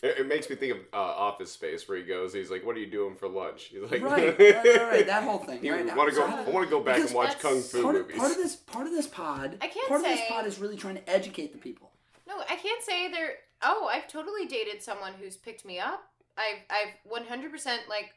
It, 0.00 0.18
it 0.20 0.28
makes 0.28 0.48
me 0.48 0.54
think 0.54 0.72
of 0.72 0.78
uh, 0.92 0.96
Office 0.96 1.50
Space, 1.50 1.88
where 1.88 1.98
he 1.98 2.04
goes. 2.04 2.32
He's 2.32 2.52
like, 2.52 2.64
"What 2.64 2.76
are 2.76 2.78
you 2.78 2.86
doing 2.86 3.16
for 3.16 3.28
lunch?" 3.28 3.64
He's 3.64 3.80
like, 3.90 4.00
Right, 4.00 4.38
right, 4.38 4.54
right, 4.64 4.82
right, 4.82 5.06
that 5.06 5.24
whole 5.24 5.38
thing. 5.38 5.58
You 5.64 5.74
right 5.74 5.84
now. 5.84 5.96
want 5.96 6.10
to 6.10 6.14
go? 6.16 6.24
So- 6.24 6.36
I 6.36 6.50
want 6.50 6.64
to 6.66 6.70
go 6.70 6.80
back 6.80 7.00
and 7.00 7.10
watch 7.12 7.36
kung 7.40 7.60
fu 7.60 7.82
part 7.82 7.96
of, 7.96 8.02
movies. 8.02 8.16
part 8.18 8.30
of 8.30 8.36
this 8.36 8.54
part 8.56 8.86
of 8.86 8.92
this 8.92 9.08
pod 9.08 9.58
I 9.60 9.66
can't 9.66 9.88
part 9.88 10.00
of 10.00 10.06
this 10.06 10.20
pod 10.28 10.46
is 10.46 10.60
really 10.60 10.76
trying 10.76 10.94
to 10.94 11.10
educate 11.10 11.52
the 11.52 11.58
people. 11.58 11.87
No, 12.28 12.34
I 12.48 12.56
can't 12.56 12.82
say 12.82 13.10
there. 13.10 13.30
Oh, 13.62 13.88
I've 13.90 14.06
totally 14.06 14.46
dated 14.46 14.82
someone 14.82 15.14
who's 15.18 15.36
picked 15.36 15.64
me 15.64 15.78
up. 15.80 16.04
I've 16.36 16.62
I've 16.70 16.94
one 17.04 17.24
hundred 17.24 17.50
percent 17.50 17.82
like 17.88 18.12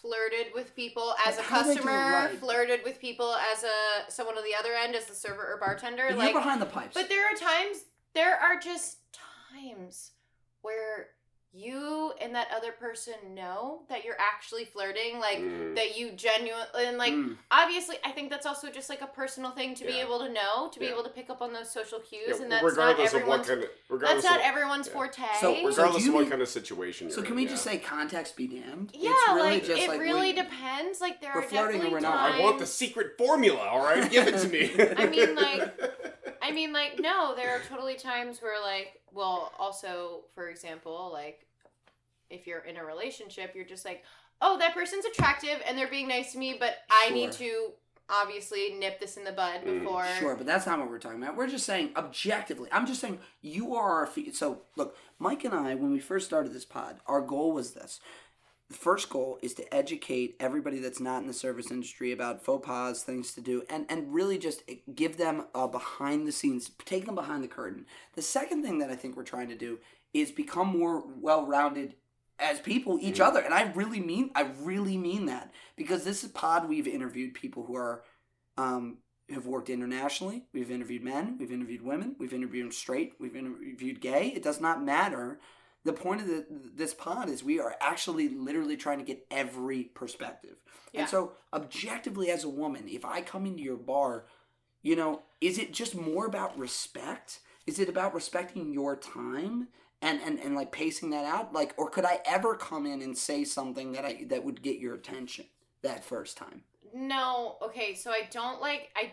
flirted 0.00 0.46
with 0.54 0.74
people 0.74 1.14
as 1.26 1.34
a 1.34 1.38
But 1.38 1.44
how 1.46 1.62
do 1.62 1.68
they 1.68 1.74
do 1.74 1.80
it 1.80 1.84
customer, 1.84 2.12
right? 2.12 2.38
flirted 2.38 2.80
with 2.84 2.98
people 3.00 3.34
as 3.52 3.64
a 3.64 4.10
someone 4.10 4.36
on 4.38 4.44
the 4.44 4.54
other 4.58 4.72
end 4.72 4.94
as 4.96 5.06
the 5.06 5.14
server 5.14 5.52
or 5.52 5.58
bartender. 5.60 6.06
But 6.08 6.18
like, 6.18 6.32
you're 6.32 6.40
behind 6.40 6.60
the 6.62 6.66
pipes. 6.66 6.94
but 6.94 7.08
there 7.08 7.26
are 7.26 7.36
times, 7.36 7.84
there 8.14 8.36
are 8.36 8.58
just 8.58 8.98
times 9.52 10.12
where 10.62 11.08
you 11.52 12.12
and 12.20 12.34
that 12.34 12.46
other 12.56 12.70
person 12.70 13.14
know 13.34 13.80
that 13.88 14.04
you're 14.04 14.16
actually 14.20 14.64
flirting, 14.64 15.18
like 15.18 15.38
Mm. 15.38 15.74
that 15.74 15.98
you 15.98 16.12
genuinely 16.12 16.66
and 16.86 16.96
like 16.96 17.12
Mm. 17.12 17.36
obviously 17.50 17.96
i 18.04 18.10
think 18.12 18.30
that's 18.30 18.46
also 18.46 18.68
just 18.70 18.88
like 18.88 19.00
a 19.00 19.06
personal 19.06 19.50
thing 19.50 19.74
to 19.74 19.84
be 19.84 19.98
able 19.98 20.18
to 20.20 20.28
know 20.28 20.68
to 20.72 20.78
be 20.78 20.86
Yeah. 20.86 20.92
able 20.92 21.02
to 21.04 21.08
pick 21.10 21.28
up 21.30 21.40
on 21.42 21.52
those 21.52 21.70
social 21.70 21.98
cues 21.98 22.22
Yeah, 22.28 22.42
and 22.42 22.52
that's 22.52 22.62
not 22.62 22.70
regardless 22.70 23.14
of 23.14 23.26
what 23.26 23.40
everyone's 23.40 23.48
kind 23.48 23.62
of 23.64 23.70
regardless 23.88 24.22
that's 24.22 24.32
not 24.32 24.40
of, 24.40 24.46
everyone's 24.46 24.86
yeah. 24.86 24.92
forte 24.92 25.22
So- 25.40 25.64
regardless 25.66 26.02
do 26.04 26.08
of 26.10 26.14
what 26.14 26.20
mean- 26.22 26.30
kind 26.30 26.42
of 26.42 26.48
situation 26.48 27.08
you're 27.08 27.14
So 27.16 27.22
can 27.22 27.32
in, 27.32 27.36
we 27.36 27.42
yeah. 27.44 27.48
just 27.50 27.64
say 27.64 27.78
context 27.78 28.36
be 28.36 28.46
damned? 28.46 28.90
yeah 28.94 29.10
It's 29.10 29.28
really 29.28 29.42
like 29.50 29.64
just 29.64 29.82
it 29.82 29.88
like 29.88 30.00
really 30.00 30.20
we- 30.28 30.32
depends 30.34 31.00
like 31.00 31.20
there 31.20 31.32
We're 31.34 31.40
are 31.40 31.48
flirting 31.48 31.80
or 31.80 31.84
definitely 31.84 31.92
we're 31.92 32.00
not. 32.00 32.30
times 32.30 32.40
I 32.40 32.44
want 32.44 32.58
the 32.60 32.66
secret 32.66 33.18
formula. 33.18 33.60
All 33.66 33.82
right, 33.84 34.08
give 34.10 34.28
it 34.28 34.38
to 34.38 34.48
me. 34.48 34.70
I 34.96 35.06
mean, 35.06 35.34
like- 35.34 35.80
I 36.50 36.54
mean, 36.54 36.72
like, 36.72 36.98
no, 36.98 37.34
there 37.34 37.54
are 37.56 37.60
totally 37.68 37.94
times 37.96 38.40
where, 38.42 38.60
like, 38.60 39.00
well, 39.12 39.52
also, 39.58 40.24
for 40.34 40.48
example, 40.48 41.10
like, 41.12 41.46
if 42.28 42.46
you're 42.46 42.60
in 42.60 42.76
a 42.76 42.84
relationship, 42.84 43.52
you're 43.54 43.64
just 43.64 43.84
like, 43.84 44.04
oh, 44.40 44.58
that 44.58 44.74
person's 44.74 45.04
attractive 45.04 45.60
and 45.66 45.76
they're 45.76 45.88
being 45.88 46.08
nice 46.08 46.32
to 46.32 46.38
me, 46.38 46.56
but 46.58 46.74
I 46.90 47.10
need 47.10 47.32
to 47.32 47.72
obviously 48.08 48.74
nip 48.78 48.98
this 48.98 49.16
in 49.16 49.24
the 49.24 49.32
bud 49.32 49.60
Mm, 49.64 49.80
before. 49.80 50.04
Sure, 50.18 50.34
but 50.34 50.46
that's 50.46 50.66
not 50.66 50.78
what 50.78 50.90
we're 50.90 50.98
talking 50.98 51.22
about. 51.22 51.36
We're 51.36 51.46
just 51.46 51.66
saying 51.66 51.90
objectively. 51.96 52.68
I'm 52.72 52.86
just 52.86 53.00
saying 53.00 53.20
you 53.40 53.74
are 53.76 53.90
our 54.00 54.06
fe- 54.06 54.32
so 54.32 54.62
look, 54.76 54.96
Mike 55.18 55.44
and 55.44 55.54
I 55.54 55.74
when 55.74 55.92
we 55.92 56.00
first 56.00 56.26
started 56.26 56.52
this 56.52 56.64
pod, 56.64 56.96
our 57.06 57.20
goal 57.20 57.52
was 57.52 57.72
this. 57.72 58.00
The 58.70 58.76
first 58.76 59.10
goal 59.10 59.40
is 59.42 59.52
to 59.54 59.74
educate 59.74 60.36
everybody 60.38 60.78
that's 60.78 61.00
not 61.00 61.20
in 61.22 61.26
the 61.26 61.32
service 61.32 61.72
industry 61.72 62.12
about 62.12 62.44
faux 62.44 62.64
pas, 62.64 63.02
things 63.02 63.34
to 63.34 63.40
do, 63.40 63.64
and 63.68 63.84
and 63.88 64.14
really 64.14 64.38
just 64.38 64.62
give 64.94 65.16
them 65.16 65.46
a 65.56 65.66
behind 65.66 66.26
the 66.26 66.32
scenes, 66.32 66.70
take 66.84 67.04
them 67.06 67.16
behind 67.16 67.42
the 67.42 67.48
curtain. 67.48 67.84
The 68.14 68.22
second 68.22 68.62
thing 68.62 68.78
that 68.78 68.88
I 68.88 68.94
think 68.94 69.16
we're 69.16 69.24
trying 69.24 69.48
to 69.48 69.56
do 69.56 69.80
is 70.14 70.30
become 70.30 70.68
more 70.68 71.02
well 71.20 71.44
rounded 71.44 71.96
as 72.38 72.60
people 72.60 72.96
each 73.00 73.18
Mhm. 73.18 73.26
other, 73.26 73.40
and 73.40 73.52
I 73.52 73.72
really 73.72 73.98
mean 74.00 74.30
I 74.36 74.42
really 74.42 74.96
mean 74.96 75.26
that 75.26 75.52
because 75.74 76.04
this 76.04 76.22
is 76.22 76.30
pod 76.30 76.68
we've 76.68 76.86
interviewed 76.86 77.34
people 77.34 77.64
who 77.64 77.74
are 77.74 78.04
um, 78.56 78.98
have 79.30 79.46
worked 79.46 79.70
internationally. 79.70 80.44
We've 80.52 80.70
interviewed 80.70 81.02
men, 81.02 81.38
we've 81.38 81.52
interviewed 81.52 81.82
women, 81.82 82.14
we've 82.18 82.32
interviewed 82.32 82.72
straight, 82.72 83.14
we've 83.18 83.36
interviewed 83.36 84.00
gay. 84.00 84.28
It 84.28 84.42
does 84.44 84.60
not 84.60 84.82
matter. 84.82 85.40
The 85.84 85.92
point 85.92 86.20
of 86.20 86.26
the, 86.26 86.46
this 86.74 86.92
pod 86.92 87.28
is 87.28 87.42
we 87.42 87.58
are 87.58 87.74
actually 87.80 88.28
literally 88.28 88.76
trying 88.76 88.98
to 88.98 89.04
get 89.04 89.26
every 89.30 89.84
perspective. 89.84 90.56
Yeah. 90.92 91.00
And 91.00 91.08
so, 91.08 91.32
objectively, 91.54 92.30
as 92.30 92.44
a 92.44 92.50
woman, 92.50 92.84
if 92.86 93.04
I 93.04 93.22
come 93.22 93.46
into 93.46 93.62
your 93.62 93.76
bar, 93.76 94.26
you 94.82 94.96
know, 94.96 95.22
is 95.40 95.58
it 95.58 95.72
just 95.72 95.94
more 95.94 96.26
about 96.26 96.58
respect? 96.58 97.40
Is 97.66 97.78
it 97.78 97.88
about 97.88 98.14
respecting 98.14 98.72
your 98.72 98.96
time 98.96 99.68
and, 100.02 100.20
and, 100.22 100.38
and 100.38 100.54
like 100.54 100.72
pacing 100.72 101.10
that 101.10 101.24
out? 101.24 101.52
Like, 101.52 101.74
or 101.76 101.88
could 101.88 102.04
I 102.04 102.20
ever 102.26 102.54
come 102.54 102.86
in 102.86 103.02
and 103.02 103.16
say 103.16 103.44
something 103.44 103.92
that 103.92 104.04
I 104.04 104.24
that 104.28 104.44
would 104.44 104.62
get 104.62 104.78
your 104.78 104.94
attention 104.94 105.46
that 105.82 106.04
first 106.04 106.36
time? 106.36 106.64
No, 106.94 107.56
okay, 107.62 107.94
so 107.94 108.10
I 108.10 108.28
don't 108.30 108.60
like 108.60 108.90
I 108.96 109.12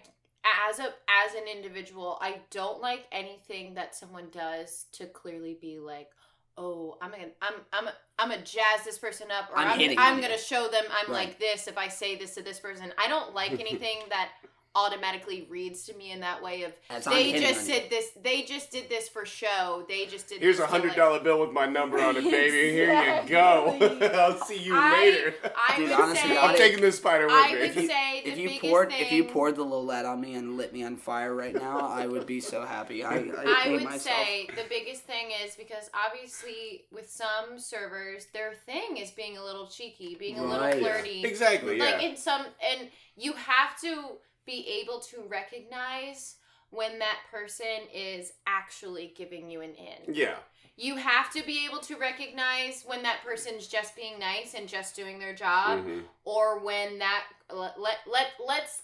as 0.69 0.79
a 0.79 0.83
as 0.83 1.33
an 1.35 1.47
individual, 1.53 2.17
I 2.21 2.41
don't 2.51 2.81
like 2.81 3.05
anything 3.11 3.73
that 3.75 3.95
someone 3.95 4.27
does 4.31 4.85
to 4.93 5.05
clearly 5.07 5.57
be 5.59 5.79
like, 5.79 6.09
"Oh, 6.57 6.97
I'm 7.01 7.11
gonna 7.11 7.29
I'm 7.41 7.53
I'm 7.71 7.87
I'm 8.19 8.29
gonna 8.29 8.41
jazz 8.43 8.83
this 8.83 8.97
person 8.97 9.27
up 9.31 9.49
or 9.51 9.57
I'm 9.57 9.79
I'm 9.79 9.97
I'm, 9.97 10.21
gonna 10.21 10.37
show 10.37 10.67
them 10.67 10.83
I'm 10.91 11.11
Right. 11.11 11.27
like 11.27 11.39
this 11.39 11.67
if 11.67 11.77
I 11.77 11.87
say 11.87 12.15
this 12.15 12.35
to 12.35 12.41
this 12.41 12.59
person." 12.59 12.93
I 12.97 13.07
don't 13.07 13.33
like 13.33 13.51
anything 13.59 13.99
that 14.09 14.29
automatically 14.75 15.47
reads 15.49 15.83
to 15.87 15.93
me 15.95 16.11
in 16.11 16.19
that 16.19 16.41
way 16.43 16.63
of 16.63 16.71
As 16.89 17.07
I'm 17.07 17.13
they 17.13 17.31
just 17.39 17.61
on 17.61 17.75
you. 17.75 17.81
did 17.81 17.89
this 17.89 18.05
they 18.21 18.41
just 18.43 18.71
did 18.71 18.89
this 18.89 19.09
for 19.09 19.25
show. 19.25 19.83
They 19.87 20.05
just 20.05 20.29
did 20.29 20.39
Here's 20.41 20.59
a 20.59 20.63
to, 20.63 20.67
hundred 20.67 20.97
like- 20.97 21.23
bill 21.23 21.39
with 21.39 21.51
my 21.51 21.65
number 21.65 21.99
on 21.99 22.15
it, 22.15 22.23
baby. 22.31 22.71
Here 22.71 23.21
you 23.23 23.29
go. 23.29 23.77
I'll 24.13 24.37
see 24.45 24.59
you 24.59 24.75
I- 24.75 24.99
later. 24.99 25.33
I 25.55 25.77
Dude, 25.77 25.89
would 25.89 25.99
honestly, 25.99 26.29
say 26.29 26.37
I- 26.37 26.47
I'm 26.47 26.55
taking 26.57 26.81
this 26.81 26.97
spider 26.97 27.25
with 27.25 27.33
I 27.35 27.47
me. 27.53 27.59
would 27.59 27.61
If 27.69 27.75
you- 27.75 27.87
say 27.87 28.21
if 28.25 28.37
you 28.37 28.59
poured 28.59 28.89
thing, 28.89 29.01
if 29.01 29.11
you 29.11 29.23
poured 29.23 29.55
the 29.55 29.65
Lillet 29.65 30.05
on 30.05 30.21
me 30.21 30.35
and 30.35 30.57
lit 30.57 30.73
me 30.73 30.83
on 30.83 30.95
fire 30.97 31.33
right 31.33 31.55
now, 31.55 31.87
I 31.87 32.05
would 32.07 32.25
be 32.25 32.39
so 32.39 32.63
happy. 32.65 33.03
I 33.03 33.15
I, 33.15 33.63
I 33.65 33.69
would 33.71 33.83
myself. 33.83 34.01
say 34.15 34.47
the 34.55 34.65
biggest 34.69 35.03
thing 35.03 35.29
is 35.43 35.55
because 35.55 35.89
obviously 35.93 36.85
with 36.91 37.09
some 37.09 37.57
servers, 37.57 38.27
their 38.33 38.53
thing 38.65 38.97
is 38.97 39.11
being 39.11 39.37
a 39.37 39.43
little 39.43 39.67
cheeky, 39.67 40.15
being 40.15 40.37
a 40.39 40.43
Right. 40.43 40.75
little 40.75 40.89
flirty. 40.89 41.23
exactly. 41.25 41.79
Like 41.79 42.01
Yeah. 42.01 42.09
in 42.09 42.17
some, 42.17 42.45
and 42.61 42.89
you 43.15 43.33
have 43.33 43.79
to 43.81 44.17
be 44.47 44.67
able 44.81 44.99
to 45.01 45.21
recognize 45.27 46.37
when 46.71 46.97
that 46.99 47.19
person 47.31 47.67
is 47.93 48.33
actually 48.47 49.13
giving 49.15 49.51
you 49.51 49.61
an 49.61 49.75
in. 49.75 50.13
yeah. 50.15 50.37
You 50.79 50.95
have 50.97 51.31
to 51.33 51.43
be 51.43 51.65
able 51.65 51.79
to 51.81 51.95
recognize 51.97 52.83
when 52.85 53.01
that 53.01 53.21
person's 53.25 53.65
just 53.67 53.95
being 53.95 54.19
nice 54.19 54.53
and 54.53 54.67
just 54.69 54.95
doing 54.95 55.17
their 55.17 55.33
job, 55.33 55.79
Mhm. 55.79 56.03
or 56.23 56.59
when 56.59 56.99
that 56.99 57.23
let 57.51 57.79
let, 57.79 57.97
let 58.07 58.27
let's 58.45 58.83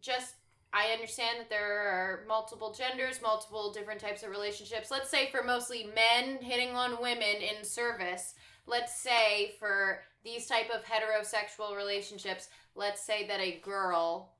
just 0.00 0.34
I 0.72 0.88
understand 0.92 1.38
that 1.40 1.48
there 1.50 1.78
are 1.88 2.24
multiple 2.28 2.72
genders, 2.72 3.20
multiple 3.22 3.72
different 3.72 4.00
types 4.00 4.22
of 4.22 4.30
relationships. 4.30 4.90
Let's 4.90 5.10
say 5.10 5.30
for 5.30 5.42
mostly 5.42 5.84
men 5.84 6.38
hitting 6.42 6.74
on 6.76 7.00
women 7.02 7.36
in 7.42 7.64
service. 7.64 8.34
Let's 8.66 8.94
say 9.00 9.54
for 9.58 10.02
these 10.24 10.46
type 10.46 10.70
of 10.70 10.84
heterosexual 10.84 11.76
relationships, 11.76 12.48
let's 12.76 13.02
say 13.04 13.26
that 13.26 13.40
a 13.40 13.58
girl 13.60 14.32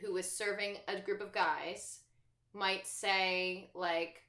who 0.00 0.16
is 0.16 0.30
serving 0.30 0.76
a 0.88 1.00
group 1.00 1.20
of 1.20 1.32
guys 1.32 2.00
might 2.52 2.86
say 2.86 3.70
like 3.74 4.22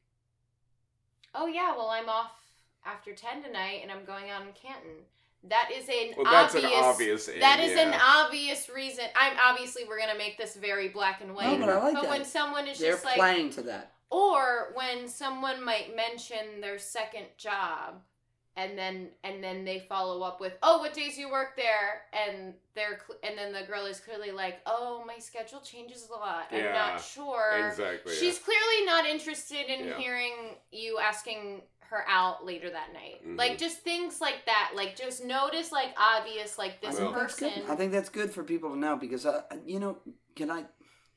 oh 1.34 1.48
yeah, 1.48 1.72
well 1.76 1.90
I'm 1.90 2.10
off 2.10 2.32
after 2.86 3.14
10 3.14 3.44
tonight 3.44 3.80
and 3.84 3.92
I'm 3.92 4.06
going 4.06 4.30
out 4.30 4.42
in 4.44 4.50
Canton. 4.54 5.04
That 5.48 5.70
is 5.76 5.88
an 5.90 6.14
Well, 6.18 6.26
that's 6.32 6.56
obvious 6.56 6.72
an 6.74 6.84
obvious. 6.84 7.28
in, 7.28 7.40
that 7.40 7.60
is 7.60 7.74
yeah. 7.74 7.90
an 7.94 8.00
obvious 8.02 8.68
reason. 8.70 9.06
I'm 9.16 9.34
obviously 9.46 9.84
we're 9.88 10.00
gonna 10.00 10.18
make 10.18 10.38
this 10.38 10.56
very 10.56 10.88
black 10.90 11.22
and 11.22 11.36
white. 11.36 11.60
No, 11.60 11.66
but 11.68 11.76
I 11.76 11.84
like 11.84 11.94
but 11.94 12.02
that. 12.04 12.10
when 12.10 12.26
someone 12.26 12.68
is 12.68 12.80
They're 12.80 12.94
just 12.94 13.06
like, 13.06 13.16
playing 13.16 13.52
to 13.52 13.62
that. 13.64 13.92
or 14.10 14.72
when 14.74 15.08
someone 15.08 15.64
might 15.64 15.96
mention 15.96 16.62
their 16.62 16.80
second 16.80 17.26
job, 17.38 18.02
and 18.58 18.78
then 18.78 19.10
and 19.24 19.44
then 19.44 19.66
they 19.66 19.80
follow 19.80 20.22
up 20.22 20.40
with, 20.40 20.54
"Oh, 20.64 20.80
what 20.80 20.94
days 20.94 21.18
you 21.18 21.30
work 21.30 21.56
there?" 21.56 22.04
and 22.14 22.54
they're 22.74 23.00
cl- 23.06 23.20
and 23.24 23.38
then 23.38 23.52
the 23.54 23.64
girl 23.68 23.86
is 23.86 24.00
clearly 24.00 24.32
like, 24.32 24.60
"Oh, 24.66 25.04
my 25.06 25.18
schedule 25.20 25.60
changes 25.62 26.08
a 26.10 26.14
lot. 26.18 26.46
I'm 26.52 26.58
Yeah, 26.60 26.72
not 26.74 27.02
sure." 27.02 27.68
Exactly. 27.70 28.14
yeah. 28.14 28.20
She's 28.20 28.40
clearly 28.40 28.86
not 28.86 29.06
interested 29.06 29.68
in 29.70 29.88
Yeah. 29.88 29.98
hearing 29.98 30.56
you 30.72 31.00
asking 31.00 31.64
her 31.90 32.04
out 32.08 32.44
later 32.46 32.70
that 32.72 32.94
night. 32.94 33.24
Mhm. 33.26 33.38
Like 33.38 33.58
just 33.60 33.80
things 33.82 34.20
like 34.20 34.46
that. 34.48 34.72
Like 34.76 34.96
just 34.96 35.24
notice 35.24 35.72
like 35.72 35.94
obvious 35.98 36.58
like 36.58 36.82
this 36.82 36.98
think 36.98 37.12
Well- 37.12 37.20
that's 37.22 37.36
good. 37.36 37.54
person. 37.54 37.70
I 37.72 37.76
think 37.76 37.92
that's 37.92 38.10
good 38.10 38.32
for 38.32 38.44
people 38.44 38.72
to 38.72 38.78
know 38.78 38.96
because 38.96 39.26
uh, 39.26 39.44
you 39.66 39.80
know, 39.80 40.00
can 40.36 40.50
I? 40.50 40.66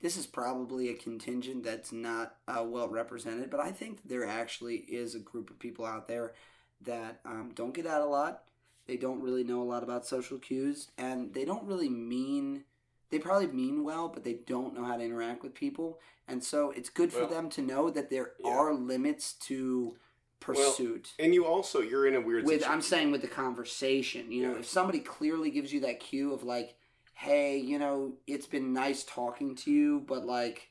This 0.01 0.17
is 0.17 0.27
probably 0.29 0.91
a 0.91 0.95
contingent 0.95 1.65
that's 1.65 1.91
not 1.91 2.37
uh, 2.47 2.63
well 2.65 2.89
represented, 2.89 3.51
but 3.51 3.59
I 3.61 3.73
think 3.73 4.01
there 4.05 4.25
actually 4.25 4.77
is 4.77 5.15
a 5.17 5.19
group 5.19 5.51
of 5.51 5.59
people 5.59 5.85
out 5.85 6.07
there 6.07 6.35
that 6.85 7.21
um, 7.25 7.53
don't 7.55 7.75
get 7.75 7.87
out 7.87 8.03
a 8.03 8.07
lot. 8.07 8.43
They 8.87 8.97
don't 8.97 9.23
really 9.23 9.45
know 9.45 9.61
a 9.61 9.65
lot 9.65 9.83
about 9.83 10.07
social 10.07 10.39
cues, 10.39 10.89
and 10.97 11.35
they 11.35 11.45
don't 11.45 11.65
really 11.65 11.89
mean. 11.91 12.65
They 13.11 13.19
probably 13.19 13.47
mean 13.49 13.85
well, 13.85 14.09
but 14.09 14.25
they 14.25 14.35
don't 14.47 14.75
know 14.75 14.85
how 14.85 14.97
to 14.97 15.03
interact 15.05 15.43
with 15.43 15.55
people, 15.55 15.99
and 16.27 16.43
so 16.43 16.71
it's 16.73 16.89
good 16.91 17.13
for 17.13 17.21
Well, 17.21 17.29
them 17.29 17.51
to 17.51 17.63
know 17.63 17.91
that 17.91 18.11
there 18.11 18.33
yeah. 18.39 18.51
are 18.51 18.75
limits 18.75 19.33
to 19.47 19.97
pursuit. 20.41 21.13
and 21.19 21.35
you 21.35 21.45
also 21.45 21.81
you're 21.81 22.07
in 22.07 22.15
a 22.15 22.21
weird 22.21 22.45
with 22.45 22.61
situation. 22.61 22.73
I'm 22.73 22.83
saying 22.83 23.11
with 23.11 23.23
the 23.23 23.29
conversation, 23.29 24.31
you 24.31 24.43
know, 24.47 24.53
Yeah. 24.53 24.61
if 24.61 24.67
somebody 24.67 25.01
clearly 25.01 25.51
gives 25.51 25.73
you 25.73 25.81
that 25.81 26.01
cue 26.01 26.33
of 26.33 26.43
like, 26.45 26.77
hey, 27.15 27.59
you 27.59 27.79
know, 27.79 28.13
it's 28.27 28.47
been 28.47 28.73
nice 28.73 29.03
talking 29.05 29.55
to 29.57 29.71
you, 29.71 30.01
but 30.07 30.25
like, 30.25 30.69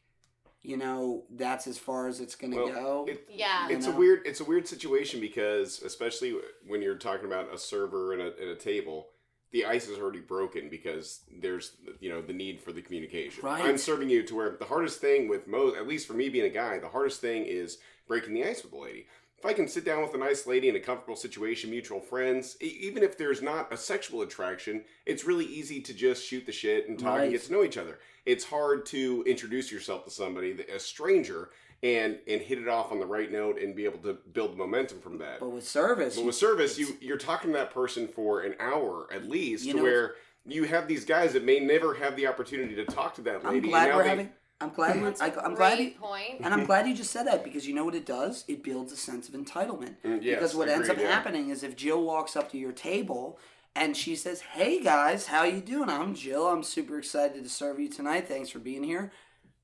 you 0.64 0.78
know, 0.78 1.24
that's 1.32 1.68
as 1.68 1.78
far 1.78 2.08
as 2.08 2.20
it's 2.20 2.36
gonna 2.36 2.56
Well, 2.58 2.68
go. 2.68 3.06
it- 3.08 3.28
yeah. 3.32 3.70
You 3.70 3.76
it's 3.76 3.88
a 3.88 3.92
weird 3.92 4.22
it's 4.26 4.40
a 4.42 4.44
weird 4.46 4.68
situation 4.68 5.20
because 5.22 5.82
especially 5.82 6.36
when 6.66 6.82
you're 6.82 6.98
talking 6.98 7.26
about 7.26 7.54
a 7.54 7.58
server 7.58 8.14
and 8.14 8.22
a, 8.22 8.36
and 8.38 8.50
a 8.50 8.56
table 8.56 9.10
the 9.52 9.64
ice 9.66 9.88
is 9.88 9.98
already 9.98 10.20
broken 10.20 10.68
because 10.70 11.22
there's 11.42 11.78
you 12.02 12.10
know 12.10 12.22
the 12.22 12.34
need 12.34 12.60
for 12.62 12.74
the 12.74 12.82
communication 12.82 13.46
Right. 13.46 13.64
i'm 13.64 13.78
serving 13.78 14.10
you 14.10 14.24
to 14.24 14.36
where 14.36 14.50
the 14.60 14.66
hardest 14.66 15.00
thing 15.00 15.30
with 15.30 15.48
most 15.48 15.78
at 15.78 15.88
least 15.88 16.06
for 16.06 16.14
me 16.14 16.28
being 16.28 16.44
a 16.46 16.50
guy 16.50 16.80
the 16.80 16.90
hardest 16.90 17.22
thing 17.22 17.46
is 17.46 17.78
breaking 18.10 18.34
the 18.34 18.44
ice 18.44 18.62
with 18.64 18.74
a 18.74 18.78
lady 18.78 19.08
if 19.38 19.46
i 19.46 19.54
can 19.54 19.68
sit 19.68 19.86
down 19.86 20.02
with 20.02 20.14
a 20.14 20.18
nice 20.18 20.48
lady 20.48 20.70
in 20.70 20.76
a 20.76 20.80
comfortable 20.80 21.16
situation 21.16 21.70
mutual 21.70 22.00
friends 22.00 22.58
e- 22.62 22.78
even 22.82 23.04
if 23.04 23.18
there's 23.18 23.42
not 23.42 23.72
a 23.72 23.78
sexual 23.78 24.22
attraction 24.22 24.84
it's 25.06 25.24
really 25.26 25.46
easy 25.46 25.80
to 25.82 25.94
just 25.94 26.26
shoot 26.26 26.46
the 26.46 26.52
shit 26.52 26.88
and 26.90 26.98
talk 27.00 27.18
Right. 27.18 27.24
and 27.24 27.32
get 27.32 27.44
to 27.44 27.52
know 27.52 27.64
each 27.64 27.78
other 27.78 28.00
it's 28.26 28.44
hard 28.46 28.86
to 28.88 29.24
introduce 29.28 29.72
yourself 29.72 30.06
to 30.06 30.12
somebody 30.12 30.52
a 30.74 30.80
stranger 30.80 31.50
and 31.84 32.18
and 32.28 32.42
hit 32.42 32.58
it 32.58 32.68
off 32.68 32.92
on 32.92 33.00
the 33.00 33.06
right 33.06 33.32
note 33.32 33.62
and 33.62 33.76
be 33.76 33.86
able 33.86 34.00
to 34.00 34.14
build 34.34 34.58
momentum 34.58 35.00
from 35.00 35.20
that. 35.20 35.40
but 35.40 35.50
with 35.50 35.68
service, 35.68 36.16
But 36.16 36.26
with 36.26 36.34
service, 36.36 36.80
you 36.80 36.98
you're 37.00 37.18
talking 37.20 37.52
to 37.52 37.58
that 37.58 37.72
person 37.72 38.08
for 38.08 38.42
an 38.42 38.56
hour 38.60 39.08
at 39.14 39.30
least, 39.30 39.64
You 39.64 39.74
to 39.74 39.78
know, 39.78 39.84
where 39.84 40.16
you 40.48 40.64
have 40.64 40.88
these 40.88 41.06
guys 41.06 41.34
that 41.34 41.44
may 41.46 41.60
never 41.60 41.94
have 41.94 42.16
the 42.16 42.26
opportunity 42.26 42.74
to 42.74 42.86
talk 42.86 43.14
to 43.16 43.22
that 43.22 43.42
I'm 43.46 43.54
lady. 43.54 43.68
glad 43.70 43.84
and 43.84 43.92
now 43.92 43.98
we're 43.98 44.04
they- 44.04 44.10
having. 44.10 44.30
I'm 44.60 44.70
glad 44.70 45.00
we're. 45.00 45.06
That's 45.10 45.22
I, 45.22 45.28
a 45.28 45.40
I'm 45.42 45.54
glad. 45.56 45.78
great 45.78 45.94
You, 45.94 46.00
point. 46.00 46.42
and 46.42 46.54
I'm 46.54 46.66
glad 46.66 46.88
you 46.88 46.96
just 46.96 47.12
said 47.12 47.28
that 47.28 47.44
because 47.44 47.68
you 47.68 47.76
know 47.76 47.86
what 47.86 47.94
it 47.96 48.06
does? 48.06 48.44
It 48.48 48.64
builds 48.64 48.92
a 48.92 48.98
sense 48.98 49.30
of 49.30 49.36
entitlement. 49.36 49.96
Mm, 50.04 50.24
yes, 50.24 50.36
because 50.40 50.56
what 50.56 50.68
ends 50.70 50.90
up 50.90 50.98
yeah. 50.98 51.12
happening 51.12 51.50
is 51.50 51.62
if 51.64 51.76
Jill 51.76 52.04
walks 52.04 52.36
up 52.36 52.52
to 52.52 52.58
your 52.58 52.72
table 52.72 53.38
and 53.76 53.96
she 53.96 54.16
says, 54.16 54.42
"Hey 54.42 54.82
guys, 54.82 55.28
how 55.28 55.44
you 55.44 55.62
doing? 55.62 55.90
I'm 55.90 56.16
Jill. 56.16 56.48
I'm 56.48 56.64
super 56.64 56.98
excited 56.98 57.44
to 57.44 57.50
serve 57.50 57.80
you 57.80 57.88
tonight. 57.88 58.28
Thanks 58.28 58.50
for 58.50 58.60
being 58.60 58.84
here." 58.84 59.12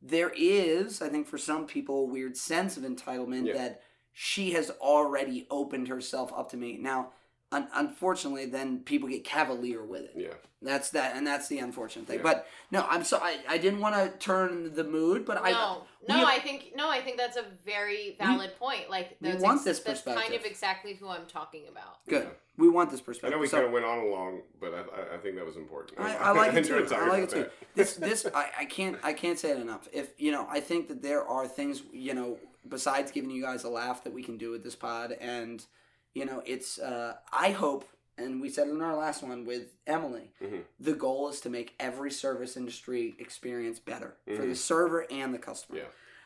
There 0.01 0.31
is, 0.35 1.01
I 1.01 1.07
think, 1.09 1.27
for 1.27 1.37
some 1.37 1.65
people, 1.65 2.01
a 2.01 2.05
weird 2.05 2.35
sense 2.37 2.75
of 2.77 2.83
entitlement 2.83 3.47
Yeah. 3.47 3.53
that 3.53 3.81
she 4.11 4.51
has 4.51 4.69
already 4.69 5.47
opened 5.49 5.87
herself 5.87 6.31
up 6.35 6.51
to 6.51 6.57
me. 6.57 6.77
Now, 6.79 7.13
un- 7.53 7.67
unfortunately, 7.75 8.45
then 8.45 8.79
people 8.79 9.07
get 9.09 9.23
cavalier 9.23 9.83
with 9.83 10.03
it. 10.03 10.13
Yeah. 10.15 10.27
That's 10.61 10.91
that, 10.91 11.17
and 11.17 11.27
that's 11.27 11.49
the 11.49 11.59
unfortunate 11.59 12.07
thing. 12.07 12.17
Yeah. 12.19 12.23
But 12.23 12.47
no, 12.71 12.85
I'm 12.89 13.03
so 13.03 13.19
I, 13.21 13.37
I 13.49 13.57
didn't 13.57 13.81
want 13.81 13.95
to 13.95 14.17
turn 14.17 14.73
the 14.73 14.85
mood, 14.85 15.25
but 15.25 15.37
I 15.43 15.51
no, 15.51 15.57
uh, 15.57 15.75
we 16.07 16.15
no, 16.15 16.25
I 16.25 16.39
think 16.39 16.71
no, 16.73 16.89
I 16.89 17.01
think 17.01 17.17
that's 17.17 17.35
a 17.35 17.43
very 17.65 18.15
valid 18.17 18.57
point. 18.57 18.89
Like 18.89 19.17
we 19.19 19.29
that's 19.31 19.43
want 19.43 19.65
this 19.65 19.79
perspective. 19.81 20.15
that's 20.15 20.29
kind 20.29 20.39
of 20.39 20.45
exactly 20.45 20.93
who 20.93 21.09
I'm 21.09 21.25
talking 21.25 21.63
about. 21.69 22.05
good. 22.07 22.23
Yeah. 22.23 22.29
We 22.55 22.69
want 22.69 22.91
this 22.91 23.01
I 23.01 23.03
perspective. 23.03 23.35
know 23.35 23.41
we 23.41 23.47
So- 23.47 23.57
kind 23.57 23.65
of 23.67 23.73
went 23.73 23.83
on 23.83 23.97
along, 23.97 24.41
but 24.61 24.73
I, 24.73 24.77
I, 24.79 25.15
I 25.15 25.17
think 25.17 25.35
that 25.35 25.45
was 25.45 25.57
important. 25.57 25.99
I, 25.99 26.15
I 26.15 26.31
like 26.31 26.53
it 26.59 26.63
too. 26.65 26.87
I 26.95 27.07
like 27.09 27.23
it 27.23 27.29
too. 27.29 27.39
that. 27.41 27.51
This 27.75 27.95
this 27.95 28.25
I, 28.33 28.49
I 28.59 28.65
can't 28.65 28.97
I 29.03 29.11
can't 29.11 29.37
say 29.37 29.51
it 29.51 29.57
enough. 29.59 29.89
If 29.91 30.11
you 30.17 30.31
know, 30.31 30.47
I 30.49 30.61
think 30.61 30.87
that 30.87 31.01
there 31.01 31.27
are 31.27 31.45
things 31.45 31.83
you 31.91 32.13
know 32.13 32.37
besides 32.69 33.11
giving 33.11 33.31
you 33.31 33.41
guys 33.43 33.65
a 33.65 33.69
laugh 33.69 34.05
that 34.05 34.13
we 34.13 34.23
can 34.23 34.37
do 34.37 34.49
with 34.51 34.63
this 34.63 34.75
pod, 34.75 35.11
and 35.19 35.65
you 36.13 36.25
know, 36.25 36.41
it's 36.45 36.79
uh, 36.79 37.15
I 37.31 37.51
hope, 37.51 37.85
and 38.17 38.41
we 38.41 38.49
said 38.49 38.67
in 38.67 38.81
our 38.81 38.95
last 38.95 39.23
one 39.23 39.45
with 39.45 39.75
Emily. 39.87 40.31
Mhm. 40.41 40.63
The 40.79 40.93
goal 40.93 41.29
is 41.29 41.41
to 41.41 41.49
make 41.49 41.73
every 41.79 42.11
service 42.11 42.55
industry 42.55 43.15
experience 43.19 43.79
better 43.79 44.15
for 44.25 44.41
the 44.45 44.53
Mhm. 44.53 44.57
server 44.57 45.05
and 45.11 45.33
the 45.33 45.39
customer. 45.39 45.79
Yeah. 45.79 45.85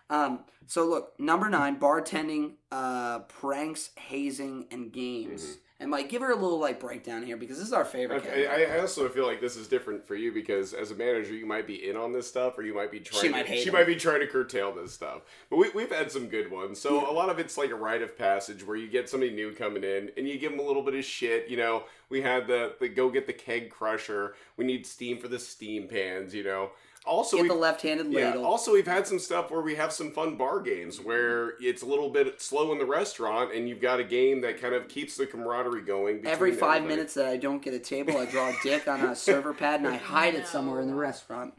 Um, 0.09 0.45
so 0.65 0.85
look, 0.85 1.19
number 1.19 1.49
nine, 1.49 1.79
bartending, 1.79 2.55
uh, 2.71 3.19
pranks, 3.19 3.91
hazing, 3.97 4.67
and 4.71 4.91
games. 4.91 5.45
Mhm. 5.45 5.59
And 5.79 5.91
like, 5.91 6.09
give 6.09 6.23
her 6.23 6.31
a 6.31 6.35
little 6.35 6.57
like 6.59 6.79
breakdown 6.79 7.21
here 7.21 7.37
because 7.37 7.57
this 7.59 7.67
is 7.67 7.73
our 7.73 7.85
favorite. 7.85 8.23
category. 8.23 8.47
I, 8.47 8.77
I- 8.77 8.79
also 8.79 9.07
feel 9.09 9.27
like 9.27 9.39
this 9.39 9.55
is 9.55 9.67
different 9.67 10.07
for 10.07 10.15
you 10.15 10.31
because 10.31 10.73
as 10.73 10.89
a 10.89 10.95
manager, 10.95 11.33
you 11.35 11.45
might 11.45 11.67
be 11.67 11.87
in 11.87 11.95
on 11.95 12.11
this 12.13 12.27
stuff, 12.27 12.57
or 12.57 12.63
you 12.63 12.73
might 12.73 12.91
be 12.91 12.99
trying. 12.99 13.21
She 13.21 13.27
to, 13.27 13.31
might 13.33 13.45
hate 13.45 13.61
She 13.61 13.69
it. 13.69 13.73
might 13.73 13.85
be 13.85 13.95
trying 13.95 14.21
to 14.21 14.27
curtail 14.27 14.71
this 14.73 14.91
stuff. 14.93 15.21
But 15.51 15.57
we, 15.57 15.69
we've 15.75 15.91
had 15.91 16.11
some 16.11 16.27
good 16.29 16.49
ones. 16.49 16.79
So 16.79 16.95
Yeah. 17.03 17.11
a 17.11 17.13
lot 17.13 17.29
of 17.29 17.37
it's 17.37 17.59
like 17.59 17.69
a 17.69 17.75
rite 17.75 18.01
of 18.01 18.17
passage 18.17 18.65
where 18.65 18.75
you 18.75 18.87
get 18.87 19.07
somebody 19.07 19.31
new 19.31 19.51
coming 19.53 19.83
in 19.83 20.09
and 20.17 20.27
you 20.27 20.39
give 20.39 20.49
them 20.51 20.59
a 20.59 20.63
little 20.63 20.81
bit 20.81 20.95
of 20.95 21.05
shit. 21.05 21.47
You 21.47 21.57
know, 21.57 21.83
we 22.09 22.21
had 22.21 22.47
the 22.47 22.73
the 22.79 22.89
go 22.89 23.11
get 23.11 23.27
the 23.27 23.33
keg 23.33 23.69
crusher. 23.69 24.33
We 24.57 24.65
need 24.65 24.87
steam 24.87 25.19
for 25.19 25.27
the 25.27 25.37
steam 25.39 25.87
pans. 25.87 26.33
You 26.33 26.43
know. 26.43 26.71
Also 27.07 27.37
Get 27.37 27.43
we 27.43 27.49
the 27.49 27.55
left-handed 27.55 28.11
yeah. 28.11 28.27
ladle. 28.27 28.45
Also, 28.45 28.73
we've 28.73 28.87
had 28.87 29.07
some 29.07 29.19
stuff 29.19 29.49
where 29.49 29.61
we 29.61 29.75
have 29.75 29.91
some 29.91 30.11
fun 30.11 30.35
bar 30.35 30.59
games 30.59 30.99
where 30.99 31.53
it's 31.59 31.81
a 31.81 31.85
little 31.85 32.09
bit 32.09 32.41
slow 32.41 32.71
in 32.71 32.77
the 32.77 32.85
restaurant, 32.85 33.53
and 33.53 33.67
you've 33.67 33.81
got 33.81 33.99
a 33.99 34.03
game 34.03 34.41
that 34.41 34.59
kind 34.61 34.75
of 34.75 34.87
keeps 34.87 35.17
the 35.17 35.25
camaraderie 35.25 35.81
going. 35.81 36.25
Every 36.25 36.51
five 36.51 36.77
everybody. 36.77 36.85
minutes 36.85 37.13
that 37.15 37.27
I 37.27 37.37
don't 37.37 37.61
get 37.61 37.73
a 37.73 37.79
table, 37.79 38.17
I 38.17 38.25
draw 38.25 38.49
a 38.49 38.55
dick 38.63 38.87
on 38.87 39.01
a 39.01 39.15
server 39.15 39.53
pad 39.53 39.79
and 39.79 39.89
I 39.89 39.97
hide 39.97 40.35
it 40.35 40.47
somewhere 40.47 40.81
in 40.81 40.87
the 40.87 40.95
restaurant. 40.95 41.53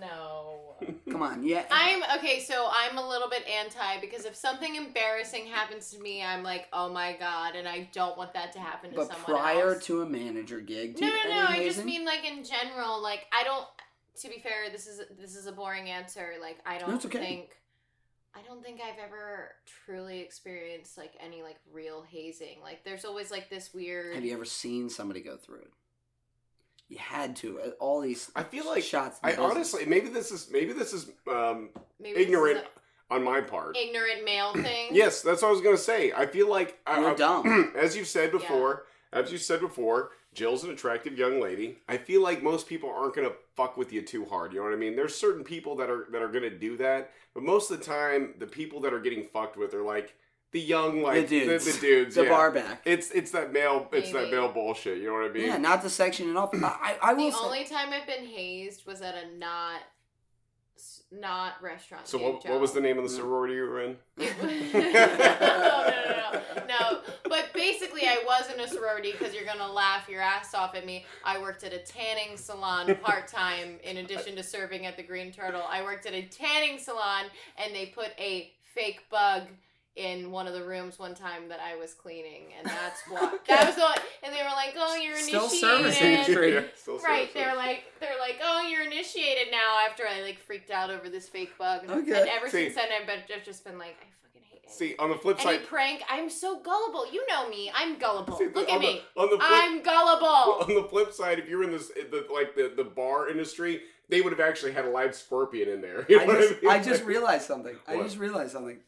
No. 0.00 0.44
Come 1.10 1.22
on, 1.22 1.44
yeah. 1.44 1.64
I'm 1.70 2.02
okay, 2.18 2.40
so 2.40 2.68
I'm 2.70 2.98
a 2.98 3.08
little 3.08 3.28
bit 3.28 3.44
anti 3.46 4.00
because 4.00 4.24
if 4.24 4.34
something 4.34 4.74
embarrassing 4.74 5.46
happens 5.46 5.90
to 5.90 6.00
me, 6.00 6.22
I'm 6.22 6.42
like, 6.42 6.66
oh 6.72 6.92
my 6.92 7.16
god, 7.18 7.54
and 7.54 7.66
I 7.66 7.88
don't 7.92 8.16
want 8.16 8.34
that 8.34 8.52
to 8.52 8.58
happen 8.58 8.90
to 8.90 8.96
but 8.96 9.08
someone 9.08 9.24
prior 9.24 9.74
else. 9.74 9.84
to 9.86 10.02
a 10.02 10.06
manager 10.06 10.60
gig, 10.60 10.96
do 10.96 11.02
no, 11.02 11.06
you, 11.06 11.14
no, 11.14 11.20
any 11.20 11.34
no. 11.34 11.46
I 11.46 11.64
just 11.64 11.84
mean 11.84 12.04
like 12.04 12.24
in 12.24 12.44
general. 12.44 13.02
Like 13.02 13.26
I 13.32 13.44
don't. 13.44 13.66
To 14.22 14.28
be 14.28 14.38
fair, 14.38 14.70
this 14.70 14.86
is 14.86 15.00
this 15.18 15.34
is 15.36 15.46
a 15.46 15.52
boring 15.52 15.90
answer. 15.90 16.34
Like 16.40 16.58
I 16.64 16.78
don't 16.78 17.04
okay. 17.04 17.18
think. 17.18 17.56
I 18.36 18.42
don't 18.42 18.62
think 18.64 18.80
I've 18.80 18.98
ever 18.98 19.52
truly 19.86 20.20
experienced 20.20 20.98
like 20.98 21.12
any 21.24 21.42
like 21.42 21.56
real 21.72 22.02
hazing. 22.08 22.58
Like 22.62 22.84
there's 22.84 23.04
always 23.04 23.30
like 23.30 23.48
this 23.50 23.72
weird. 23.74 24.14
Have 24.14 24.24
you 24.24 24.32
ever 24.34 24.44
seen 24.44 24.88
somebody 24.90 25.20
go 25.20 25.36
through 25.36 25.60
it? 25.60 25.70
You 26.88 26.98
had 26.98 27.36
to. 27.36 27.60
uh, 27.60 27.68
All 27.80 28.00
these 28.00 28.30
I 28.36 28.42
feel 28.42 28.66
like 28.66 28.82
shots. 28.84 29.18
I 29.22 29.32
the 29.32 29.36
business. 29.38 29.52
honestly 29.54 29.86
maybe 29.86 30.08
this 30.08 30.30
is 30.30 30.48
maybe 30.52 30.72
this 30.72 30.92
is 30.92 31.06
um, 31.28 31.70
maybe 32.00 32.14
this 32.14 32.22
is 32.22 32.26
ignorant 32.26 32.58
a 33.10 33.14
on 33.14 33.22
my 33.24 33.40
part. 33.40 33.76
ignorant 33.76 34.24
male 34.24 34.52
thing. 34.62 34.88
Yes, 34.92 35.22
that's 35.22 35.42
what 35.42 35.48
I 35.48 35.52
was 35.52 35.60
gonna 35.60 35.76
say. 35.76 36.12
I 36.12 36.26
feel 36.26 36.48
like 36.48 36.78
I- 36.86 37.00
You're 37.00 37.10
I- 37.10 37.14
dumb. 37.14 37.72
as 37.76 37.96
you've 37.96 38.08
said 38.08 38.30
before, 38.32 38.86
as 39.12 39.30
you 39.32 39.38
said 39.38 39.60
before, 39.60 40.10
Jill's 40.34 40.64
an 40.64 40.70
attractive 40.70 41.16
young 41.16 41.40
lady. 41.40 41.78
I 41.88 41.96
feel 41.96 42.22
like 42.22 42.42
most 42.42 42.66
people 42.68 42.90
aren't 42.90 43.14
gonna 43.14 43.32
fuck 43.56 43.76
with 43.76 43.92
you 43.92 44.02
too 44.02 44.24
hard. 44.24 44.52
You 44.52 44.58
know 44.58 44.64
what 44.64 44.72
I 44.74 44.76
mean? 44.76 44.96
There's 44.96 45.14
certain 45.14 45.44
people 45.44 45.76
that 45.76 45.88
are 45.88 46.06
that 46.10 46.20
are 46.22 46.28
gonna 46.28 46.50
do 46.50 46.76
that, 46.78 47.12
but 47.32 47.42
most 47.42 47.70
of 47.70 47.78
the 47.78 47.84
time, 47.84 48.34
the 48.38 48.46
people 48.46 48.80
that 48.80 48.92
are 48.92 49.00
getting 49.00 49.28
fucked 49.32 49.56
with 49.56 49.72
are 49.74 49.82
like 49.82 50.14
the 50.52 50.60
young, 50.60 51.02
like 51.02 51.28
the 51.28 51.40
dudes. 51.40 51.64
the, 51.64 51.72
the 51.72 51.78
dudes, 51.80 52.14
The 52.14 52.24
yeah. 52.24 52.28
bar 52.28 52.50
back. 52.52 52.82
It's 52.84 53.10
it's 53.10 53.30
that 53.32 53.52
male, 53.52 53.88
it's 53.92 54.12
that 54.12 54.30
male 54.30 54.48
bullshit. 54.52 54.98
You 54.98 55.08
know 55.08 55.14
what 55.14 55.30
I 55.30 55.34
mean? 55.34 55.46
Yeah, 55.46 55.56
not 55.56 55.82
the 55.82 55.90
section 55.90 56.28
it 56.30 56.36
off. 56.36 56.50
I, 56.54 56.96
I, 57.02 57.10
I 57.10 57.12
will 57.14 57.26
The 57.30 57.36
say. 57.36 57.44
only 57.44 57.64
time 57.64 57.88
I've 57.92 58.06
been 58.06 58.26
hazed 58.26 58.86
was 58.86 59.00
at 59.02 59.14
a 59.16 59.36
not 59.36 59.80
not 61.20 61.54
restaurant. 61.62 62.06
So 62.08 62.18
gig, 62.18 62.26
what, 62.26 62.48
what 62.48 62.60
was 62.60 62.72
the 62.72 62.80
name 62.80 62.98
of 62.98 63.04
the 63.04 63.10
Mm. 63.10 63.16
sorority 63.16 63.54
you 63.54 63.62
were 63.62 63.82
in? 63.82 63.96
No, 64.18 64.26
no, 65.84 65.92
no, 66.08 66.40
no, 66.56 66.66
no. 66.68 67.00
But 67.28 67.52
basically, 67.54 68.02
I 68.02 68.22
was 68.26 68.50
in 68.52 68.60
a 68.60 68.68
sorority 68.68 69.12
because 69.12 69.34
you're 69.34 69.44
gonna 69.44 69.70
laugh 69.70 70.08
your 70.08 70.20
ass 70.20 70.54
off 70.54 70.74
at 70.74 70.84
me. 70.86 71.04
I 71.24 71.38
worked 71.40 71.64
at 71.64 71.72
a 71.72 71.78
tanning 71.78 72.36
salon 72.36 72.94
part 73.02 73.28
time, 73.28 73.78
in 73.82 73.98
addition 73.98 74.36
to 74.36 74.42
serving 74.42 74.86
at 74.86 74.96
the 74.96 75.02
Green 75.02 75.32
Turtle. 75.32 75.62
I 75.68 75.82
worked 75.82 76.06
at 76.06 76.14
a 76.14 76.22
tanning 76.22 76.78
salon, 76.78 77.24
and 77.58 77.74
they 77.74 77.86
put 77.86 78.10
a 78.18 78.52
fake 78.74 79.02
bug 79.10 79.42
in 79.96 80.32
one 80.32 80.48
of 80.48 80.54
the 80.54 80.64
rooms 80.64 80.98
one 80.98 81.14
time 81.14 81.48
that 81.48 81.60
I 81.60 81.76
was 81.76 81.94
cleaning, 81.94 82.46
and 82.58 82.66
that's 82.66 83.00
what 83.08 83.44
that 83.46 83.66
was. 83.68 83.76
What, 83.76 84.02
and 84.22 84.34
they 84.34 84.38
were 84.42 84.50
like, 84.50 84.74
"Oh, 84.76 84.96
you're 84.96 85.16
Still 85.16 85.44
initiated." 85.44 85.60
service 85.94 86.00
industry. 86.00 86.54
Yeah, 86.54 86.62
still 86.74 86.98
Right, 86.98 87.28
service. 87.28 87.34
they're 87.34 87.56
like 87.56 87.84
they're 88.00 88.18
like, 88.18 88.36
oh, 88.42 88.66
you're 88.68 88.82
initiated 88.84 89.52
now. 89.52 89.78
After 89.88 90.02
I 90.06 90.22
like 90.22 90.38
freaked 90.40 90.70
out 90.70 90.90
over 90.90 91.08
this 91.08 91.28
fake 91.28 91.56
bug, 91.58 91.82
and, 91.84 91.92
Okay. 91.92 92.20
and 92.20 92.28
ever 92.28 92.48
See- 92.48 92.64
since 92.64 92.74
then 92.74 92.88
I've, 93.00 93.06
been, 93.06 93.20
I've 93.36 93.44
just 93.44 93.64
been 93.64 93.78
like, 93.78 93.96
I 94.00 94.06
fucking 94.26 94.42
hate 94.50 94.62
it. 94.64 94.70
See, 94.70 94.96
on 94.98 95.10
the 95.10 95.16
flip 95.16 95.38
side, 95.38 95.46
Any 95.48 95.58
side, 95.58 95.68
prank, 95.68 96.02
I'm 96.10 96.28
so 96.28 96.58
gullible. 96.60 97.10
You 97.12 97.24
know 97.28 97.48
me, 97.48 97.70
I'm 97.74 97.96
gullible. 97.98 98.36
see, 98.36 98.46
Look 98.46 98.68
at 98.68 98.80
the, 98.80 98.86
me, 98.86 99.02
On 99.16 99.30
the 99.30 99.36
flip, 99.36 99.48
I'm 99.48 99.82
gullible. 99.82 100.64
on 100.68 100.74
the 100.82 100.88
flip 100.88 101.12
side, 101.12 101.38
if 101.38 101.48
you're 101.48 101.62
in 101.62 101.70
this, 101.70 101.88
the, 101.88 102.26
like 102.34 102.56
the, 102.56 102.72
the 102.76 102.84
bar 102.84 103.28
industry, 103.28 103.82
they 104.08 104.20
would 104.20 104.32
have 104.32 104.40
actually 104.40 104.72
had 104.72 104.84
a 104.84 104.90
live 104.90 105.14
scorpion 105.14 105.68
in 105.68 105.80
there. 105.80 106.04
You 106.08 106.20
I 106.20 106.24
know 106.24 106.32
what 106.34 106.40
just, 106.48 106.62
mean? 106.62 106.70
I 106.72 106.82
just 106.82 107.04
realized 107.04 107.46
something. 107.46 107.76
I 107.86 107.96
just 108.02 108.18
realized 108.18 108.50
something. 108.52 108.78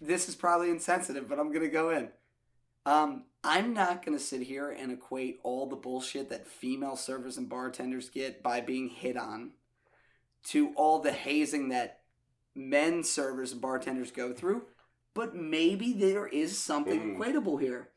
This 0.00 0.28
is 0.28 0.34
probably 0.34 0.70
insensitive, 0.70 1.28
but 1.28 1.38
I'm 1.38 1.52
gonna 1.52 1.68
go 1.68 1.90
in. 1.90 2.08
Um, 2.84 3.24
I'm 3.42 3.72
not 3.72 4.04
gonna 4.04 4.18
sit 4.18 4.42
here 4.42 4.70
and 4.70 4.92
equate 4.92 5.40
all 5.42 5.66
the 5.66 5.76
bullshit 5.76 6.28
that 6.30 6.46
female 6.46 6.96
servers 6.96 7.36
and 7.36 7.48
bartenders 7.48 8.10
get 8.10 8.42
by 8.42 8.60
being 8.60 8.88
hit 8.88 9.16
on 9.16 9.52
to 10.44 10.72
all 10.76 11.00
the 11.00 11.12
hazing 11.12 11.70
that 11.70 12.00
men 12.54 13.02
servers 13.02 13.52
and 13.52 13.60
bartenders 13.60 14.10
go 14.10 14.32
through. 14.32 14.62
But 15.14 15.34
maybe 15.34 15.92
there 15.92 16.26
is 16.26 16.58
something 16.58 17.16
Mm. 17.16 17.18
equatable 17.18 17.60
here. 17.60 17.90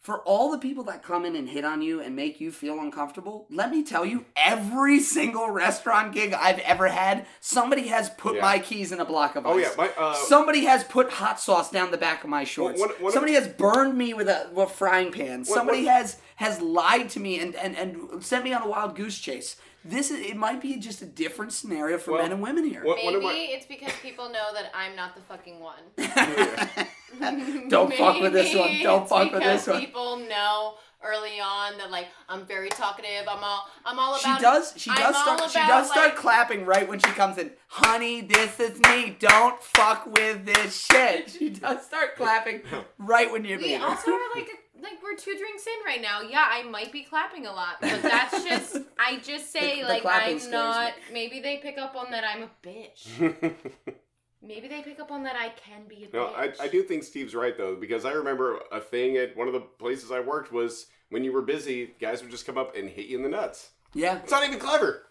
For 0.00 0.20
all 0.20 0.50
the 0.50 0.56
people 0.56 0.84
that 0.84 1.02
come 1.02 1.26
in 1.26 1.36
and 1.36 1.46
hit 1.46 1.62
on 1.62 1.82
you 1.82 2.00
and 2.00 2.16
make 2.16 2.40
you 2.40 2.50
feel 2.50 2.80
uncomfortable, 2.80 3.46
let 3.50 3.70
me 3.70 3.82
tell 3.82 4.06
you, 4.06 4.24
every 4.34 4.98
single 4.98 5.50
restaurant 5.50 6.14
gig 6.14 6.32
I've 6.32 6.58
ever 6.60 6.88
had, 6.88 7.26
somebody 7.40 7.88
has 7.88 8.08
put 8.08 8.36
Yeah. 8.36 8.40
my 8.40 8.58
keys 8.60 8.92
in 8.92 9.00
a 9.00 9.04
block 9.04 9.36
of 9.36 9.44
ice. 9.46 9.52
oh 9.54 9.58
yeah, 9.58 9.68
my 9.76 9.90
uh, 9.98 10.14
Somebody 10.14 10.64
has 10.64 10.84
put 10.84 11.10
hot 11.10 11.38
sauce 11.38 11.70
down 11.70 11.90
the 11.90 11.98
back 11.98 12.24
of 12.24 12.30
my 12.30 12.44
shorts. 12.44 12.80
one 12.80 12.90
of- 12.92 13.12
Somebody 13.12 13.34
has 13.34 13.46
burned 13.46 13.98
me 13.98 14.14
with 14.14 14.28
a, 14.30 14.48
with 14.54 14.70
a 14.70 14.72
frying 14.72 15.12
pan. 15.12 15.44
Somebody 15.44 15.84
has 15.84 16.16
has 16.36 16.62
lied 16.62 17.10
to 17.10 17.20
me 17.20 17.38
and, 17.38 17.54
and, 17.56 17.76
and 17.76 18.24
sent 18.24 18.42
me 18.44 18.54
on 18.54 18.62
a 18.62 18.66
wild 18.68 18.96
goose 18.96 19.18
chase. 19.18 19.56
This 19.84 20.10
is 20.10 20.20
it 20.20 20.36
might 20.36 20.60
be 20.60 20.76
just 20.76 21.00
a 21.02 21.06
different 21.06 21.52
scenario 21.52 21.96
for 21.98 22.12
Well, 22.12 22.22
men 22.22 22.32
and 22.32 22.42
women 22.42 22.64
here. 22.68 22.84
what- 22.84 23.02
one 23.02 23.14
of 23.14 23.22
Maybe 23.22 23.46
my- 23.48 23.54
it's 23.56 23.66
because 23.66 23.92
people 24.02 24.28
know 24.28 24.52
that 24.54 24.70
I'm 24.74 24.94
not 24.94 25.14
the 25.14 25.22
fucking 25.22 25.58
one. 25.60 25.80
Don't 27.68 27.92
fuck 27.94 28.20
with 28.20 28.32
this 28.32 28.54
one. 28.54 28.66
Maybe 28.68 28.82
Don't 28.82 29.02
it's 29.02 29.10
fuck 29.10 29.32
with 29.32 29.40
because 29.40 29.64
this 29.64 29.66
one. 29.66 29.80
Because 29.80 29.86
people 29.86 30.16
know 30.28 30.74
early 31.02 31.40
on 31.40 31.78
that 31.78 31.90
like 31.90 32.06
I'm 32.28 32.44
very 32.46 32.68
talkative. 32.68 33.26
I'm 33.28 33.42
all 33.42 33.66
I'm 33.84 33.98
all 33.98 34.14
about. 34.18 34.36
She 34.38 34.42
does. 34.42 34.74
She 34.76 34.90
I'm 34.90 34.96
does 34.96 35.16
all 35.16 35.36
start. 35.38 35.50
She 35.50 35.58
about, 35.58 35.68
does 35.68 35.90
start 35.90 36.06
like- 36.08 36.16
clapping 36.16 36.66
right 36.66 36.88
when 36.88 36.98
she 36.98 37.10
comes 37.12 37.38
in. 37.38 37.50
Honey, 37.68 38.20
this 38.20 38.60
is 38.60 38.78
me. 38.80 39.16
Don't 39.18 39.62
fuck 39.62 40.06
with 40.06 40.44
this 40.44 40.84
shit. 40.86 41.30
She 41.30 41.50
does 41.50 41.84
start 41.84 42.16
clapping 42.16 42.62
right 42.98 43.30
when 43.32 43.44
you're 43.44 43.58
We 43.58 43.68
there. 43.70 43.82
also 43.82 44.10
are 44.12 44.20
like 44.34 44.48
a, 44.48 44.69
like 44.82 45.02
we're 45.02 45.16
two 45.16 45.36
drinks 45.36 45.66
in 45.66 45.84
right 45.86 46.00
now. 46.02 46.20
Yeah, 46.22 46.46
I 46.48 46.62
might 46.62 46.92
be 46.92 47.02
clapping 47.02 47.46
a 47.46 47.52
lot, 47.52 47.76
but 47.80 48.02
that's 48.02 48.44
just 48.44 48.76
I 48.98 49.18
just 49.18 49.52
say 49.52 49.76
The- 49.76 49.82
the 49.82 49.88
like 49.88 50.02
clapping 50.02 50.34
I'm 50.34 50.38
scares 50.40 50.52
not. 50.52 50.92
Maybe 51.12 51.40
they 51.40 51.58
pick 51.58 51.78
up 51.78 51.94
on 51.96 52.10
that 52.12 52.24
I'm 52.24 52.42
a 52.44 52.50
bitch. 52.66 53.06
Maybe 54.42 54.68
they 54.68 54.80
pick 54.80 54.98
up 54.98 55.10
on 55.10 55.22
that 55.24 55.36
I 55.36 55.50
can 55.50 55.82
be 55.86 56.04
a 56.10 56.16
no, 56.16 56.26
bitch. 56.28 56.60
I, 56.60 56.64
I 56.64 56.68
do 56.68 56.82
think 56.82 57.04
Steve's 57.04 57.34
right 57.34 57.56
though 57.56 57.76
because 57.76 58.04
I 58.06 58.12
remember 58.12 58.60
a 58.72 58.80
thing 58.80 59.16
at 59.18 59.36
one 59.36 59.46
of 59.48 59.52
the 59.52 59.60
places 59.60 60.10
I 60.10 60.20
worked 60.20 60.50
was 60.50 60.86
when 61.10 61.24
you 61.24 61.32
were 61.32 61.42
busy, 61.42 61.94
guys 62.00 62.22
would 62.22 62.30
just 62.30 62.46
come 62.46 62.56
up 62.56 62.74
and 62.76 62.88
hit 62.88 63.06
you 63.06 63.16
in 63.18 63.22
the 63.22 63.28
nuts. 63.28 63.70
yeah, 63.94 64.18
It's 64.22 64.30
not 64.30 64.46
even 64.46 64.58
clever. 64.58 65.02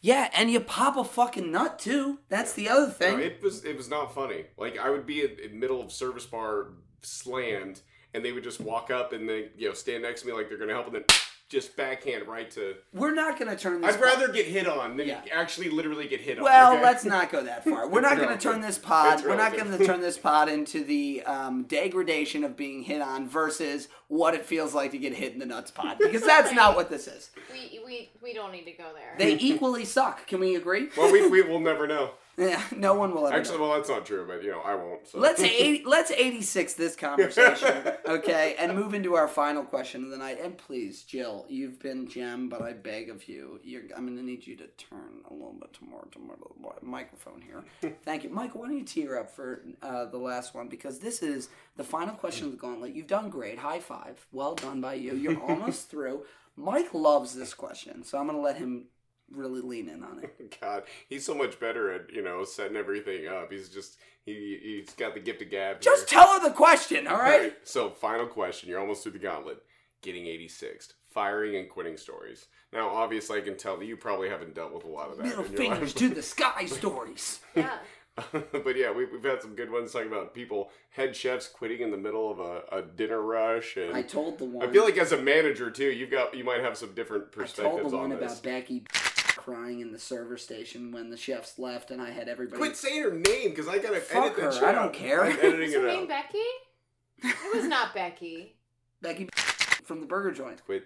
yeah, 0.00 0.30
and 0.34 0.50
you 0.50 0.60
pop 0.60 0.96
a 0.96 1.04
fucking 1.04 1.50
nut 1.52 1.78
too. 1.78 2.20
That's 2.30 2.54
the 2.54 2.70
other 2.70 2.86
No, 2.86 2.92
thing. 2.92 3.20
it 3.20 3.42
was 3.42 3.64
it 3.66 3.76
was 3.76 3.90
not 3.90 4.14
funny. 4.14 4.46
Like 4.56 4.78
I 4.78 4.88
would 4.88 5.04
be 5.06 5.22
in, 5.24 5.36
in 5.44 5.60
middle 5.60 5.82
of 5.82 5.92
service 5.92 6.24
bar 6.24 6.68
slammed, 7.02 7.82
and 8.14 8.24
they 8.24 8.32
would 8.32 8.44
just 8.44 8.60
walk 8.60 8.90
up 8.90 9.12
and 9.12 9.28
they 9.28 9.48
you 9.56 9.68
know 9.68 9.74
stand 9.74 10.02
next 10.02 10.22
to 10.22 10.26
me 10.26 10.32
like 10.32 10.48
they're 10.48 10.58
gonna 10.58 10.72
help, 10.72 10.86
and 10.86 10.94
then 10.96 11.04
just 11.48 11.76
backhand 11.76 12.28
right 12.28 12.48
to. 12.52 12.76
We're 12.94 13.12
not 13.12 13.36
gonna 13.36 13.56
turn 13.56 13.80
this. 13.80 13.96
I'd 13.96 14.00
rather 14.00 14.28
get 14.28 14.46
hit 14.46 14.68
on 14.68 14.96
than 14.96 15.08
Yeah. 15.08 15.20
actually 15.32 15.68
literally 15.68 16.06
get 16.06 16.20
hit 16.20 16.38
on. 16.38 16.44
Well, 16.44 16.74
okay? 16.74 16.82
let's 16.82 17.04
not 17.04 17.32
go 17.32 17.42
that 17.42 17.64
far. 17.64 17.88
We're 17.88 18.00
not 18.02 18.16
going 18.22 18.28
to 18.28 18.38
turn 18.38 18.60
this 18.60 18.78
pod. 18.78 19.24
We're 19.24 19.34
not 19.36 19.56
going 19.56 19.76
to 19.76 19.84
turn 19.84 20.00
this 20.08 20.16
pod 20.16 20.48
into 20.48 20.84
the 20.84 21.24
um, 21.24 21.64
degradation 21.64 22.44
of 22.44 22.56
being 22.56 22.84
hit 22.84 23.02
on 23.02 23.28
versus 23.28 23.88
what 24.06 24.34
it 24.34 24.46
feels 24.46 24.74
like 24.74 24.92
to 24.92 24.98
get 24.98 25.12
hit 25.12 25.32
in 25.32 25.40
the 25.40 25.46
nuts 25.46 25.72
pod 25.72 25.98
because 25.98 26.22
that's 26.22 26.52
not 26.54 26.76
what 26.76 26.88
this 26.88 27.08
is. 27.08 27.30
we 27.52 27.80
we 27.84 28.10
we 28.22 28.32
don't 28.32 28.52
need 28.52 28.66
to 28.66 28.72
go 28.72 28.92
there. 28.94 29.16
They 29.18 29.36
equally 29.36 29.84
suck. 29.84 30.28
Can 30.28 30.38
we 30.38 30.54
agree? 30.54 30.88
Well, 30.96 31.10
we, 31.10 31.26
we 31.28 31.42
will 31.42 31.58
never 31.60 31.88
know. 31.88 32.12
Yeah, 32.40 32.62
no 32.74 32.94
one 32.94 33.14
will 33.14 33.26
ever. 33.26 33.36
Actually, 33.36 33.58
know. 33.58 33.68
well, 33.68 33.76
that's 33.76 33.88
not 33.90 34.06
true, 34.06 34.26
but 34.26 34.42
you 34.42 34.50
know, 34.50 34.60
I 34.60 34.74
won't. 34.74 35.06
So. 35.06 35.18
Let's 35.18 35.42
80, 35.42 35.84
let's 35.86 36.10
86 36.10 36.72
this 36.74 36.96
conversation, 36.96 37.92
okay, 38.08 38.56
and 38.58 38.74
move 38.74 38.94
into 38.94 39.14
our 39.14 39.28
final 39.28 39.62
question 39.62 40.04
of 40.04 40.10
the 40.10 40.16
night. 40.16 40.38
And 40.42 40.56
please, 40.56 41.02
Jill, 41.02 41.44
you've 41.50 41.78
been 41.78 42.08
gem, 42.08 42.48
but 42.48 42.62
I 42.62 42.72
beg 42.72 43.10
of 43.10 43.28
you, 43.28 43.60
you're, 43.62 43.82
I'm 43.94 44.06
going 44.06 44.16
to 44.16 44.24
need 44.24 44.46
you 44.46 44.56
to 44.56 44.66
turn 44.78 45.22
a 45.28 45.32
little 45.34 45.56
bit 45.60 45.74
to 45.74 45.84
more 45.84 46.06
to 46.12 46.18
more 46.18 46.36
to 46.36 46.80
the 46.80 46.86
microphone 46.86 47.42
here. 47.42 47.64
Thank 48.04 48.24
you, 48.24 48.30
Mike. 48.30 48.54
Why 48.54 48.68
don't 48.68 48.78
you 48.78 48.84
tear 48.84 49.18
up 49.18 49.30
for 49.30 49.62
uh, 49.82 50.06
the 50.06 50.18
last 50.18 50.54
one 50.54 50.68
because 50.68 50.98
this 50.98 51.22
is 51.22 51.50
the 51.76 51.84
final 51.84 52.14
question 52.14 52.46
of 52.46 52.52
the 52.52 52.58
gauntlet. 52.58 52.94
You've 52.94 53.06
done 53.06 53.28
great. 53.28 53.58
High 53.58 53.80
five. 53.80 54.26
Well 54.32 54.54
done 54.54 54.80
by 54.80 54.94
you. 54.94 55.14
You're 55.14 55.40
almost 55.48 55.90
through. 55.90 56.24
Mike 56.56 56.92
loves 56.94 57.34
this 57.34 57.54
question, 57.54 58.02
so 58.02 58.18
I'm 58.18 58.26
going 58.26 58.36
to 58.36 58.42
let 58.42 58.56
him 58.56 58.86
really 59.30 59.60
lean 59.60 59.88
in 59.88 60.02
on 60.02 60.20
it. 60.22 60.58
God, 60.60 60.84
he's 61.08 61.24
so 61.24 61.34
much 61.34 61.58
better 61.60 61.92
at 61.92 62.12
you 62.12 62.22
know 62.22 62.44
setting 62.44 62.76
everything 62.76 63.28
up. 63.28 63.52
He's 63.52 63.68
just 63.68 63.98
he 64.24 64.58
he's 64.62 64.94
got 64.94 65.14
the 65.14 65.20
gift 65.20 65.42
of 65.42 65.50
gab. 65.50 65.80
Just 65.80 66.10
here. 66.10 66.18
tell 66.18 66.40
her 66.40 66.48
the 66.48 66.54
question, 66.54 67.06
all 67.06 67.16
right? 67.18 67.34
Alright, 67.34 67.56
So, 67.64 67.90
final 67.90 68.26
question. 68.26 68.68
You're 68.68 68.80
almost 68.80 69.02
through 69.02 69.12
the 69.12 69.18
gauntlet. 69.18 69.62
Getting 70.02 70.24
86th. 70.24 70.94
Firing 71.10 71.56
and 71.56 71.68
quitting 71.68 71.98
stories. 71.98 72.46
Now, 72.72 72.88
obviously, 72.88 73.38
I 73.38 73.42
can 73.42 73.56
tell 73.58 73.76
that 73.76 73.84
you 73.84 73.96
probably 73.98 74.30
haven't 74.30 74.54
dealt 74.54 74.72
with 74.72 74.84
a 74.84 74.88
lot 74.88 75.10
of 75.10 75.18
that. 75.18 75.26
Middle 75.26 75.44
fingers 75.44 75.80
life. 75.80 75.94
to 75.96 76.08
the 76.08 76.22
sky 76.34 76.64
stories. 76.64 77.40
yeah. 77.54 77.78
but 78.32 78.76
yeah, 78.76 78.90
we, 78.90 79.06
we've 79.06 79.24
had 79.24 79.40
some 79.40 79.54
good 79.54 79.70
ones 79.70 79.92
talking 79.92 80.08
about 80.08 80.34
people, 80.34 80.70
head 80.90 81.14
chefs 81.14 81.48
quitting 81.48 81.80
in 81.80 81.90
the 81.90 81.96
middle 81.96 82.30
of 82.30 82.40
a, 82.40 82.62
a 82.72 82.82
dinner 82.82 83.20
rush. 83.20 83.76
And 83.76 83.94
I 83.94 84.02
told 84.02 84.38
the 84.38 84.44
one. 84.44 84.66
I 84.66 84.70
feel 84.70 84.84
like 84.84 84.98
as 84.98 85.12
a 85.12 85.20
manager, 85.20 85.70
too, 85.70 85.90
you've 85.90 86.10
got 86.10 86.36
you 86.36 86.44
might 86.44 86.60
have 86.60 86.76
some 86.76 86.94
different 86.94 87.24
I 87.24 87.34
told 87.34 87.46
perspectives 87.46 87.90
the 87.90 87.96
one 87.96 88.12
on 88.12 88.18
about. 88.18 88.42
Becky 88.42 88.84
crying 89.36 89.80
in 89.80 89.92
the 89.92 89.98
server 89.98 90.36
station 90.36 90.92
when 90.92 91.10
the 91.10 91.16
chefs 91.16 91.58
left 91.58 91.90
and 91.90 92.00
I 92.00 92.10
had 92.10 92.28
everybody. 92.28 92.58
Quit 92.58 92.76
saying 92.76 93.02
her 93.02 93.12
name 93.12 93.50
because 93.50 93.68
I 93.68 93.78
gotta 93.78 94.00
Fuck 94.00 94.24
edit 94.24 94.36
that 94.36 94.42
her, 94.44 94.52
shit 94.52 94.62
I 94.62 94.72
don't 94.72 94.84
out. 94.86 94.92
care. 94.92 95.24
I'm 95.24 95.32
editing 95.38 95.62
Is 95.62 95.74
it 95.74 95.80
her 95.80 95.86
name 95.86 96.02
out. 96.02 96.08
Becky? 96.08 96.38
It 97.22 97.54
was 97.56 97.64
not 97.66 97.94
Becky. 97.94 98.54
Becky 99.02 99.28
from 99.84 100.00
the 100.00 100.06
burger 100.06 100.30
joint. 100.32 100.64
Quit. 100.64 100.84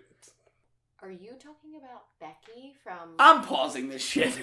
Are 1.03 1.11
you 1.11 1.33
talking 1.39 1.75
about 1.77 2.05
Becky 2.19 2.75
from? 2.83 3.11
I'm 3.19 3.43
pausing 3.45 3.89
this 3.89 4.03
shit. 4.03 4.39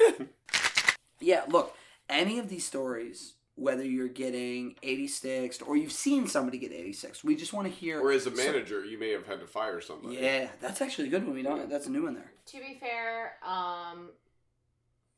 yeah, 1.19 1.41
look, 1.47 1.75
any 2.07 2.37
of 2.37 2.49
these 2.49 2.65
stories, 2.65 3.33
whether 3.55 3.83
you're 3.83 4.07
getting 4.07 4.75
86 4.81 5.61
or 5.61 5.75
you've 5.75 5.91
seen 5.91 6.25
somebody 6.27 6.57
get 6.57 6.71
86, 6.71 7.23
we 7.23 7.35
just 7.35 7.53
want 7.53 7.67
to 7.67 7.73
hear. 7.73 7.99
Or 8.01 8.11
as 8.11 8.25
a 8.25 8.35
so- 8.35 8.43
manager, 8.43 8.83
you 8.85 8.97
may 8.97 9.09
have 9.11 9.27
had 9.27 9.39
to 9.41 9.47
fire 9.47 9.81
somebody. 9.81 10.15
yeah, 10.15 10.47
that's 10.61 10.81
actually 10.81 11.07
a 11.07 11.11
good 11.11 11.25
one. 11.25 11.35
We 11.35 11.43
don't. 11.43 11.69
That's 11.69 11.87
a 11.87 11.91
new 11.91 12.03
one 12.03 12.15
there. 12.15 12.31
to 12.47 12.57
be 12.59 12.77
fair, 12.79 13.33
um, 13.45 14.09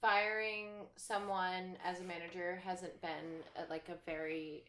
firing 0.01 0.67
someone 0.95 1.77
as 1.85 1.99
a 1.99 2.03
manager 2.03 2.61
hasn't 2.65 2.99
been 3.01 3.41
uh 3.57 3.61
like 3.69 3.87
a 3.89 3.95
very. 4.09 4.63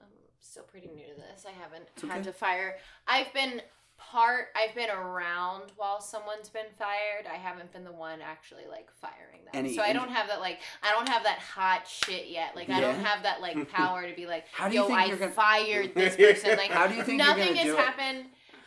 I'm 0.00 0.08
still 0.40 0.64
pretty 0.64 0.88
new 0.88 1.04
to 1.04 1.14
this. 1.14 1.44
I 1.46 1.52
haven't 1.52 1.88
It's 1.96 2.04
had 2.10 2.24
to 2.24 2.32
fire. 2.32 2.76
I've 3.06 3.32
been 3.32 3.60
part. 3.98 4.46
I've 4.56 4.74
been 4.74 4.90
around 4.90 5.72
while 5.76 6.00
someone's 6.00 6.48
been 6.48 6.66
fired. 6.78 7.26
I 7.30 7.36
haven't 7.36 7.72
been 7.72 7.84
the 7.84 7.92
one 7.92 8.20
actually 8.22 8.64
like 8.70 8.88
firing 9.00 9.44
them. 9.44 9.52
Any 9.54 9.74
so 9.74 9.82
I 9.82 9.92
don't 9.92 10.10
have 10.10 10.28
that 10.28 10.40
like 10.40 10.60
I 10.82 10.92
don't 10.92 11.08
have 11.08 11.24
that 11.24 11.38
hot 11.38 11.86
shit 11.86 12.28
yet. 12.28 12.56
Like 12.56 12.70
I 12.70 12.80
don't 12.80 13.00
have 13.04 13.22
that 13.24 13.40
like 13.40 13.68
power 13.72 14.08
to 14.08 14.14
be 14.14 14.26
like, 14.26 14.44
How 14.52 14.68
do 14.68 14.74
you 14.74 14.80
yo, 14.82 14.86
think 14.86 14.98
I 14.98 15.08
gonna- 15.10 15.30
fired 15.30 15.94
this 15.94 16.16
person. 16.16 16.56
Like 16.56 16.70
How 16.70 16.86
do 16.86 16.94
you 16.94 17.04
think 17.04 17.18
nothing 17.18 17.54
has 17.56 17.66
do 17.66 17.74
it? 17.74 17.76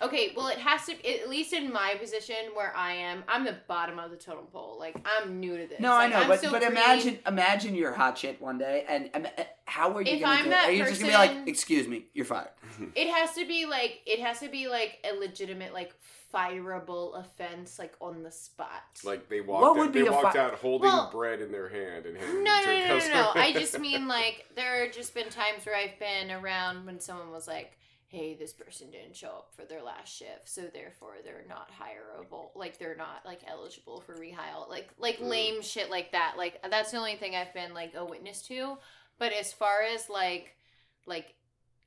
Happened. 0.02 0.20
Okay, 0.20 0.34
well, 0.36 0.48
it 0.48 0.58
has 0.58 0.86
to. 0.88 0.94
At 1.22 1.30
least 1.30 1.54
in 1.54 1.72
my 1.72 1.96
position 2.00 2.36
where 2.54 2.76
I 2.76 2.94
am, 2.94 3.24
I'm 3.28 3.46
the 3.46 3.58
bottom 3.68 4.00
of 4.00 4.12
the 4.12 4.18
totem 4.18 4.46
pole. 4.48 4.78
Like 4.80 4.96
I'm 5.06 5.40
new 5.40 5.58
to 5.58 5.68
this. 5.68 5.80
No, 5.80 5.94
I 5.94 6.08
know, 6.08 6.18
I'm 6.18 6.28
but 6.28 6.40
still 6.40 6.52
but 6.52 6.62
pretty- 6.62 6.76
imagine 6.76 7.20
imagine 7.28 7.76
you're 7.76 7.94
hot 7.94 8.18
shit 8.18 8.42
one 8.42 8.58
day, 8.58 8.86
and, 8.90 9.10
and 9.14 9.26
uh, 9.28 9.44
how 9.66 9.96
are 9.96 10.02
you 10.02 10.14
If 10.16 10.22
gonna 10.22 10.34
I'm 10.40 10.44
do 10.46 10.50
that 10.52 10.66
it? 10.66 10.70
Are 10.70 10.74
you 10.74 10.86
just 10.86 11.02
gonna 11.02 11.14
be 11.14 11.18
like, 11.18 11.48
"Excuse 11.48 11.88
me, 11.88 12.06
you're 12.14 12.26
fired"? 12.26 12.50
It 12.96 13.14
has 13.14 13.34
to 13.36 13.46
be 13.46 13.66
like 13.66 14.00
it 14.06 14.20
has 14.22 14.40
to 14.40 14.50
be 14.50 14.68
like 14.68 14.98
a 15.10 15.14
legitimate 15.18 15.74
like 15.74 15.94
fireable 16.34 17.20
offense 17.20 17.78
like 17.78 17.94
on 18.00 18.24
the 18.24 18.32
spot. 18.32 18.82
Like 19.04 19.30
they 19.30 19.42
walked, 19.42 19.62
What 19.62 19.70
out, 19.72 19.78
would 19.78 19.94
they 19.94 20.02
be 20.02 20.08
a 20.08 20.12
walked 20.12 20.36
fi- 20.36 20.40
out 20.40 20.56
holding 20.56 20.88
Well- 20.90 21.10
bread 21.12 21.42
in 21.42 21.52
their 21.52 21.70
hand 21.70 22.06
and 22.06 22.16
no, 22.16 22.22
no, 22.44 22.62
no, 22.66 22.88
no, 22.88 22.98
no, 23.00 23.08
no. 23.14 23.32
I 23.36 23.52
just 23.54 23.80
mean 23.80 24.08
like 24.18 24.46
there 24.56 24.86
have 24.86 24.94
just 24.94 25.14
been 25.14 25.30
times 25.30 25.66
where 25.66 25.76
I've 25.76 26.00
been 26.00 26.32
around 26.32 26.86
when 26.86 27.00
someone 27.00 27.32
was 27.32 27.48
like, 27.48 27.78
"Hey, 28.12 28.36
this 28.36 28.52
person 28.54 28.92
didn't 28.92 29.16
show 29.16 29.30
up 29.30 29.54
for 29.56 29.64
their 29.64 29.82
last 29.82 30.14
shift, 30.14 30.50
so 30.50 30.64
therefore 30.64 31.16
they're 31.24 31.46
not 31.48 31.70
hireable. 31.72 32.50
Like 32.56 32.78
they're 32.78 32.96
not 32.96 33.26
like 33.26 33.40
eligible 33.48 34.02
for 34.02 34.16
rehire. 34.16 34.68
Like 34.70 34.90
like 34.98 35.20
Mm. 35.20 35.30
lame 35.30 35.62
shit 35.62 35.90
like 35.90 36.12
that. 36.12 36.36
Like 36.38 36.62
that's 36.70 36.92
the 36.92 36.98
only 36.98 37.16
thing 37.16 37.36
I've 37.36 37.54
been 37.54 37.74
like 37.74 37.94
a 37.96 38.04
witness 38.04 38.42
to. 38.48 38.78
But 39.18 39.32
as 39.34 39.54
far 39.54 39.82
as 39.84 40.10
like 40.10 40.56
like 41.06 41.36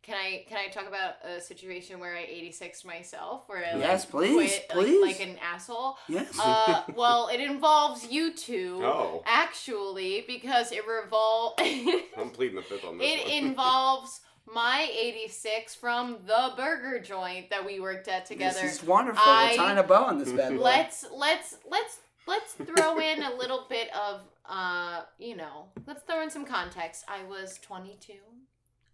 can 0.03 0.17
I 0.17 0.45
can 0.49 0.59
I 0.59 0.69
talk 0.69 0.87
about 0.87 1.15
a 1.25 1.41
situation 1.41 1.99
where 1.99 2.15
I 2.15 2.25
86 2.29 2.85
myself 2.85 3.43
where 3.49 3.65
I 3.65 3.73
like, 3.73 3.81
Yes, 3.81 4.05
please, 4.07 4.35
quit, 4.35 4.69
please. 4.71 5.03
Like, 5.03 5.19
like 5.19 5.29
an 5.29 5.39
asshole? 5.43 5.97
Yes. 6.09 6.39
Uh, 6.39 6.83
well, 6.95 7.29
it 7.29 7.41
involves 7.41 8.11
you 8.11 8.33
two 8.35 8.81
Oh, 8.85 9.23
actually 9.27 10.25
because 10.27 10.73
it 10.73 10.85
revol 10.87 11.55
I'm 12.19 12.31
pleading 12.31 12.57
the 12.57 12.63
fifth 12.63 12.85
on 12.85 12.99
this 12.99 13.11
it 13.13 13.25
one. 13.25 13.33
involves 13.51 14.21
my 14.53 14.89
86 14.93 15.75
from 15.75 16.19
the 16.27 16.53
burger 16.57 17.01
joint 17.01 17.51
that 17.51 17.65
we 17.65 17.81
worked 17.81 18.09
at 18.09 18.27
together. 18.27 18.61
This 18.61 18.81
is 18.81 18.83
wonderful. 18.83 19.23
I- 19.25 19.51
We're 19.53 19.57
tying 19.57 19.79
a 19.79 19.83
bow 19.83 20.05
on 20.05 20.19
this 20.19 20.33
bad 20.33 20.57
boy. 20.57 20.63
let's 20.63 21.07
let's 21.15 21.57
let's 21.71 21.99
let's 22.27 22.53
throw 22.55 22.99
in 22.99 23.23
a 23.23 23.35
little 23.35 23.67
bit 23.69 23.89
of 23.95 24.21
uh 24.49 25.03
you 25.19 25.37
know 25.37 25.67
let's 25.87 26.03
throw 26.03 26.23
in 26.23 26.31
some 26.31 26.45
context 26.45 27.03
i 27.09 27.23
was 27.25 27.59
22 27.63 28.13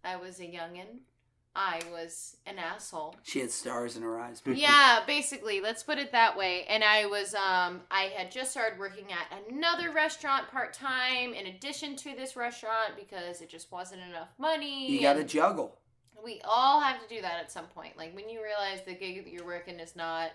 i 0.05 0.15
was 0.15 0.39
a 0.39 0.43
youngin 0.43 0.99
i 1.55 1.81
was 1.91 2.37
an 2.45 2.57
asshole 2.57 3.15
She 3.23 3.39
had 3.39 3.51
stars 3.51 3.97
in 3.97 4.03
her 4.03 4.19
eyes. 4.19 4.41
yeah 4.45 5.01
basically 5.05 5.59
let's 5.59 5.83
put 5.83 5.97
it 5.97 6.11
that 6.13 6.37
way 6.37 6.63
and 6.69 6.83
i 6.83 7.05
was 7.05 7.35
um 7.35 7.81
i 7.91 8.03
had 8.15 8.31
just 8.31 8.51
started 8.51 8.79
working 8.79 9.05
at 9.11 9.27
another 9.51 9.91
restaurant 9.91 10.47
part-time 10.49 11.33
in 11.33 11.47
addition 11.47 11.95
to 11.97 12.15
this 12.15 12.35
restaurant 12.35 12.93
because 12.97 13.41
it 13.41 13.49
just 13.49 13.71
wasn't 13.71 14.01
enough 14.01 14.29
money 14.37 14.89
You 14.91 15.01
got 15.01 15.13
to 15.13 15.23
juggle. 15.25 15.77
we 16.23 16.39
all 16.45 16.79
have 16.79 17.01
to 17.01 17.13
do 17.13 17.21
that 17.21 17.39
at 17.41 17.51
some 17.51 17.65
point 17.65 17.97
like 17.97 18.15
when 18.15 18.29
you 18.29 18.41
realize 18.41 18.81
the 18.85 18.93
gig 18.93 19.23
that 19.25 19.31
you're 19.33 19.45
working 19.45 19.79
is 19.79 19.95
not 19.95 20.31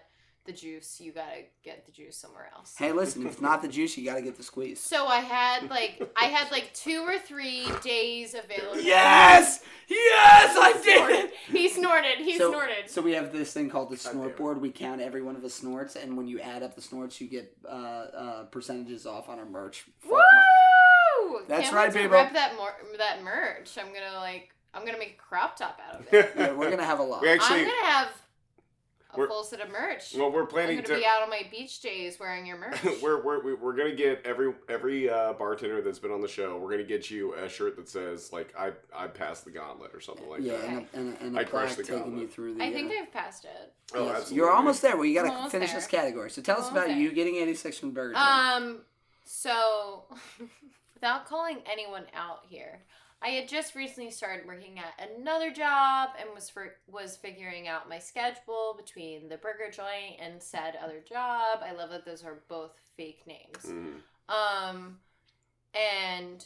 the 0.46 0.52
juice 0.52 1.00
you 1.00 1.12
gotta 1.12 1.42
get 1.64 1.84
the 1.86 1.92
juice 1.92 2.16
somewhere 2.16 2.48
else 2.56 2.74
Hey, 2.78 2.92
listen, 2.92 3.26
if 3.26 3.32
it's 3.32 3.40
not 3.40 3.62
the 3.62 3.68
juice, 3.68 3.96
you 3.96 4.04
got 4.04 4.14
to 4.16 4.22
get 4.22 4.36
the 4.36 4.42
squeeze. 4.42 4.80
so 4.80 5.06
i 5.06 5.18
had 5.20 5.68
like 5.70 6.00
i 6.16 6.24
had 6.26 6.50
like 6.50 6.72
two 6.74 7.02
or 7.06 7.18
three 7.18 7.66
days 7.82 8.34
available 8.34 8.80
Yes! 8.80 9.62
Yes, 9.88 10.56
I 10.58 10.72
did 10.82 11.24
it! 11.24 11.32
he 11.48 11.68
snorted 11.68 12.18
he 12.18 12.38
so, 12.38 12.50
snorted 12.50 12.88
So 12.90 13.02
we 13.02 13.12
have 13.12 13.32
this 13.32 13.52
thing 13.52 13.70
called 13.70 13.90
the 13.90 13.96
snort 13.96 14.36
board. 14.36 14.60
We 14.60 14.70
count 14.70 15.00
every 15.00 15.22
one 15.22 15.36
of 15.36 15.42
the 15.42 15.50
snorts, 15.50 15.94
and 15.96 16.16
when 16.16 16.26
you 16.26 16.40
add 16.40 16.62
up 16.62 16.74
the 16.74 16.82
snorts, 16.82 17.20
you 17.20 17.28
get 17.28 17.56
uh, 17.64 17.68
uh, 17.72 18.44
percentages 18.46 19.06
off 19.06 19.28
on 19.28 19.38
our 19.38 19.44
merch. 19.44 19.84
Woo! 20.08 21.40
That's 21.48 21.64
Can't 21.64 21.74
right, 21.76 21.88
wait 21.88 21.94
to 21.94 21.98
people. 22.00 22.16
Rep 22.16 22.32
that 22.32 22.56
mor- 22.56 22.76
that 22.98 23.22
merch. 23.22 23.76
I'm 23.78 23.86
gonna 23.92 24.18
like. 24.20 24.50
I'm 24.74 24.84
gonna 24.84 24.98
make 24.98 25.18
a 25.18 25.22
crop 25.22 25.56
top 25.56 25.80
out 25.88 26.00
of 26.00 26.12
it. 26.12 26.32
Yeah, 26.36 26.52
we're 26.52 26.70
gonna 26.70 26.84
have 26.84 26.98
a 26.98 27.02
lot. 27.02 27.22
We 27.22 27.30
actually, 27.30 27.60
I'm 27.60 27.66
gonna 27.68 27.86
have 27.86 28.08
a 29.16 29.20
We're- 29.20 29.28
full 29.28 29.44
set 29.44 29.60
of 29.60 29.70
merch. 29.70 30.14
well, 30.16 30.30
we're 30.30 30.42
I'm 30.42 30.46
planning 30.48 30.76
gonna 30.76 30.88
to. 30.88 30.96
be 30.96 31.04
out 31.06 31.22
on 31.22 31.30
my 31.30 31.42
beach 31.50 31.80
days 31.80 32.18
wearing 32.20 32.46
your 32.46 32.58
merch. 32.58 32.78
we're, 33.02 33.22
we're, 33.22 33.42
we- 33.42 33.54
we're 33.54 33.74
gonna 33.76 33.94
get 33.94 34.22
every 34.24 34.52
every 34.68 35.08
uh, 35.10 35.32
bartender 35.34 35.80
that's 35.82 35.98
been 35.98 36.10
on 36.12 36.20
the 36.20 36.28
show. 36.28 36.58
We're 36.58 36.70
gonna 36.70 36.84
get 36.84 37.10
you 37.10 37.34
a 37.34 37.48
shirt 37.48 37.76
that 37.76 37.88
says 37.88 38.32
like 38.32 38.54
I 38.58 38.72
I 38.94 39.06
passed 39.08 39.44
the 39.44 39.50
gauntlet 39.50 39.94
or 39.94 40.00
something 40.00 40.28
like 40.28 40.42
yeah, 40.42 40.56
that. 40.58 40.68
and 40.68 40.86
and 40.94 41.16
a, 41.20 41.24
and 41.24 41.36
a 41.36 41.40
I 41.40 41.44
crushed 41.44 41.74
plaque 41.74 41.76
the 41.76 41.82
taking 41.92 41.98
gauntlet. 42.02 42.22
you 42.22 42.28
through 42.28 42.54
the. 42.54 42.64
I 42.64 42.72
think 42.72 42.90
uh, 42.90 43.02
I've 43.02 43.12
passed 43.12 43.44
it. 43.44 43.72
Oh, 43.94 44.04
yes, 44.06 44.10
absolutely. 44.16 44.36
You're 44.36 44.50
almost 44.50 44.82
there. 44.82 44.96
Well, 44.96 45.04
you 45.06 45.14
got 45.14 45.24
to 45.28 45.32
Almost 45.32 45.52
finish 45.52 45.70
there. 45.70 45.78
this 45.80 45.86
category. 45.86 46.30
So 46.30 46.42
tell 46.42 46.58
us 46.60 46.70
about 46.70 46.88
there. 46.88 46.96
you 46.96 47.12
getting 47.12 47.36
86 47.36 47.78
from 47.78 47.90
Burger 47.92 48.14
Joint. 48.14 48.26
Um. 48.26 48.78
So, 49.24 50.04
without 50.94 51.26
calling 51.26 51.58
anyone 51.70 52.04
out 52.14 52.40
here, 52.48 52.80
I 53.22 53.28
had 53.30 53.48
just 53.48 53.74
recently 53.74 54.10
started 54.10 54.46
working 54.46 54.78
at 54.78 55.10
another 55.18 55.50
job 55.50 56.10
and 56.20 56.28
was 56.34 56.50
for 56.50 56.74
was 56.86 57.16
figuring 57.16 57.66
out 57.66 57.88
my 57.88 57.98
schedule 57.98 58.74
between 58.76 59.28
the 59.28 59.38
burger 59.38 59.70
joint 59.72 60.20
and 60.20 60.42
said 60.42 60.76
other 60.82 61.00
job. 61.00 61.60
I 61.64 61.72
love 61.72 61.90
that 61.90 62.04
those 62.04 62.22
are 62.24 62.42
both 62.48 62.78
fake 62.96 63.26
names. 63.26 63.64
Mhm. 63.64 64.02
Um, 64.28 65.00
and 65.74 66.44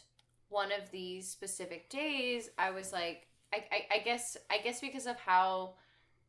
one 0.49 0.73
of 0.73 0.91
these 0.91 1.29
specific 1.29 1.89
days, 1.89 2.51
I 2.59 2.71
was 2.71 2.93
like, 2.93 3.27
I, 3.53 3.65
I, 3.73 3.87
I 3.95 3.99
guess, 3.99 4.37
I 4.49 4.59
guess 4.59 4.81
because 4.81 5.07
of 5.07 5.17
how 5.17 5.75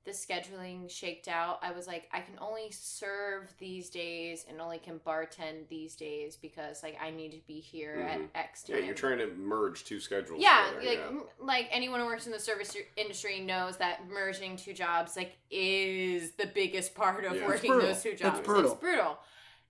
the 0.04 0.12
scheduling 0.12 0.90
shaked 0.90 1.28
out, 1.28 1.60
I 1.62 1.72
was 1.72 1.86
like, 1.86 2.10
I 2.12 2.22
can 2.22 2.34
only 2.40 2.72
serve 2.72 3.54
these 3.60 3.90
days 3.90 4.46
and 4.50 4.60
only 4.60 4.80
can 4.80 5.00
bartend 5.00 5.68
these 5.70 5.96
days 5.96 6.36
because 6.36 6.82
like 6.82 6.98
I 7.00 7.12
need 7.12 7.32
to 7.34 7.40
be 7.48 7.60
here 7.60 7.98
Mhm. 7.98 8.10
at 8.10 8.22
X 8.34 8.66
Yeah, 8.68 8.78
you're 8.78 8.96
trying 8.96 9.20
to 9.20 9.28
merge 9.28 9.84
two 9.86 10.00
schedules. 10.00 10.42
Yeah, 10.42 10.66
together, 10.70 10.86
like 10.88 10.98
yeah. 11.00 11.08
m- 11.08 11.28
like 11.40 11.68
anyone 11.70 12.00
who 12.00 12.08
works 12.08 12.26
in 12.26 12.32
the 12.32 12.40
service 12.40 12.76
industry 12.96 13.42
knows 13.42 13.78
that 13.78 14.08
merging 14.08 14.58
two 14.58 14.74
jobs 14.74 15.16
like 15.16 15.38
is 15.52 16.32
the 16.32 16.48
biggest 16.48 16.96
part 16.96 17.24
of 17.24 17.36
Yeah. 17.36 17.46
Working 17.48 17.78
those 17.78 18.02
two 18.02 18.10
It's 18.10 18.22
jobs. 18.22 18.40
It's 18.40 18.74
brutal. 18.74 19.20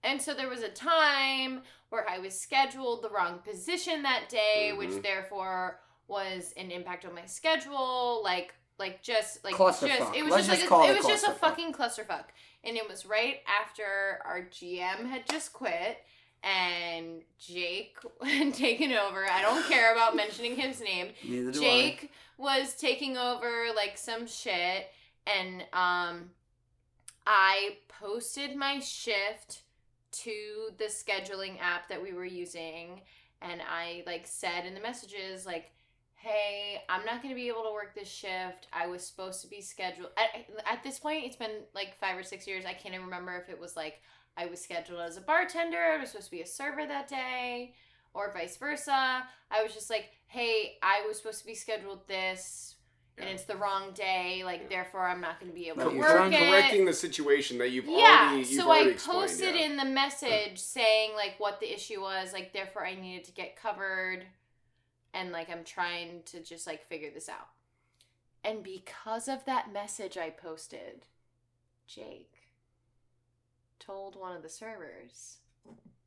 And 0.03 0.21
so 0.21 0.33
there 0.33 0.47
was 0.49 0.61
a 0.63 0.69
time 0.69 1.61
where 1.89 2.09
I 2.09 2.19
was 2.19 2.39
scheduled 2.39 3.01
the 3.03 3.09
wrong 3.09 3.39
position 3.39 4.03
that 4.03 4.29
day, 4.29 4.71
which 4.71 4.89
Mhm. 4.91 5.03
therefore 5.03 5.81
was 6.07 6.53
an 6.57 6.71
impact 6.71 7.03
on 7.05 7.13
my 7.13 7.25
schedule. 7.25 8.21
Like 8.23 8.53
like 8.81 9.01
just 9.01 9.43
like 9.45 9.57
just 9.57 9.83
it 9.83 10.23
was 10.23 10.31
Let's 10.31 10.47
just 10.47 10.49
like 10.49 10.69
just 10.69 10.71
a- 10.71 10.83
it 10.83 10.89
it 10.89 10.97
was 10.97 11.07
just 11.07 11.27
a 11.27 11.31
fucking 11.31 11.71
clusterfuck. 11.71 12.25
And 12.63 12.75
it 12.75 12.87
was 12.87 13.05
right 13.05 13.37
after 13.47 14.19
our 14.25 14.41
GM 14.41 15.07
had 15.09 15.27
just 15.29 15.53
quit 15.53 15.97
and 16.43 17.21
Jake 17.39 17.97
had 18.23 18.53
taken 18.53 18.91
over. 18.91 19.25
I 19.29 19.41
don't 19.41 19.65
care 19.67 19.93
about 19.93 20.15
mentioning 20.15 20.55
his 20.55 20.81
name. 20.81 21.11
Neither 21.23 21.51
do 21.51 21.59
Jake 21.59 22.11
was 22.37 22.75
taking 22.75 23.15
over 23.17 23.67
like 23.75 23.97
some 23.97 24.27
shit 24.27 24.87
and 25.25 25.61
um 25.73 26.31
I 27.25 27.77
posted 27.87 28.55
my 28.55 28.79
shift 28.79 29.61
to 30.11 30.69
the 30.77 30.85
scheduling 30.85 31.59
app 31.61 31.87
that 31.89 32.01
we 32.01 32.13
were 32.13 32.25
using 32.25 33.01
and 33.41 33.61
I 33.61 34.03
like 34.05 34.25
said 34.25 34.65
in 34.65 34.73
the 34.73 34.81
messages 34.81 35.45
like 35.45 35.71
hey 36.21 36.81
i'm 36.89 37.03
not 37.05 37.21
going 37.21 37.33
to 37.33 37.35
be 37.39 37.47
able 37.47 37.63
to 37.63 37.71
work 37.73 37.95
this 37.95 38.07
shift 38.09 38.67
i 38.73 38.85
was 38.87 39.05
supposed 39.05 39.41
to 39.41 39.47
be 39.47 39.61
scheduled 39.61 40.09
at, 40.17 40.45
at 40.71 40.83
this 40.83 40.99
point 40.99 41.23
it's 41.25 41.35
been 41.35 41.61
like 41.73 41.97
five 41.99 42.17
or 42.17 42.23
six 42.23 42.45
years 42.47 42.65
i 42.65 42.73
can't 42.73 42.93
even 42.93 43.05
remember 43.05 43.35
if 43.37 43.49
it 43.49 43.59
was 43.59 43.75
like 43.75 44.01
i 44.37 44.45
was 44.45 44.61
scheduled 44.61 44.99
as 45.01 45.17
a 45.17 45.21
bartender 45.21 45.77
i 45.77 45.97
was 45.99 46.09
supposed 46.11 46.27
to 46.27 46.31
be 46.31 46.41
a 46.41 46.47
server 46.47 46.85
that 46.85 47.07
day 47.07 47.73
or 48.13 48.31
vice 48.33 48.57
versa 48.57 49.23
i 49.49 49.63
was 49.63 49.73
just 49.73 49.89
like 49.89 50.09
hey 50.27 50.77
i 50.83 51.03
was 51.07 51.17
supposed 51.17 51.39
to 51.39 51.45
be 51.45 51.55
scheduled 51.55 52.07
this 52.07 52.75
and 53.17 53.29
it's 53.29 53.43
the 53.43 53.57
wrong 53.57 53.91
day. 53.93 54.41
Like, 54.43 54.61
Yeah. 54.63 54.67
therefore, 54.69 55.05
I'm 55.05 55.21
not 55.21 55.39
going 55.39 55.51
to 55.51 55.55
be 55.55 55.67
able 55.67 55.83
But 55.83 55.89
to 55.89 55.95
you're 55.95 55.99
work 56.01 56.11
trying- 56.15 56.33
it. 56.33 56.39
correcting 56.49 56.85
the 56.85 56.93
situation 56.93 57.57
that 57.59 57.69
you've 57.69 57.85
yeah, 57.85 58.29
already 58.31 58.37
you've 58.49 58.61
so 58.61 58.67
already 58.71 58.91
I 58.91 58.93
posted 58.93 59.53
yeah. 59.53 59.65
in 59.65 59.77
the 59.77 59.85
message 59.85 60.57
saying 60.57 61.11
like 61.15 61.35
what 61.37 61.59
the 61.59 61.71
issue 61.71 62.01
was, 62.01 62.31
like 62.33 62.51
therefore 62.53 62.83
I 62.85 62.95
needed 62.95 63.25
to 63.25 63.31
get 63.33 63.57
covered, 63.57 64.25
and 65.13 65.31
like 65.31 65.49
I'm 65.49 65.63
trying 65.63 66.23
to 66.25 66.41
just 66.41 66.67
like 66.67 66.87
figure 66.87 67.11
this 67.13 67.29
out. 67.29 67.49
And 68.43 68.63
because 68.63 69.27
of 69.27 69.45
that 69.45 69.71
message 69.71 70.17
I 70.17 70.29
posted, 70.31 71.05
Jake 71.87 72.33
told 73.79 74.15
one 74.15 74.35
of 74.35 74.43
the 74.43 74.49
servers, 74.49 75.37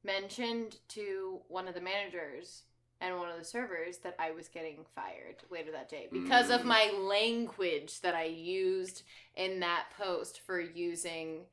mentioned 0.02 0.76
to 0.88 1.40
one 1.48 1.68
of 1.68 1.74
the 1.74 1.80
managers 1.80 2.62
and 3.00 3.16
one 3.18 3.30
of 3.30 3.38
the 3.38 3.44
servers 3.44 3.98
that 3.98 4.14
I 4.18 4.30
was 4.30 4.48
getting 4.48 4.84
fired 4.94 5.36
later 5.50 5.70
that 5.72 5.88
day 5.88 6.08
because 6.10 6.50
of 6.50 6.62
Mm. 6.62 6.66
my 6.66 6.90
language 6.90 8.00
that 8.00 8.14
I 8.14 8.24
used 8.24 9.02
in 9.34 9.60
that 9.60 9.90
post 9.96 10.40
for 10.40 10.60
using 10.60 11.46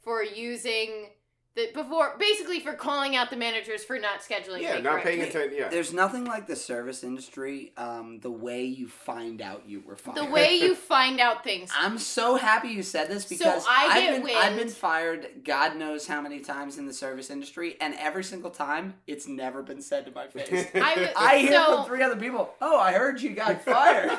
for 0.00 0.22
using 0.24 1.10
the 1.54 1.68
before 1.74 2.14
basically 2.18 2.60
for 2.60 2.72
calling 2.72 3.14
out 3.14 3.28
the 3.28 3.36
managers 3.36 3.84
for 3.84 3.98
not 3.98 4.20
scheduling 4.20 4.62
yeah, 4.62 4.78
not 4.78 5.02
paying 5.02 5.20
attention. 5.20 5.58
Yeah, 5.58 5.68
There's 5.68 5.92
nothing 5.92 6.24
like 6.24 6.46
the 6.46 6.56
service 6.56 7.04
industry. 7.04 7.72
Um, 7.76 8.20
the 8.20 8.30
way 8.30 8.64
you 8.64 8.88
find 8.88 9.42
out 9.42 9.64
you 9.66 9.80
were 9.80 9.96
fired. 9.96 10.16
The 10.16 10.24
way 10.24 10.54
you 10.54 10.74
find 10.92 11.20
out 11.20 11.44
things. 11.44 11.70
I'm 11.76 11.98
so 11.98 12.36
happy 12.36 12.68
you 12.68 12.82
said 12.82 13.08
this 13.08 13.24
So 13.24 13.36
because 13.36 13.66
I 13.68 13.84
have 13.84 14.14
get 14.14 14.24
been 14.24 14.36
I've 14.36 14.56
been 14.56 14.68
fired 14.68 15.44
God 15.44 15.76
knows 15.76 16.06
how 16.06 16.22
many 16.22 16.40
times 16.40 16.78
in 16.78 16.86
the 16.86 16.92
service 16.94 17.28
industry, 17.28 17.76
and 17.80 17.94
every 17.98 18.24
single 18.24 18.50
time 18.50 18.94
it's 19.06 19.28
never 19.28 19.62
been 19.62 19.82
said 19.82 20.06
to 20.06 20.12
my 20.12 20.28
face. 20.28 20.66
I 20.74 21.12
I 21.16 21.38
hear 21.38 21.52
so, 21.52 21.76
from 21.76 21.86
three 21.86 22.02
other 22.02 22.16
people, 22.16 22.54
"Oh, 22.62 22.78
I 22.78 22.92
heard 22.92 23.20
you 23.20 23.34
got 23.34 23.62
fired." 23.62 24.10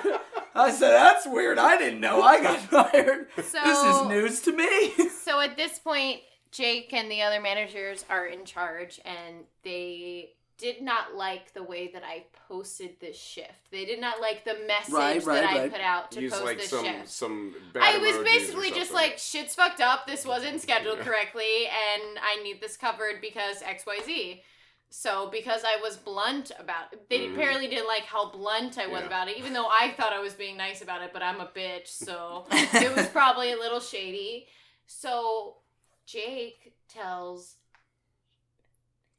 I 0.56 0.70
said, 0.70 0.92
"That's 0.92 1.26
weird. 1.26 1.58
I 1.58 1.78
didn't 1.78 2.00
know 2.00 2.22
I 2.22 2.44
got 2.44 2.60
fired. 2.60 3.28
So- 3.38 3.60
this 3.64 3.84
is 3.84 4.08
news 4.08 4.42
to 4.42 4.52
me." 4.52 5.10
so 5.24 5.40
at 5.40 5.58
this 5.58 5.80
point, 5.80 6.20
Jake 6.54 6.94
and 6.94 7.10
the 7.12 7.22
other 7.24 7.42
managers 7.42 8.06
are 8.10 8.28
in 8.28 8.46
charge, 8.46 9.00
and 9.04 9.44
they 9.64 10.34
did 10.60 10.82
not 10.82 11.16
like 11.16 11.54
the 11.54 11.64
way 11.64 11.90
that 11.94 12.04
I 12.06 12.26
posted 12.48 13.00
this 13.00 13.18
shift. 13.20 13.50
They 13.72 13.86
did 13.86 14.00
not 14.00 14.22
like 14.22 14.46
the 14.46 14.56
message 14.68 14.94
Right, 14.94 15.26
right, 15.26 15.42
that 15.42 15.50
I 15.50 15.70
put 15.70 15.82
out 15.82 16.12
to 16.12 16.22
use 16.22 16.32
post 16.32 16.46
like 16.46 16.58
this 16.58 16.70
some 16.70 16.86
shift. 16.86 17.10
some. 17.10 17.56
Bad 17.74 17.84
I 17.84 17.98
was 17.98 18.24
basically 18.24 18.70
just 18.72 18.94
like, 18.94 19.18
shit's 19.18 19.56
fucked 19.56 19.82
up. 19.82 20.06
This 20.06 20.26
wasn't 20.26 20.62
scheduled 20.62 21.00
Yeah. 21.00 21.04
correctly, 21.06 21.66
and 21.68 22.20
I 22.22 22.42
need 22.44 22.62
this 22.62 22.78
covered 22.78 23.20
because 23.20 23.62
X, 23.64 23.86
Y, 23.88 23.98
Z. 24.06 24.44
So 24.92 25.28
because 25.32 25.64
I 25.66 25.78
was 25.82 25.98
blunt 25.98 26.52
about 26.60 26.94
it, 26.94 27.10
they 27.10 27.22
Mhm. 27.22 27.34
apparently 27.34 27.68
didn't 27.68 27.88
like 27.88 28.04
how 28.04 28.30
blunt 28.30 28.78
I 28.78 28.86
was 28.86 29.02
Yeah. 29.02 29.08
about 29.08 29.28
it, 29.28 29.38
even 29.38 29.54
though 29.54 29.68
I 29.68 29.92
thought 29.98 30.14
I 30.14 30.20
was 30.20 30.36
being 30.36 30.56
nice 30.56 30.84
about 30.84 31.02
it, 31.02 31.12
but 31.12 31.24
I'm 31.24 31.42
a 31.42 31.48
bitch, 31.48 31.88
so 31.88 32.46
it 32.52 32.96
was 32.96 33.08
probably 33.08 33.52
a 33.52 33.58
little 33.58 33.80
shady. 33.80 34.48
So 34.86 35.58
Jake 36.06 36.74
tells 36.90 37.56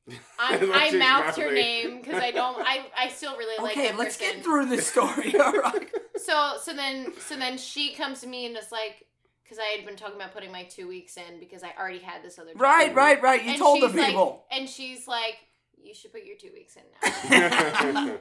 I, 0.38 0.90
I 0.92 0.96
mouthed 0.96 1.38
her 1.38 1.52
name 1.52 2.00
because 2.00 2.22
I 2.22 2.30
don't 2.30 2.58
I, 2.60 2.86
I 2.96 3.08
still 3.08 3.36
really 3.36 3.62
like 3.62 3.76
okay, 3.76 3.94
let's 3.96 4.16
person. 4.18 4.36
get 4.36 4.44
through 4.44 4.66
this 4.66 4.86
story. 4.86 5.34
All 5.38 5.52
right. 5.52 5.88
So 6.16 6.54
so 6.62 6.72
then 6.72 7.12
so 7.18 7.36
then 7.36 7.58
she 7.58 7.92
comes 7.92 8.20
to 8.22 8.26
me 8.28 8.46
and 8.46 8.56
is 8.56 8.70
like, 8.72 9.04
because 9.42 9.58
I 9.58 9.76
had 9.76 9.84
been 9.84 9.96
talking 9.96 10.14
about 10.14 10.32
putting 10.32 10.50
my 10.52 10.62
two 10.62 10.88
weeks 10.88 11.16
in 11.18 11.38
because 11.40 11.62
I 11.62 11.72
already 11.78 11.98
had 11.98 12.22
this 12.22 12.38
other 12.38 12.52
job. 12.52 12.60
Right, 12.62 12.94
right, 12.94 13.20
right. 13.20 13.42
You 13.42 13.50
And 13.50 13.58
told 13.58 13.82
the 13.82 13.88
she's 13.88 13.96
like- 13.96 14.06
people. 14.06 14.44
And 14.50 14.68
she's 14.68 15.06
like, 15.08 15.36
you 15.82 15.92
should 15.92 16.12
put 16.12 16.24
your 16.24 16.36
two 16.36 16.50
weeks 16.54 16.76
in 16.76 16.82
now. 17.02 17.10
and 18.06 18.18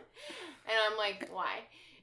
I'm 0.68 0.98
like, 0.98 1.30
why? 1.32 1.60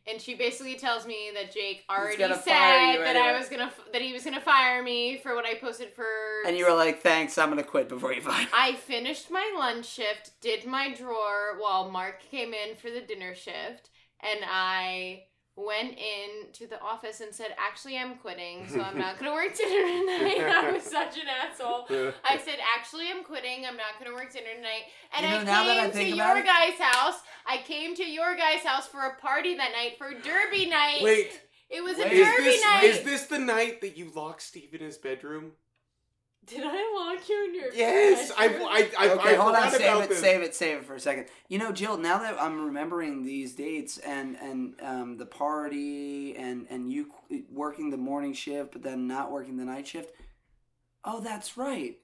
And 0.06 0.20
she 0.20 0.34
basically 0.34 0.76
tells 0.76 1.06
me 1.06 1.30
that 1.34 1.52
Jake 1.52 1.84
already 1.88 2.16
said 2.16 2.36
fire 2.36 3.04
that 3.04 3.16
I 3.16 3.38
was 3.38 3.48
gonna 3.48 3.70
that 3.92 4.02
he 4.02 4.12
was 4.12 4.24
gonna 4.24 4.40
fire 4.40 4.82
me 4.82 5.18
for 5.18 5.34
what 5.34 5.44
I 5.44 5.54
posted 5.54 5.92
for. 5.92 6.04
and 6.46 6.56
you 6.56 6.64
were 6.64 6.74
like, 6.74 7.00
"Thanks, 7.00 7.36
I'm 7.38 7.48
gonna 7.50 7.62
quit 7.62 7.88
before 7.88 8.12
you 8.12 8.22
find." 8.22 8.48
I 8.52 8.74
finished 8.74 9.30
my 9.30 9.52
lunch 9.56 9.86
shift, 9.86 10.40
did 10.40 10.64
my 10.64 10.92
drawer 10.94 11.56
while 11.58 11.90
Mark 11.90 12.22
came 12.30 12.54
in 12.54 12.74
for 12.76 12.90
the 12.90 13.00
dinner 13.00 13.34
shift, 13.34 13.90
and 14.20 14.40
I 14.44 15.24
went 15.66 15.98
in 15.98 16.52
to 16.54 16.66
the 16.66 16.80
office 16.80 17.20
and 17.20 17.34
said, 17.34 17.54
"Actually, 17.58 17.98
I'm 17.98 18.16
quitting, 18.16 18.68
so 18.68 18.80
I'm 18.80 18.98
not 18.98 19.18
gonna 19.18 19.32
work 19.32 19.54
dinner 19.56 19.86
tonight." 19.86 20.40
I 20.64 20.70
was 20.72 20.82
such 20.82 21.16
an 21.18 21.28
asshole. 21.28 21.86
I 22.24 22.38
said, 22.38 22.58
"Actually, 22.76 23.10
I'm 23.10 23.24
quitting. 23.24 23.66
I'm 23.66 23.76
not 23.76 23.98
gonna 23.98 24.14
work 24.14 24.32
dinner 24.32 24.54
tonight." 24.56 24.84
And 25.16 25.24
You 25.26 25.32
know, 25.32 25.38
I 25.38 25.44
now 25.44 25.64
that 25.64 25.78
I 25.78 25.90
came 25.90 26.10
to 26.10 26.16
your 26.16 26.36
it- 26.38 26.44
guys' 26.46 26.78
house. 26.78 27.20
I 27.46 27.58
came 27.58 27.94
to 27.96 28.04
your 28.08 28.36
guys' 28.36 28.62
house 28.64 28.86
for 28.86 29.00
a 29.00 29.16
party 29.20 29.54
that 29.56 29.72
night 29.72 29.96
for 29.98 30.12
Derby 30.12 30.66
night. 30.66 31.02
Wait, 31.02 31.40
it 31.68 31.82
was 31.82 31.98
a 31.98 32.02
Wait, 32.02 32.12
is 32.12 32.36
this 32.36 32.64
night. 32.64 32.84
is 32.84 33.02
this 33.02 33.26
the 33.26 33.38
night 33.38 33.80
that 33.80 33.96
you 33.96 34.10
locked 34.14 34.42
Steve 34.42 34.74
in 34.74 34.80
his 34.80 34.98
bedroom? 34.98 35.52
Did 36.50 36.64
I 36.64 37.14
lock 37.14 37.28
you 37.28 37.44
in 37.44 37.54
your 37.54 37.72
Yes, 37.72 38.32
I? 38.36 38.46
I 38.46 38.90
I, 38.98 39.10
okay, 39.12 39.32
I 39.32 39.34
hold 39.36 39.54
on, 39.54 39.70
save 39.70 40.02
it, 40.02 40.08
this. 40.08 40.18
save 40.18 40.42
it, 40.42 40.54
save 40.54 40.78
it 40.78 40.84
for 40.84 40.94
a 40.96 41.00
second. 41.00 41.26
You 41.48 41.58
know, 41.58 41.70
Jill. 41.70 41.96
Now 41.96 42.18
that 42.18 42.40
I'm 42.40 42.64
remembering 42.66 43.22
these 43.22 43.54
dates 43.54 43.98
and 43.98 44.36
and 44.36 44.74
um, 44.82 45.16
the 45.16 45.26
party 45.26 46.36
and 46.36 46.66
and 46.70 46.92
you 46.92 47.12
working 47.50 47.90
the 47.90 47.96
morning 47.96 48.32
shift, 48.32 48.72
but 48.72 48.82
then 48.82 49.06
not 49.06 49.30
working 49.30 49.56
the 49.56 49.64
night 49.64 49.86
shift. 49.86 50.12
Oh, 51.04 51.20
that's 51.20 51.56
right. 51.56 51.98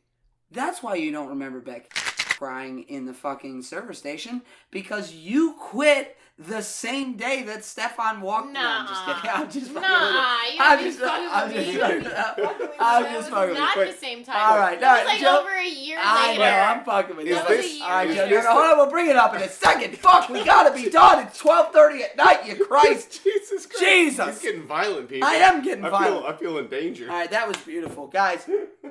That's 0.50 0.82
why 0.82 0.94
you 0.94 1.10
don't 1.10 1.28
remember 1.28 1.60
Beck 1.60 1.92
crying 2.36 2.82
in 2.84 3.06
the 3.06 3.14
fucking 3.14 3.62
service 3.62 3.98
station 3.98 4.42
because 4.70 5.12
you 5.12 5.54
quit 5.58 6.16
the 6.38 6.60
same 6.60 7.16
day 7.16 7.42
that 7.44 7.64
Stefan 7.64 8.20
walked. 8.20 8.52
No, 8.52 8.60
I'm 8.62 8.86
just 8.86 9.06
kidding. 9.06 9.30
I'm 9.30 9.50
just 9.50 9.70
fucking 9.70 9.74
with 9.74 9.74
you. 9.74 9.80
Nah, 9.80 10.42
you 10.44 10.58
I'm 10.60 10.78
I'm 10.78 10.84
just- 10.84 10.98
just 10.98 11.10
fucking 11.10 11.28
I'm 11.32 11.48
with 11.48 11.56
just 11.56 11.66
me. 11.74 11.80
fucking- 11.80 12.02
You 12.04 12.10
fucking 12.10 12.44
with 12.44 12.60
me. 12.60 12.76
I'm 12.78 13.02
That 13.02 13.12
just 13.12 13.16
was 13.16 13.28
fucking 13.30 13.48
with 13.50 13.58
Not 13.58 13.76
you. 13.76 13.84
the 13.86 13.92
same 13.92 14.24
time. 14.24 14.36
All 14.52 14.58
right, 14.58 14.80
That 14.80 14.90
all 14.98 15.04
was 15.04 15.06
like 15.12 15.20
Jill- 15.20 15.32
over 15.38 15.48
a 15.54 15.66
year 15.68 15.98
I 15.98 16.26
later. 16.28 16.40
know. 16.40 16.46
I'm 16.50 16.84
fucking 16.84 17.16
with 17.16 17.26
you. 17.26 17.34
That 17.36 17.48
was 17.48 17.56
this- 17.56 17.66
a 17.66 17.74
year 17.76 17.84
All 17.84 17.90
right, 17.90 18.10
is 18.10 18.16
Joe, 18.16 18.22
later. 18.24 18.34
this 18.36 18.44
no, 18.44 18.52
hold 18.52 18.64
on, 18.66 18.76
we'll 18.76 18.90
bring 18.90 19.06
it 19.08 19.16
up 19.16 19.34
in 19.34 19.40
a 19.42 19.48
second. 19.48 19.96
Fuck, 19.98 20.28
we 20.28 20.44
gotta 20.44 20.74
be 20.74 20.90
done. 20.90 21.26
It's 21.26 21.38
twelve 21.38 21.72
thirty 21.72 22.02
at 22.02 22.16
night. 22.18 22.44
You 22.46 22.66
Christ. 22.68 23.24
Jesus 23.24 23.64
Christ. 23.64 23.82
Jesus. 23.82 24.26
He's 24.26 24.42
getting 24.42 24.66
violent, 24.66 25.08
people. 25.08 25.26
I 25.26 25.36
am 25.36 25.62
getting 25.62 25.86
I 25.86 25.88
violent. 25.88 26.24
Feel, 26.26 26.34
I 26.34 26.36
feel 26.36 26.58
in 26.58 26.68
danger. 26.68 27.10
All 27.10 27.16
right, 27.16 27.30
that 27.30 27.48
was 27.48 27.56
beautiful, 27.58 28.08
guys. 28.08 28.46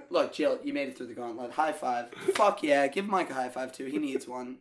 Look, 0.10 0.34
Jill, 0.34 0.58
you 0.64 0.74
made 0.74 0.88
it 0.90 0.98
through 0.98 1.08
the 1.08 1.14
gauntlet. 1.14 1.52
High 1.52 1.74
five. 1.74 2.10
Fuck 2.34 2.64
yeah, 2.64 2.88
give 2.88 3.08
Mike 3.08 3.30
a 3.30 3.36
high 3.36 3.50
five 3.50 3.72
too. 3.72 3.86
He 3.86 4.00
needs 4.00 4.28
one 4.28 4.58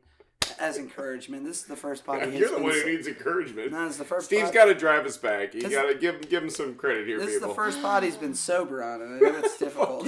as 0.59 0.79
encouragement. 0.79 1.45
This 1.45 1.61
is 1.61 1.65
the 1.65 1.77
first 1.77 2.05
pod 2.05 2.29
he 2.29 2.39
You're 2.39 2.51
the 2.51 2.63
one 2.63 2.73
who 2.73 2.85
needs 2.85 3.07
encouragement. 3.07 3.73
No, 3.73 3.87
it's 3.87 3.97
the 3.97 4.05
first. 4.05 4.27
Steve's 4.27 4.45
pod- 4.45 4.55
got 4.55 4.65
to 4.67 4.75
drive 4.75 5.07
us 5.07 5.17
back. 5.17 5.55
You 5.55 5.69
got 5.69 5.89
to 5.89 5.95
give 5.95 6.29
give 6.29 6.43
him 6.43 6.51
some 6.51 6.75
credit 6.75 7.07
here, 7.07 7.19
This 7.19 7.35
is 7.35 7.41
the 7.41 7.55
first 7.55 7.81
pod 7.83 8.03
he's 8.03 8.17
been 8.17 8.35
sober 8.35 8.83
on, 8.83 9.03
and 9.03 9.15
I 9.15 9.19
know 9.31 9.39
it's 9.39 9.59
difficult. 9.59 10.07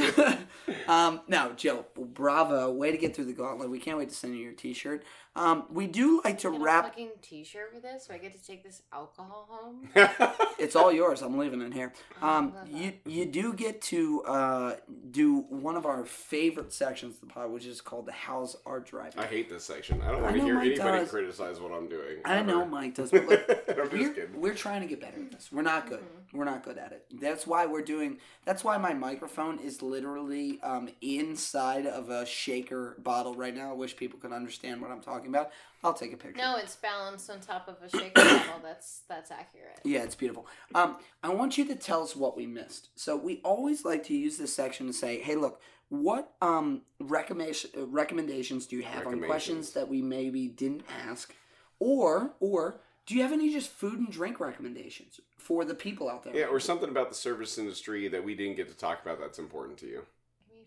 um, 0.88 1.20
no, 1.28 1.52
Jill, 1.52 1.86
bravo, 1.96 2.70
way 2.72 2.90
to 2.90 2.98
get 2.98 3.14
through 3.14 3.26
the 3.26 3.32
gauntlet. 3.32 3.70
We 3.70 3.78
can't 3.78 3.98
wait 3.98 4.08
to 4.08 4.14
send 4.14 4.34
you 4.34 4.42
your 4.42 4.52
T-shirt. 4.52 5.04
Um, 5.36 5.66
we 5.70 5.86
do 5.86 6.20
like 6.24 6.38
to 6.38 6.50
Get 6.50 6.60
a 6.60 6.64
wrap. 6.64 6.84
fucking 6.86 7.10
t-shirt 7.22 7.70
with 7.74 7.82
this, 7.82 8.06
so 8.06 8.14
I 8.14 8.18
get 8.18 8.32
to 8.32 8.44
take 8.44 8.64
this 8.64 8.82
alcohol 8.92 9.46
home. 9.50 9.88
It's 10.58 10.74
all 10.74 10.90
yours. 10.90 11.20
I'm 11.20 11.36
leaving 11.36 11.60
it 11.60 11.74
here. 11.74 11.92
Um, 12.22 12.54
you 12.72 12.94
you 13.04 13.26
do 13.26 13.52
get 13.52 13.82
to 13.82 14.22
uh, 14.24 14.76
do 15.10 15.40
one 15.50 15.76
of 15.76 15.84
our 15.84 16.06
favorite 16.06 16.72
sections 16.72 17.16
of 17.16 17.20
the 17.20 17.26
pod, 17.26 17.50
which 17.50 17.66
is 17.66 17.82
called 17.82 18.06
the 18.06 18.12
"How's 18.12 18.56
Our 18.64 18.80
Driving." 18.80 19.18
I 19.20 19.26
hate 19.26 19.50
this 19.50 19.64
section. 19.64 20.00
I 20.00 20.12
don't 20.12 20.22
want 20.22 20.32
to 20.34 20.38
know 20.38 20.44
hear 20.46 20.54
Mike 20.54 20.66
anybody 20.70 20.98
does. 21.00 21.10
criticize 21.10 21.60
what 21.60 21.72
I'm 21.72 21.88
doing. 21.90 22.16
I 22.24 22.38
ever. 22.38 22.46
know 22.46 22.64
Mike 22.64 22.94
does, 22.94 23.10
but 23.10 23.26
look, 23.26 23.42
I'm 23.68 23.76
just 23.76 23.92
we're, 23.92 24.12
kidding. 24.14 24.40
we're 24.40 24.54
trying 24.54 24.80
to 24.80 24.86
get 24.86 24.98
better 25.02 25.20
at 25.20 25.30
this. 25.30 25.50
We're 25.52 25.60
not 25.60 25.90
good. 25.90 26.00
Mm-hmm. 26.00 26.38
We're 26.38 26.44
not 26.46 26.64
good 26.64 26.78
at 26.78 26.92
it. 26.92 27.04
That's 27.20 27.46
why 27.46 27.66
we're 27.66 27.82
doing. 27.82 28.16
That's 28.46 28.64
why 28.64 28.78
my 28.78 28.94
microphone 28.94 29.58
is 29.58 29.82
literally 29.82 30.58
um, 30.62 30.88
inside 31.02 31.86
of 31.86 32.08
a 32.08 32.24
shaker 32.24 32.96
bottle 33.02 33.34
right 33.34 33.54
now. 33.54 33.70
I 33.70 33.74
wish 33.74 33.94
people 33.94 34.18
could 34.18 34.32
understand 34.32 34.80
what 34.80 34.90
I'm 34.90 35.02
talking 35.02 35.25
about. 35.28 35.50
I'll 35.84 35.94
take 35.94 36.12
a 36.12 36.16
picture. 36.16 36.40
No, 36.40 36.56
it's 36.56 36.76
balanced 36.76 37.30
on 37.30 37.40
top 37.40 37.68
of 37.68 37.76
a 37.82 37.88
shaker 37.88 38.12
bottle. 38.14 38.60
That's 38.62 39.02
that's 39.08 39.30
accurate. 39.30 39.80
Yeah, 39.84 40.02
it's 40.02 40.14
beautiful. 40.14 40.46
Um, 40.74 40.96
I 41.22 41.28
want 41.30 41.58
you 41.58 41.64
to 41.66 41.74
tell 41.74 42.02
us 42.02 42.16
what 42.16 42.36
we 42.36 42.46
missed. 42.46 42.88
So 42.96 43.16
we 43.16 43.40
always 43.44 43.84
like 43.84 44.04
to 44.04 44.16
use 44.16 44.36
this 44.36 44.54
section 44.54 44.86
to 44.86 44.92
say, 44.92 45.20
"Hey, 45.20 45.36
look, 45.36 45.60
what 45.88 46.32
um 46.42 46.82
recommendation 47.00 47.70
recommendations 47.90 48.66
do 48.66 48.76
you 48.76 48.82
have 48.82 49.06
on 49.06 49.22
questions 49.22 49.72
that 49.72 49.88
we 49.88 50.02
maybe 50.02 50.48
didn't 50.48 50.82
ask, 51.06 51.34
or 51.78 52.32
or 52.40 52.80
do 53.06 53.14
you 53.14 53.22
have 53.22 53.32
any 53.32 53.52
just 53.52 53.70
food 53.70 53.98
and 53.98 54.10
drink 54.10 54.40
recommendations 54.40 55.20
for 55.38 55.64
the 55.64 55.74
people 55.74 56.08
out 56.08 56.24
there? 56.24 56.34
Yeah, 56.34 56.46
or 56.46 56.58
something 56.58 56.88
about 56.88 57.08
the 57.08 57.14
service 57.14 57.56
industry 57.56 58.08
that 58.08 58.24
we 58.24 58.34
didn't 58.34 58.56
get 58.56 58.68
to 58.68 58.76
talk 58.76 59.00
about 59.02 59.20
that's 59.20 59.38
important 59.38 59.78
to 59.78 59.86
you. 59.86 60.02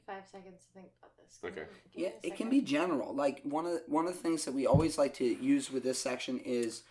Give 0.09 0.15
me 0.17 0.21
five 0.21 0.29
seconds 0.29 0.61
to 0.65 0.73
think 0.79 0.87
about 0.99 1.11
this. 1.17 1.39
Give 1.41 1.51
Okay. 1.51 1.61
me- 1.61 2.03
Yeah, 2.03 2.11
it 2.23 2.35
can 2.35 2.49
be 2.49 2.61
general. 2.61 3.13
Like 3.13 3.41
one 3.43 3.65
of 3.65 3.73
the, 3.73 3.83
one 3.87 4.07
of 4.07 4.13
the 4.13 4.19
things 4.19 4.45
that 4.45 4.53
we 4.53 4.65
always 4.65 4.97
like 4.97 5.13
to 5.15 5.25
use 5.25 5.71
with 5.71 5.83
this 5.83 5.99
section 5.99 6.39
is, 6.39 6.83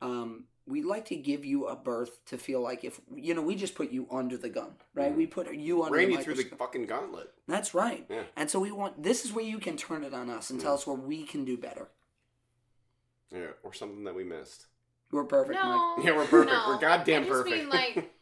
um, 0.00 0.44
we 0.66 0.82
like 0.82 1.04
to 1.06 1.16
give 1.16 1.44
you 1.44 1.66
a 1.68 1.76
berth 1.76 2.24
to 2.26 2.36
feel 2.36 2.60
like 2.60 2.82
if 2.84 3.00
you 3.14 3.34
know 3.34 3.42
we 3.42 3.54
just 3.54 3.76
put 3.76 3.92
you 3.92 4.08
under 4.10 4.36
the 4.36 4.48
gun, 4.48 4.74
right? 4.94 5.12
Mhm. 5.12 5.16
We 5.16 5.26
put 5.26 5.52
you 5.54 5.82
under 5.84 5.96
Ran 5.96 6.06
the 6.08 6.16
you 6.16 6.22
through 6.22 6.34
the 6.34 6.42
microscope. 6.42 6.58
fucking 6.58 6.86
gauntlet. 6.86 7.32
That's 7.46 7.72
right. 7.72 8.04
Yeah. 8.10 8.24
And 8.34 8.50
so 8.50 8.58
we 8.58 8.72
want 8.72 9.00
this 9.02 9.24
is 9.24 9.32
where 9.32 9.44
you 9.44 9.58
can 9.60 9.76
turn 9.76 10.02
it 10.02 10.12
on 10.12 10.28
us 10.28 10.50
and 10.50 10.60
tell 10.60 10.74
us 10.74 10.84
where 10.86 10.96
we 10.96 11.22
can 11.24 11.44
do 11.44 11.56
better. 11.56 11.88
Yeah, 13.30 13.52
or 13.62 13.72
something 13.72 14.02
that 14.04 14.14
we 14.16 14.24
missed. 14.24 14.66
We're 15.12 15.24
perfect, 15.24 15.54
Mike. 15.54 15.64
No. 15.64 15.96
Yeah, 16.02 16.16
we're 16.16 16.26
perfect. 16.26 16.52
no. 16.52 16.64
We're 16.68 16.78
goddamn 16.80 17.22
I 17.22 17.26
just 17.26 17.30
perfect. 17.44 17.56
Mean, 17.56 17.68
like, 17.70 18.12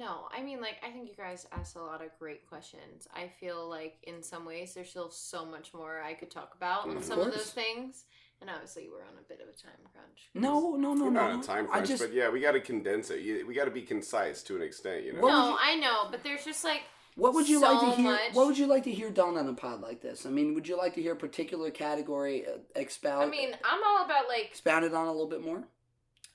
no, 0.00 0.26
I 0.36 0.42
mean, 0.42 0.60
like, 0.60 0.76
I 0.82 0.90
think 0.90 1.08
you 1.08 1.14
guys 1.14 1.46
asked 1.52 1.76
a 1.76 1.82
lot 1.82 2.02
of 2.02 2.08
great 2.18 2.48
questions. 2.48 3.06
I 3.14 3.28
feel 3.38 3.68
like 3.68 3.98
in 4.04 4.22
some 4.22 4.44
ways 4.46 4.74
there's 4.74 4.90
still 4.90 5.10
so 5.10 5.44
much 5.44 5.72
more 5.74 6.00
I 6.02 6.14
could 6.14 6.30
talk 6.30 6.54
about 6.56 6.88
on 6.88 6.96
Of 6.96 7.04
some 7.04 7.18
of 7.20 7.26
course. 7.26 7.36
those 7.36 7.50
things. 7.52 8.04
And 8.40 8.48
obviously, 8.48 8.88
we're 8.90 9.02
on 9.02 9.18
a 9.18 9.28
bit 9.28 9.40
of 9.42 9.48
a 9.48 9.52
time 9.52 9.76
crunch. 9.92 10.30
No, 10.32 10.74
no, 10.74 10.94
no, 10.94 11.04
We're 11.04 11.10
no. 11.10 11.20
not 11.20 11.30
on 11.32 11.40
a 11.40 11.42
time 11.42 11.66
crunch, 11.66 11.88
just 11.88 12.02
but 12.02 12.14
yeah, 12.14 12.30
we 12.30 12.40
got 12.40 12.52
to 12.52 12.60
condense 12.60 13.10
it. 13.10 13.46
We 13.46 13.52
got 13.54 13.66
to 13.66 13.70
be 13.70 13.82
concise 13.82 14.42
to 14.44 14.56
an 14.56 14.62
extent, 14.62 15.04
you 15.04 15.12
know. 15.12 15.20
No, 15.20 15.50
you- 15.50 15.56
I 15.60 15.74
know, 15.76 16.08
but 16.10 16.24
there's 16.24 16.42
just 16.46 16.64
like 16.64 16.80
What 17.16 17.34
would 17.34 17.46
you 17.50 17.60
so 17.60 17.70
like 17.70 17.80
to 17.96 18.00
hear? 18.00 18.12
much. 18.12 18.32
What 18.32 18.46
would 18.46 18.56
you 18.56 18.66
like 18.66 18.84
to 18.84 18.90
hear 18.92 19.10
done 19.10 19.36
on 19.36 19.46
a 19.46 19.52
pod 19.52 19.82
like 19.82 20.00
this? 20.00 20.24
I 20.24 20.30
mean, 20.30 20.54
would 20.54 20.66
you 20.66 20.78
like 20.78 20.94
to 20.94 21.02
hear 21.02 21.12
a 21.12 21.16
particular 21.16 21.70
category 21.70 22.46
uh, 22.46 22.52
expound? 22.74 23.24
I 23.24 23.28
mean, 23.28 23.54
I'm 23.62 23.80
all 23.86 24.06
about 24.06 24.26
like 24.28 24.44
expounded 24.46 24.94
on 24.94 25.06
a 25.06 25.12
little 25.12 25.28
bit 25.28 25.42
more. 25.44 25.64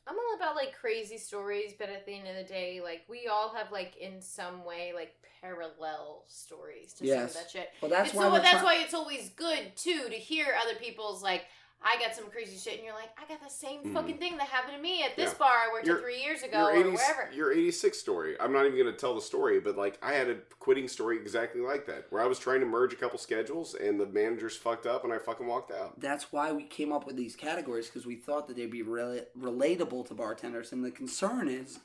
I'm 0.07 0.15
all 0.15 0.35
about 0.35 0.55
like 0.55 0.73
crazy 0.79 1.17
stories, 1.17 1.73
but 1.77 1.89
at 1.89 2.05
the 2.05 2.13
end 2.13 2.27
of 2.27 2.35
the 2.35 2.43
day, 2.43 2.79
like 2.83 3.01
we 3.09 3.27
all 3.27 3.53
have 3.55 3.71
like 3.71 3.95
in 3.97 4.21
some 4.21 4.63
way 4.63 4.91
like 4.93 5.15
parallel 5.41 6.23
stories 6.27 6.91
to 6.93 6.97
some 6.99 7.07
Yes. 7.07 7.29
of 7.35 7.41
that 7.41 7.51
shit. 7.51 7.69
Well, 7.81 7.89
that's 7.91 8.09
It's 8.09 8.17
why. 8.17 8.23
so 8.23 8.31
that's 8.33 8.51
try- 8.51 8.63
why 8.63 8.75
it's 8.83 8.93
always 8.93 9.29
good 9.29 9.75
too 9.75 10.03
to 10.09 10.15
hear 10.15 10.47
other 10.63 10.75
people's 10.75 11.23
like 11.23 11.45
I 11.83 11.99
got 11.99 12.15
some 12.15 12.25
crazy 12.31 12.57
shit, 12.57 12.75
and 12.77 12.83
you're 12.83 12.95
like, 12.95 13.09
I 13.17 13.27
got 13.27 13.43
the 13.43 13.49
same 13.49 13.83
Mhm. 13.83 13.93
fucking 13.93 14.17
thing 14.17 14.37
that 14.37 14.47
happened 14.47 14.75
to 14.75 14.81
me 14.81 15.03
at 15.03 15.15
this 15.15 15.31
Yeah. 15.31 15.37
bar 15.37 15.49
I 15.69 15.71
worked 15.71 15.85
Your- 15.85 15.97
at 15.97 16.01
three 16.01 16.21
years 16.21 16.41
ago 16.41 16.57
your 16.57 16.69
or 16.71 16.75
80, 16.77 16.89
wherever. 16.89 17.31
your 17.31 17.51
86 17.51 17.99
story. 17.99 18.35
I'm 18.39 18.51
not 18.51 18.65
even 18.65 18.77
going 18.77 18.91
to 18.91 18.99
tell 18.99 19.13
the 19.13 19.21
story, 19.21 19.59
but 19.59 19.77
like 19.77 19.99
I 20.01 20.13
had 20.13 20.27
a 20.29 20.35
quitting 20.59 20.87
story 20.87 21.17
exactly 21.17 21.61
like 21.61 21.85
that, 21.85 22.11
where 22.11 22.21
I 22.23 22.25
was 22.25 22.39
trying 22.39 22.61
to 22.61 22.65
merge 22.65 22.93
a 22.93 22.95
couple 22.95 23.19
schedules 23.19 23.75
and 23.75 23.99
the 23.99 24.07
managers 24.07 24.57
fucked 24.57 24.87
up 24.87 25.03
and 25.03 25.13
I 25.13 25.19
fucking 25.19 25.45
walked 25.45 25.71
out. 25.71 25.99
That's 25.99 26.31
why 26.31 26.51
we 26.51 26.63
came 26.63 26.91
up 26.91 27.05
with 27.05 27.17
these 27.17 27.35
categories 27.35 27.85
because 27.87 28.05
we 28.07 28.15
thought 28.15 28.47
that 28.47 28.55
they'd 28.57 28.71
be 28.71 28.83
rela- 28.83 29.27
relatable 29.37 30.07
to 30.07 30.13
bartenders, 30.15 30.71
and 30.71 30.83
the 30.83 30.91
concern 30.91 31.47
is, 31.47 31.79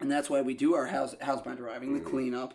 and 0.00 0.10
that's 0.10 0.28
why 0.28 0.42
we 0.42 0.52
do 0.54 0.74
our 0.74 0.86
house 0.88 1.14
house 1.22 1.40
by 1.40 1.54
driving, 1.54 1.94
the 1.94 2.00
Mhm. 2.00 2.10
cleanup. 2.10 2.54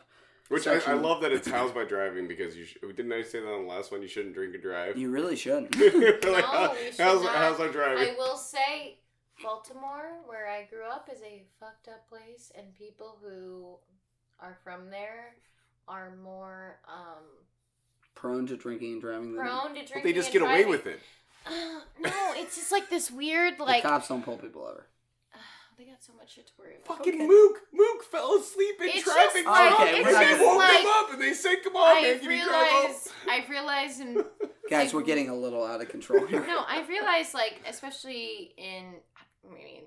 Which 0.49 0.67
I, 0.67 0.79
I 0.85 0.93
love 0.93 1.21
that 1.21 1.31
it's 1.31 1.47
housed 1.49 1.73
by 1.73 1.85
driving 1.85 2.27
because 2.27 2.55
you 2.55 2.65
sh- 2.65 2.77
didn't 2.81 3.13
I 3.13 3.23
say 3.23 3.39
that 3.39 3.47
on 3.47 3.63
the 3.65 3.69
last 3.73 3.91
one? 3.91 4.01
You 4.01 4.07
shouldn't 4.07 4.35
drink 4.35 4.53
and 4.53 4.61
drive. 4.61 4.97
You 4.97 5.09
really 5.09 5.35
shouldn't. 5.35 5.75
Like, 5.79 6.21
No, 6.23 6.41
how- 6.41 6.73
we 6.73 6.91
should 6.91 6.99
how's, 6.99 7.23
not. 7.23 7.35
how's 7.35 7.59
our 7.59 7.69
driving? 7.69 8.09
I 8.09 8.15
will 8.17 8.35
say, 8.37 8.99
Baltimore, 9.41 10.11
where 10.27 10.47
I 10.49 10.63
grew 10.65 10.83
up, 10.85 11.09
is 11.11 11.21
a 11.21 11.43
fucked 11.59 11.87
up 11.87 12.07
place, 12.09 12.51
and 12.57 12.73
people 12.75 13.17
who 13.23 13.77
are 14.39 14.57
from 14.63 14.89
there 14.89 15.35
are 15.87 16.13
more 16.23 16.79
um, 16.87 17.23
Prone 18.15 18.45
to 18.47 18.57
drinking 18.57 18.93
and 18.93 19.01
driving. 19.01 19.35
than- 19.35 19.45
prone 19.45 19.67
to 19.69 19.73
drinking. 19.73 19.91
But 19.95 20.03
they 20.03 20.13
just 20.13 20.27
and 20.33 20.33
get 20.33 20.41
away 20.43 20.65
with 20.65 20.85
it. 20.85 20.99
Uh, 21.45 21.51
no, 21.99 22.11
it's 22.35 22.55
just 22.55 22.71
like 22.71 22.89
this 22.89 23.09
weird, 23.11 23.57
The 23.57 23.63
like 23.63 23.81
cops 23.83 24.07
don't 24.09 24.23
pull 24.23 24.37
people 24.37 24.61
over. 24.63 24.85
They 25.77 25.85
got 25.85 26.03
so 26.03 26.13
much 26.17 26.33
shit 26.35 26.47
to 26.47 26.53
worry 26.57 26.75
about. 26.75 26.97
Fucking 26.97 27.13
Okay. 27.15 27.27
Mook! 27.27 27.61
Mook 27.73 28.03
fell 28.03 28.35
asleep 28.35 28.75
in 28.81 28.89
It's 28.89 29.03
traffic. 29.03 29.43
just 29.43 29.45
like- 29.45 29.73
Okay, 29.79 29.95
and 29.97 30.05
we're 30.05 30.11
they 30.11 30.11
not 30.13 30.23
it's 30.23 30.31
gonna- 30.39 30.45
woke 30.45 30.57
like- 30.57 30.79
him 30.81 30.87
up 30.87 31.11
and 31.13 31.21
they 31.21 31.33
said, 31.33 31.55
"Come 31.63 31.75
on, 31.75 32.01
man, 32.01 32.15
I've 32.15 32.21
can 32.21 32.31
you 32.31 32.43
drive 32.45 32.71
realized, 32.71 33.07
up?" 33.07 33.13
I've 33.29 33.49
realized 33.49 33.99
in 34.01 34.25
Guys, 34.69 34.93
I- 34.93 34.97
we're 34.97 35.03
getting 35.03 35.29
a 35.29 35.35
little 35.35 35.63
out 35.65 35.81
of 35.81 35.89
control 35.89 36.25
here. 36.25 36.45
no, 36.45 36.63
I've 36.67 36.87
realized 36.89 37.33
like 37.33 37.61
especially 37.67 38.53
in 38.57 38.95
I 39.49 39.53
mean 39.53 39.83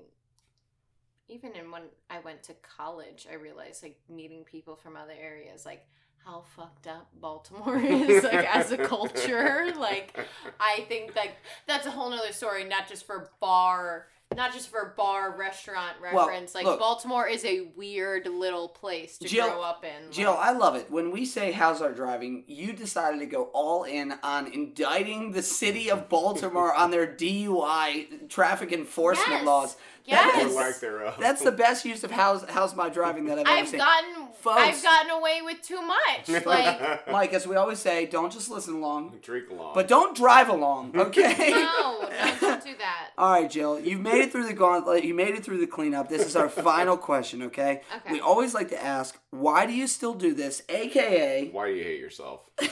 even 1.29 1.53
in 1.57 1.71
when 1.71 1.83
I 2.09 2.21
went 2.21 2.43
to 2.45 2.55
college, 2.55 3.27
I 3.31 3.35
realized 3.35 3.83
like 3.83 3.99
meeting 4.09 4.45
people 4.45 4.77
from 4.77 4.97
other 4.97 5.15
areas 5.19 5.67
like 5.67 5.85
how 6.25 6.43
fucked 6.57 6.87
up 6.89 7.09
Baltimore 7.21 7.77
is 7.83 8.23
like 8.25 8.47
as 8.55 8.71
a 8.73 8.77
culture. 8.79 9.73
Like 9.77 10.17
I 10.61 10.85
think 10.89 11.15
like 11.17 11.37
that's 11.67 11.87
a 11.87 11.91
whole 11.91 12.11
nother 12.11 12.33
story, 12.33 12.65
not 12.65 12.89
just 12.89 13.07
for 13.07 13.31
bar 13.41 14.07
not 14.35 14.53
just 14.53 14.69
for 14.69 14.93
bar 14.97 15.37
restaurant 15.37 15.93
Well, 16.01 16.27
reference. 16.27 16.55
like 16.55 16.65
look. 16.65 16.81
Baltimore 16.81 17.29
is 17.29 17.45
a 17.45 17.61
weird 17.77 18.27
little 18.27 18.69
place 18.69 19.19
to 19.19 19.29
Jill- 19.29 19.49
grow 19.51 19.63
up 19.63 19.85
in. 19.85 20.11
Jill, 20.11 20.33
like- 20.33 20.41
I 20.41 20.51
love 20.53 20.75
it. 20.75 20.91
When 20.91 21.11
we 21.13 21.25
say 21.25 21.53
how's 21.53 21.81
our 21.81 21.93
driving, 21.93 22.45
you 22.49 22.73
decided 22.73 23.21
to 23.21 23.27
go 23.27 23.45
all 23.55 23.85
in 23.85 24.15
on 24.25 24.49
indicting 24.49 25.31
the 25.33 25.43
city 25.43 25.91
of 25.91 26.09
Baltimore 26.09 26.75
on 26.75 26.91
their 26.91 27.07
DUI 27.07 28.29
traffic 28.29 28.73
enforcement 28.73 29.31
Yes. 29.31 29.45
laws. 29.47 29.77
Yes. 30.05 30.45
Or 30.45 30.49
lack 30.49 30.77
thereof. 30.81 31.17
That's 31.19 31.43
the 31.43 31.51
best 31.53 31.85
use 31.85 32.05
of 32.05 32.11
how's 32.13 32.45
how's 32.51 32.75
my 32.77 32.89
driving 32.89 33.25
that 33.27 33.39
I've 33.41 33.47
ever 33.47 33.57
I've 33.59 33.69
seen. 33.69 33.79
gotten 33.79 34.26
Folks. 34.41 34.61
I've 34.61 34.83
gotten 34.83 35.11
away 35.11 35.41
with 35.45 35.61
too 35.63 35.83
much. 35.83 36.29
Like 36.47 37.09
Mike, 37.11 37.33
as 37.33 37.47
we 37.47 37.57
always 37.57 37.79
say, 37.81 38.07
don't 38.07 38.33
just 38.33 38.49
listen 38.51 38.75
along, 38.75 39.17
Drink 39.23 39.51
along. 39.51 39.73
but 39.75 39.89
don't 39.89 40.17
drive 40.17 40.49
along, 40.49 40.97
okay? 41.01 41.51
no, 41.51 42.01
no, 42.03 42.09
don't 42.41 42.65
do 42.65 42.75
that. 42.79 43.11
All 43.19 43.33
right, 43.33 43.51
Jill, 43.51 43.81
you've 43.81 44.01
made 44.01 44.21
it 44.21 44.31
through 44.33 44.47
the 44.47 44.53
gauntlet. 44.53 45.03
You 45.05 45.15
made 45.15 45.35
it 45.35 45.45
through 45.45 45.59
the 45.59 45.67
cleanup. 45.67 46.09
This 46.09 46.25
is 46.27 46.37
our 46.37 46.49
final 46.49 46.97
question, 46.97 47.43
okay? 47.45 47.83
Okay. 47.97 48.13
We 48.13 48.21
always 48.21 48.55
like 48.55 48.69
to 48.69 48.81
ask, 48.83 49.19
why 49.31 49.67
do 49.67 49.73
you 49.73 49.87
still 49.89 50.15
do 50.15 50.35
this? 50.35 50.63
AKA, 50.69 51.51
Why 51.53 51.69
do 51.69 51.75
you 51.75 51.83
hate 51.85 51.99
yourself? 52.01 52.41
you're 52.61 52.71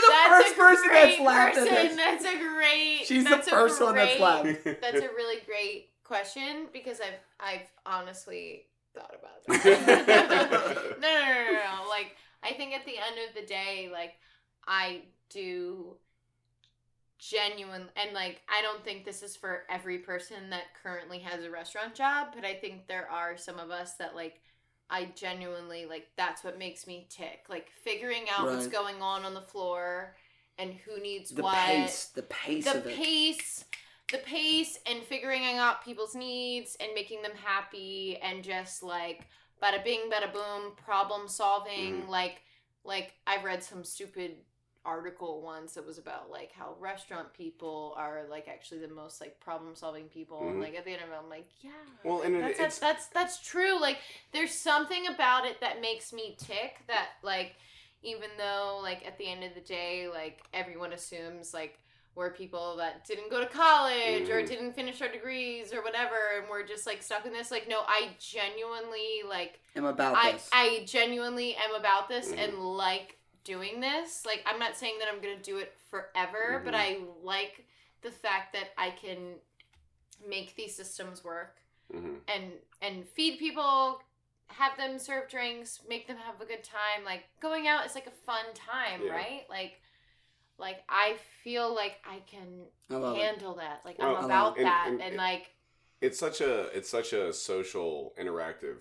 the 0.00 0.08
That's 0.08 0.44
first 0.44 0.56
person 0.56 0.88
that's 0.92 1.16
great 1.16 1.20
laughed 1.26 1.56
at 1.56 1.68
person. 1.68 1.86
this. 1.86 1.96
That's 1.96 2.24
a 2.24 2.38
great. 2.38 3.00
She's 3.04 3.24
the 3.24 3.30
that's 3.30 3.48
a 3.48 3.50
first 3.50 3.80
one 3.80 3.94
that's 3.94 4.10
great- 4.12 4.20
laughed. 4.20 4.64
That's 4.64 4.98
a 5.00 5.08
really 5.16 5.40
great 5.46 5.90
question 6.08 6.66
because 6.72 7.00
I've 7.00 7.20
I've 7.38 7.68
honestly 7.86 8.64
thought 8.94 9.14
about 9.14 9.42
it. 9.64 10.98
no, 11.00 11.08
no, 11.08 11.24
no, 11.24 11.44
no, 11.44 11.52
no. 11.52 11.88
Like 11.88 12.16
I 12.42 12.54
think 12.54 12.72
at 12.72 12.84
the 12.84 12.96
end 12.96 13.16
of 13.28 13.34
the 13.40 13.46
day, 13.46 13.88
like 13.92 14.14
I 14.66 15.02
do 15.30 15.96
genuine 17.18 17.82
and 17.96 18.14
like 18.14 18.40
I 18.48 18.62
don't 18.62 18.82
think 18.84 19.04
this 19.04 19.22
is 19.22 19.36
for 19.36 19.64
every 19.68 19.98
person 19.98 20.50
that 20.50 20.62
currently 20.82 21.18
has 21.20 21.44
a 21.44 21.50
restaurant 21.50 21.94
job, 21.94 22.28
but 22.34 22.44
I 22.44 22.54
think 22.54 22.86
there 22.86 23.08
are 23.10 23.36
some 23.36 23.58
of 23.58 23.70
us 23.70 23.94
that 23.94 24.14
like 24.16 24.40
I 24.90 25.10
genuinely 25.14 25.84
like 25.86 26.08
that's 26.16 26.42
what 26.42 26.58
makes 26.58 26.86
me 26.86 27.06
tick. 27.10 27.44
Like 27.48 27.68
figuring 27.84 28.24
out 28.34 28.46
what's 28.46 28.66
going 28.68 29.02
on 29.02 29.24
on 29.24 29.34
the 29.34 29.42
floor 29.42 30.16
and 30.58 30.72
who 30.72 31.00
needs 31.00 31.30
The 31.30 31.42
what 31.42 31.54
the 31.54 31.58
pace 31.82 32.04
the 32.06 32.22
pace 32.22 32.72
the 32.72 32.80
pace 32.80 33.64
figuring 35.28 35.58
out 35.58 35.84
people's 35.84 36.14
needs 36.14 36.76
and 36.80 36.90
making 36.94 37.22
them 37.22 37.32
happy 37.44 38.18
and 38.22 38.42
just 38.42 38.82
like 38.82 39.26
bada 39.62 39.82
bing 39.84 40.10
bada 40.10 40.32
boom 40.32 40.72
problem 40.84 41.28
solving 41.28 42.02
Mhm. 42.02 42.08
like 42.08 42.42
like 42.84 43.14
i've 43.26 43.44
read 43.44 43.62
some 43.62 43.84
stupid 43.84 44.36
article 44.84 45.42
once 45.42 45.74
that 45.74 45.84
was 45.84 45.98
about 45.98 46.30
like 46.30 46.50
how 46.52 46.74
restaurant 46.78 47.32
people 47.34 47.92
are 47.98 48.24
like 48.30 48.48
actually 48.48 48.80
the 48.80 48.88
most 48.88 49.20
like 49.20 49.38
problem 49.40 49.74
solving 49.74 50.08
people 50.08 50.48
and 50.48 50.56
Mhm. 50.56 50.62
like 50.62 50.74
at 50.76 50.84
the 50.84 50.92
end 50.92 51.02
of 51.02 51.10
it 51.10 51.14
i'm 51.22 51.28
like 51.28 51.46
yeah 51.60 51.70
Well, 52.04 52.22
and 52.22 52.40
that's, 52.40 52.52
it's- 52.58 52.78
that's 52.78 52.78
that's 52.78 53.06
that's 53.08 53.46
true 53.46 53.78
like 53.80 53.98
there's 54.32 54.54
something 54.54 55.08
about 55.08 55.44
it 55.44 55.60
that 55.60 55.80
makes 55.82 56.12
me 56.12 56.36
tick 56.38 56.78
that 56.86 57.08
like 57.22 57.56
even 58.02 58.30
though 58.38 58.78
like 58.82 59.04
at 59.06 59.18
the 59.18 59.26
end 59.26 59.44
of 59.44 59.54
the 59.54 59.60
day 59.60 60.08
like 60.08 60.40
everyone 60.54 60.92
assumes 60.92 61.52
like 61.52 61.78
we're 62.18 62.30
people 62.30 62.76
that 62.76 63.04
didn't 63.06 63.30
go 63.30 63.38
to 63.40 63.46
college 63.46 64.28
or 64.28 64.42
Mhm. 64.42 64.48
didn't 64.48 64.72
finish 64.72 65.00
our 65.00 65.08
degrees 65.08 65.72
or 65.72 65.82
whatever 65.82 66.16
and 66.36 66.48
we're 66.50 66.64
just 66.66 66.84
like 66.84 67.00
stuck 67.00 67.24
in 67.24 67.32
this 67.32 67.52
like 67.52 67.68
no 67.68 67.84
i 67.86 68.10
genuinely 68.18 69.22
like 69.26 69.60
I'm 69.76 69.84
about 69.84 70.16
I, 70.16 70.32
this. 70.32 70.50
I 70.52 70.82
genuinely 70.84 71.54
am 71.54 71.76
about 71.76 72.08
this 72.08 72.32
Mhm. 72.32 72.38
and 72.44 72.58
like 72.58 73.14
doing 73.44 73.78
this. 73.80 74.26
Like 74.26 74.42
I'm 74.44 74.58
not 74.58 74.76
saying 74.76 74.98
that 74.98 75.06
I'm 75.08 75.20
gonna 75.20 75.36
do 75.40 75.58
it 75.58 75.72
forever, 75.90 76.60
but 76.64 76.74
Mhm. 76.74 76.78
I 76.78 77.00
like 77.22 77.64
the 78.02 78.10
fact 78.10 78.52
that 78.54 78.70
I 78.76 78.90
can 78.90 79.40
make 80.26 80.56
these 80.56 80.74
systems 80.74 81.22
work 81.22 81.56
Mhm. 81.92 82.20
and 82.26 82.60
and 82.82 83.08
feed 83.08 83.38
people, 83.38 84.02
have 84.48 84.76
them 84.76 84.98
serve 84.98 85.28
drinks, 85.28 85.80
make 85.88 86.06
them 86.08 86.16
have 86.18 86.40
a 86.40 86.44
good 86.44 86.64
time. 86.64 87.04
Like 87.04 87.24
going 87.40 87.68
out 87.68 87.86
is 87.86 87.94
like 87.94 88.06
a 88.08 88.10
fun 88.10 88.52
time, 88.54 89.06
Yeah. 89.06 89.12
right? 89.12 89.46
Like 89.48 89.80
like 90.58 90.82
I 90.88 91.16
feel 91.44 91.74
like 91.74 91.96
I 92.04 92.20
can 92.26 92.62
I 92.90 92.96
love 92.96 93.16
it. 93.16 93.20
handle 93.22 93.54
that. 93.56 93.80
Like 93.84 93.98
Well, 93.98 94.16
I'm 94.16 94.24
about 94.24 94.50
love 94.52 94.58
it. 94.58 94.62
that 94.64 94.84
And- 94.88 94.94
and, 95.00 95.08
and- 95.10 95.16
like 95.16 95.50
It's 96.00 96.18
such 96.18 96.40
a 96.40 96.66
it's 96.76 96.88
such 96.88 97.12
a 97.12 97.32
social 97.32 98.14
interactive 98.20 98.78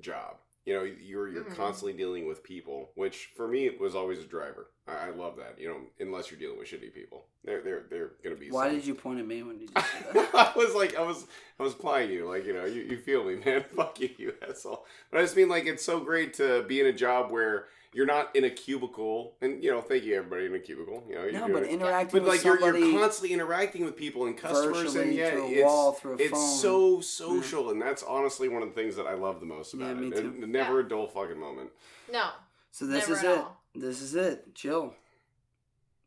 job. 0.00 0.36
You 0.64 0.74
know, 0.74 0.82
you're 0.82 1.28
you're 1.28 1.44
Mhm. 1.44 1.54
constantly 1.54 1.92
dealing 1.92 2.26
with 2.26 2.42
people, 2.42 2.90
which 2.96 3.30
for 3.36 3.46
me 3.46 3.70
was 3.78 3.94
always 3.94 4.18
a 4.18 4.24
driver. 4.24 4.66
I, 4.88 5.08
I 5.08 5.10
love 5.10 5.36
that. 5.36 5.60
You 5.60 5.68
know, 5.68 5.76
unless 6.00 6.28
you're 6.28 6.40
dealing 6.40 6.58
with 6.58 6.66
shitty 6.68 6.92
people, 6.92 7.26
they're 7.44 7.60
they're 7.62 7.84
they're 7.88 8.10
gonna 8.24 8.34
be. 8.34 8.50
Why 8.50 8.66
some- 8.66 8.74
did 8.76 8.84
you 8.86 8.94
point 8.96 9.20
at 9.20 9.26
me 9.28 9.44
when 9.44 9.60
you 9.60 9.68
just 9.68 9.86
said 9.92 10.14
that? 10.14 10.34
I 10.34 10.52
was 10.58 10.74
like, 10.74 10.96
I 10.96 11.02
was, 11.02 11.24
I 11.60 11.62
was 11.62 11.72
plying 11.74 12.10
you, 12.10 12.28
like 12.28 12.44
you 12.46 12.52
know, 12.52 12.64
you, 12.64 12.82
you 12.82 12.96
feel 12.98 13.22
me, 13.24 13.36
man. 13.44 13.64
Fuck 13.76 14.00
you, 14.00 14.10
you 14.18 14.34
asshole. 14.48 14.84
But 15.12 15.18
I 15.18 15.22
just 15.22 15.36
mean, 15.36 15.48
like, 15.48 15.66
it's 15.66 15.84
so 15.84 16.00
great 16.00 16.34
to 16.34 16.64
be 16.64 16.80
in 16.80 16.86
a 16.86 16.92
job 16.92 17.30
where 17.30 17.68
you're 17.96 18.04
not 18.04 18.36
in 18.36 18.44
a 18.44 18.50
cubicle, 18.50 19.36
and 19.40 19.64
you 19.64 19.70
know, 19.70 19.80
thank 19.80 20.04
you 20.04 20.14
everybody 20.16 20.44
in 20.44 20.54
a 20.54 20.58
cubicle. 20.58 21.02
You 21.08 21.14
know, 21.14 21.22
you're 21.24 21.32
no, 21.32 21.48
but 21.48 21.62
it. 21.62 21.70
interacting 21.70 22.20
but 22.20 22.24
with 22.24 22.28
like 22.28 22.44
you're, 22.44 22.76
you're 22.76 23.00
constantly 23.00 23.32
interacting 23.32 23.86
with 23.86 23.96
people 23.96 24.26
and 24.26 24.36
customers, 24.36 24.94
and 24.96 25.14
yeah, 25.14 25.30
through 25.30 25.46
a 25.46 25.50
it's 25.50 25.64
wall, 25.64 25.92
through 25.92 26.12
a 26.12 26.16
it's 26.16 26.30
phone. 26.30 26.56
so 26.58 27.00
social, 27.00 27.70
and 27.70 27.80
that's 27.80 28.02
honestly 28.02 28.48
one 28.50 28.60
of 28.62 28.68
the 28.68 28.74
things 28.74 28.96
that 28.96 29.06
I 29.06 29.14
love 29.14 29.40
the 29.40 29.46
most 29.46 29.72
Yeah, 29.72 29.86
about 29.86 29.96
me 29.98 30.08
it. 30.08 30.16
too. 30.16 30.34
And 30.42 30.52
never 30.52 30.80
a 30.80 30.88
dull 30.88 31.06
fucking 31.08 31.40
moment. 31.40 31.70
no. 32.12 32.28
So 32.70 32.86
this 32.86 33.08
Never 33.08 33.12
is 33.18 33.24
at 33.24 33.30
it. 33.32 33.38
all. 33.38 33.62
This 33.74 34.02
is 34.02 34.14
it. 34.14 34.54
Jill, 34.54 34.92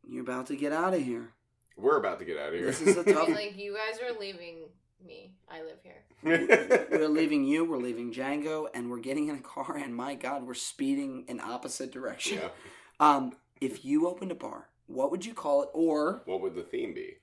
you're 0.08 0.22
about 0.22 0.46
to 0.46 0.56
get 0.56 0.72
out 0.72 0.94
of 0.94 1.02
here. 1.02 1.30
We're 1.76 1.96
about 1.98 2.20
to 2.20 2.24
get 2.24 2.38
out 2.38 2.50
of 2.50 2.54
here. 2.54 2.66
This 2.66 2.80
is 2.82 2.96
a 2.96 3.00
I 3.00 3.02
tough. 3.12 3.28
like 3.30 3.56
you 3.58 3.74
guys 3.76 3.98
are 4.00 4.16
leaving 4.20 4.58
me. 5.06 5.32
I 5.50 5.62
live 5.62 5.78
here. 5.82 6.02
We're 6.90 7.08
leaving 7.08 7.44
you. 7.44 7.64
We're 7.64 7.78
leaving 7.78 8.12
Django, 8.12 8.66
and 8.74 8.90
we're 8.90 8.98
getting 9.00 9.28
in 9.28 9.36
a 9.36 9.40
car. 9.40 9.76
And 9.76 9.94
my 9.94 10.14
God, 10.14 10.46
we're 10.46 10.54
speeding 10.54 11.24
in 11.28 11.40
opposite 11.40 11.90
direction. 11.92 12.38
yeah. 12.42 12.48
Um, 13.00 13.32
if 13.60 13.84
you 13.84 14.06
opened 14.08 14.30
a 14.32 14.34
bar, 14.34 14.68
what 14.86 15.10
would 15.10 15.24
you 15.24 15.34
call 15.34 15.62
it? 15.62 15.68
Or 15.72 16.22
What 16.26 16.40
would 16.42 16.54
the 16.54 16.62
theme 16.62 16.92
be? 16.94 17.14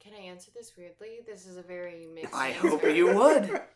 Can 0.00 0.12
I 0.14 0.22
answer 0.22 0.50
this 0.54 0.72
weirdly? 0.76 1.20
This 1.26 1.46
is 1.46 1.56
a 1.56 1.62
very 1.62 2.06
mixed. 2.12 2.34
I 2.34 2.48
answer. 2.48 2.68
hope 2.68 2.84
you 2.84 3.14
would. 3.14 3.60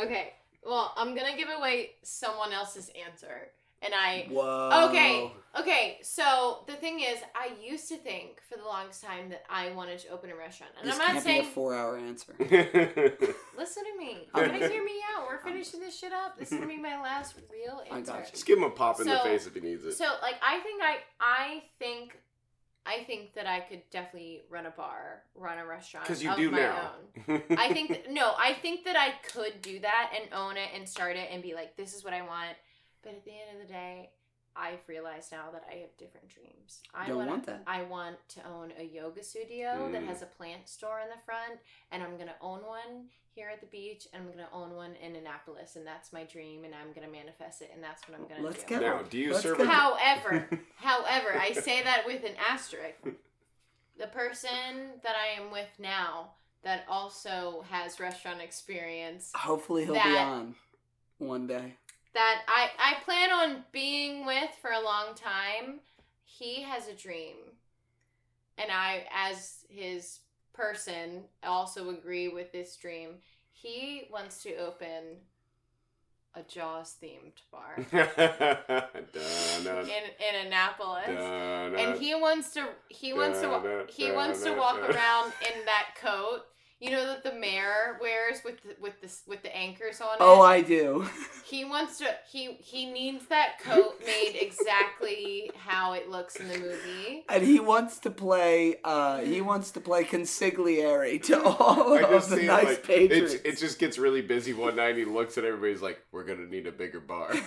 Okay. 0.00 0.34
Well, 0.64 0.92
I'm 0.96 1.16
gonna 1.16 1.36
give 1.36 1.48
away 1.58 1.92
someone 2.04 2.52
else's 2.52 2.92
answer, 3.04 3.48
and 3.82 3.92
I. 3.94 4.26
Whoa. 4.30 4.88
Okay. 4.90 5.32
Okay. 5.58 5.98
So 6.02 6.64
the 6.66 6.74
thing 6.74 7.00
is, 7.00 7.18
I 7.34 7.50
used 7.62 7.88
to 7.88 7.96
think 7.96 8.40
for 8.48 8.56
the 8.58 8.64
longest 8.64 9.02
time 9.02 9.28
that 9.30 9.44
I 9.48 9.70
wanted 9.72 9.98
to 10.00 10.08
open 10.08 10.30
a 10.30 10.36
restaurant, 10.36 10.72
and 10.78 10.88
This 10.88 10.94
I'm 10.94 10.98
not 11.00 11.08
can't 11.12 11.24
saying. 11.24 11.42
be 11.42 11.48
a 11.48 11.50
four-hour 11.50 11.96
answer. 11.98 12.34
Listen 13.56 13.84
to 13.84 13.98
me. 13.98 14.28
You 14.34 14.42
gotta 14.42 14.68
hear 14.68 14.84
me 14.84 15.00
out. 15.16 15.26
We're 15.28 15.38
finishing 15.42 15.80
this 15.80 15.98
shit 15.98 16.12
up. 16.12 16.38
This 16.38 16.50
is 16.52 16.54
gonna 16.58 16.66
be 16.68 16.76
my 16.78 17.00
last 17.00 17.34
real 17.52 17.82
I 17.90 17.96
answer. 17.96 18.12
got 18.12 18.24
you. 18.26 18.30
Just 18.32 18.46
give 18.46 18.58
him 18.58 18.64
a 18.64 18.70
pop 18.70 19.00
in 19.00 19.06
the 19.06 19.18
face 19.20 19.46
if 19.46 19.54
he 19.54 19.60
needs 19.60 19.84
it. 19.84 19.92
So 19.96 20.04
like 20.22 20.36
I 20.42 20.60
think 20.60 20.82
I 20.82 20.96
I 21.20 21.62
think 21.78 22.18
I 22.86 23.04
think 23.04 23.34
that 23.34 23.46
I 23.46 23.60
could 23.60 23.82
definitely 23.90 24.42
run 24.48 24.64
a 24.64 24.70
bar, 24.70 25.22
run 25.34 25.58
a 25.58 25.66
restaurant 25.66 26.06
Because 26.06 26.22
you 26.22 26.30
of 26.30 26.36
do 26.38 26.50
my 26.50 26.58
now. 26.58 26.90
own. 27.28 27.42
I 27.58 27.70
think 27.74 27.90
that, 27.90 28.10
no, 28.10 28.32
I 28.38 28.54
think 28.54 28.84
that 28.86 28.96
I 28.96 29.12
could 29.30 29.60
do 29.60 29.78
that 29.80 30.12
and 30.18 30.32
own 30.32 30.56
it 30.56 30.70
and 30.74 30.88
start 30.88 31.16
it 31.16 31.28
and 31.30 31.42
be 31.42 31.52
like, 31.54 31.76
this 31.76 31.94
is 31.94 32.02
what 32.02 32.14
I 32.14 32.22
want. 32.22 32.56
But 33.02 33.12
at 33.14 33.24
the 33.24 33.30
end 33.32 33.60
of 33.60 33.66
the 33.66 33.72
day, 33.72 34.10
I've 34.56 34.80
realized 34.88 35.30
now 35.30 35.50
that 35.52 35.64
I 35.70 35.76
have 35.76 35.96
different 35.98 36.28
dreams. 36.28 36.82
I 36.92 37.06
Don't 37.06 37.18
wanna- 37.18 37.30
want 37.30 37.46
that. 37.46 37.62
I 37.66 37.82
want 37.82 38.28
to 38.30 38.44
own 38.44 38.72
a 38.76 38.82
yoga 38.82 39.22
studio 39.22 39.90
that 39.92 40.02
Mm. 40.02 40.06
has 40.06 40.22
a 40.22 40.26
plant 40.26 40.68
store 40.68 41.00
in 41.00 41.08
the 41.10 41.18
front, 41.18 41.60
and 41.92 42.02
I'm 42.02 42.16
gonna 42.18 42.36
own 42.40 42.64
one 42.66 43.10
here 43.34 43.50
at 43.50 43.60
the 43.60 43.66
beach, 43.68 44.08
and 44.12 44.24
I'm 44.24 44.30
gonna 44.30 44.48
own 44.52 44.74
one 44.74 44.96
in 44.96 45.14
Annapolis, 45.14 45.76
and 45.76 45.86
that's 45.86 46.12
my 46.12 46.24
dream, 46.24 46.64
and 46.64 46.74
I'm 46.74 46.92
gonna 46.92 47.06
manifest 47.06 47.62
it, 47.62 47.70
and 47.72 47.84
that's 47.84 48.08
what 48.08 48.18
I'm 48.18 48.26
gonna 48.26 48.42
Let's 48.42 48.64
do. 48.64 48.80
go. 48.80 48.80
now, 48.80 49.02
do 49.02 49.16
you 49.16 49.30
Let's 49.30 49.44
serve 49.44 49.58
go. 49.58 49.66
However, 49.66 50.48
however, 50.76 51.38
I 51.38 51.52
say 51.52 51.82
that 51.84 52.04
with 52.06 52.24
an 52.24 52.34
asterisk. 52.36 52.98
The 53.96 54.06
person 54.06 55.00
that 55.02 55.16
I 55.16 55.40
am 55.40 55.50
with 55.50 55.68
now 55.80 56.34
that 56.62 56.84
also 56.88 57.62
has 57.62 57.98
restaurant 57.98 58.40
experience 58.40 59.32
Hopefully 59.34 59.86
he'll 59.86 59.94
be 59.94 59.98
on 60.00 60.54
one 61.18 61.48
day. 61.48 61.76
That 62.14 62.42
I, 62.48 62.70
I 62.78 63.04
plan 63.04 63.30
on 63.32 63.64
being 63.72 64.26
with 64.26 64.50
for 64.60 64.70
a 64.70 64.80
long 64.80 65.14
time, 65.14 65.80
he 66.24 66.62
has 66.62 66.88
a 66.88 66.94
dream. 66.94 67.36
And 68.56 68.70
I, 68.72 69.06
as 69.14 69.64
his 69.68 70.20
person, 70.52 71.24
also 71.44 71.90
agree 71.90 72.28
with 72.28 72.52
this 72.52 72.76
dream. 72.76 73.10
He 73.52 74.08
wants 74.10 74.42
to 74.42 74.56
open 74.56 75.18
a 76.34 76.42
Jaws 76.42 76.96
themed 77.02 77.40
bar 77.50 77.74
in, 77.92 78.04
in 79.16 80.46
Annapolis. 80.46 81.08
and 81.08 81.98
he 81.98 82.14
wants 82.14 82.52
to 82.54 82.68
he 82.88 83.12
wants 83.12 83.40
to 83.40 83.86
he 83.88 84.12
wants 84.12 84.42
to 84.44 84.52
walk 84.52 84.78
around 84.78 85.32
in 85.52 85.64
that 85.64 85.94
coat 86.00 86.42
you 86.80 86.90
know 86.90 87.06
that 87.06 87.24
the 87.24 87.32
mayor 87.32 87.98
wears 88.00 88.38
with 88.44 88.62
the, 88.62 88.76
with 88.80 89.00
the 89.00 89.10
with 89.26 89.42
the 89.42 89.56
anchors 89.56 90.00
on 90.00 90.08
it 90.14 90.16
Oh, 90.20 90.40
I 90.40 90.60
do. 90.62 91.08
he 91.44 91.64
wants 91.64 91.98
to 91.98 92.06
he 92.30 92.56
he 92.60 92.86
needs 92.90 93.26
that 93.26 93.58
coat 93.60 94.00
made 94.06 94.36
exactly 94.40 95.50
how 95.56 95.92
it 95.94 96.08
looks 96.08 96.36
in 96.36 96.48
the 96.48 96.58
movie 96.58 97.24
And 97.28 97.42
he 97.42 97.58
wants 97.58 97.98
to 98.00 98.10
play. 98.10 98.76
Uh, 98.84 99.18
he 99.20 99.40
wants 99.40 99.70
to 99.72 99.80
play 99.80 100.04
consigliere 100.04 101.20
to 101.24 101.42
all 101.44 101.94
I 101.94 102.02
of 102.02 102.10
just 102.10 102.30
the 102.30 102.36
see 102.36 102.46
nice 102.46 102.64
like 102.66 102.84
patrons. 102.86 103.34
it, 103.34 103.42
it 103.44 103.58
just 103.58 103.78
gets 103.78 103.98
really 103.98 104.22
busy 104.22 104.52
one 104.52 104.76
night. 104.76 104.90
and 104.90 104.98
He 104.98 105.04
looks 105.04 105.36
at 105.38 105.44
everybody's 105.44 105.82
like, 105.82 105.98
"We're 106.12 106.24
gonna 106.24 106.46
need 106.46 106.66
a 106.66 106.72
bigger 106.72 107.00
bar." 107.00 107.30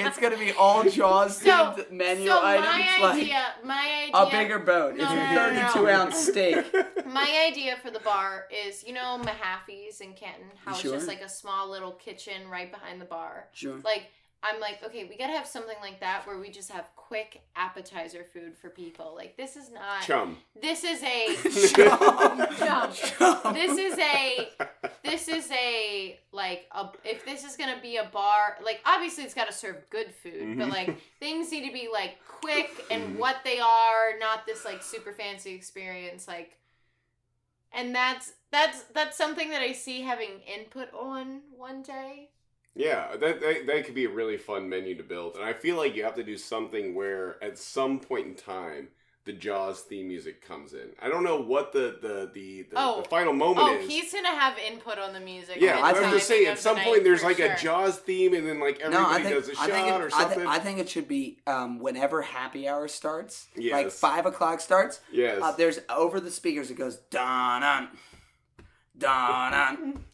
It's 0.00 0.18
gonna 0.18 0.36
be 0.38 0.52
all 0.52 0.84
Jaws 0.88 1.38
So- 1.38 1.44
themed 1.50 1.90
menu 1.90 2.28
so 2.28 2.40
items, 2.42 2.66
my 2.68 2.98
like 3.00 3.14
idea 3.16 3.44
my 3.64 4.10
a 4.14 4.30
bigger 4.30 4.58
boat. 4.58 4.96
No, 4.96 5.04
it's 5.04 5.12
no, 5.12 5.18
a 5.20 5.34
no, 5.34 5.50
no, 5.50 5.60
no. 5.62 5.68
32 5.68 5.88
ounce 5.88 6.16
steak. 6.18 6.64
My 7.06 7.46
idea 7.48 7.76
for 7.82 7.90
the 7.90 8.00
bar 8.00 8.46
is 8.66 8.84
you 8.84 8.92
know 8.92 9.20
Mahaffey's 9.22 10.00
in 10.00 10.12
Canton 10.14 10.48
how 10.64 10.72
Sure. 10.74 10.94
it's 10.94 11.04
just 11.04 11.08
like 11.08 11.20
a 11.22 11.28
small 11.28 11.70
little 11.70 11.92
kitchen 11.92 12.48
right 12.50 12.70
behind 12.70 13.00
the 13.00 13.04
bar 13.06 13.48
Sure. 13.52 13.78
like 13.84 14.04
I'm 14.40 14.60
like, 14.60 14.84
okay, 14.84 15.02
we 15.02 15.16
gotta 15.18 15.32
have 15.32 15.48
something 15.48 15.74
like 15.80 15.98
that 15.98 16.24
where 16.24 16.38
we 16.38 16.48
just 16.48 16.70
have 16.70 16.88
quick 16.94 17.40
appetizer 17.56 18.22
food 18.22 18.56
for 18.56 18.68
people. 18.70 19.12
Like 19.16 19.36
this 19.36 19.56
is 19.56 19.68
not. 19.72 20.02
Chum. 20.02 20.36
This 20.62 20.84
is 20.84 21.02
a. 21.02 21.34
Chum. 21.74 22.46
Chum. 22.56 22.92
Chum. 22.92 23.52
This 23.52 23.76
is 23.76 23.98
a. 23.98 24.48
This 25.02 25.26
is 25.26 25.50
a 25.50 26.20
like 26.30 26.66
a. 26.70 26.86
If 27.04 27.24
this 27.24 27.42
is 27.42 27.56
gonna 27.56 27.80
be 27.82 27.96
a 27.96 28.04
bar, 28.04 28.58
like 28.64 28.80
obviously 28.86 29.24
it's 29.24 29.34
gotta 29.34 29.52
serve 29.52 29.78
good 29.90 30.14
food, 30.14 30.56
but 30.56 30.68
Mhm. 30.68 30.70
like 30.70 30.96
things 31.18 31.50
need 31.50 31.66
to 31.66 31.72
be 31.72 31.88
like 31.92 32.18
quick 32.28 32.70
and 32.92 33.16
Mhm. 33.16 33.18
what 33.18 33.38
they 33.42 33.58
are, 33.58 34.16
not 34.20 34.46
this 34.46 34.64
like 34.64 34.84
super 34.84 35.12
fancy 35.12 35.52
experience. 35.52 36.28
Like, 36.28 36.56
and 37.72 37.94
that's 37.94 38.32
that's 38.50 38.82
that's 38.94 39.16
something 39.16 39.50
that 39.50 39.62
I 39.62 39.72
see 39.72 40.02
having 40.02 40.40
input 40.40 40.92
on 40.94 41.42
one 41.56 41.82
day. 41.82 42.30
Yeah, 42.74 43.16
that, 43.16 43.40
that 43.40 43.66
that 43.66 43.84
could 43.84 43.94
be 43.94 44.04
a 44.04 44.10
really 44.10 44.36
fun 44.36 44.68
menu 44.68 44.96
to 44.96 45.02
build, 45.02 45.36
and 45.36 45.44
I 45.44 45.52
feel 45.52 45.76
like 45.76 45.96
you 45.96 46.04
have 46.04 46.14
to 46.14 46.22
do 46.22 46.36
something 46.36 46.94
where 46.94 47.42
at 47.42 47.58
some 47.58 47.98
point 47.98 48.26
in 48.26 48.34
time 48.34 48.88
the 49.28 49.34
Jaws 49.34 49.80
theme 49.80 50.08
music 50.08 50.40
comes 50.40 50.72
in. 50.72 50.88
I 51.02 51.10
don't 51.10 51.22
know 51.22 51.38
what 51.38 51.70
the 51.74 51.98
the 52.00 52.30
the, 52.32 52.62
the, 52.62 52.76
Oh. 52.76 53.02
the 53.02 53.08
final 53.10 53.34
moment 53.34 53.68
Oh, 53.68 53.74
is. 53.76 53.86
he's 53.86 54.10
gonna 54.10 54.28
have 54.28 54.56
input 54.58 54.98
on 54.98 55.12
the 55.12 55.20
music. 55.20 55.58
yeah, 55.60 55.86
and 55.86 55.98
I'm 55.98 56.10
just 56.12 56.26
saying. 56.26 56.46
At 56.46 56.58
some 56.58 56.76
night 56.76 56.86
point, 56.86 57.04
there's 57.04 57.22
like 57.22 57.36
sure. 57.36 57.52
a 57.52 57.58
Jaws 57.58 57.98
theme, 57.98 58.32
and 58.32 58.48
then 58.48 58.58
like 58.58 58.80
everybody 58.80 59.22
no, 59.24 59.28
think 59.28 59.44
does 59.44 59.48
a 59.50 59.52
I 59.52 59.54
shot 59.54 59.70
think, 59.70 59.86
it, 59.88 60.00
or 60.00 60.06
I, 60.06 60.08
something. 60.08 60.38
think, 60.38 60.48
I 60.50 60.58
think 60.60 60.78
it 60.78 60.88
should 60.88 61.08
be 61.08 61.40
um, 61.46 61.78
whenever 61.78 62.22
happy 62.22 62.66
hour 62.66 62.88
starts, 62.88 63.48
like 63.54 63.90
five 63.90 64.24
o'clock 64.24 64.60
starts. 64.62 65.00
yes. 65.12 65.42
Uh, 65.42 65.52
there's 65.52 65.78
over 65.90 66.20
the 66.20 66.30
speakers. 66.30 66.70
It 66.70 66.78
goes 66.78 66.96
don 67.10 67.62
on, 67.62 67.88
don 68.96 69.52
on. 69.52 70.04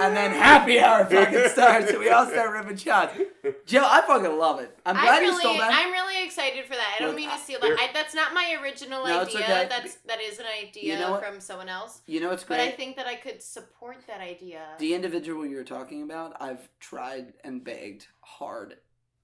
And 0.00 0.16
then 0.16 0.30
happy 0.32 0.78
hour 0.78 1.04
fucking 1.04 1.48
starts, 1.50 1.90
and 1.90 1.98
we 1.98 2.08
all 2.10 2.26
start 2.26 2.52
ripping 2.52 2.76
shots. 2.76 3.18
Joe, 3.66 3.84
I 3.84 4.02
fucking 4.06 4.38
love 4.38 4.60
it. 4.60 4.78
I'm 4.86 4.94
glad 4.94 5.18
I'm 5.18 5.22
you 5.24 5.30
really, 5.30 5.40
stole 5.40 5.58
that. 5.58 5.72
I'm 5.72 5.92
really 5.92 6.24
excited 6.24 6.64
for 6.64 6.74
that. 6.74 6.96
I 6.98 7.02
don't 7.02 7.16
mean 7.16 7.30
to 7.30 7.38
steal 7.38 7.60
that. 7.60 7.90
That's 7.92 8.14
not 8.14 8.34
my 8.34 8.56
original 8.62 9.04
idea. 9.04 9.66
That's 9.68 9.96
that 10.06 10.20
is 10.20 10.38
an 10.38 10.46
idea 10.62 11.18
from 11.20 11.40
someone 11.40 11.68
else. 11.68 12.02
you 12.06 12.20
know 12.20 12.28
what's 12.30 12.44
great? 12.44 12.58
But 12.58 12.68
I 12.68 12.70
think 12.72 12.96
that 12.96 13.06
I 13.06 13.16
could 13.16 13.42
support 13.42 13.98
that 14.06 14.20
idea. 14.20 14.60
The 14.78 14.94
individual 14.94 15.46
you're 15.46 15.64
talking 15.64 16.02
about, 16.02 16.36
I've 16.40 16.68
tried 16.80 17.34
and 17.44 17.64
begged 17.64 18.06
hard 18.20 18.76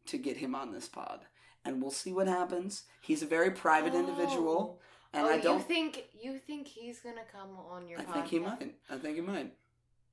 to 0.06 0.18
get 0.18 0.36
him 0.36 0.54
on 0.54 0.72
this 0.72 0.88
pod, 0.88 1.20
and 1.64 1.80
we'll 1.80 1.90
see 1.90 2.12
what 2.12 2.26
happens. 2.28 2.84
He's 3.00 3.22
a 3.22 3.26
very 3.26 3.50
private 3.50 3.94
individual, 3.94 4.80
and 5.14 5.24
oh, 5.26 5.28
I 5.30 5.38
don't. 5.38 5.58
You 5.58 5.64
think 5.64 6.04
you 6.20 6.38
think 6.38 6.66
he's 6.66 7.00
gonna 7.00 7.22
come 7.32 7.50
on 7.70 7.88
your 7.88 8.00
I 8.00 8.04
podcast? 8.04 8.12
think 8.14 8.26
he 8.28 8.38
might. 8.40 8.74
I 8.90 8.96
think 8.96 9.14
he 9.16 9.20
might. 9.22 9.52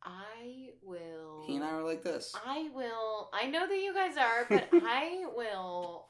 I 0.04 0.70
will. 0.84 1.44
He 1.46 1.56
and 1.58 1.64
I 1.66 1.72
are 1.72 1.84
like 1.84 2.04
this. 2.04 2.34
I 2.46 2.70
will. 2.74 3.30
I 3.34 3.48
know 3.48 3.68
that 3.68 3.76
you 3.78 3.94
guys 3.94 4.18
are, 4.18 4.46
but 4.50 4.68
I 4.84 5.26
will 5.36 6.08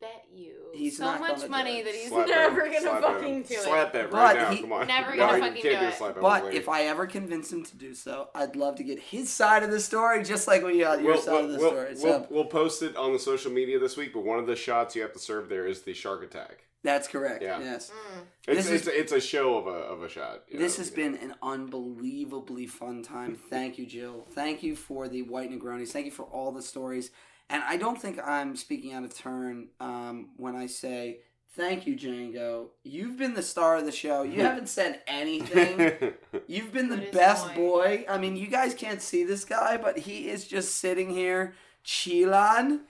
bet 0.00 0.26
you 0.32 0.54
He's 0.74 0.96
so 0.96 1.18
much 1.18 1.48
money 1.48 1.82
that 1.82 1.92
he's 1.92 2.08
Slap 2.08 2.28
bet. 2.28 2.36
never 2.52 2.60
gonna 2.70 3.00
fucking 3.02 3.40
bet. 3.40 3.48
do 3.50 3.54
Slap 3.56 3.88
it. 3.88 3.92
bet 3.94 4.10
But 4.12 4.16
right 4.16 4.36
now. 4.36 4.50
he- 4.52 4.60
Come 4.60 4.72
on. 4.72 4.86
Never 4.86 5.10
No, 5.10 5.16
gonna 5.26 5.32
you 5.38 5.42
fucking 5.42 5.62
can't 5.62 5.74
do 5.74 5.80
do 5.80 5.86
it. 5.86 5.94
slap 5.94 6.14
bet 6.14 6.22
But 6.22 6.54
if. 6.54 6.68
I 6.68 6.82
ever 6.84 7.06
convince 7.08 7.52
him 7.52 7.64
to 7.64 7.76
do 7.76 7.94
so, 7.94 8.28
I'd 8.34 8.54
love 8.54 8.76
to 8.76 8.84
get 8.84 9.00
his 9.00 9.28
side 9.28 9.64
of 9.64 9.72
the 9.72 9.80
story, 9.80 10.22
just 10.22 10.46
like 10.46 10.62
we 10.62 10.78
got 10.80 11.02
your 11.02 11.14
We'll, 11.14 11.20
side 11.22 11.32
we'll, 11.32 11.44
of 11.46 11.50
the 11.50 11.58
we'll, 11.58 11.68
story. 11.70 11.86
we'll, 11.94 11.96
So 11.96 12.26
we'll 12.30 12.44
post 12.44 12.82
it 12.84 12.96
on 12.96 13.12
the 13.12 13.18
social 13.18 13.50
media 13.50 13.80
this 13.80 13.96
week, 13.96 14.12
but 14.14 14.22
one 14.24 14.38
of 14.38 14.46
the 14.46 14.54
shots 14.54 14.94
you 14.94 15.02
have 15.02 15.12
to 15.14 15.18
serve 15.18 15.48
there 15.48 15.66
is 15.66 15.82
the 15.82 15.92
shark 15.94 16.22
attack. 16.22 16.62
That's 16.82 17.08
correct. 17.08 17.42
Yeah. 17.42 17.60
Yes. 17.60 17.90
Mm. 17.90 18.20
It's, 18.46 18.68
This 18.68 18.86
it's, 18.86 18.88
it's 18.88 19.12
a 19.12 19.20
show 19.20 19.56
of 19.56 19.66
a, 19.66 19.70
of 19.70 20.02
a 20.02 20.08
shot. 20.08 20.44
This 20.50 20.78
know? 20.78 20.82
has 20.82 20.90
been 20.90 21.16
an 21.16 21.34
unbelievably 21.42 22.66
fun 22.66 23.02
time. 23.02 23.36
Thank 23.50 23.78
you, 23.78 23.86
Jill. 23.86 24.26
Thank 24.30 24.62
you 24.62 24.76
for 24.76 25.08
the 25.08 25.22
white 25.22 25.50
Negronis. 25.50 25.88
Thank 25.88 26.06
you 26.06 26.12
for 26.12 26.24
all 26.24 26.52
the 26.52 26.62
stories. 26.62 27.10
And 27.50 27.62
I 27.64 27.76
don't 27.76 28.00
think 28.00 28.18
I'm 28.24 28.56
speaking 28.56 28.92
out 28.92 29.04
of 29.04 29.14
turn 29.14 29.68
um, 29.80 30.30
when 30.36 30.54
I 30.54 30.66
say 30.66 31.20
thank 31.58 31.86
you, 31.86 31.96
Django. 31.96 32.68
You've 32.84 33.16
been 33.16 33.34
the 33.34 33.42
star 33.42 33.76
of 33.78 33.84
the 33.84 33.92
show. 33.92 34.22
You 34.22 34.42
haven't 34.42 34.68
said 34.68 35.00
anything. 35.06 36.12
You've 36.46 36.72
been 36.72 36.88
the 36.88 37.08
best 37.12 37.46
boy. 37.54 38.04
boy. 38.04 38.04
I 38.08 38.18
mean, 38.18 38.36
you 38.36 38.46
guys 38.46 38.74
can't 38.74 39.02
see 39.02 39.24
this 39.24 39.44
guy, 39.44 39.76
but 39.76 39.98
he 39.98 40.28
is 40.28 40.46
just 40.46 40.76
sitting 40.76 41.10
here, 41.10 41.54
chillin', 41.84 42.80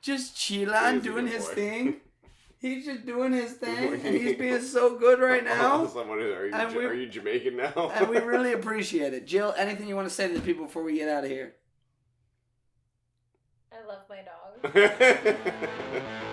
just 0.00 0.38
He 0.38 0.64
chillin', 0.64 1.02
doing 1.02 1.26
his 1.26 1.46
boy. 1.46 1.54
thing. 1.54 1.96
He's 2.62 2.86
just 2.86 3.04
doing 3.04 3.32
his 3.32 3.54
thing, 3.54 3.92
and 3.94 4.14
he's 4.14 4.36
being 4.38 4.60
so 4.76 4.96
good 4.96 5.18
right 5.18 5.42
now. 5.44 5.84
Someone, 5.88 6.20
are 6.20 6.46
you, 6.46 6.52
And 6.54 6.74
we- 6.76 6.84
are 6.86 6.94
you 6.94 7.08
Jamaican 7.08 7.56
now? 7.56 7.90
and 7.94 8.08
we 8.08 8.18
really 8.20 8.52
appreciate 8.52 9.12
it. 9.12 9.26
Jill, 9.26 9.52
anything 9.58 9.88
you 9.88 9.96
want 9.96 10.08
to 10.08 10.14
say 10.14 10.28
to 10.28 10.34
the 10.34 10.40
people 10.40 10.66
before 10.66 10.84
we 10.84 10.94
get 10.94 11.08
out 11.08 11.24
of 11.24 11.30
here? 11.30 11.56
I 13.72 13.84
love 13.84 14.02
my 14.08 14.20
dog. 14.22 15.52
All 15.94 16.31